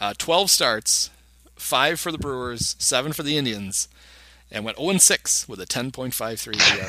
uh, 0.00 0.14
12 0.16 0.50
starts, 0.50 1.10
five 1.54 2.00
for 2.00 2.10
the 2.10 2.18
Brewers, 2.18 2.74
seven 2.78 3.12
for 3.12 3.22
the 3.22 3.36
Indians, 3.36 3.88
and 4.50 4.64
went 4.64 4.78
0 4.78 4.96
6 4.96 5.48
with 5.48 5.60
a 5.60 5.66
10.53 5.66 6.78
ERA. 6.78 6.86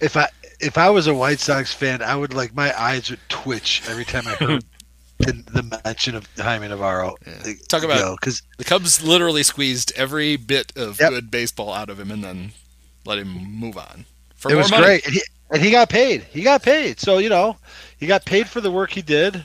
if 0.00 0.16
I 0.16 0.28
if 0.60 0.78
I 0.78 0.90
was 0.90 1.06
a 1.06 1.14
White 1.14 1.40
Sox 1.40 1.72
fan, 1.72 2.02
I 2.02 2.14
would 2.16 2.34
like 2.34 2.54
my 2.54 2.78
eyes 2.80 3.10
would 3.10 3.20
twitch 3.28 3.82
every 3.88 4.04
time 4.04 4.26
I 4.26 4.34
heard 4.34 4.64
the, 5.18 5.32
the 5.52 5.80
mention 5.84 6.14
of 6.14 6.28
Jaime 6.36 6.68
Navarro. 6.68 7.16
Yeah. 7.26 7.52
Talk 7.68 7.82
about- 7.82 8.18
because 8.20 8.42
the 8.58 8.64
Cubs 8.64 9.02
literally 9.02 9.42
squeezed 9.42 9.92
every 9.96 10.36
bit 10.36 10.72
of 10.76 11.00
Yep. 11.00 11.10
good 11.10 11.30
baseball 11.30 11.72
out 11.72 11.90
of 11.90 11.98
him 12.00 12.10
and 12.10 12.22
then 12.24 12.52
let 13.04 13.18
him 13.18 13.28
move 13.28 13.76
on. 13.78 14.04
For 14.36 14.50
it 14.52 14.56
was 14.56 14.70
money. 14.70 14.84
great, 14.84 15.04
and 15.06 15.14
he, 15.14 15.22
and 15.50 15.62
he 15.62 15.70
got 15.70 15.88
paid. 15.88 16.22
He 16.24 16.42
got 16.42 16.62
paid, 16.62 17.00
so 17.00 17.18
you 17.18 17.28
know 17.30 17.56
he 17.98 18.06
got 18.06 18.24
paid 18.26 18.48
for 18.48 18.60
the 18.60 18.70
work 18.70 18.90
he 18.90 19.00
did. 19.02 19.44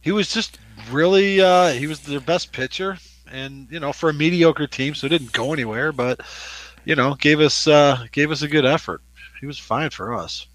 He 0.00 0.12
was 0.12 0.30
just 0.32 0.58
really 0.90 1.40
uh, 1.40 1.68
he 1.72 1.86
was 1.86 2.00
their 2.00 2.20
best 2.20 2.52
pitcher, 2.52 2.98
and 3.32 3.66
you 3.70 3.80
know 3.80 3.92
for 3.92 4.10
a 4.10 4.12
mediocre 4.14 4.66
team, 4.66 4.94
so 4.94 5.06
it 5.06 5.10
didn't 5.10 5.32
go 5.32 5.52
anywhere. 5.54 5.92
But 5.92 6.20
you 6.84 6.94
know 6.94 7.14
gave 7.14 7.40
us 7.40 7.66
uh, 7.66 8.04
gave 8.12 8.30
us 8.30 8.42
a 8.42 8.48
good 8.48 8.66
effort. 8.66 9.00
He 9.40 9.46
was 9.46 9.58
fine 9.58 9.90
for 9.90 10.14
us. 10.14 10.46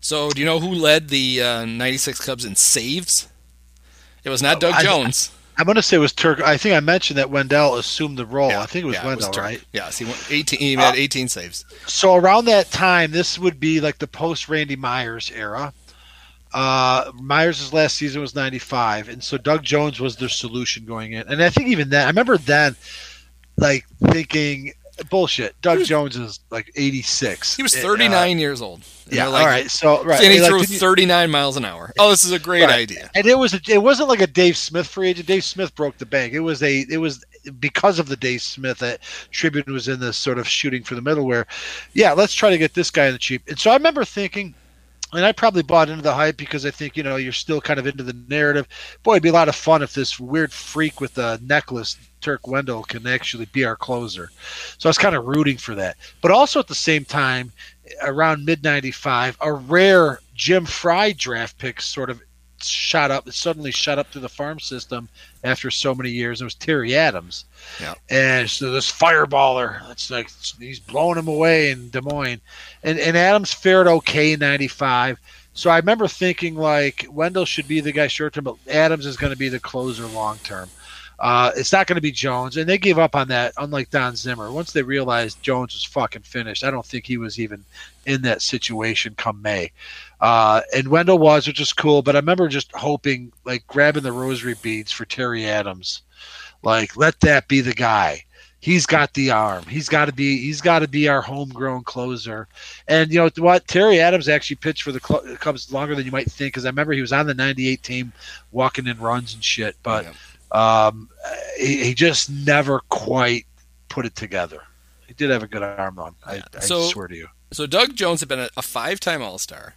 So, 0.00 0.30
do 0.30 0.40
you 0.40 0.46
know 0.46 0.60
who 0.60 0.70
led 0.70 1.08
the 1.08 1.42
uh, 1.42 1.64
96 1.66 2.24
Cubs 2.24 2.44
in 2.44 2.56
saves? 2.56 3.28
It 4.24 4.30
was 4.30 4.42
not 4.42 4.60
Doug 4.60 4.74
I- 4.74 4.82
Jones. 4.82 5.32
I'm 5.58 5.66
gonna 5.66 5.82
say 5.82 5.96
it 5.96 6.00
was 6.00 6.12
Turk. 6.14 6.40
I 6.40 6.56
think 6.56 6.74
I 6.74 6.80
mentioned 6.80 7.18
that 7.18 7.28
Wendell 7.28 7.76
assumed 7.76 8.16
the 8.16 8.24
role. 8.24 8.50
I 8.50 8.64
think 8.64 8.84
it 8.84 8.86
was 8.86 8.94
yeah, 8.96 9.04
Wendell, 9.04 9.30
Turk. 9.30 9.44
right? 9.44 9.64
Yes, 9.74 9.98
he 9.98 10.06
went 10.06 10.26
18. 10.30 10.58
He 10.58 10.74
had 10.74 10.94
18 10.94 11.28
saves. 11.28 11.66
so 11.86 12.14
around 12.14 12.46
that 12.46 12.70
time, 12.70 13.10
this 13.10 13.38
would 13.38 13.60
be 13.60 13.78
like 13.78 13.98
the 13.98 14.06
post 14.06 14.48
Randy 14.48 14.76
Myers 14.76 15.30
era. 15.34 15.74
Uh, 16.54 17.12
Myers' 17.14 17.74
last 17.74 17.96
season 17.96 18.22
was 18.22 18.34
95, 18.34 19.10
and 19.10 19.22
so 19.22 19.36
Doug 19.36 19.62
Jones 19.62 20.00
was 20.00 20.16
their 20.16 20.30
solution 20.30 20.86
going 20.86 21.12
in. 21.12 21.28
And 21.28 21.42
I 21.42 21.50
think 21.50 21.68
even 21.68 21.90
then, 21.90 22.06
I 22.06 22.08
remember 22.08 22.38
then, 22.38 22.74
like 23.58 23.86
thinking 24.10 24.72
bullshit. 25.08 25.60
Doug 25.62 25.84
Jones 25.84 26.16
is 26.16 26.40
like 26.50 26.70
86. 26.76 27.56
He 27.56 27.62
was 27.62 27.74
Uh, 27.74 27.80
39 27.80 28.38
years 28.38 28.60
old. 28.60 28.82
Yeah. 29.10 29.26
like- 29.28 29.42
all 29.42 29.48
right. 29.48 29.70
So 29.70 30.04
right. 30.04 30.22
And 30.22 30.32
he 30.32 30.40
like, 30.40 30.48
threw 30.50 30.58
you- 30.60 30.66
39 30.78 31.30
miles 31.30 31.56
an 31.56 31.64
hour. 31.64 31.92
Oh, 31.98 32.10
this 32.10 32.24
is 32.24 32.32
a 32.32 32.38
great 32.38 32.62
Right. 32.62 32.70
idea. 32.70 33.10
and 33.14 33.26
it 33.26 33.36
was 33.38 33.54
a, 33.54 33.60
it 33.68 33.82
wasn't 33.82 34.08
like 34.08 34.20
a 34.20 34.26
Dave 34.26 34.56
Smith 34.56 34.86
free 34.86 35.08
agent. 35.08 35.26
Dave 35.26 35.44
Smith 35.44 35.74
broke 35.74 35.98
the 35.98 36.06
bank. 36.06 36.32
It 36.34 36.40
was 36.40 36.62
a 36.62 36.80
it 36.90 36.98
was 36.98 37.24
because 37.58 37.98
of 37.98 38.08
the 38.08 38.16
Dave 38.16 38.42
Smith 38.42 38.78
that 38.78 39.00
Tribune 39.30 39.64
was 39.72 39.88
in 39.88 39.98
this 40.00 40.16
sort 40.16 40.38
of 40.38 40.46
shooting 40.46 40.82
for 40.84 40.94
the 40.94 41.00
middle 41.02 41.24
where, 41.26 41.46
yeah, 41.94 42.12
let's 42.12 42.34
try 42.34 42.50
to 42.50 42.58
get 42.58 42.74
this 42.74 42.90
guy 42.90 43.06
in 43.06 43.12
the 43.12 43.18
cheap. 43.18 43.42
And 43.48 43.58
so 43.58 43.70
I 43.70 43.74
remember 43.74 44.04
thinking, 44.04 44.54
and 45.12 45.24
I 45.24 45.32
probably 45.32 45.62
bought 45.62 45.88
into 45.88 46.02
the 46.02 46.14
hype 46.14 46.36
because 46.36 46.64
I 46.64 46.70
think 46.70 46.96
you 46.96 47.02
know 47.02 47.16
you're 47.16 47.32
still 47.32 47.60
kind 47.60 47.78
of 47.78 47.86
into 47.86 48.02
the 48.02 48.16
narrative. 48.28 48.68
Boy, 49.02 49.12
it'd 49.12 49.22
be 49.22 49.28
a 49.28 49.32
lot 49.32 49.48
of 49.48 49.54
fun 49.54 49.82
if 49.82 49.94
this 49.94 50.20
weird 50.20 50.52
freak 50.52 51.00
with 51.00 51.14
the 51.14 51.40
necklace, 51.42 51.96
Turk 52.20 52.46
Wendell, 52.46 52.84
can 52.84 53.06
actually 53.06 53.46
be 53.46 53.64
our 53.64 53.76
closer. 53.76 54.30
So 54.78 54.88
I 54.88 54.90
was 54.90 54.98
kind 54.98 55.16
of 55.16 55.26
rooting 55.26 55.56
for 55.56 55.74
that. 55.74 55.96
But 56.20 56.30
also 56.30 56.60
at 56.60 56.68
the 56.68 56.74
same 56.74 57.04
time, 57.04 57.52
around 58.02 58.44
mid 58.44 58.62
'95, 58.62 59.36
a 59.40 59.52
rare 59.52 60.20
Jim 60.34 60.64
Frey 60.64 61.12
draft 61.12 61.58
pick 61.58 61.80
sort 61.80 62.10
of 62.10 62.22
shot 62.62 63.10
up, 63.10 63.30
suddenly 63.30 63.70
shot 63.70 63.98
up 63.98 64.08
through 64.08 64.20
the 64.22 64.28
farm 64.28 64.60
system 64.60 65.08
after 65.44 65.70
so 65.70 65.94
many 65.94 66.10
years. 66.10 66.40
It 66.40 66.44
was 66.44 66.54
Terry 66.54 66.96
Adams. 66.96 67.44
Yeah. 67.80 67.94
And 68.08 68.48
so 68.48 68.70
this 68.72 68.90
fireballer, 68.90 69.88
it's 69.90 70.10
like 70.10 70.30
he's 70.58 70.80
blowing 70.80 71.18
him 71.18 71.28
away 71.28 71.70
in 71.70 71.90
Des 71.90 72.00
Moines. 72.00 72.40
And 72.82 72.98
and 72.98 73.16
Adams 73.16 73.52
fared 73.52 73.86
okay 73.86 74.32
in 74.32 74.40
'95. 74.40 75.18
So 75.52 75.70
I 75.70 75.76
remember 75.76 76.08
thinking 76.08 76.54
like 76.54 77.06
Wendell 77.10 77.44
should 77.44 77.68
be 77.68 77.80
the 77.80 77.92
guy 77.92 78.06
short 78.06 78.34
term, 78.34 78.44
but 78.44 78.56
Adams 78.68 79.06
is 79.06 79.16
going 79.16 79.32
to 79.32 79.38
be 79.38 79.48
the 79.48 79.60
closer 79.60 80.06
long 80.06 80.38
term. 80.38 80.68
Uh, 81.20 81.52
it's 81.54 81.72
not 81.72 81.86
going 81.86 81.96
to 81.96 82.02
be 82.02 82.10
Jones, 82.10 82.56
and 82.56 82.66
they 82.66 82.78
gave 82.78 82.98
up 82.98 83.14
on 83.14 83.28
that. 83.28 83.52
Unlike 83.58 83.90
Don 83.90 84.16
Zimmer, 84.16 84.50
once 84.50 84.72
they 84.72 84.82
realized 84.82 85.42
Jones 85.42 85.74
was 85.74 85.84
fucking 85.84 86.22
finished, 86.22 86.64
I 86.64 86.70
don't 86.70 86.86
think 86.86 87.06
he 87.06 87.18
was 87.18 87.38
even 87.38 87.62
in 88.06 88.22
that 88.22 88.40
situation 88.40 89.14
come 89.16 89.42
May. 89.42 89.70
Uh, 90.20 90.62
and 90.74 90.88
Wendell 90.88 91.18
was, 91.18 91.46
which 91.46 91.60
is 91.60 91.74
cool. 91.74 92.00
But 92.00 92.16
I 92.16 92.20
remember 92.20 92.48
just 92.48 92.72
hoping, 92.74 93.32
like 93.44 93.66
grabbing 93.66 94.02
the 94.02 94.12
rosary 94.12 94.54
beads 94.62 94.92
for 94.92 95.04
Terry 95.04 95.46
Adams, 95.46 96.00
like 96.62 96.96
let 96.96 97.20
that 97.20 97.48
be 97.48 97.60
the 97.60 97.74
guy. 97.74 98.24
He's 98.62 98.84
got 98.84 99.14
the 99.14 99.30
arm. 99.30 99.64
He's 99.64 99.88
got 99.88 100.06
to 100.06 100.12
be. 100.12 100.38
He's 100.38 100.60
got 100.60 100.80
to 100.80 100.88
be 100.88 101.08
our 101.08 101.22
homegrown 101.22 101.84
closer. 101.84 102.46
And 102.88 103.10
you 103.10 103.18
know 103.18 103.30
what? 103.38 103.66
Terry 103.66 104.00
Adams 104.00 104.28
actually 104.28 104.56
pitched 104.56 104.82
for 104.82 104.92
the 104.92 105.00
Cubs 105.40 105.72
longer 105.72 105.94
than 105.94 106.04
you 106.04 106.12
might 106.12 106.30
think, 106.30 106.52
because 106.52 106.66
I 106.66 106.68
remember 106.68 106.92
he 106.92 107.00
was 107.00 107.12
on 107.12 107.26
the 107.26 107.32
'98 107.32 107.82
team, 107.82 108.12
walking 108.52 108.86
in 108.86 108.98
runs 108.98 109.32
and 109.32 109.42
shit. 109.42 109.76
But 109.82 110.06
um, 110.52 111.08
he, 111.58 111.84
he 111.84 111.94
just 111.94 112.30
never 112.30 112.80
quite 112.88 113.46
put 113.88 114.06
it 114.06 114.14
together. 114.16 114.62
He 115.06 115.14
did 115.14 115.30
have 115.30 115.42
a 115.42 115.48
good 115.48 115.62
arm 115.62 115.98
on. 115.98 116.14
I, 116.24 116.42
I 116.56 116.60
So- 116.60 116.82
swear 116.82 117.08
to 117.08 117.16
you. 117.16 117.28
So 117.52 117.66
Doug 117.66 117.96
Jones 117.96 118.20
had 118.20 118.28
been 118.28 118.48
a, 118.56 118.62
five-time 118.62 119.22
All-Star. 119.22 119.74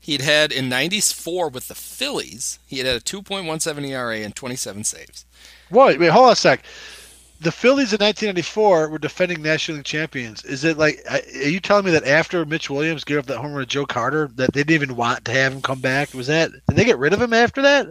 He'd 0.00 0.22
had 0.22 0.50
in 0.50 0.68
'94 0.70 1.50
with 1.50 1.68
the 1.68 1.74
Phillies. 1.74 2.58
He 2.66 2.78
had 2.78 2.86
had 2.86 2.96
a 2.96 3.00
2.17 3.00 3.86
ERA 3.86 4.16
and 4.16 4.34
27 4.34 4.82
saves. 4.84 5.26
Wait, 5.70 6.00
wait, 6.00 6.08
hold 6.08 6.26
on 6.26 6.32
a 6.32 6.36
sec. 6.36 6.64
The 7.40 7.52
Phillies 7.52 7.92
in 7.92 7.98
1994 7.98 8.88
were 8.88 8.98
defending 8.98 9.42
National 9.42 9.76
League 9.76 9.84
champions. 9.84 10.44
Is 10.44 10.64
it 10.64 10.78
like? 10.78 11.04
Are 11.10 11.20
you 11.48 11.60
telling 11.60 11.84
me 11.84 11.90
that 11.90 12.06
after 12.06 12.44
Mitch 12.46 12.70
Williams 12.70 13.04
gave 13.04 13.18
up 13.18 13.26
that 13.26 13.38
home 13.38 13.52
run 13.52 13.60
to 13.62 13.66
Joe 13.66 13.84
Carter, 13.86 14.30
that 14.36 14.52
they 14.54 14.60
didn't 14.64 14.82
even 14.82 14.96
want 14.96 15.24
to 15.26 15.32
have 15.32 15.52
him 15.52 15.60
come 15.60 15.80
back? 15.80 16.14
Was 16.14 16.28
that? 16.28 16.50
Did 16.50 16.76
they 16.76 16.84
get 16.84 16.98
rid 16.98 17.12
of 17.12 17.20
him 17.20 17.32
after 17.32 17.60
that? 17.62 17.88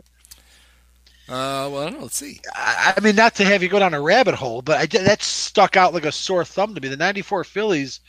Uh, 1.32 1.70
well, 1.72 1.78
I 1.80 1.84
don't 1.86 1.94
know. 1.94 2.02
Let's 2.04 2.18
see. 2.18 2.42
I, 2.54 2.94
I 2.98 3.00
mean, 3.00 3.16
not 3.16 3.36
to 3.36 3.46
have 3.46 3.64
you 3.64 3.70
go 3.70 3.80
down 3.80 3.94
a 3.94 4.02
rabbit 4.02 4.36
hole, 4.36 4.62
but 4.62 4.78
I, 4.78 4.86
that 5.04 5.24
stuck 5.24 5.78
out 5.78 5.94
like 5.94 6.04
a 6.04 6.12
sore 6.12 6.44
thumb 6.44 6.76
to 6.76 6.82
me. 6.82 6.90
The 6.90 6.98
'94 6.98 7.46
Phillies 7.46 8.02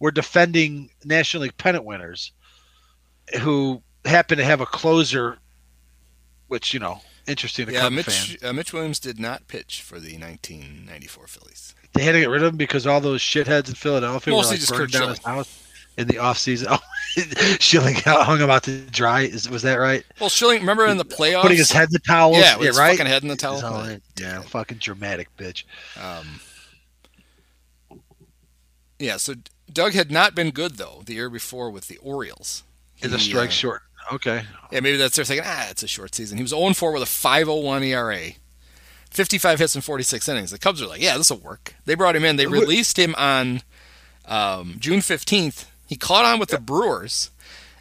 were 0.00 0.10
defending 0.10 0.90
National 1.04 1.44
League 1.44 1.56
pennant 1.56 1.84
winners, 1.84 2.32
who 3.42 3.80
happened 4.04 4.38
to 4.40 4.44
have 4.44 4.60
a 4.60 4.66
closer, 4.66 5.38
which 6.48 6.74
you 6.74 6.80
know, 6.80 7.00
interesting. 7.28 7.66
To 7.66 7.72
Yeah, 7.72 7.88
Mitch 7.90 8.06
fan. 8.06 8.50
uh, 8.50 8.52
Mitch 8.52 8.72
Williams 8.72 8.98
did 8.98 9.20
not 9.20 9.46
pitch 9.46 9.80
for 9.82 10.00
the 10.00 10.18
1994 10.18 11.26
Phillies. 11.28 11.74
They 11.92 12.02
had 12.02 12.12
to 12.12 12.20
get 12.20 12.28
rid 12.28 12.42
of 12.42 12.54
him 12.54 12.56
because 12.56 12.88
all 12.88 13.00
those 13.00 13.20
shitheads 13.22 13.68
in 13.68 13.76
Philadelphia 13.76 14.34
Mostly 14.34 14.48
were 14.48 14.52
like 14.54 14.60
just 14.60 14.72
burning 14.72 14.86
Kurt 14.86 14.92
down 14.92 15.08
his 15.10 15.18
house 15.24 15.63
in 15.96 16.06
the 16.08 16.18
off 16.18 16.38
season. 16.38 16.68
Oh, 17.16 17.56
Schilling 17.60 17.94
hung 17.94 18.40
him 18.40 18.50
out 18.50 18.64
to 18.64 18.80
dry. 18.86 19.20
Is 19.20 19.48
was 19.48 19.62
that 19.62 19.76
right? 19.76 20.04
Well, 20.18 20.28
Schilling, 20.28 20.58
remember 20.58 20.84
in 20.86 20.96
the 20.96 21.04
playoffs? 21.04 21.42
Putting 21.42 21.58
his 21.58 21.70
head 21.70 21.84
in 21.84 21.92
the 21.92 22.00
towels. 22.00 22.38
yeah, 22.38 22.56
with 22.56 22.66
his 22.66 22.78
right. 22.78 22.90
fucking 22.90 23.06
head 23.06 23.22
in 23.22 23.28
the 23.28 23.36
towel. 23.36 23.64
All. 23.64 23.88
Yeah, 24.18 24.40
fucking 24.40 24.78
dramatic 24.78 25.28
bitch. 25.36 25.62
Um, 25.96 26.40
yeah, 28.98 29.16
so 29.16 29.34
Doug 29.72 29.92
had 29.92 30.10
not 30.10 30.34
been 30.34 30.50
good 30.50 30.76
though 30.76 31.02
the 31.06 31.14
year 31.14 31.30
before 31.30 31.70
with 31.70 31.86
the 31.86 31.98
Orioles. 31.98 32.64
In 33.00 33.12
the 33.12 33.18
He, 33.18 33.30
strike 33.30 33.50
uh, 33.50 33.52
short. 33.52 33.82
Okay. 34.12 34.42
Yeah, 34.70 34.80
maybe 34.80 34.96
that's 34.96 35.16
they're 35.16 35.24
thinking, 35.24 35.46
ah, 35.46 35.68
it's 35.70 35.82
a 35.82 35.88
short 35.88 36.14
season. 36.14 36.36
He 36.38 36.42
was 36.42 36.50
0 36.50 36.72
4 36.72 36.92
with 36.92 37.02
a 37.02 37.06
5.01 37.06 37.86
ERA, 37.86 38.32
55 39.10 39.58
hits 39.58 39.76
in 39.76 39.82
46 39.82 40.28
innings. 40.28 40.50
The 40.50 40.58
Cubs 40.58 40.82
are 40.82 40.86
like, 40.86 41.00
yeah, 41.00 41.16
this 41.16 41.30
will 41.30 41.38
work. 41.38 41.74
They 41.84 41.94
brought 41.94 42.16
him 42.16 42.24
in. 42.24 42.36
They 42.36 42.46
released 42.46 42.98
him 42.98 43.14
on 43.16 43.62
um, 44.26 44.76
June 44.78 45.00
15th. 45.00 45.66
He 45.86 45.96
caught 45.96 46.24
on 46.24 46.38
with 46.38 46.48
the 46.50 46.58
Brewers. 46.60 47.30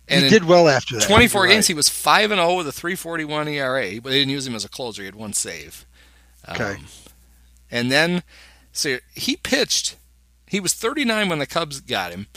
And 0.08 0.24
he 0.24 0.30
did 0.30 0.44
well 0.44 0.68
after 0.68 0.96
that. 0.96 1.08
24 1.08 1.42
You're 1.46 1.48
games, 1.54 1.64
right. 1.64 1.68
he 1.68 1.74
was 1.74 1.88
5 1.90 2.32
and 2.32 2.40
0 2.40 2.56
with 2.58 2.68
a 2.68 2.72
3.41 2.72 3.48
ERA, 3.50 4.02
but 4.02 4.10
they 4.10 4.20
didn't 4.20 4.32
use 4.32 4.46
him 4.46 4.54
as 4.56 4.66
a 4.66 4.70
closer. 4.70 5.02
He 5.02 5.06
had 5.06 5.16
one 5.16 5.34
save. 5.34 5.86
Um, 6.46 6.56
Okay. 6.56 6.76
And 7.72 7.92
then, 7.92 8.22
so 8.72 8.98
he 9.16 9.36
pitched. 9.38 9.96
He 10.46 10.60
was 10.60 10.74
39 10.74 11.30
when 11.30 11.40
the 11.40 11.48
Cubs 11.48 11.80
got 11.80 12.12
him. 12.12 12.28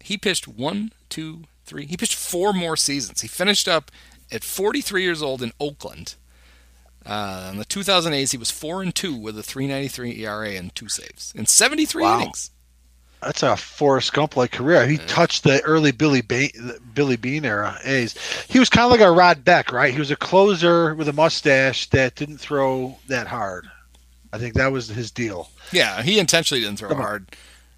He 0.00 0.16
pitched 0.18 0.46
one, 0.46 0.92
two, 1.08 1.44
three. 1.64 1.86
He 1.86 1.96
pitched 1.96 2.14
four 2.14 2.52
more 2.52 2.76
seasons. 2.76 3.22
He 3.22 3.28
finished 3.28 3.66
up 3.66 3.90
at 4.30 4.44
43 4.44 5.02
years 5.02 5.22
old 5.22 5.42
in 5.42 5.52
Oakland. 5.58 6.14
Uh, 7.04 7.48
in 7.52 7.58
the 7.58 7.64
2008s, 7.64 8.32
he 8.32 8.36
was 8.38 8.50
four 8.50 8.82
and 8.82 8.94
two 8.94 9.14
with 9.16 9.38
a 9.38 9.42
3.93 9.42 10.18
ERA 10.18 10.50
and 10.50 10.74
two 10.74 10.88
saves 10.88 11.32
in 11.34 11.46
73 11.46 12.02
Wow. 12.02 12.20
innings. 12.20 12.50
That's 13.26 13.42
a 13.42 13.56
Forrest 13.56 14.12
Gump 14.12 14.36
like 14.36 14.52
career. 14.52 14.86
He 14.86 14.98
touched 14.98 15.42
the 15.42 15.60
early 15.62 15.90
Billy 15.90 16.20
Beane, 16.20 16.50
Billy 16.94 17.16
Beane 17.16 17.44
era 17.44 17.76
A's. 17.84 18.14
He 18.48 18.60
was 18.60 18.70
kind 18.70 18.84
of 18.84 18.92
like 18.92 19.00
a 19.00 19.10
Rod 19.10 19.44
Beck, 19.44 19.72
right? 19.72 19.92
He 19.92 19.98
was 19.98 20.12
a 20.12 20.16
closer 20.16 20.94
with 20.94 21.08
a 21.08 21.12
mustache 21.12 21.90
that 21.90 22.14
didn't 22.14 22.38
throw 22.38 22.96
that 23.08 23.26
hard. 23.26 23.66
I 24.32 24.38
think 24.38 24.54
that 24.54 24.70
was 24.70 24.86
his 24.86 25.10
deal. 25.10 25.50
Yeah, 25.72 26.02
he 26.02 26.20
intentionally 26.20 26.62
didn't 26.62 26.78
throw 26.78 26.94
hard. 26.94 27.26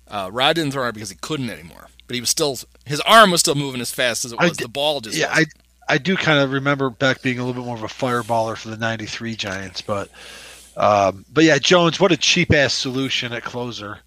Uh, 0.07 0.29
Rod 0.31 0.55
didn't 0.57 0.73
throw 0.73 0.83
hard 0.83 0.95
because 0.95 1.09
he 1.11 1.17
couldn't 1.17 1.49
anymore. 1.49 1.89
But 2.07 2.15
he 2.15 2.21
was 2.21 2.29
still 2.31 2.59
his 2.85 3.01
arm 3.01 3.31
was 3.31 3.41
still 3.41 3.55
moving 3.55 3.81
as 3.81 3.91
fast 3.91 4.27
as 4.27 4.33
it 4.33 4.39
was. 4.39 4.57
did- 4.59 4.65
the 4.65 4.69
ball 4.69 5.01
just 5.01 5.17
Yeah, 5.17 5.31
wasn't. 5.31 5.49
I 5.89 5.95
I 5.95 5.99
do 5.99 6.15
kind 6.15 6.41
of 6.41 6.53
remember 6.53 6.91
Beck 6.91 7.23
being 7.23 7.39
a 7.39 7.45
little 7.47 7.63
bit 7.63 7.67
more 7.67 7.77
of 7.77 7.83
a 7.83 7.87
fireballer 7.87 8.55
for 8.55 8.69
the 8.69 8.77
'93 8.77 9.35
Giants, 9.35 9.81
but 9.81 10.11
um, 10.77 11.25
but 11.33 11.45
yeah, 11.45 11.57
Jones, 11.57 11.99
what 11.99 12.13
a 12.13 12.17
cheap 12.19 12.53
ass 12.53 12.75
solution 12.75 13.33
at 13.33 13.43
closer. 13.45 13.99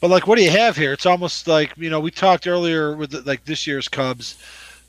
But 0.00 0.10
like, 0.10 0.26
what 0.26 0.36
do 0.36 0.44
you 0.44 0.50
have 0.50 0.76
here? 0.76 0.92
It's 0.92 1.06
almost 1.06 1.48
like 1.48 1.72
you 1.76 1.90
know 1.90 2.00
we 2.00 2.10
talked 2.10 2.46
earlier 2.46 2.96
with 2.96 3.10
the, 3.10 3.22
like 3.22 3.44
this 3.44 3.66
year's 3.66 3.88
Cubs 3.88 4.36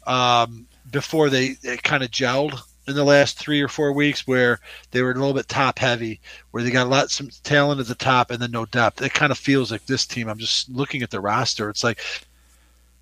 um, 0.05 0.67
before 0.91 1.29
they, 1.29 1.55
kind 1.83 2.03
of 2.03 2.11
gelled 2.11 2.59
in 2.87 2.95
the 2.95 3.03
last 3.03 3.37
three 3.37 3.61
or 3.61 3.67
four 3.67 3.91
weeks, 3.91 4.25
where 4.25 4.59
they 4.91 5.01
were 5.01 5.11
a 5.11 5.15
little 5.15 5.33
bit 5.33 5.47
top 5.47 5.79
heavy, 5.79 6.19
where 6.51 6.63
they 6.63 6.71
got 6.71 6.87
a 6.87 6.89
lot 6.89 7.11
some 7.11 7.29
talent 7.43 7.81
at 7.81 7.87
the 7.87 7.95
top 7.95 8.31
and 8.31 8.41
then 8.41 8.51
no 8.51 8.65
depth. 8.65 9.01
It 9.01 9.13
kind 9.13 9.31
of 9.31 9.37
feels 9.37 9.71
like 9.71 9.85
this 9.85 10.05
team. 10.05 10.29
I'm 10.29 10.37
just 10.37 10.69
looking 10.69 11.01
at 11.03 11.09
the 11.09 11.19
roster. 11.19 11.69
It's 11.69 11.83
like 11.83 11.99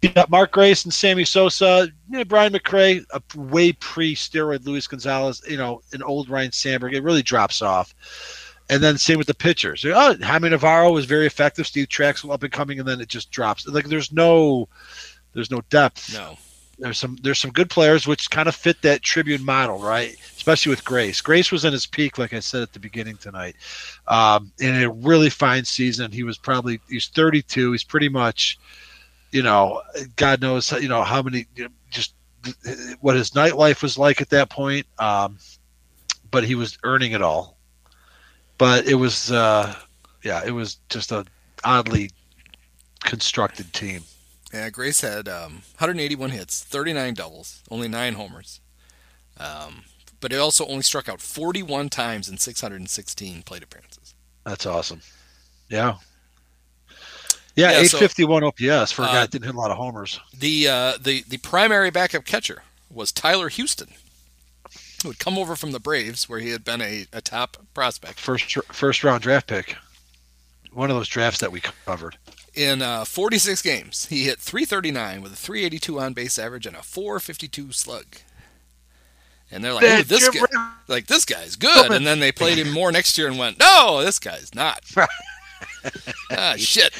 you 0.01 0.09
got 0.09 0.29
Mark 0.29 0.51
Grace 0.51 0.83
and 0.83 0.93
Sammy 0.93 1.25
Sosa, 1.25 1.87
you 2.09 2.17
know, 2.17 2.25
Brian 2.25 2.53
McRae, 2.53 3.05
a 3.11 3.21
way 3.39 3.71
pre-steroid 3.71 4.65
Luis 4.65 4.87
Gonzalez, 4.87 5.41
you 5.47 5.57
know, 5.57 5.81
an 5.93 6.03
old 6.03 6.29
Ryne 6.29 6.51
Sandberg. 6.51 6.93
It 6.93 7.01
really 7.01 7.23
drops 7.23 7.61
off. 7.61 7.93
And 8.69 8.81
then 8.81 8.97
same 8.97 9.17
with 9.17 9.27
the 9.27 9.35
pitchers. 9.35 9.85
Oh, 9.85 10.15
Jaime 10.21 10.49
Navarro 10.49 10.91
was 10.91 11.05
very 11.05 11.27
effective. 11.27 11.67
Steve 11.67 11.87
Trachsel 11.87 12.33
up 12.33 12.41
and 12.41 12.51
coming, 12.51 12.79
and 12.79 12.87
then 12.87 12.99
it 12.99 13.07
just 13.07 13.29
drops. 13.29 13.67
Like 13.67 13.85
there's 13.85 14.11
no, 14.11 14.67
there's 15.33 15.51
no 15.51 15.61
depth. 15.69 16.13
no. 16.13 16.37
There's 16.77 16.99
some 16.99 17.17
there's 17.21 17.39
some 17.39 17.51
good 17.51 17.69
players 17.69 18.05
which 18.05 18.29
kind 18.29 18.49
of 18.49 18.55
fit 18.55 18.81
that 18.81 19.01
Tribune 19.01 19.45
model, 19.45 19.79
right? 19.79 20.13
Especially 20.35 20.71
with 20.71 20.83
Grace. 20.83 21.21
Grace 21.21 21.49
was 21.51 21.63
in 21.63 21.71
his 21.71 21.85
peak, 21.85 22.17
like 22.17 22.33
I 22.33 22.39
said 22.39 22.63
at 22.63 22.73
the 22.73 22.79
beginning 22.79 23.15
tonight, 23.15 23.55
um, 24.07 24.51
in 24.59 24.83
a 24.83 24.89
really 24.89 25.29
fine 25.29 25.63
season. 25.63 26.11
He 26.11 26.23
was 26.23 26.37
probably 26.37 26.81
he's 26.89 27.07
32. 27.07 27.71
He's 27.71 27.83
pretty 27.85 28.09
much, 28.09 28.59
you 29.31 29.41
know, 29.41 29.81
God 30.17 30.41
knows 30.41 30.69
you 30.73 30.89
know 30.89 31.01
how 31.03 31.21
many 31.21 31.47
you 31.55 31.63
know, 31.65 31.69
just 31.91 32.13
what 32.99 33.15
his 33.15 33.31
nightlife 33.31 33.81
was 33.81 33.97
like 33.97 34.19
at 34.19 34.29
that 34.31 34.49
point. 34.49 34.85
Um, 34.99 35.37
but 36.29 36.43
he 36.43 36.55
was 36.55 36.77
earning 36.83 37.13
it 37.13 37.21
all. 37.21 37.54
But 38.57 38.85
it 38.87 38.95
was, 38.95 39.31
uh, 39.31 39.75
yeah, 40.23 40.41
it 40.45 40.51
was 40.51 40.77
just 40.89 41.11
a 41.11 41.25
oddly 41.63 42.11
constructed 43.01 43.73
team. 43.73 44.03
Yeah, 44.53 44.69
Grace 44.69 45.01
had 45.01 45.27
um, 45.27 45.53
181 45.77 46.29
hits, 46.29 46.63
39 46.63 47.13
doubles, 47.15 47.61
only 47.69 47.87
nine 47.87 48.13
homers. 48.13 48.61
Um, 49.37 49.83
but 50.21 50.31
it 50.31 50.37
also 50.37 50.65
only 50.67 50.83
struck 50.83 51.09
out 51.09 51.19
41 51.21 51.89
times 51.89 52.29
in 52.29 52.37
616 52.37 53.41
plate 53.43 53.63
appearances. 53.63 54.13
That's 54.45 54.65
awesome. 54.65 55.01
Yeah. 55.69 55.95
Yeah, 57.55 57.71
Yeah, 57.71 57.83
so- 57.83 57.97
851 57.97 58.43
OPS 58.43 58.91
for 58.91 59.03
a 59.03 59.05
guy 59.07 59.11
Uh, 59.11 59.13
that 59.21 59.31
didn't 59.31 59.45
hit 59.45 59.55
a 59.55 59.57
lot 59.57 59.71
of 59.71 59.77
homers. 59.77 60.19
The 60.37 60.67
uh, 60.67 60.93
the 60.99 61.23
the 61.27 61.37
primary 61.37 61.89
backup 61.89 62.25
catcher 62.25 62.63
was 62.89 63.11
Tyler 63.11 63.49
Houston, 63.49 63.89
who 65.01 65.09
had 65.09 65.19
come 65.19 65.37
over 65.37 65.55
from 65.55 65.71
the 65.71 65.79
Braves, 65.79 66.29
where 66.29 66.39
he 66.39 66.49
had 66.49 66.63
been 66.63 66.81
a, 66.81 67.05
a 67.13 67.21
top 67.21 67.57
prospect. 67.73 68.19
First 68.19 68.57
first 68.71 69.03
round 69.03 69.21
draft 69.21 69.47
pick. 69.47 69.75
One 70.71 70.89
of 70.89 70.97
those 70.97 71.07
drafts 71.07 71.39
that 71.39 71.51
we 71.51 71.61
covered. 71.61 72.17
In 72.53 72.81
uh, 72.81 73.05
46 73.05 73.61
games, 73.61 74.07
he 74.07 74.25
hit 74.25 74.39
339 74.39 75.21
with 75.21 75.33
a 75.33 75.35
382 75.35 75.99
on 75.99 76.13
base 76.13 76.37
average 76.37 76.65
and 76.65 76.75
a 76.75 76.81
452 76.81 77.71
slug. 77.71 78.05
And 79.51 79.63
they're 79.63 79.73
like, 79.73 79.83
"Oh, 79.83 80.01
this 80.01 80.29
guy, 80.29 80.71
like 80.87 81.07
this 81.07 81.23
guy's 81.23 81.55
good." 81.55 81.91
And 81.91 82.05
then 82.05 82.19
they 82.19 82.31
played 82.31 82.57
him 82.57 82.71
more 82.71 82.91
next 82.91 83.17
year 83.17 83.27
and 83.27 83.37
went, 83.37 83.59
"No, 83.59 84.01
this 84.03 84.19
guy's 84.19 84.53
not." 84.55 84.83
ah, 86.31 86.55
shit. 86.57 86.93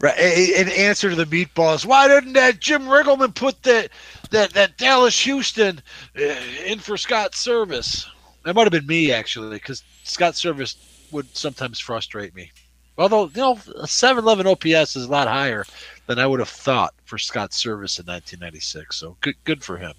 Right, 0.00 0.18
in 0.18 0.70
answer 0.70 1.10
to 1.10 1.16
the 1.16 1.26
meatballs, 1.26 1.84
why 1.84 2.08
didn't 2.08 2.32
that 2.32 2.58
Jim 2.58 2.84
Riggleman 2.84 3.34
put 3.34 3.62
that 3.64 3.90
that 4.30 4.54
that 4.54 4.78
Dallas 4.78 5.18
Houston 5.20 5.82
uh, 6.18 6.22
in 6.64 6.78
for 6.78 6.96
Scott 6.96 7.32
Servais? 7.32 8.06
That 8.44 8.54
might 8.54 8.62
have 8.62 8.72
been 8.72 8.86
me 8.86 9.12
actually, 9.12 9.50
because 9.50 9.82
Scott 10.04 10.34
Servais 10.34 10.76
would 11.12 11.36
sometimes 11.36 11.80
frustrate 11.80 12.34
me. 12.34 12.50
Although 12.96 13.24
you 13.26 13.40
know, 13.40 13.58
a 13.76 13.86
711 13.86 14.46
OPS 14.46 14.96
is 14.96 15.04
a 15.04 15.10
lot 15.10 15.28
higher 15.28 15.66
than 16.06 16.18
I 16.18 16.26
would 16.26 16.40
have 16.40 16.48
thought 16.48 16.94
for 17.04 17.18
Scott 17.18 17.50
Servais 17.50 17.98
in 17.98 18.06
1996. 18.06 18.96
So 18.96 19.18
good, 19.20 19.34
good 19.44 19.62
for 19.62 19.76
him. 19.76 19.92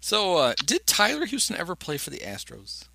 So, 0.00 0.36
uh, 0.38 0.54
did 0.66 0.88
Tyler 0.88 1.26
Houston 1.26 1.56
ever 1.56 1.76
play 1.76 1.98
for 1.98 2.10
the 2.10 2.18
Astros? 2.18 2.88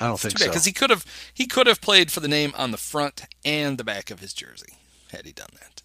I 0.00 0.06
don't 0.08 0.18
think 0.20 0.38
so. 0.38 0.46
because 0.46 0.64
he 0.64 0.72
could 0.72 0.90
have 0.90 1.04
he 1.32 1.46
could 1.46 1.66
have 1.66 1.80
played 1.80 2.10
for 2.10 2.20
the 2.20 2.28
name 2.28 2.52
on 2.56 2.70
the 2.70 2.76
front 2.76 3.22
and 3.44 3.78
the 3.78 3.84
back 3.84 4.10
of 4.10 4.20
his 4.20 4.32
jersey 4.32 4.74
had 5.12 5.26
he 5.26 5.32
done 5.32 5.48
that. 5.60 5.82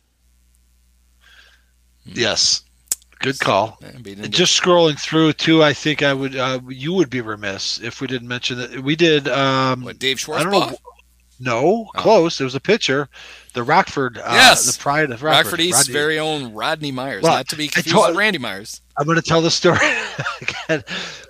yes, 2.06 2.64
good 3.20 3.40
call. 3.40 3.78
But 3.82 3.96
he 3.96 4.02
didn't 4.04 4.24
do 4.24 4.30
Just 4.30 4.60
scrolling 4.62 5.00
through 5.00 5.34
too, 5.34 5.64
I 5.64 5.74
think 5.74 6.04
I 6.04 6.14
would 6.14 6.36
uh, 6.36 6.60
you 6.68 6.94
would 6.94 7.10
be 7.10 7.22
remiss 7.22 7.80
if 7.82 8.02
we 8.02 8.08
didn't 8.08 8.28
mention 8.28 8.58
that 8.60 8.80
we 8.82 8.96
did. 8.96 9.28
Um, 9.28 9.84
what 9.84 10.00
Dave 10.00 10.28
I 10.30 10.44
don't 10.44 10.52
know. 10.52 10.76
No, 11.40 11.90
close. 11.96 12.40
It 12.40 12.44
was 12.46 12.56
a 12.56 12.60
pitcher, 12.60 13.10
the 13.54 13.64
Rockford. 13.64 14.18
Uh, 14.18 14.32
Yes. 14.34 14.72
the 14.72 14.80
pride 14.82 15.12
of 15.12 15.24
Rockford. 15.24 15.46
Rockford 15.46 15.60
East's 15.62 15.82
Rodney- 15.90 15.94
very 15.94 16.20
own 16.20 16.54
Rodney 16.54 16.92
Myers, 16.92 17.24
Well, 17.24 17.34
not 17.34 17.50
to 17.50 17.56
be 17.58 17.68
confused 17.68 17.94
told- 17.96 18.10
with 18.10 18.18
Randy 18.18 18.38
Myers. 18.38 18.80
I'm 18.98 19.06
going 19.06 19.16
to 19.18 19.22
tell 19.24 19.42
the 19.42 19.50
story 19.52 19.80
again, 20.42 20.84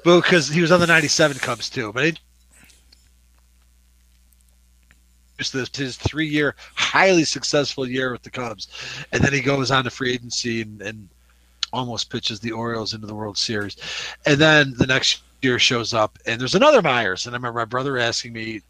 because 0.04 0.50
he 0.50 0.62
was 0.62 0.72
on 0.72 0.82
the 0.82 0.88
'97 0.88 1.38
Cubs 1.40 1.70
too. 1.70 1.92
But 1.94 2.04
it, 2.06 2.16
just 2.16 2.24
this 5.38 5.70
his 5.76 5.98
three-year, 5.98 6.56
highly 6.76 7.24
successful 7.24 7.88
year 7.88 8.12
with 8.12 8.24
the 8.24 8.30
Cubs, 8.30 8.68
and 9.12 9.24
then 9.24 9.34
he 9.34 9.42
goes 9.42 9.72
on 9.72 9.84
to 9.84 9.90
free 9.90 10.14
agency 10.14 10.62
and, 10.62 10.82
and 10.82 11.10
almost 11.72 12.10
pitches 12.10 12.40
the 12.40 12.52
Orioles 12.52 12.94
into 12.94 13.08
the 13.08 13.16
World 13.16 13.38
Series, 13.38 13.76
and 14.26 14.38
then 14.40 14.74
the 14.78 14.88
next 14.88 15.22
year 15.42 15.60
shows 15.60 15.94
up 15.94 16.18
and 16.26 16.40
there's 16.40 16.56
another 16.56 16.82
Myers, 16.82 17.26
and 17.26 17.36
I 17.36 17.38
remember 17.38 17.60
my 17.60 17.66
brother 17.66 17.98
asking 17.98 18.34
me, 18.34 18.62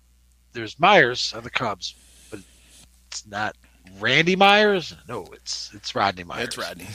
"There's 0.53 0.79
Myers 0.79 1.33
on 1.35 1.43
the 1.43 1.49
Cubs, 1.49 1.95
but 2.31 2.39
it's 3.09 3.27
not." 3.27 3.55
Randy 3.99 4.35
Myers? 4.35 4.95
No, 5.07 5.25
it's 5.33 5.71
it's 5.73 5.93
Rodney 5.95 6.23
Myers. 6.23 6.47
It's 6.47 6.57
Rodney. 6.57 6.87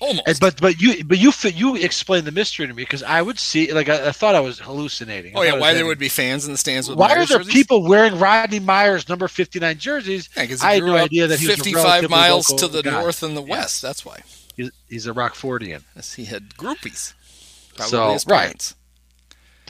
Almost. 0.00 0.28
And, 0.28 0.40
but 0.40 0.60
but 0.60 0.80
you 0.80 1.04
but 1.04 1.18
you 1.18 1.32
you 1.54 1.76
explained 1.76 2.26
the 2.26 2.32
mystery 2.32 2.66
to 2.66 2.74
me 2.74 2.82
because 2.82 3.02
I 3.02 3.22
would 3.22 3.38
see 3.38 3.72
like 3.72 3.88
I, 3.88 4.08
I 4.08 4.12
thought 4.12 4.34
I 4.34 4.40
was 4.40 4.58
hallucinating. 4.58 5.36
I 5.36 5.40
oh 5.40 5.42
yeah, 5.42 5.58
why 5.58 5.74
there 5.74 5.86
would 5.86 5.98
be 5.98 6.08
fans 6.08 6.46
in 6.46 6.52
the 6.52 6.58
stands 6.58 6.88
with 6.88 6.98
why 6.98 7.12
are 7.12 7.26
there 7.26 7.38
jerseys? 7.38 7.52
people 7.52 7.84
wearing 7.86 8.18
Rodney 8.18 8.60
Myers 8.60 9.08
number 9.08 9.28
fifty 9.28 9.60
nine 9.60 9.78
jerseys? 9.78 10.28
Yeah, 10.36 10.42
I 10.62 10.74
had 10.74 10.82
no 10.82 10.96
idea 10.96 11.26
that 11.28 11.38
he 11.38 11.46
was 11.46 11.60
a 11.60 11.64
55 11.64 12.10
miles 12.10 12.46
to 12.54 12.68
the 12.68 12.82
guy. 12.82 12.90
north 12.90 13.22
and 13.22 13.36
the 13.36 13.42
Yes. 13.42 13.48
west. 13.50 13.82
That's 13.82 14.04
why. 14.04 14.22
He's, 14.56 14.70
he's 14.88 15.06
a 15.06 15.12
Rockfordian. 15.12 15.82
Yes, 15.96 16.14
he 16.14 16.24
had 16.26 16.50
groupies. 16.56 17.14
Probably 17.76 17.90
So, 17.90 18.12
his 18.12 18.26
right. 18.26 18.74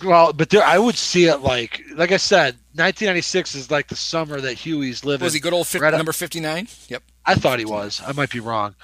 Parents. 0.01 0.05
Well, 0.05 0.33
but 0.33 0.51
there 0.51 0.63
I 0.63 0.79
would 0.79 0.97
see 0.97 1.27
it 1.27 1.39
like 1.39 1.83
like 1.95 2.13
I 2.13 2.17
said, 2.17 2.57
nineteen 2.75 3.07
ninety 3.07 3.21
six 3.23 3.55
is 3.55 3.71
like 3.71 3.89
the 3.89 3.97
summer 3.97 4.41
that 4.41 4.55
Huey's 4.55 5.05
living. 5.05 5.25
Was 5.25 5.35
he 5.35 5.41
good 5.41 5.53
old 5.53 5.67
50, 5.67 5.83
right 5.83 5.95
number 5.95 6.13
59? 6.13 6.69
Yep. 6.89 7.03
I 7.27 7.35
thought 7.35 7.59
he 7.59 7.65
was. 7.65 8.03
I 8.07 8.13
might 8.13 8.31
be 8.31 8.41
wrong. 8.41 8.75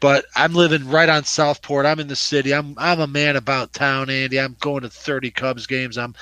But 0.00 0.24
I'm 0.34 0.52
living 0.52 0.88
right 0.88 1.08
on 1.08 1.22
Southport. 1.22 1.86
I'm 1.86 2.00
in 2.00 2.08
the 2.08 2.16
city. 2.16 2.52
I'm 2.52 2.74
I'm 2.76 2.98
a 2.98 3.06
man 3.06 3.36
about 3.36 3.72
town, 3.72 4.10
Andy. 4.10 4.40
I'm 4.40 4.56
going 4.58 4.82
to 4.82 4.90
30 4.90 5.30
Cubs 5.30 5.66
games. 5.68 5.96
I'm 5.96 6.16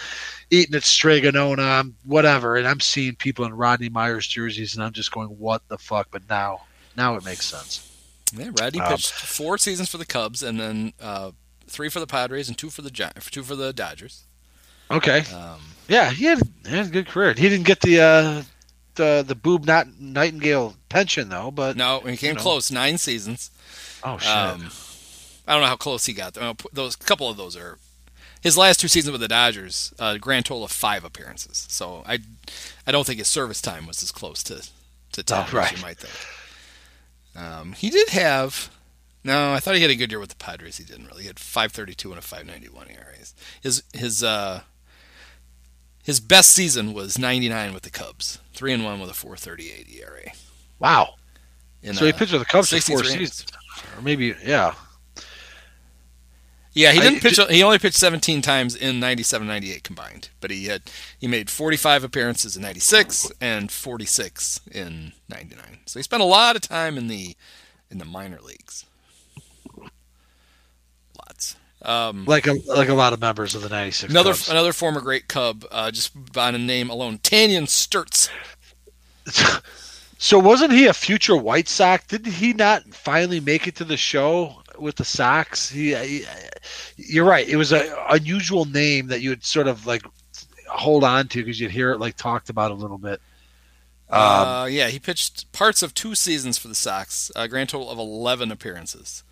eating 0.51 0.75
at 0.75 0.83
Strega 0.83 1.33
Nona. 1.33 1.63
I'm 1.63 1.97
whatever, 2.05 2.57
and 2.57 2.69
I'm 2.69 2.81
seeing 2.81 3.15
people 3.17 3.47
in 3.47 3.55
Rodney 3.55 3.89
Myers 3.89 4.27
jerseys, 4.27 4.75
and 4.75 4.85
I'm 4.85 4.93
just 4.93 5.13
going, 5.13 5.29
"What 5.29 5.67
the 5.69 5.79
fuck?" 5.79 6.09
But 6.11 6.29
now, 6.29 6.61
now 6.95 7.15
it 7.17 7.25
makes 7.25 7.47
sense. 7.47 7.87
Yeah, 8.37 8.51
Rodney 8.53 8.81
Um, 8.81 8.89
pitched 8.93 9.13
four 9.13 9.57
seasons 9.57 9.89
for 9.89 9.97
the 9.97 10.05
Cubs 10.05 10.43
and 10.43 10.61
then 10.61 10.93
uh, 11.01 11.31
three 11.67 11.89
for 11.89 12.01
the 12.01 12.07
Padres 12.07 12.49
and 12.49 12.59
two 12.59 12.69
for 12.69 12.83
the 12.83 12.91
Gi- 12.91 13.07
two 13.31 13.43
for 13.43 13.57
the 13.57 13.73
Dodgers. 13.73 14.25
Okay. 14.91 15.21
Um, 15.35 15.61
Yeah, 15.89 16.11
he 16.11 16.25
had, 16.25 16.41
he 16.67 16.77
had 16.77 16.87
a 16.87 16.91
good 16.91 17.09
career. 17.09 17.35
He 17.35 17.49
didn't 17.49 17.67
get 17.67 17.81
the 17.81 18.01
uh, 18.01 18.43
the 18.95 19.25
the 19.27 19.35
boob 19.35 19.65
not 19.65 19.89
Nightingale 19.99 20.75
pension 20.89 21.29
though, 21.29 21.51
but 21.51 21.77
no, 21.77 22.01
he 22.01 22.17
came 22.17 22.35
know. 22.35 22.41
close, 22.41 22.71
nine 22.71 22.99
seasons. 22.99 23.51
oh 24.05 24.19
shit. 24.19 24.31
Um, 24.31 24.71
I 25.47 25.55
don't 25.55 25.63
know 25.63 25.69
how 25.69 25.77
close 25.77 26.07
he 26.07 26.13
got. 26.13 26.37
Those 26.73 26.97
couple 26.97 27.29
of 27.29 27.37
those 27.37 27.57
are 27.57 27.79
his 28.41 28.57
last 28.57 28.81
two 28.81 28.89
seasons 28.89 29.13
with 29.13 29.21
the 29.21 29.29
Dodgers. 29.29 29.93
A 29.99 30.19
grand 30.19 30.47
total 30.47 30.65
of 30.65 30.71
five 30.71 31.05
appearances. 31.05 31.67
So 31.69 32.05
I, 32.07 32.21
I 32.87 32.93
don't 32.93 33.07
think 33.07 33.19
his 33.19 33.29
service 33.29 33.61
time 33.61 33.87
was 33.87 34.03
as 34.03 34.13
close 34.13 34.43
to 34.45 34.67
to 35.13 35.23
ten 35.23 35.45
as 35.45 35.53
right. 35.53 35.77
you 35.77 35.83
might 35.83 35.99
think. 35.99 37.45
Um, 37.45 37.73
he 37.73 37.91
did 37.91 38.09
have. 38.11 38.71
No, 39.23 39.53
I 39.53 39.61
thought 39.61 39.75
he 39.75 39.83
had 39.83 39.91
a 39.91 39.97
good 39.97 40.11
year 40.11 40.19
with 40.19 40.31
the 40.31 40.37
Padres. 40.37 40.79
He 40.79 40.85
didn't 40.85 41.07
really. 41.07 41.23
He 41.23 41.27
had 41.27 41.37
5.32 41.37 42.05
and 42.07 42.15
a 42.15 42.23
5.91 42.23 42.91
ERA. 42.91 43.15
His 43.61 43.83
his 43.93 44.25
uh 44.25 44.63
his 46.11 46.19
best 46.19 46.51
season 46.51 46.93
was 46.93 47.21
99 47.21 47.73
with 47.73 47.85
the 47.85 47.91
Cubs, 47.91 48.41
three 48.53 48.73
and 48.73 48.85
one 48.85 48.99
with 48.99 49.09
a 49.09 49.13
4.38 49.13 49.97
ERA. 49.97 50.33
wow. 50.81 51.15
In, 51.85 51.95
So 51.95 52.05
he 52.05 52.11
uh, 52.11 52.17
pitched 52.17 52.33
for 52.33 52.39
the 52.39 52.45
Cubs 52.45 52.69
for 52.69 52.81
63 52.81 52.97
four 52.97 53.05
seasons, 53.05 53.47
or 53.97 54.03
maybe 54.03 54.35
yeah. 54.45 54.75
Yeah, 56.73 56.91
he 56.91 56.99
didn't 56.99 57.21
pitch. 57.21 57.39
He 57.49 57.63
only 57.63 57.79
pitched 57.79 57.97
17 57.97 58.43
times 58.43 58.75
in 58.75 58.99
97, 58.99 59.47
98 59.47 59.85
combined. 59.85 60.31
But 60.41 60.51
he 60.51 60.67
had 60.67 60.83
he 61.17 61.29
made 61.29 61.49
45 61.49 62.03
appearances 62.03 62.57
in 62.57 62.63
96 62.63 63.31
and 63.41 63.71
46 63.71 64.61
in 64.73 65.13
99. 65.29 65.79
So 65.87 66.01
he 66.01 66.03
spent 66.03 66.23
a 66.23 66.27
lot 66.27 66.57
of 66.57 66.63
time 66.63 66.99
in 66.99 67.07
the 67.07 67.37
in 67.89 67.99
the 67.99 68.05
minor 68.05 68.41
leagues. 68.41 68.85
Um, 71.83 72.25
Like 72.27 72.47
a 72.47 72.55
like 72.67 72.89
a 72.89 72.95
lot 72.95 73.13
of 73.13 73.21
members 73.21 73.55
of 73.55 73.63
the 73.63 73.69
'96. 73.71 74.11
another 74.11 74.33
Cubs. 74.33 74.51
another 74.51 74.73
former 74.73 75.01
great 75.01 75.29
Cub, 75.29 75.65
uh, 75.71 75.91
just 75.91 76.33
by 76.33 76.51
the 76.51 76.59
name 76.59 76.91
alone, 76.91 77.19
Tanyon 77.19 77.65
Sturtze. 77.65 78.29
So 80.23 80.39
wasn't 80.39 80.73
he 80.73 80.87
a 80.87 80.93
future 80.93 81.35
White 81.35 81.67
Sox? 81.67 82.05
Didn't 82.07 82.33
he 82.35 82.53
not 82.53 82.83
finally 82.93 83.41
make 83.41 83.67
it 83.67 83.75
to 83.77 83.85
the 83.85 83.97
show 83.97 84.63
with 84.79 84.97
the 84.97 85.05
Sox? 85.05 85.71
He, 85.71 85.95
he 85.95 86.27
you're 86.99 87.25
right. 87.25 87.49
It 87.49 87.57
was 87.57 87.73
an 87.73 87.91
unusual 88.11 88.67
name 88.67 89.07
that 89.07 89.23
you 89.23 89.31
would 89.31 89.43
sort 89.43 89.67
of 89.67 89.87
like 89.87 90.03
hold 90.69 91.05
on 91.05 91.29
to 91.29 91.39
because 91.39 91.59
you'd 91.59 91.71
hear 91.71 91.93
it 91.93 92.01
like 92.01 92.19
talked 92.19 92.51
about 92.51 92.71
a 92.71 92.75
little 92.75 92.99
bit. 92.99 93.23
Um, 94.11 94.21
uh, 94.21 94.65
yeah, 94.67 94.89
he 94.89 94.99
pitched 94.99 95.51
parts 95.53 95.83
of 95.83 95.95
two 95.95 96.15
seasons 96.15 96.59
for 96.59 96.69
the 96.69 96.75
Sox, 96.75 97.33
a 97.35 97.49
grand 97.49 97.71
total 97.71 97.89
of 97.89 97.99
11 97.99 98.53
appearances. 98.53 99.25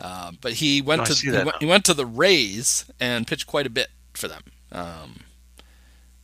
Uh, 0.00 0.32
but 0.40 0.54
he 0.54 0.80
went 0.80 1.04
to 1.06 1.14
he 1.14 1.30
went, 1.30 1.56
he 1.60 1.66
went 1.66 1.84
to 1.84 1.94
the 1.94 2.06
Rays 2.06 2.86
and 2.98 3.26
pitched 3.26 3.46
quite 3.46 3.66
a 3.66 3.70
bit 3.70 3.88
for 4.14 4.28
them. 4.28 4.42
Um, 4.72 5.20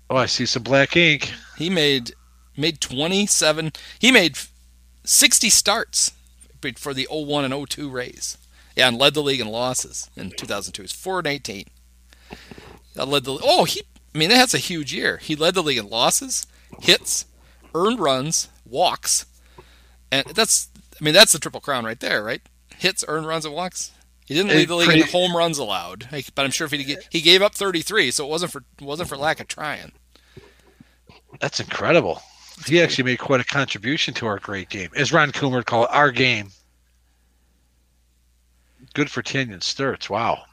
oh, 0.08 0.16
I 0.16 0.26
see 0.26 0.46
some 0.46 0.62
black 0.62 0.96
ink. 0.96 1.32
he 1.58 1.68
made 1.68 2.12
made 2.56 2.80
27. 2.80 3.72
He 3.98 4.10
made 4.10 4.38
60 5.04 5.50
starts 5.50 6.12
for 6.76 6.94
the 6.94 7.06
01 7.10 7.44
and 7.44 7.68
02 7.68 7.90
Rays. 7.90 8.38
Yeah, 8.74 8.88
and 8.88 8.98
led 8.98 9.14
the 9.14 9.22
league 9.22 9.40
in 9.40 9.48
losses 9.48 10.10
in 10.16 10.30
2002. 10.30 10.82
He's 10.82 10.92
4 10.92 11.18
and 11.18 11.26
18. 11.28 11.66
That 12.94 13.08
led 13.08 13.24
the 13.24 13.38
oh 13.42 13.64
he. 13.64 13.82
I 14.14 14.18
mean 14.18 14.30
that's 14.30 14.54
a 14.54 14.58
huge 14.58 14.92
year. 14.92 15.18
He 15.18 15.36
led 15.36 15.54
the 15.54 15.62
league 15.62 15.78
in 15.78 15.90
losses, 15.90 16.46
hits, 16.80 17.26
earned 17.74 18.00
runs, 18.00 18.48
walks, 18.64 19.26
and 20.10 20.26
that's. 20.28 20.68
I 20.98 21.04
mean 21.04 21.12
that's 21.12 21.32
the 21.32 21.38
triple 21.38 21.60
crown 21.60 21.84
right 21.84 22.00
there, 22.00 22.24
right? 22.24 22.40
Hits, 22.78 23.04
earned 23.08 23.26
runs, 23.26 23.44
and 23.44 23.54
walks. 23.54 23.92
He 24.26 24.34
didn't 24.34 24.50
lead 24.50 24.68
the 24.68 24.74
league 24.74 24.90
in 24.90 25.06
home 25.06 25.36
runs 25.36 25.56
allowed, 25.58 26.08
but 26.34 26.44
I'm 26.44 26.50
sure 26.50 26.64
if 26.64 26.72
he 26.72 26.96
he 27.10 27.20
gave 27.20 27.42
up 27.42 27.54
33, 27.54 28.10
so 28.10 28.26
it 28.26 28.28
wasn't 28.30 28.50
for 28.52 28.64
wasn't 28.80 29.08
for 29.08 29.16
lack 29.16 29.38
of 29.40 29.46
trying. 29.46 29.92
That's 31.40 31.60
incredible. 31.60 32.20
He 32.66 32.80
actually 32.82 33.04
made 33.04 33.18
quite 33.18 33.40
a 33.40 33.44
contribution 33.44 34.14
to 34.14 34.26
our 34.26 34.38
great 34.38 34.68
game, 34.68 34.90
as 34.96 35.12
Ron 35.12 35.30
Coomer 35.30 35.56
would 35.56 35.66
call 35.66 35.84
it, 35.84 35.90
our 35.92 36.10
game. 36.10 36.48
Good 38.94 39.10
for 39.10 39.22
Tanyon 39.22 39.60
Sturtze. 39.60 40.08
Wow. 40.08 40.44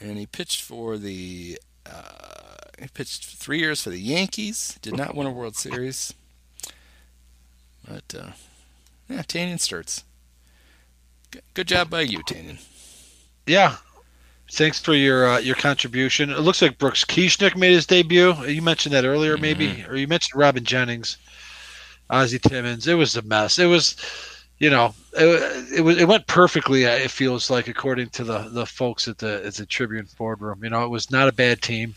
and 0.00 0.16
he 0.18 0.26
pitched 0.26 0.62
for 0.62 0.96
the 0.96 1.58
uh, 1.86 2.56
he 2.80 2.88
pitched 2.88 3.26
three 3.26 3.58
years 3.58 3.82
for 3.82 3.90
the 3.90 4.00
Yankees. 4.00 4.78
Did 4.82 4.96
not 4.96 5.14
win 5.14 5.26
a 5.26 5.30
World 5.30 5.54
Series. 5.56 6.14
But 7.86 8.14
uh, 8.18 8.30
yeah, 9.08 9.22
Tanyon 9.22 9.58
Sturtze. 9.58 10.02
Good, 11.54 11.68
job 11.68 11.90
by 11.90 12.02
you, 12.02 12.20
Tanyon. 12.24 12.58
Yeah. 13.46 13.76
Thanks 14.52 14.80
for 14.80 14.94
your 14.94 15.26
uh, 15.28 15.38
your 15.38 15.54
contribution. 15.54 16.30
It 16.30 16.40
looks 16.40 16.60
like 16.60 16.78
Brooks 16.78 17.04
Kieschnick 17.04 17.56
made 17.56 17.72
his 17.72 17.86
debut. 17.86 18.34
You 18.46 18.62
mentioned 18.62 18.94
that 18.94 19.04
earlier, 19.04 19.36
maybe, 19.38 19.68
Mm-hmm. 19.68 19.90
or 19.90 19.94
you 19.96 20.08
mentioned 20.08 20.38
Robin 20.40 20.64
Jennings, 20.64 21.18
Ozzie 22.10 22.40
Timmons. 22.40 22.88
It 22.88 22.94
was 22.94 23.16
a 23.16 23.22
mess. 23.22 23.60
It 23.60 23.66
was, 23.66 23.94
you 24.58 24.68
know, 24.68 24.92
it, 25.12 25.76
it 25.78 25.80
was 25.82 25.98
it 25.98 26.08
went 26.08 26.26
perfectly. 26.26 26.84
uh, 26.84 26.90
It 26.90 27.12
feels 27.12 27.48
like 27.48 27.68
according 27.68 28.08
to 28.10 28.24
the 28.24 28.48
the 28.48 28.66
folks 28.66 29.06
at 29.06 29.18
the 29.18 29.44
at 29.46 29.54
the 29.54 29.66
Tribune 29.66 30.08
boardroom. 30.18 30.64
You 30.64 30.70
know, 30.70 30.84
it 30.84 30.88
was 30.90 31.12
not 31.12 31.28
a 31.28 31.32
bad 31.32 31.62
team. 31.62 31.94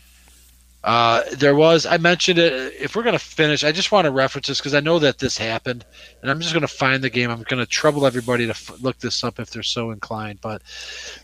Uh, 0.84 1.22
there 1.32 1.54
was 1.54 1.86
I 1.86 1.96
mentioned 1.96 2.38
it. 2.38 2.74
If 2.78 2.94
we're 2.94 3.04
gonna 3.04 3.18
finish, 3.18 3.64
I 3.64 3.72
just 3.72 3.90
want 3.90 4.04
to 4.04 4.10
reference 4.10 4.48
this 4.48 4.58
because 4.58 4.74
I 4.74 4.80
know 4.80 4.98
that 4.98 5.18
this 5.18 5.38
happened, 5.38 5.82
and 6.20 6.30
I'm 6.30 6.40
just 6.40 6.52
gonna 6.52 6.68
find 6.68 7.02
the 7.02 7.08
game. 7.08 7.30
I'm 7.30 7.42
gonna 7.44 7.64
trouble 7.64 8.06
everybody 8.06 8.44
to 8.44 8.50
f- 8.50 8.82
look 8.82 8.98
this 8.98 9.24
up 9.24 9.40
if 9.40 9.48
they're 9.48 9.62
so 9.62 9.92
inclined. 9.92 10.42
But 10.42 10.60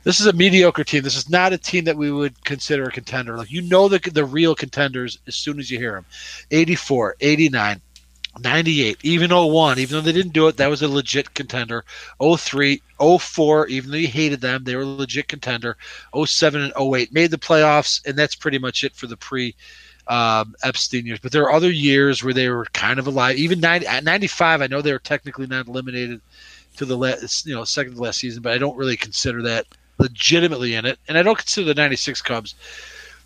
this 0.02 0.18
is 0.18 0.26
a 0.26 0.32
mediocre 0.32 0.82
team. 0.82 1.02
This 1.02 1.16
is 1.16 1.28
not 1.28 1.52
a 1.52 1.58
team 1.58 1.84
that 1.84 1.98
we 1.98 2.10
would 2.10 2.42
consider 2.46 2.84
a 2.84 2.90
contender. 2.90 3.36
Like 3.36 3.50
you 3.50 3.60
know 3.60 3.86
the 3.86 3.98
the 4.10 4.24
real 4.24 4.54
contenders 4.54 5.18
as 5.26 5.36
soon 5.36 5.58
as 5.58 5.70
you 5.70 5.78
hear 5.78 5.92
them. 5.92 6.06
84, 6.50 7.16
89, 7.20 7.82
98, 8.38 8.98
even 9.02 9.30
01, 9.30 9.78
even 9.78 9.96
though 9.96 10.00
they 10.02 10.12
didn't 10.12 10.32
do 10.32 10.46
it, 10.46 10.56
that 10.56 10.70
was 10.70 10.82
a 10.82 10.88
legit 10.88 11.34
contender. 11.34 11.84
03, 12.20 12.80
04, 13.18 13.66
even 13.66 13.90
though 13.90 13.96
you 13.96 14.08
hated 14.08 14.40
them, 14.40 14.64
they 14.64 14.76
were 14.76 14.82
a 14.82 14.86
legit 14.86 15.28
contender. 15.28 15.76
07 16.24 16.60
and 16.60 16.72
08 16.78 17.12
made 17.12 17.30
the 17.30 17.38
playoffs, 17.38 18.06
and 18.06 18.16
that's 18.16 18.36
pretty 18.36 18.58
much 18.58 18.84
it 18.84 18.94
for 18.94 19.06
the 19.06 19.16
pre 19.16 19.54
um, 20.06 20.54
Epstein 20.62 21.06
years. 21.06 21.18
But 21.20 21.32
there 21.32 21.42
are 21.44 21.52
other 21.52 21.70
years 21.70 22.22
where 22.22 22.34
they 22.34 22.48
were 22.48 22.66
kind 22.72 22.98
of 22.98 23.06
alive. 23.06 23.36
Even 23.36 23.60
90, 23.60 23.86
95, 24.02 24.62
I 24.62 24.66
know 24.66 24.80
they 24.80 24.92
were 24.92 24.98
technically 24.98 25.46
not 25.46 25.66
eliminated 25.66 26.20
to 26.76 26.84
the 26.84 26.96
last, 26.96 27.46
you 27.46 27.54
know, 27.54 27.64
second 27.64 27.94
to 27.94 28.02
last 28.02 28.20
season, 28.20 28.42
but 28.42 28.52
I 28.52 28.58
don't 28.58 28.76
really 28.76 28.96
consider 28.96 29.42
that 29.42 29.66
legitimately 29.98 30.74
in 30.74 30.86
it. 30.86 30.98
And 31.08 31.18
I 31.18 31.22
don't 31.22 31.38
consider 31.38 31.66
the 31.66 31.74
96 31.74 32.22
Cubs 32.22 32.54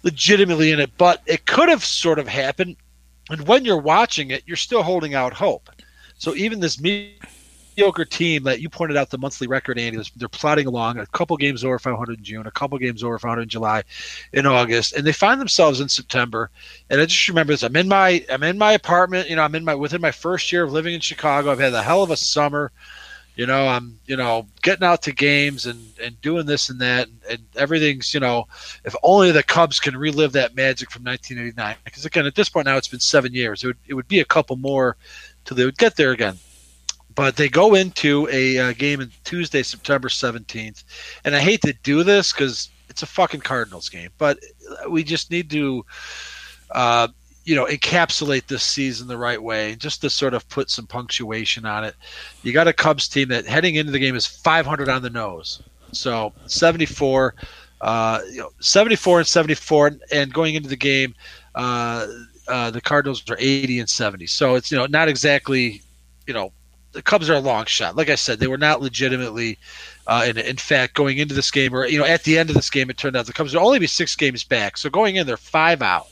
legitimately 0.03 0.71
in 0.73 0.81
it, 0.81 0.91
but 0.99 1.23
it 1.27 1.47
could 1.47 1.69
have 1.69 1.85
sort 1.85 2.19
of 2.19 2.29
happened. 2.29 2.77
And 3.31 3.47
when 3.47 3.65
you're 3.65 3.81
watching 3.81 4.31
it, 4.31 4.43
you're 4.47 4.57
still 4.57 4.83
holding 4.83 5.15
out 5.15 5.33
hope. 5.33 5.71
So 6.19 6.35
even 6.35 6.61
this 6.61 6.81
mediocre 6.81 8.05
team 8.05 8.45
that 8.45 8.61
you 8.61 8.69
pointed 8.69 8.97
out 8.97 9.11
the 9.11 9.19
monthly 9.19 9.47
record, 9.47 9.79
Andy, 9.79 9.99
they're 10.17 10.29
plodding 10.29 10.67
along 10.67 10.99
a 10.99 11.07
couple 11.07 11.37
games 11.37 11.65
over 11.65 11.79
500 11.79 12.19
in 12.19 12.25
June, 12.25 12.47
a 12.47 12.51
couple 12.51 12.79
games 12.79 13.03
over 13.03 13.19
500 13.19 13.43
in 13.43 13.49
July, 13.49 13.83
in 14.33 14.47
August, 14.47 14.93
and 14.93 15.07
they 15.07 15.13
find 15.13 15.41
themselves 15.41 15.81
in 15.81 15.89
September. 15.89 16.51
And 16.91 17.01
I 17.01 17.07
just 17.07 17.29
remember 17.29 17.53
this: 17.53 17.63
I'm 17.63 17.77
in 17.77 17.89
my 17.89 18.25
I'm 18.31 18.43
in 18.43 18.59
my 18.59 18.73
apartment. 18.73 19.29
You 19.29 19.37
know, 19.37 19.43
I'm 19.43 19.55
in 19.55 19.65
my 19.65 19.75
within 19.75 20.01
my 20.01 20.13
first 20.13 20.53
year 20.53 20.63
of 20.65 20.73
living 20.73 20.95
in 20.95 21.01
Chicago. 21.01 21.51
I've 21.51 21.59
had 21.61 21.73
a 21.73 21.83
hell 21.83 22.03
of 22.03 22.11
a 22.11 22.17
summer. 22.17 22.73
You 23.37 23.47
know, 23.47 23.67
I'm 23.67 23.99
you 24.07 24.17
know 24.17 24.47
getting 24.63 24.85
out 24.85 25.03
to 25.03 25.13
games 25.13 25.67
and 25.67 25.81
and 26.01 26.21
doing 26.21 26.47
this 26.47 26.71
and 26.71 26.81
that, 26.81 27.09
and, 27.09 27.19
and 27.31 27.43
everything's 27.57 28.15
you 28.15 28.21
know 28.21 28.47
if 28.85 28.95
only 29.03 29.33
the 29.33 29.43
Cubs 29.43 29.81
can 29.81 29.97
relive 29.97 30.33
that 30.33 30.55
magic 30.55 30.91
from 30.91 31.05
1989. 31.05 31.77
Because 31.85 32.05
again, 32.05 32.27
at 32.27 32.35
this 32.35 32.49
point 32.49 32.67
now, 32.67 32.77
it's 32.77 32.89
been 32.89 33.01
seven 33.01 33.35
years. 33.35 33.65
It 33.65 33.69
would 33.69 33.79
it 33.89 33.95
would 33.95 34.09
be 34.09 34.21
a 34.21 34.25
couple 34.25 34.57
more 34.57 34.97
till 35.45 35.57
they 35.57 35.65
would 35.65 35.79
get 35.79 35.97
there 35.97 36.13
again. 36.13 36.39
But 37.15 37.37
they 37.37 37.49
go 37.49 37.75
into 37.75 38.29
a 38.31 38.59
uh, 38.59 38.73
game 38.73 39.01
on 39.01 39.11
Tuesday, 39.23 39.63
September 39.63 40.09
17th, 40.09 40.83
and 41.25 41.37
I 41.37 41.39
hate 41.39 41.63
to 41.63 41.73
do 41.85 42.03
this 42.03 42.33
because 42.33 42.71
it's 42.89 43.03
a 43.03 43.07
fucking 43.07 43.41
Cardinals 43.41 43.89
game, 43.89 44.11
but 44.19 44.39
we 44.89 45.03
just 45.03 45.31
need 45.31 45.51
to, 45.51 45.85
uh, 46.71 47.09
you 47.45 47.55
know, 47.55 47.67
encapsulate 47.67 48.47
this 48.47 48.63
season 48.63 49.07
the 49.07 49.19
right 49.19 49.43
way, 49.43 49.77
just 49.77 50.01
to 50.01 50.11
sort 50.11 50.35
of 50.35 50.49
put 50.49 50.71
some 50.71 50.87
punctuation 50.87 51.67
on 51.67 51.85
it. 51.85 51.95
You 52.43 52.53
got 52.53 52.69
a 52.69 52.73
Cubs 52.73 53.07
team 53.07 53.29
that 53.29 53.47
heading 53.47 53.75
into 53.75 53.93
the 53.93 53.99
game 53.99 54.17
is 54.17 54.27
500 54.27 54.89
on 54.89 55.03
the 55.03 55.11
nose, 55.11 55.63
so 55.93 56.33
74, 56.47 57.35
uh, 57.81 58.21
you 58.31 58.41
know, 58.41 58.51
74 58.61 59.21
and 59.21 59.29
74, 59.29 59.93
and 60.13 60.33
going 60.33 60.55
into 60.55 60.69
the 60.69 60.77
game, 60.77 61.15
uh, 61.55 62.07
uh, 62.49 62.71
the 62.71 62.81
Cardinals 62.81 63.23
are 63.31 63.37
80 63.39 63.81
and 63.81 63.89
70. 63.89 64.27
So 64.27 64.55
it's 64.55 64.71
you 64.71 64.79
know 64.79 64.87
not 64.87 65.09
exactly, 65.09 65.83
you 66.27 66.35
know, 66.35 66.53
the 66.93 67.03
Cubs 67.03 67.29
are 67.29 67.35
a 67.35 67.41
long 67.41 67.67
shot. 67.67 67.97
Like 67.97 68.09
I 68.09 68.15
said, 68.15 68.39
they 68.39 68.47
were 68.47 68.59
not 68.59 68.81
legitimately. 68.81 69.59
Uh, 70.07 70.25
and 70.27 70.39
in 70.39 70.57
fact, 70.57 70.95
going 70.95 71.19
into 71.19 71.35
this 71.35 71.51
game, 71.51 71.75
or 71.75 71.87
you 71.87 71.99
know, 71.99 72.05
at 72.05 72.25
the 72.25 72.39
end 72.39 72.51
of 72.51 72.57
this 72.57 72.71
game, 72.71 72.89
it 72.89 72.97
turned 72.97 73.17
out 73.17 73.27
the 73.27 73.33
Cubs 73.33 73.55
would 73.55 73.63
only 73.63 73.79
be 73.79 73.87
six 73.87 74.15
games 74.17 74.45
back. 74.45 74.77
So 74.77 74.89
going 74.89 75.17
in, 75.17 75.27
they're 75.27 75.37
five 75.37 75.83
out. 75.83 76.07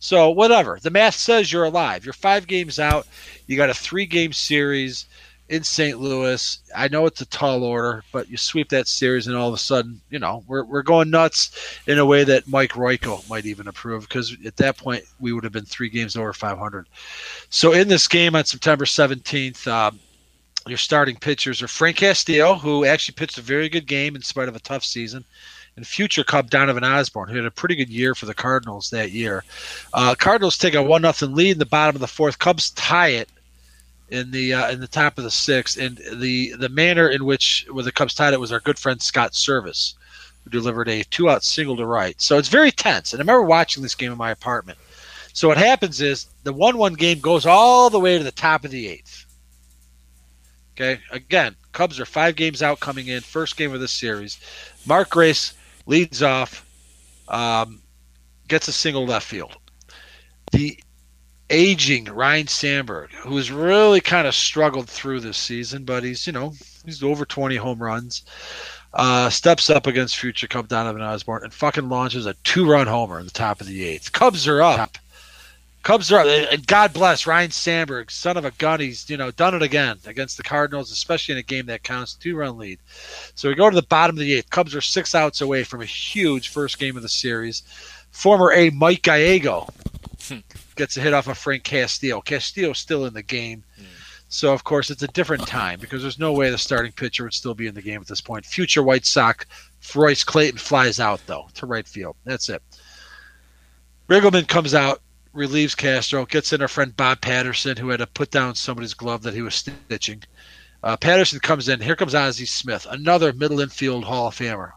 So 0.00 0.30
whatever 0.30 0.78
the 0.80 0.90
math 0.90 1.14
says, 1.14 1.52
you're 1.52 1.64
alive. 1.64 2.04
You're 2.04 2.14
five 2.14 2.46
games 2.46 2.78
out. 2.78 3.06
You 3.46 3.56
got 3.56 3.70
a 3.70 3.74
three-game 3.74 4.32
series 4.32 5.06
in 5.50 5.62
St. 5.64 6.00
Louis. 6.00 6.58
I 6.74 6.88
know 6.88 7.06
it's 7.06 7.20
a 7.20 7.26
tall 7.26 7.64
order, 7.64 8.02
but 8.12 8.30
you 8.30 8.36
sweep 8.36 8.70
that 8.70 8.88
series, 8.88 9.26
and 9.26 9.36
all 9.36 9.48
of 9.48 9.54
a 9.54 9.58
sudden, 9.58 10.00
you 10.08 10.18
know, 10.18 10.42
we're 10.46 10.64
we're 10.64 10.82
going 10.82 11.10
nuts 11.10 11.80
in 11.86 11.98
a 11.98 12.06
way 12.06 12.24
that 12.24 12.48
Mike 12.48 12.72
Royko 12.72 13.28
might 13.28 13.46
even 13.46 13.68
approve 13.68 14.08
because 14.08 14.34
at 14.46 14.56
that 14.56 14.78
point 14.78 15.04
we 15.18 15.32
would 15.32 15.44
have 15.44 15.52
been 15.52 15.64
three 15.64 15.90
games 15.90 16.16
over 16.16 16.32
500. 16.32 16.86
So 17.50 17.72
in 17.72 17.88
this 17.88 18.08
game 18.08 18.34
on 18.36 18.44
September 18.44 18.84
17th, 18.84 19.66
um, 19.66 19.98
your 20.66 20.78
starting 20.78 21.16
pitchers 21.16 21.62
are 21.62 21.68
Frank 21.68 21.96
Castillo, 21.96 22.54
who 22.54 22.84
actually 22.84 23.14
pitched 23.14 23.38
a 23.38 23.42
very 23.42 23.68
good 23.68 23.86
game 23.86 24.14
in 24.14 24.22
spite 24.22 24.48
of 24.48 24.56
a 24.56 24.60
tough 24.60 24.84
season, 24.84 25.24
and 25.76 25.86
future 25.86 26.24
Cub 26.24 26.50
Donovan 26.50 26.84
Osborne, 26.84 27.28
who 27.28 27.36
had 27.36 27.46
a 27.46 27.50
pretty 27.50 27.74
good 27.74 27.88
year 27.88 28.14
for 28.14 28.26
the 28.26 28.34
Cardinals 28.34 28.90
that 28.90 29.12
year. 29.12 29.44
Uh, 29.94 30.14
Cardinals 30.14 30.58
take 30.58 30.74
a 30.74 30.82
one 30.82 31.02
nothing 31.02 31.34
lead 31.34 31.52
in 31.52 31.58
the 31.58 31.66
bottom 31.66 31.96
of 31.96 32.00
the 32.00 32.06
fourth. 32.06 32.38
Cubs 32.38 32.70
tie 32.70 33.08
it 33.08 33.28
in 34.10 34.30
the 34.30 34.52
uh, 34.52 34.70
in 34.70 34.80
the 34.80 34.88
top 34.88 35.18
of 35.18 35.24
the 35.24 35.30
sixth, 35.30 35.78
and 35.78 36.00
the 36.14 36.52
the 36.58 36.68
manner 36.68 37.08
in 37.08 37.24
which 37.24 37.66
where 37.70 37.84
the 37.84 37.92
Cubs 37.92 38.14
tied 38.14 38.34
it 38.34 38.40
was 38.40 38.52
our 38.52 38.60
good 38.60 38.78
friend 38.78 39.00
Scott 39.00 39.32
Servais, 39.32 39.94
who 40.44 40.50
delivered 40.50 40.88
a 40.88 41.04
two 41.04 41.30
out 41.30 41.44
single 41.44 41.76
to 41.76 41.86
right. 41.86 42.20
So 42.20 42.38
it's 42.38 42.48
very 42.48 42.72
tense. 42.72 43.12
And 43.12 43.20
I 43.20 43.22
remember 43.22 43.42
watching 43.42 43.82
this 43.82 43.94
game 43.94 44.12
in 44.12 44.18
my 44.18 44.30
apartment. 44.30 44.78
So 45.32 45.48
what 45.48 45.58
happens 45.58 46.00
is 46.00 46.26
the 46.42 46.52
one 46.52 46.76
one 46.76 46.94
game 46.94 47.20
goes 47.20 47.46
all 47.46 47.88
the 47.88 48.00
way 48.00 48.18
to 48.18 48.24
the 48.24 48.32
top 48.32 48.64
of 48.64 48.70
the 48.70 48.88
eighth. 48.88 49.26
Okay, 50.74 51.00
again, 51.10 51.54
Cubs 51.72 52.00
are 52.00 52.06
five 52.06 52.36
games 52.36 52.62
out 52.62 52.80
coming 52.80 53.08
in, 53.08 53.20
first 53.20 53.56
game 53.56 53.74
of 53.74 53.80
this 53.80 53.92
series. 53.92 54.40
Mark 54.86 55.10
Grace 55.10 55.52
leads 55.90 56.22
off, 56.22 56.64
um, 57.28 57.82
gets 58.48 58.68
a 58.68 58.72
single 58.72 59.04
left 59.04 59.26
field. 59.26 59.56
The 60.52 60.78
aging 61.50 62.04
Ryne 62.04 62.46
Sandberg, 62.46 63.10
who 63.10 63.36
has 63.36 63.50
really 63.50 64.00
kind 64.00 64.26
of 64.26 64.34
struggled 64.34 64.88
through 64.88 65.20
this 65.20 65.36
season, 65.36 65.84
but 65.84 66.04
he's 66.04 66.26
you 66.26 66.32
know 66.32 66.54
he's 66.86 67.02
over 67.02 67.26
20 67.26 67.56
home 67.56 67.82
runs. 67.82 68.22
Uh, 68.92 69.30
steps 69.30 69.70
up 69.70 69.86
against 69.86 70.16
future 70.16 70.48
Cub 70.48 70.66
Donovan 70.66 71.02
Osborne 71.02 71.44
and 71.44 71.54
fucking 71.54 71.88
launches 71.88 72.26
a 72.26 72.34
two-run 72.42 72.88
homer 72.88 73.20
in 73.20 73.24
the 73.24 73.30
top 73.30 73.60
of 73.60 73.68
the 73.68 73.84
eighth. 73.84 74.10
Cubs 74.10 74.48
are 74.48 74.62
up. 74.62 74.98
Cubs 75.82 76.12
are 76.12 76.20
up, 76.20 76.26
and 76.26 76.66
God 76.66 76.92
bless 76.92 77.26
Ryne 77.26 77.50
Sandberg, 77.50 78.10
son 78.10 78.36
of 78.36 78.44
a 78.44 78.50
gun. 78.52 78.80
He's 78.80 79.08
you 79.08 79.16
know 79.16 79.30
done 79.30 79.54
it 79.54 79.62
again 79.62 79.98
against 80.06 80.36
the 80.36 80.42
Cardinals, 80.42 80.90
especially 80.90 81.32
in 81.32 81.38
a 81.38 81.42
game 81.42 81.66
that 81.66 81.82
counts, 81.82 82.14
two-run 82.14 82.58
lead. 82.58 82.78
So 83.34 83.48
we 83.48 83.54
go 83.54 83.70
to 83.70 83.74
the 83.74 83.82
bottom 83.82 84.16
of 84.16 84.20
the 84.20 84.34
eighth. 84.34 84.50
Cubs 84.50 84.74
are 84.74 84.82
six 84.82 85.14
outs 85.14 85.40
away 85.40 85.64
from 85.64 85.80
a 85.80 85.86
huge 85.86 86.50
first 86.50 86.78
game 86.78 86.96
of 86.96 87.02
the 87.02 87.08
series. 87.08 87.62
Former 88.10 88.52
A 88.52 88.70
Mike 88.70 89.02
Gallego 89.02 89.68
hmm. 90.24 90.38
gets 90.76 90.96
a 90.96 91.00
hit 91.00 91.14
off 91.14 91.28
of 91.28 91.38
Frank 91.38 91.64
Castillo. 91.64 92.20
Castillo's 92.20 92.78
still 92.78 93.06
in 93.06 93.14
the 93.14 93.22
game. 93.22 93.64
Hmm. 93.76 93.84
So 94.28 94.52
of 94.52 94.64
course 94.64 94.90
it's 94.90 95.02
a 95.02 95.08
different 95.08 95.46
time 95.46 95.80
because 95.80 96.02
there's 96.02 96.18
no 96.18 96.32
way 96.32 96.50
the 96.50 96.58
starting 96.58 96.92
pitcher 96.92 97.24
would 97.24 97.34
still 97.34 97.54
be 97.54 97.66
in 97.66 97.74
the 97.74 97.82
game 97.82 98.00
at 98.00 98.06
this 98.06 98.20
point. 98.20 98.44
Future 98.44 98.82
White 98.82 99.06
Sox 99.06 99.46
Royce 99.94 100.24
Clayton 100.24 100.58
flies 100.58 101.00
out 101.00 101.20
though 101.26 101.48
to 101.54 101.66
right 101.66 101.86
field. 101.86 102.16
That's 102.24 102.48
it. 102.48 102.62
Riggleman 104.08 104.46
comes 104.46 104.74
out, 104.74 105.00
relieves 105.32 105.74
Castro, 105.74 106.26
gets 106.26 106.52
in 106.52 106.62
our 106.62 106.68
friend 106.68 106.96
Bob 106.96 107.20
Patterson, 107.20 107.76
who 107.76 107.88
had 107.88 107.98
to 107.98 108.06
put 108.06 108.30
down 108.30 108.54
somebody's 108.54 108.94
glove 108.94 109.22
that 109.22 109.34
he 109.34 109.42
was 109.42 109.54
stitching. 109.54 110.22
Uh, 110.82 110.96
Patterson 110.96 111.40
comes 111.40 111.68
in. 111.68 111.80
Here 111.80 111.96
comes 111.96 112.14
Ozzie 112.14 112.46
Smith, 112.46 112.86
another 112.90 113.32
middle 113.32 113.60
infield 113.60 114.04
Hall 114.04 114.28
of 114.28 114.34
Famer. 114.34 114.72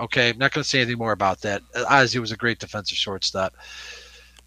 Okay, 0.00 0.30
I'm 0.30 0.38
not 0.38 0.52
going 0.52 0.62
to 0.62 0.68
say 0.68 0.80
anything 0.80 0.98
more 0.98 1.12
about 1.12 1.40
that. 1.42 1.62
Ozzie 1.88 2.18
was 2.18 2.32
a 2.32 2.36
great 2.36 2.58
defensive 2.58 2.96
shortstop. 2.96 3.54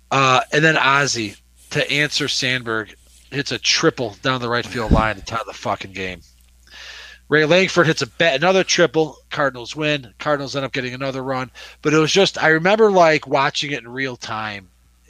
Uh, 0.09 0.41
and 0.51 0.63
then 0.63 0.77
Ozzie, 0.77 1.35
to 1.71 1.89
answer 1.91 2.27
Sandberg, 2.27 2.95
hits 3.31 3.51
a 3.51 3.59
triple 3.59 4.15
down 4.21 4.41
the 4.41 4.49
right 4.49 4.65
field 4.65 4.91
line 4.91 5.15
to 5.15 5.25
tie 5.25 5.41
the 5.45 5.53
fucking 5.53 5.93
game. 5.93 6.21
Ray 7.29 7.45
Lankford 7.45 7.87
hits 7.87 8.01
a 8.01 8.07
bet, 8.07 8.35
another 8.35 8.63
triple. 8.63 9.17
Cardinals 9.29 9.73
win. 9.73 10.13
Cardinals 10.19 10.55
end 10.55 10.65
up 10.65 10.73
getting 10.73 10.93
another 10.93 11.23
run. 11.23 11.49
But 11.81 11.93
it 11.93 11.97
was 11.97 12.11
just 12.11 12.41
I 12.41 12.49
remember 12.49 12.91
like 12.91 13.25
watching 13.25 13.71
it 13.71 13.79
in 13.79 13.87
real 13.87 14.17
time, 14.17 14.67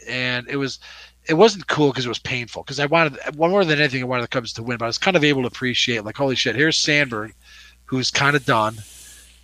and 0.07 0.47
it 0.49 0.57
was 0.57 0.79
it 1.27 1.35
wasn't 1.35 1.67
cool 1.67 1.89
because 1.91 2.05
it 2.05 2.09
was 2.09 2.19
painful 2.19 2.63
because 2.63 2.79
I 2.79 2.87
wanted 2.87 3.19
one 3.35 3.51
more 3.51 3.63
than 3.63 3.79
anything 3.79 4.01
I 4.01 4.05
wanted 4.05 4.23
the 4.23 4.27
Cubs 4.29 4.53
to 4.53 4.63
win, 4.63 4.77
but 4.77 4.85
I 4.85 4.87
was 4.87 4.97
kind 4.97 5.15
of 5.15 5.23
able 5.23 5.41
to 5.41 5.47
appreciate 5.47 6.03
like 6.03 6.17
holy 6.17 6.35
shit, 6.35 6.55
here's 6.55 6.77
Sandberg, 6.77 7.33
who's 7.85 8.11
kind 8.11 8.35
of 8.35 8.45
done. 8.45 8.77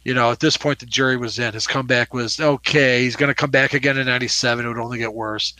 you 0.03 0.13
know, 0.13 0.31
at 0.31 0.39
this 0.39 0.55
point 0.55 0.79
the 0.79 0.85
jury 0.85 1.17
was 1.17 1.37
in. 1.37 1.53
His 1.53 1.67
comeback 1.67 2.13
was 2.13 2.39
okay. 2.39 3.03
He's 3.03 3.17
going 3.17 3.27
to 3.27 3.35
come 3.35 3.51
back 3.51 3.73
again 3.73 3.97
in 3.97 4.07
'97. 4.07 4.65
It 4.65 4.69
would 4.69 4.77
only 4.77 4.97
get 4.99 5.13
worse. 5.13 5.53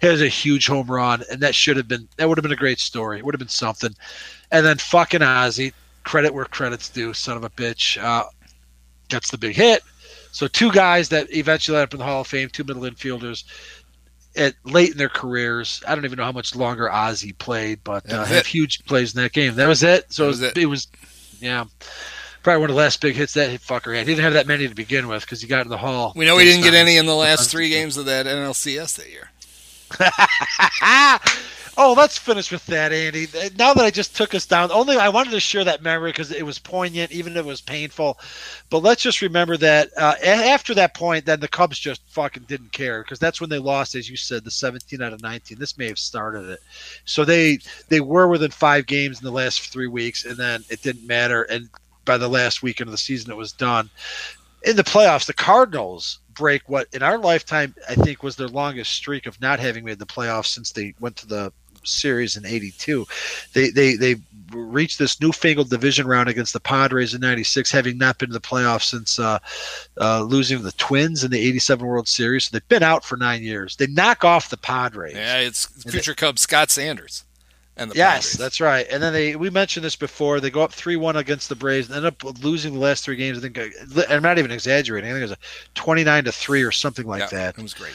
He 0.00 0.06
has 0.06 0.20
a 0.20 0.28
huge 0.28 0.66
home 0.66 0.90
run, 0.90 1.22
and 1.30 1.40
that 1.40 1.54
should 1.54 1.78
have 1.78 1.88
been 1.88 2.06
that 2.18 2.28
would 2.28 2.36
have 2.36 2.42
been 2.42 2.52
a 2.52 2.56
great 2.56 2.78
story. 2.80 3.18
It 3.18 3.24
would 3.24 3.34
have 3.34 3.38
been 3.38 3.48
something. 3.48 3.94
And 4.52 4.64
then 4.64 4.76
fucking 4.76 5.22
Ozzie, 5.22 5.72
credit 6.04 6.34
where 6.34 6.44
credit's 6.44 6.90
due, 6.90 7.14
son 7.14 7.36
of 7.38 7.44
a 7.44 7.50
bitch, 7.50 8.00
uh, 8.02 8.24
gets 9.08 9.30
the 9.30 9.38
big 9.38 9.56
hit. 9.56 9.82
So 10.32 10.48
two 10.48 10.70
guys 10.70 11.08
that 11.08 11.32
eventually 11.34 11.78
end 11.78 11.84
up 11.84 11.94
in 11.94 11.98
the 11.98 12.04
Hall 12.04 12.20
of 12.20 12.26
Fame, 12.26 12.50
two 12.50 12.64
middle 12.64 12.82
infielders 12.82 13.44
at 14.36 14.54
late 14.64 14.92
in 14.92 14.98
their 14.98 15.08
careers. 15.08 15.82
I 15.86 15.94
don't 15.94 16.04
even 16.04 16.16
know 16.16 16.24
how 16.24 16.32
much 16.32 16.54
longer 16.54 16.90
Ozzie 16.90 17.32
played, 17.32 17.80
but 17.84 18.10
uh, 18.12 18.24
have 18.24 18.46
huge 18.46 18.84
plays 18.84 19.14
in 19.14 19.22
that 19.22 19.32
game. 19.32 19.54
That 19.54 19.68
was 19.68 19.82
it. 19.82 20.12
So 20.12 20.24
That 20.24 20.26
it 20.26 20.28
was 20.28 20.40
was, 20.40 20.50
it. 20.50 20.58
it 20.58 20.66
was, 20.66 20.88
yeah, 21.40 21.64
probably 22.42 22.60
one 22.60 22.70
of 22.70 22.76
the 22.76 22.80
last 22.82 23.00
big 23.00 23.14
hits 23.14 23.34
that 23.34 23.50
fucker 23.60 23.96
had. 23.96 24.06
He 24.06 24.12
didn't 24.14 24.24
have 24.24 24.34
that 24.34 24.46
many 24.46 24.68
to 24.68 24.74
begin 24.74 25.08
with 25.08 25.22
because 25.22 25.40
he 25.40 25.48
got 25.48 25.62
in 25.62 25.68
the 25.68 25.78
Hall. 25.78 26.12
We 26.14 26.24
know 26.24 26.38
he 26.38 26.44
didn't 26.44 26.62
get 26.64 26.74
any 26.74 26.96
in 26.96 27.06
the 27.06 27.14
last 27.14 27.50
three 27.50 27.68
games 27.68 27.96
of 27.96 28.06
that 28.06 28.26
NLCS 28.26 28.96
that 28.96 29.10
year. 29.10 29.30
oh, 31.76 31.94
let's 31.96 32.18
finish 32.18 32.50
with 32.50 32.64
that, 32.66 32.92
Andy. 32.92 33.26
Now 33.58 33.74
that 33.74 33.84
I 33.84 33.90
just 33.90 34.16
took 34.16 34.34
us 34.34 34.46
down, 34.46 34.70
only 34.70 34.96
I 34.96 35.08
wanted 35.08 35.30
to 35.30 35.40
share 35.40 35.64
that 35.64 35.82
memory 35.82 36.10
because 36.10 36.32
it 36.32 36.44
was 36.44 36.58
poignant, 36.58 37.12
even 37.12 37.32
if 37.32 37.38
it 37.38 37.44
was 37.44 37.60
painful. 37.60 38.18
But 38.70 38.82
let's 38.82 39.02
just 39.02 39.22
remember 39.22 39.56
that 39.58 39.90
uh, 39.96 40.14
after 40.24 40.74
that 40.74 40.94
point, 40.94 41.26
then 41.26 41.40
the 41.40 41.48
Cubs 41.48 41.78
just 41.78 42.02
fucking 42.08 42.44
didn't 42.44 42.72
care 42.72 43.02
because 43.02 43.18
that's 43.18 43.40
when 43.40 43.50
they 43.50 43.58
lost, 43.58 43.94
as 43.94 44.08
you 44.08 44.16
said, 44.16 44.44
the 44.44 44.50
17 44.50 45.02
out 45.02 45.12
of 45.12 45.22
19. 45.22 45.58
This 45.58 45.78
may 45.78 45.88
have 45.88 45.98
started 45.98 46.48
it. 46.48 46.60
So 47.04 47.24
they 47.24 47.58
they 47.88 48.00
were 48.00 48.28
within 48.28 48.50
five 48.50 48.86
games 48.86 49.18
in 49.20 49.24
the 49.24 49.32
last 49.32 49.60
three 49.72 49.88
weeks, 49.88 50.24
and 50.24 50.36
then 50.36 50.64
it 50.70 50.82
didn't 50.82 51.06
matter. 51.06 51.42
And 51.42 51.68
by 52.04 52.18
the 52.18 52.28
last 52.28 52.62
weekend 52.62 52.88
of 52.88 52.92
the 52.92 52.98
season, 52.98 53.30
it 53.32 53.36
was 53.36 53.52
done. 53.52 53.90
In 54.62 54.76
the 54.76 54.84
playoffs, 54.84 55.26
the 55.26 55.34
Cardinals 55.34 56.20
break 56.34 56.68
what 56.68 56.88
in 56.92 57.02
our 57.02 57.18
lifetime 57.18 57.74
I 57.88 57.94
think 57.94 58.22
was 58.22 58.36
their 58.36 58.48
longest 58.48 58.92
streak 58.92 59.26
of 59.26 59.40
not 59.40 59.60
having 59.60 59.84
made 59.84 60.00
the 60.00 60.06
playoffs 60.06 60.46
since 60.46 60.72
they 60.72 60.94
went 60.98 61.16
to 61.16 61.26
the 61.26 61.52
series 61.84 62.36
in 62.36 62.46
82 62.46 63.06
they 63.52 63.70
they 63.70 63.94
they 63.96 64.16
reached 64.52 64.98
this 64.98 65.20
newfangled 65.20 65.70
division 65.70 66.06
round 66.06 66.28
against 66.28 66.52
the 66.52 66.60
padres 66.60 67.14
in 67.14 67.20
96 67.20 67.70
having 67.70 67.98
not 67.98 68.18
been 68.18 68.28
to 68.28 68.32
the 68.32 68.40
playoffs 68.40 68.84
since 68.84 69.18
uh, 69.18 69.38
uh, 70.00 70.22
losing 70.22 70.62
the 70.62 70.72
twins 70.72 71.24
in 71.24 71.30
the 71.30 71.40
87 71.40 71.84
world 71.86 72.08
series. 72.08 72.44
So 72.44 72.50
they've 72.52 72.68
been 72.68 72.82
out 72.82 73.04
for 73.04 73.16
nine 73.16 73.42
years. 73.42 73.76
They 73.76 73.86
knock 73.88 74.24
off 74.24 74.50
the 74.50 74.56
padres. 74.56 75.14
Yeah, 75.14 75.38
it's 75.38 75.66
future 75.84 76.14
Cub 76.14 76.38
Scott 76.38 76.70
Sanders 76.70 77.24
and 77.76 77.90
the 77.90 77.96
yes 77.96 78.36
Padres. 78.36 78.38
that's 78.38 78.60
right. 78.60 78.86
And 78.90 79.02
then 79.02 79.12
they 79.12 79.36
we 79.36 79.50
mentioned 79.50 79.84
this 79.84 79.96
before 79.96 80.40
they 80.40 80.50
go 80.50 80.62
up 80.62 80.72
3-1 80.72 81.16
against 81.16 81.48
the 81.48 81.56
braves 81.56 81.88
and 81.88 81.96
end 81.96 82.06
up 82.06 82.22
losing 82.42 82.74
the 82.74 82.80
last 82.80 83.04
three 83.04 83.16
games. 83.16 83.38
I 83.38 83.48
think 83.48 83.58
uh, 83.58 84.02
i'm 84.08 84.22
not 84.22 84.38
even 84.38 84.50
exaggerating. 84.50 85.10
I 85.10 85.12
think 85.14 85.22
it 85.22 85.30
was 85.30 85.32
a 85.32 85.38
29 85.74 86.24
to 86.24 86.32
3 86.32 86.62
or 86.62 86.72
something 86.72 87.06
like 87.06 87.20
Yeah, 87.20 87.38
that. 87.38 87.58
It 87.58 87.62
was 87.62 87.74
great. 87.74 87.94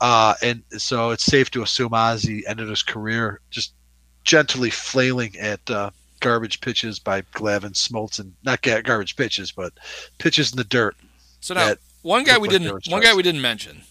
Uh, 0.00 0.34
and 0.42 0.62
so 0.78 1.10
it's 1.10 1.24
safe 1.24 1.50
to 1.50 1.62
assume 1.62 1.90
Ozzy 1.90 2.42
ended 2.46 2.68
his 2.68 2.82
career 2.82 3.40
just 3.50 3.74
gently 4.24 4.70
flailing 4.70 5.36
at 5.38 5.68
uh, 5.70 5.90
garbage 6.20 6.60
pitches 6.60 6.98
by 6.98 7.22
Glavine, 7.34 7.72
Smoltz, 7.72 8.18
and 8.18 8.32
not 8.42 8.62
ga- 8.62 8.82
garbage 8.82 9.16
pitches, 9.16 9.52
but 9.52 9.72
pitches 10.18 10.52
in 10.52 10.56
the 10.56 10.64
dirt. 10.64 10.96
So 11.40 11.54
now 11.54 11.74
one 12.02 12.24
guy 12.24 12.38
we 12.38 12.48
like 12.48 12.60
didn't 12.60 12.88
one 12.88 13.02
guy 13.02 13.14
we 13.14 13.22
didn't 13.22 13.40
mention, 13.42 13.82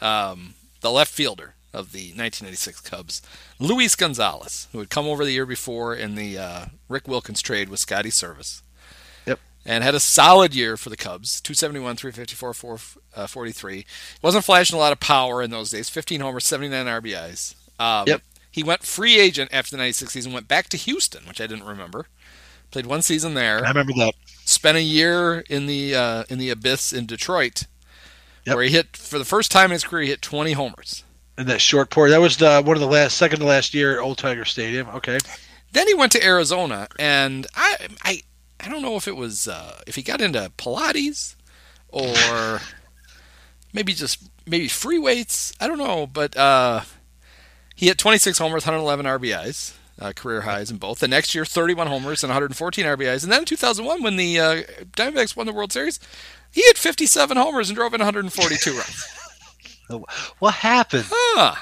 um, 0.00 0.54
the 0.80 0.90
left 0.90 1.12
fielder 1.12 1.54
of 1.72 1.92
the 1.92 2.08
1996 2.08 2.80
Cubs, 2.80 3.22
Luis 3.58 3.94
Gonzalez, 3.94 4.68
who 4.72 4.78
had 4.78 4.90
come 4.90 5.06
over 5.06 5.24
the 5.24 5.32
year 5.32 5.46
before 5.46 5.94
in 5.94 6.14
the 6.14 6.38
uh, 6.38 6.64
Rick 6.88 7.06
Wilkins 7.06 7.42
trade 7.42 7.68
with 7.68 7.80
Scotty 7.80 8.10
Servais. 8.10 8.62
And 9.68 9.84
had 9.84 9.94
a 9.94 10.00
solid 10.00 10.54
year 10.54 10.76
for 10.78 10.88
the 10.88 10.96
Cubs, 10.96 11.40
271, 11.42 11.96
354, 11.96 12.54
443. 12.54 13.84
Wasn't 14.22 14.44
flashing 14.44 14.76
a 14.76 14.80
lot 14.80 14.92
of 14.92 15.00
power 15.00 15.42
in 15.42 15.50
those 15.50 15.70
days. 15.70 15.88
15 15.90 16.20
homers, 16.22 16.46
79 16.46 16.86
RBIs. 16.86 17.54
Um, 17.78 18.04
Yep. 18.08 18.22
He 18.50 18.62
went 18.62 18.82
free 18.82 19.18
agent 19.20 19.50
after 19.52 19.72
the 19.72 19.76
96 19.76 20.10
season, 20.12 20.32
went 20.32 20.48
back 20.48 20.68
to 20.70 20.76
Houston, 20.78 21.24
which 21.28 21.40
I 21.40 21.46
didn't 21.46 21.66
remember. 21.66 22.06
Played 22.70 22.86
one 22.86 23.02
season 23.02 23.34
there 23.34 23.64
I 23.64 23.68
remember 23.68 23.92
that. 23.98 24.14
spent 24.44 24.76
a 24.78 24.82
year 24.82 25.40
in 25.48 25.66
the 25.66 25.94
uh, 25.94 26.24
in 26.28 26.38
the 26.38 26.50
abyss 26.50 26.92
in 26.92 27.06
Detroit, 27.06 27.64
Yep. 28.46 28.54
where 28.56 28.64
he 28.64 28.70
hit 28.70 28.96
for 28.96 29.18
the 29.18 29.24
first 29.24 29.50
time 29.52 29.66
in 29.66 29.72
his 29.72 29.84
career. 29.84 30.02
He 30.04 30.08
hit 30.08 30.22
20 30.22 30.52
homers. 30.52 31.04
In 31.36 31.46
that 31.46 31.60
short 31.60 31.90
pour, 31.90 32.08
that 32.10 32.20
was 32.20 32.36
the 32.38 32.62
one 32.62 32.76
of 32.76 32.80
the 32.80 32.86
last, 32.88 33.16
second 33.18 33.40
to 33.40 33.44
last 33.46 33.74
year 33.74 33.92
at 33.98 34.02
Old 34.02 34.18
Tiger 34.18 34.44
Stadium. 34.46 34.88
Okay, 34.88 35.18
Then 35.72 35.86
he 35.86 35.94
went 35.94 36.10
to 36.12 36.24
Arizona, 36.24 36.88
and 36.98 37.46
I 37.54 37.76
I 38.02 38.22
I 38.68 38.70
don't 38.70 38.82
know 38.82 38.96
if 38.96 39.08
it 39.08 39.16
was 39.16 39.48
uh, 39.48 39.80
if 39.86 39.94
he 39.94 40.02
got 40.02 40.20
into 40.20 40.52
Pilates 40.58 41.36
or 41.88 42.60
maybe 43.72 43.94
just 43.94 44.28
maybe 44.46 44.68
free 44.68 44.98
weights. 44.98 45.54
I 45.58 45.66
don't 45.66 45.78
know, 45.78 46.06
but 46.06 46.36
uh, 46.36 46.82
he 47.74 47.86
hit 47.86 47.96
26 47.96 48.36
homers, 48.36 48.66
111 48.66 49.06
RBIs. 49.06 49.72
Uh, 49.98 50.12
career 50.12 50.42
highs 50.42 50.70
in 50.70 50.76
both. 50.76 50.98
The 50.98 51.08
next 51.08 51.34
year, 51.34 51.46
31 51.46 51.86
homers 51.86 52.22
and 52.22 52.28
114 52.28 52.84
RBIs. 52.84 53.22
And 53.24 53.32
then 53.32 53.40
in 53.40 53.44
2001, 53.46 54.02
when 54.02 54.16
the 54.16 54.38
uh, 54.38 54.62
Diamondbacks 54.96 55.34
won 55.34 55.46
the 55.46 55.52
World 55.54 55.72
Series, 55.72 55.98
he 56.52 56.60
hit 56.60 56.76
57 56.76 57.36
homers 57.38 57.70
and 57.70 57.74
drove 57.76 57.94
in 57.94 58.00
142 58.00 58.72
runs. 59.90 60.04
what 60.38 60.54
happened? 60.54 61.06
Huh. 61.08 61.56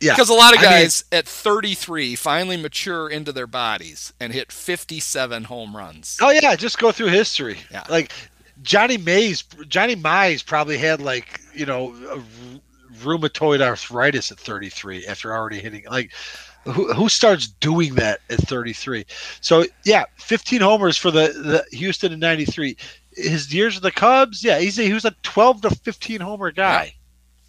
Yeah, 0.00 0.14
Because 0.14 0.28
a 0.28 0.34
lot 0.34 0.52
of 0.54 0.60
I 0.60 0.62
mean- 0.62 0.70
guys 0.70 1.04
at 1.12 1.26
33 1.26 2.16
finally 2.16 2.56
mature 2.56 3.08
into 3.08 3.32
their 3.32 3.46
bodies 3.46 4.12
and 4.20 4.32
hit 4.32 4.52
57 4.52 5.44
home 5.44 5.76
runs. 5.76 6.18
Oh 6.20 6.30
yeah, 6.30 6.54
just 6.56 6.78
go 6.78 6.92
through 6.92 7.08
history. 7.08 7.58
Yeah. 7.70 7.84
Like 7.88 8.12
Johnny 8.62 8.98
Mays, 8.98 9.42
Johnny 9.68 9.96
Mize 9.96 10.44
probably 10.44 10.78
had 10.78 11.00
like 11.00 11.40
you 11.54 11.66
know 11.66 11.94
a 12.10 12.22
rheumatoid 13.02 13.60
arthritis 13.60 14.30
at 14.32 14.38
33 14.38 15.06
after 15.06 15.32
already 15.34 15.60
hitting 15.60 15.84
like. 15.90 16.12
Who, 16.64 16.92
who 16.94 17.08
starts 17.08 17.46
doing 17.46 17.94
that 17.94 18.22
at 18.28 18.40
33? 18.40 19.06
So 19.40 19.66
yeah, 19.84 20.02
15 20.16 20.60
homers 20.60 20.96
for 20.96 21.12
the, 21.12 21.28
the 21.28 21.64
Houston 21.76 22.12
in 22.12 22.18
'93. 22.18 22.76
His 23.12 23.54
years 23.54 23.74
with 23.76 23.84
the 23.84 23.92
Cubs, 23.92 24.42
yeah, 24.42 24.58
he's 24.58 24.76
a, 24.76 24.82
he 24.82 24.92
was 24.92 25.04
a 25.04 25.12
12 25.22 25.60
to 25.60 25.70
15 25.70 26.18
homer 26.20 26.50
guy. 26.50 26.95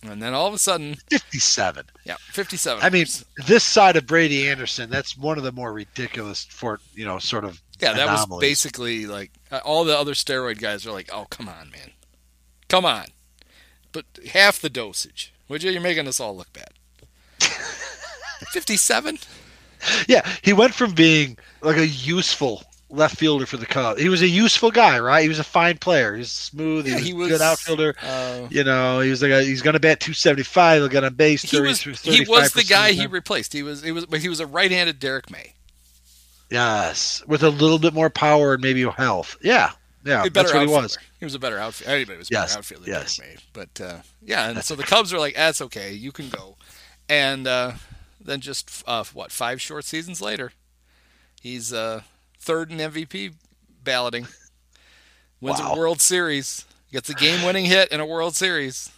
And 0.03 0.21
then 0.21 0.33
all 0.33 0.47
of 0.47 0.53
a 0.53 0.59
sudden, 0.59 0.95
57. 1.09 1.85
yeah, 2.05 2.17
57. 2.29 2.83
I 2.83 2.89
mean, 2.89 3.07
this 3.47 3.63
side 3.63 3.95
of 3.95 4.05
Brady 4.05 4.47
Anderson, 4.47 4.89
that's 4.89 5.17
one 5.17 5.37
of 5.37 5.43
the 5.43 5.51
more 5.51 5.73
ridiculous 5.73 6.45
for 6.45 6.79
you 6.93 7.03
know 7.03 7.17
sort 7.17 7.43
of 7.43 7.61
yeah, 7.79 7.93
that 7.93 8.07
was 8.07 8.39
basically 8.39 9.05
like 9.05 9.31
uh, 9.51 9.59
all 9.63 9.83
the 9.83 9.97
other 9.97 10.13
steroid 10.13 10.59
guys 10.59 10.85
are 10.85 10.91
like, 10.91 11.09
oh, 11.13 11.25
come 11.29 11.47
on, 11.47 11.69
man. 11.71 11.91
Come 12.69 12.85
on. 12.85 13.05
But 13.91 14.05
half 14.33 14.59
the 14.59 14.69
dosage. 14.69 15.33
Would 15.47 15.63
you? 15.63 15.71
You're 15.71 15.81
making 15.81 16.07
us 16.07 16.19
all 16.19 16.35
look 16.35 16.51
bad. 16.53 16.71
57? 18.51 19.19
Yeah, 20.07 20.27
he 20.43 20.53
went 20.53 20.73
from 20.73 20.93
being 20.93 21.37
like 21.61 21.77
a 21.77 21.87
useful 21.87 22.63
left 22.89 23.17
fielder 23.17 23.45
for 23.45 23.57
the 23.57 23.65
Cubs. 23.65 24.01
He 24.01 24.07
was 24.09 24.21
a 24.21 24.27
useful 24.27 24.71
guy, 24.71 24.97
right? 24.99 25.21
He 25.21 25.27
was 25.29 25.39
a 25.39 25.43
fine 25.43 25.77
player. 25.77 26.13
He 26.13 26.19
was 26.19 26.31
smooth. 26.31 26.85
He, 26.85 27.13
was, 27.13 27.27
a 27.27 27.31
good 27.31 27.41
outfielder. 27.41 27.95
Uh, 28.01 28.47
You 28.49 28.63
know, 28.63 29.01
he 29.01 29.09
was 29.09 29.21
like 29.21 29.31
a, 29.31 29.43
he's 29.43 29.61
going 29.61 29.73
to 29.73 29.79
bat 29.79 29.99
275. 29.99 30.81
He'll 30.81 30.87
get 30.89 31.03
on 31.03 31.13
base. 31.15 31.41
he 31.41 31.57
30, 31.57 31.67
was 31.67 31.79
35% 31.81 32.13
he 32.13 32.25
was 32.29 32.51
the 32.53 32.63
guy 32.63 32.91
he 32.93 33.05
replaced. 33.07 33.51
He 33.53 33.61
was 33.63 33.83
he 33.83 33.91
was 33.91 34.05
but 34.05 34.19
he 34.21 34.29
was 34.29 34.39
a 34.39 34.47
right-handed 34.47 34.99
Derrick 34.99 35.29
May. 35.29 35.53
yes, 36.49 37.23
with 37.27 37.43
a 37.43 37.49
little 37.49 37.79
bit 37.79 37.93
more 37.93 38.09
power 38.09 38.53
and 38.53 38.61
maybe 38.63 38.83
health. 38.83 39.35
Yeah, 39.41 39.71
yeah, 40.05 40.23
A 40.25 40.29
that's 40.29 40.53
what 40.53 40.59
he 40.59 40.63
outfielder. 40.65 40.83
was. 40.83 40.97
He 41.19 41.25
was 41.25 41.35
a 41.35 41.39
better 41.39 41.57
outfielder. 41.59 41.93
Anybody 41.93 42.17
was 42.19 42.29
a 42.29 42.33
Yes, 42.33 42.51
better 42.51 42.59
outfielder 42.59 42.85
than 42.85 42.93
yes. 42.93 43.17
Derrick 43.17 43.35
May. 43.35 43.41
But 43.53 43.81
uh, 43.81 43.97
yeah, 44.21 44.49
and 44.49 44.63
so 44.63 44.75
the 44.75 44.83
Cubs 44.93 45.13
are 45.13 45.19
like, 45.19 45.35
that's 45.35 45.61
okay, 45.61 45.93
you 45.93 46.11
can 46.11 46.29
go. 46.29 46.55
And 47.09 47.47
uh, 47.47 47.73
then 48.23 48.39
just 48.39 48.83
uh, 48.87 49.03
what 49.13 49.31
five 49.31 49.59
short 49.61 49.83
seasons 49.85 50.21
later, 50.21 50.51
he's 51.41 51.73
uh, 51.73 52.01
third 52.47 52.71
in 52.71 52.77
MVP 52.77 53.33
balloting, 53.83 54.25
wins 55.41 55.59
Wow. 55.59 55.73
a 55.73 55.77
World 55.77 55.99
Series, 55.99 56.65
gets 56.93 57.09
a 57.09 57.13
game-winning 57.13 57.65
hit 57.65 57.91
in 57.91 57.99
a 57.99 58.05
World 58.05 58.35
Series. 58.35 58.89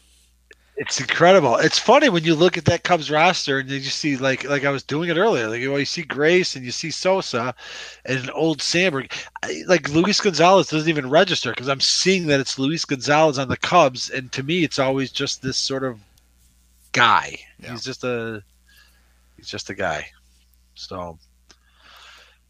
It's 0.78 1.00
incredible. 1.02 1.58
It's 1.58 1.78
funny 1.80 2.08
when 2.08 2.24
you 2.24 2.36
look 2.36 2.58
at 2.58 2.64
that 2.66 2.84
Cubs 2.84 3.12
roster 3.12 3.60
and 3.60 3.70
you 3.70 3.82
just 3.82 3.98
see 4.00 4.16
like 4.16 4.46
like 4.46 4.64
I 4.64 4.70
was 4.70 4.82
doing 4.82 5.10
it 5.10 5.18
earlier. 5.18 5.50
Like 5.50 5.60
you, 5.60 5.70
know, 5.72 5.76
you 5.76 5.84
see 5.84 6.04
Grace 6.04 6.56
and 6.56 6.64
you 6.64 6.72
see 6.72 6.90
Sosa 6.90 7.54
and 8.06 8.32
old 8.34 8.62
Sandberg. 8.62 9.12
I, 9.44 9.64
like 9.68 9.90
Luis 9.90 10.22
Gonzalez 10.22 10.68
doesn't 10.68 10.88
even 10.88 11.10
register 11.10 11.50
because 11.52 11.68
I'm 11.68 11.82
seeing 11.82 12.28
that 12.28 12.40
it's 12.40 12.58
Luis 12.58 12.86
Gonzalez 12.86 13.38
on 13.38 13.50
the 13.50 13.58
Cubs, 13.58 14.10
and 14.10 14.32
to 14.32 14.42
me, 14.42 14.64
it's 14.64 14.80
always 14.80 15.12
just 15.12 15.42
this 15.42 15.58
sort 15.58 15.84
of 15.84 16.00
guy. 16.94 17.38
Yeah. 17.60 17.72
He's 17.72 17.84
just 17.84 18.06
a 18.06 18.42
he's 19.36 19.50
just 19.50 19.70
a 19.70 19.76
guy. 19.76 20.06
So 20.76 21.20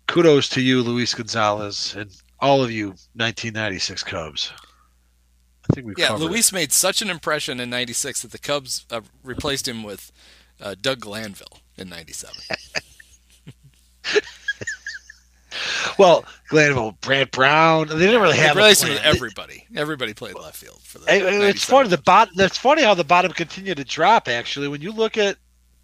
kudos 0.10 0.50
to 0.50 0.62
you, 0.62 0.82
Luis 0.82 1.14
Gonzalez, 1.14 1.96
and 1.96 2.12
all 2.40 2.64
of 2.64 2.72
you 2.72 2.88
1996 3.16 4.04
Cubs. 4.04 4.52
I 5.70 5.74
think 5.74 5.88
we 5.88 5.94
Yeah, 5.98 6.08
covered. 6.08 6.26
Luis 6.26 6.52
made 6.52 6.72
such 6.74 7.02
an 7.02 7.10
impression 7.10 7.60
in 7.60 7.70
'96 7.70 8.24
that 8.24 8.32
the 8.32 8.40
Cubs 8.40 8.86
uh, 8.92 9.02
replaced 9.24 9.68
him 9.68 9.84
with 9.84 10.12
uh, 10.60 10.76
Doug 10.82 11.00
Glanville 11.02 11.60
in 11.78 11.90
'97. 11.90 12.36
Well, 15.98 16.24
Glanville, 16.48 16.92
Brant 17.02 17.32
Brown, 17.32 17.88
they 17.88 17.98
didn't 17.98 18.22
really 18.22 18.38
have 18.38 18.56
a 18.56 18.60
Grayson 18.60 18.90
was 18.90 19.00
plan. 19.00 19.16
everybody. 19.16 19.66
Everybody 19.76 20.14
played 20.14 20.36
left 20.36 20.56
field 20.56 20.80
for 20.84 21.00
the. 21.00 21.06
It's 21.50 21.66
funny 21.66 21.90
the 21.90 21.98
bottom. 21.98 22.34
That's 22.38 22.58
funny 22.58 22.84
how 22.84 22.94
the 22.94 23.04
bottom 23.04 23.32
continued 23.34 23.78
to 23.78 23.84
drop. 23.84 24.28
Actually, 24.30 24.68
when 24.70 24.82
you 24.82 24.92
look 24.92 25.18
at 25.18 25.38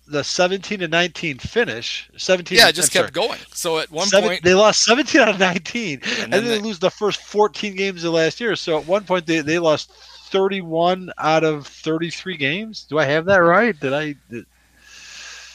the 0.08 0.24
17 0.24 0.80
to 0.80 0.88
19 0.88 1.40
finish, 1.40 2.10
17. 2.18 2.58
Yeah, 2.58 2.70
it 2.70 2.76
just 2.76 2.96
I'm 2.96 3.04
kept 3.04 3.16
sorry, 3.16 3.28
going. 3.28 3.40
So 3.54 3.80
at 3.80 3.90
one 3.92 4.08
seven- 4.08 4.30
point, 4.30 4.44
they 4.44 4.54
lost 4.54 4.84
17 4.84 5.22
out 5.22 5.30
of 5.30 5.40
19, 5.40 5.94
and, 6.04 6.04
then 6.04 6.30
then 6.30 6.44
they- 6.46 6.50
they 6.58 6.60
lose 6.60 6.80
the 6.80 6.92
first 6.92 7.22
14 7.22 7.76
games 7.76 8.04
of 8.04 8.14
last 8.14 8.40
year. 8.40 8.56
So 8.56 8.78
at 8.80 8.86
one 8.86 9.04
point 9.04 9.26
they, 9.26 9.40
they 9.42 9.58
lost 9.60 9.92
31 10.30 11.12
out 11.18 11.44
of 11.44 11.66
33 11.68 12.38
games. 12.38 12.86
Do 12.90 13.00
I 13.00 13.06
have 13.06 13.26
that 13.26 13.38
right? 13.38 13.80
Did 13.80 13.94
I? 13.94 14.16
Did, 14.30 14.46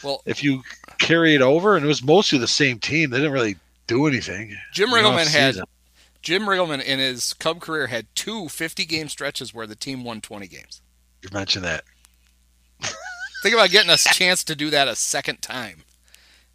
well, 0.02 0.22
if 0.26 0.42
you 0.42 0.62
carry 0.98 1.34
it 1.34 1.42
over, 1.42 1.76
and 1.76 1.84
it 1.84 1.88
was 1.88 2.02
mostly 2.02 2.38
the 2.38 2.48
same 2.48 2.78
team, 2.78 3.10
they 3.10 3.18
didn't 3.18 3.32
really 3.32 3.56
do 3.86 4.06
anything. 4.06 4.56
Jim 4.72 4.88
Riggleman 4.90 5.26
had. 5.28 5.56
Jim 6.22 6.42
Riggleman 6.42 6.82
in 6.82 6.98
his 6.98 7.32
Cub 7.34 7.60
career 7.60 7.86
had 7.86 8.06
two 8.14 8.48
50 8.48 8.84
game 8.84 9.08
stretches 9.08 9.54
where 9.54 9.66
the 9.66 9.74
team 9.74 10.04
won 10.04 10.20
20 10.20 10.46
games. 10.48 10.82
You 11.22 11.28
mentioned 11.32 11.64
that. 11.64 11.84
Think 13.42 13.54
about 13.54 13.70
getting 13.70 13.90
us 13.90 14.06
a 14.06 14.12
chance 14.12 14.44
to 14.44 14.54
do 14.54 14.70
that 14.70 14.88
a 14.88 14.94
second 14.94 15.40
time 15.40 15.84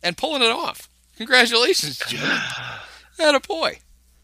and 0.04 0.16
pulling 0.16 0.44
it 0.44 0.52
off. 0.52 0.88
Congratulations, 1.18 2.02
Jim. 2.08 2.22
That 3.18 3.34
a 3.34 3.40
boy. 3.40 3.80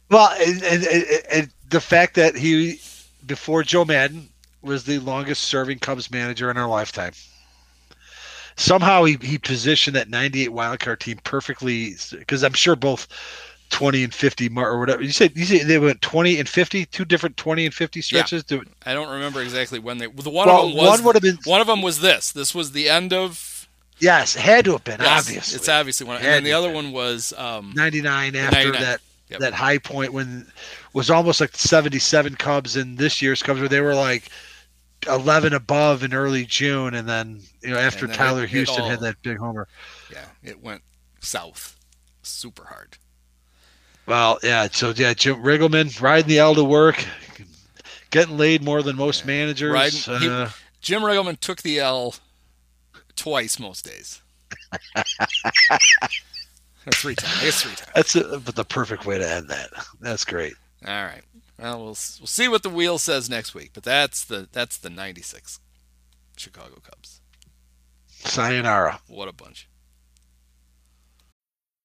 Well, 0.09 0.35
and, 0.37 0.61
and, 0.63 0.83
and, 0.83 1.05
and 1.31 1.49
the 1.69 1.79
fact 1.79 2.15
that 2.15 2.35
he, 2.35 2.81
before 3.25 3.63
Joe 3.63 3.85
Maddon, 3.85 4.27
was 4.61 4.83
the 4.83 4.99
longest 4.99 5.43
serving 5.43 5.79
Cubs 5.79 6.11
manager 6.11 6.51
in 6.51 6.57
our 6.57 6.67
lifetime. 6.67 7.13
Somehow 8.57 9.05
he, 9.05 9.17
he 9.21 9.37
positioned 9.37 9.95
that 9.95 10.09
98 10.09 10.49
wildcard 10.49 10.99
team 10.99 11.19
perfectly 11.23 11.95
because 12.11 12.43
I'm 12.43 12.51
sure 12.51 12.75
both 12.75 13.07
20 13.71 14.03
and 14.03 14.13
50 14.13 14.49
mar- 14.49 14.69
or 14.69 14.79
whatever 14.79 15.01
you 15.01 15.11
said 15.11 15.31
you 15.35 15.45
said 15.45 15.65
they 15.67 15.79
went 15.79 16.01
20 16.01 16.39
and 16.39 16.47
50 16.47 16.85
two 16.87 17.05
different 17.05 17.35
20 17.37 17.65
and 17.65 17.73
50 17.73 18.01
stretches 18.01 18.43
to 18.45 18.63
I 18.85 18.93
don't 18.93 19.09
remember 19.09 19.41
exactly 19.41 19.79
when 19.79 19.97
they. 19.97 20.07
The 20.07 20.29
one 20.29 20.47
Well, 20.47 20.65
of 20.65 20.69
them 20.69 20.77
was 20.77 20.89
one 20.99 21.03
would 21.05 21.15
have 21.15 21.23
been- 21.23 21.39
one 21.45 21.61
of 21.61 21.67
them 21.67 21.81
was 21.81 21.99
this. 22.01 22.31
This 22.31 22.53
was 22.53 22.73
the 22.73 22.87
end 22.89 23.13
of. 23.13 23.67
yes 23.99 24.35
it 24.35 24.41
had 24.41 24.65
to 24.65 24.73
have 24.73 24.83
been 24.83 24.99
yes, 24.99 25.19
obviously 25.27 25.55
it's 25.55 25.69
obviously 25.69 26.05
one. 26.05 26.17
And 26.17 26.25
then 26.25 26.43
the 26.43 26.53
other 26.53 26.67
have 26.67 26.75
one 26.75 26.91
was 26.91 27.33
um, 27.37 27.71
99 27.75 28.35
after 28.35 28.55
99. 28.57 28.81
that 28.81 29.01
Yep. 29.29 29.39
that 29.39 29.53
high 29.53 29.77
point 29.77 30.11
when 30.11 30.45
was 30.91 31.09
almost 31.09 31.39
like 31.39 31.51
the 31.51 31.57
77 31.57 32.35
Cubs 32.35 32.75
in 32.75 32.97
this 32.97 33.21
year's 33.21 33.41
Cubs 33.41 33.61
where 33.61 33.69
they 33.69 33.79
were 33.79 33.95
like 33.95 34.29
11 35.07 35.53
above 35.53 36.03
in 36.03 36.13
early 36.13 36.45
June 36.45 36.93
and 36.93 37.07
then 37.07 37.39
you 37.63 37.69
know 37.69 37.77
after 37.77 38.05
Tyler 38.07 38.41
it- 38.41 38.43
it 38.43 38.49
Houston 38.49 38.81
all- 38.83 38.89
had 38.89 38.99
that 38.99 39.15
big 39.23 39.37
homer. 39.37 39.69
yeah, 40.11 40.25
it 40.43 40.61
went 40.61 40.81
south, 41.21 41.77
super 42.23 42.65
hard. 42.65 42.97
Well, 44.05 44.39
yeah, 44.43 44.67
so 44.71 44.89
yeah, 44.95 45.13
Jim 45.13 45.37
Riggleman 45.43 45.99
riding 46.01 46.27
the 46.27 46.39
L 46.39 46.55
to 46.55 46.63
work, 46.63 47.05
getting 48.09 48.37
laid 48.37 48.63
more 48.63 48.81
than 48.81 48.95
most 48.95 49.25
managers. 49.25 49.71
Riding- 49.73 50.19
he- 50.21 50.29
uh, 50.29 50.49
Jim 50.81 51.01
Riggleman 51.03 51.39
took 51.39 51.61
the 51.61 51.79
L 51.79 52.15
twice 53.15 53.59
most 53.59 53.85
days. 53.85 54.21
three 56.93 57.15
times. 57.15 57.37
I 57.39 57.43
guess 57.45 57.61
three 57.61 57.75
times. 57.75 57.91
that's 57.95 58.15
a, 58.15 58.39
but 58.39 58.55
the 58.55 58.65
perfect 58.65 59.05
way 59.05 59.17
to 59.17 59.29
end 59.29 59.49
that. 59.49 59.69
That's 59.99 60.25
great. 60.25 60.53
All 60.85 61.03
right. 61.03 61.21
Well, 61.59 61.77
we'll 61.77 61.85
we'll 61.85 61.95
see 61.95 62.47
what 62.47 62.63
the 62.63 62.69
wheel 62.69 62.97
says 62.97 63.29
next 63.29 63.53
week. 63.53 63.71
But 63.73 63.83
that's 63.83 64.25
the 64.25 64.47
that's 64.51 64.77
the 64.77 64.89
'96 64.89 65.59
Chicago 66.35 66.77
Cubs. 66.83 67.21
Sayonara. 68.07 68.99
What 69.07 69.27
a 69.27 69.33
bunch. 69.33 69.67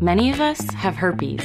Many 0.00 0.30
of 0.30 0.40
us 0.40 0.60
have 0.74 0.96
herpes. 0.96 1.42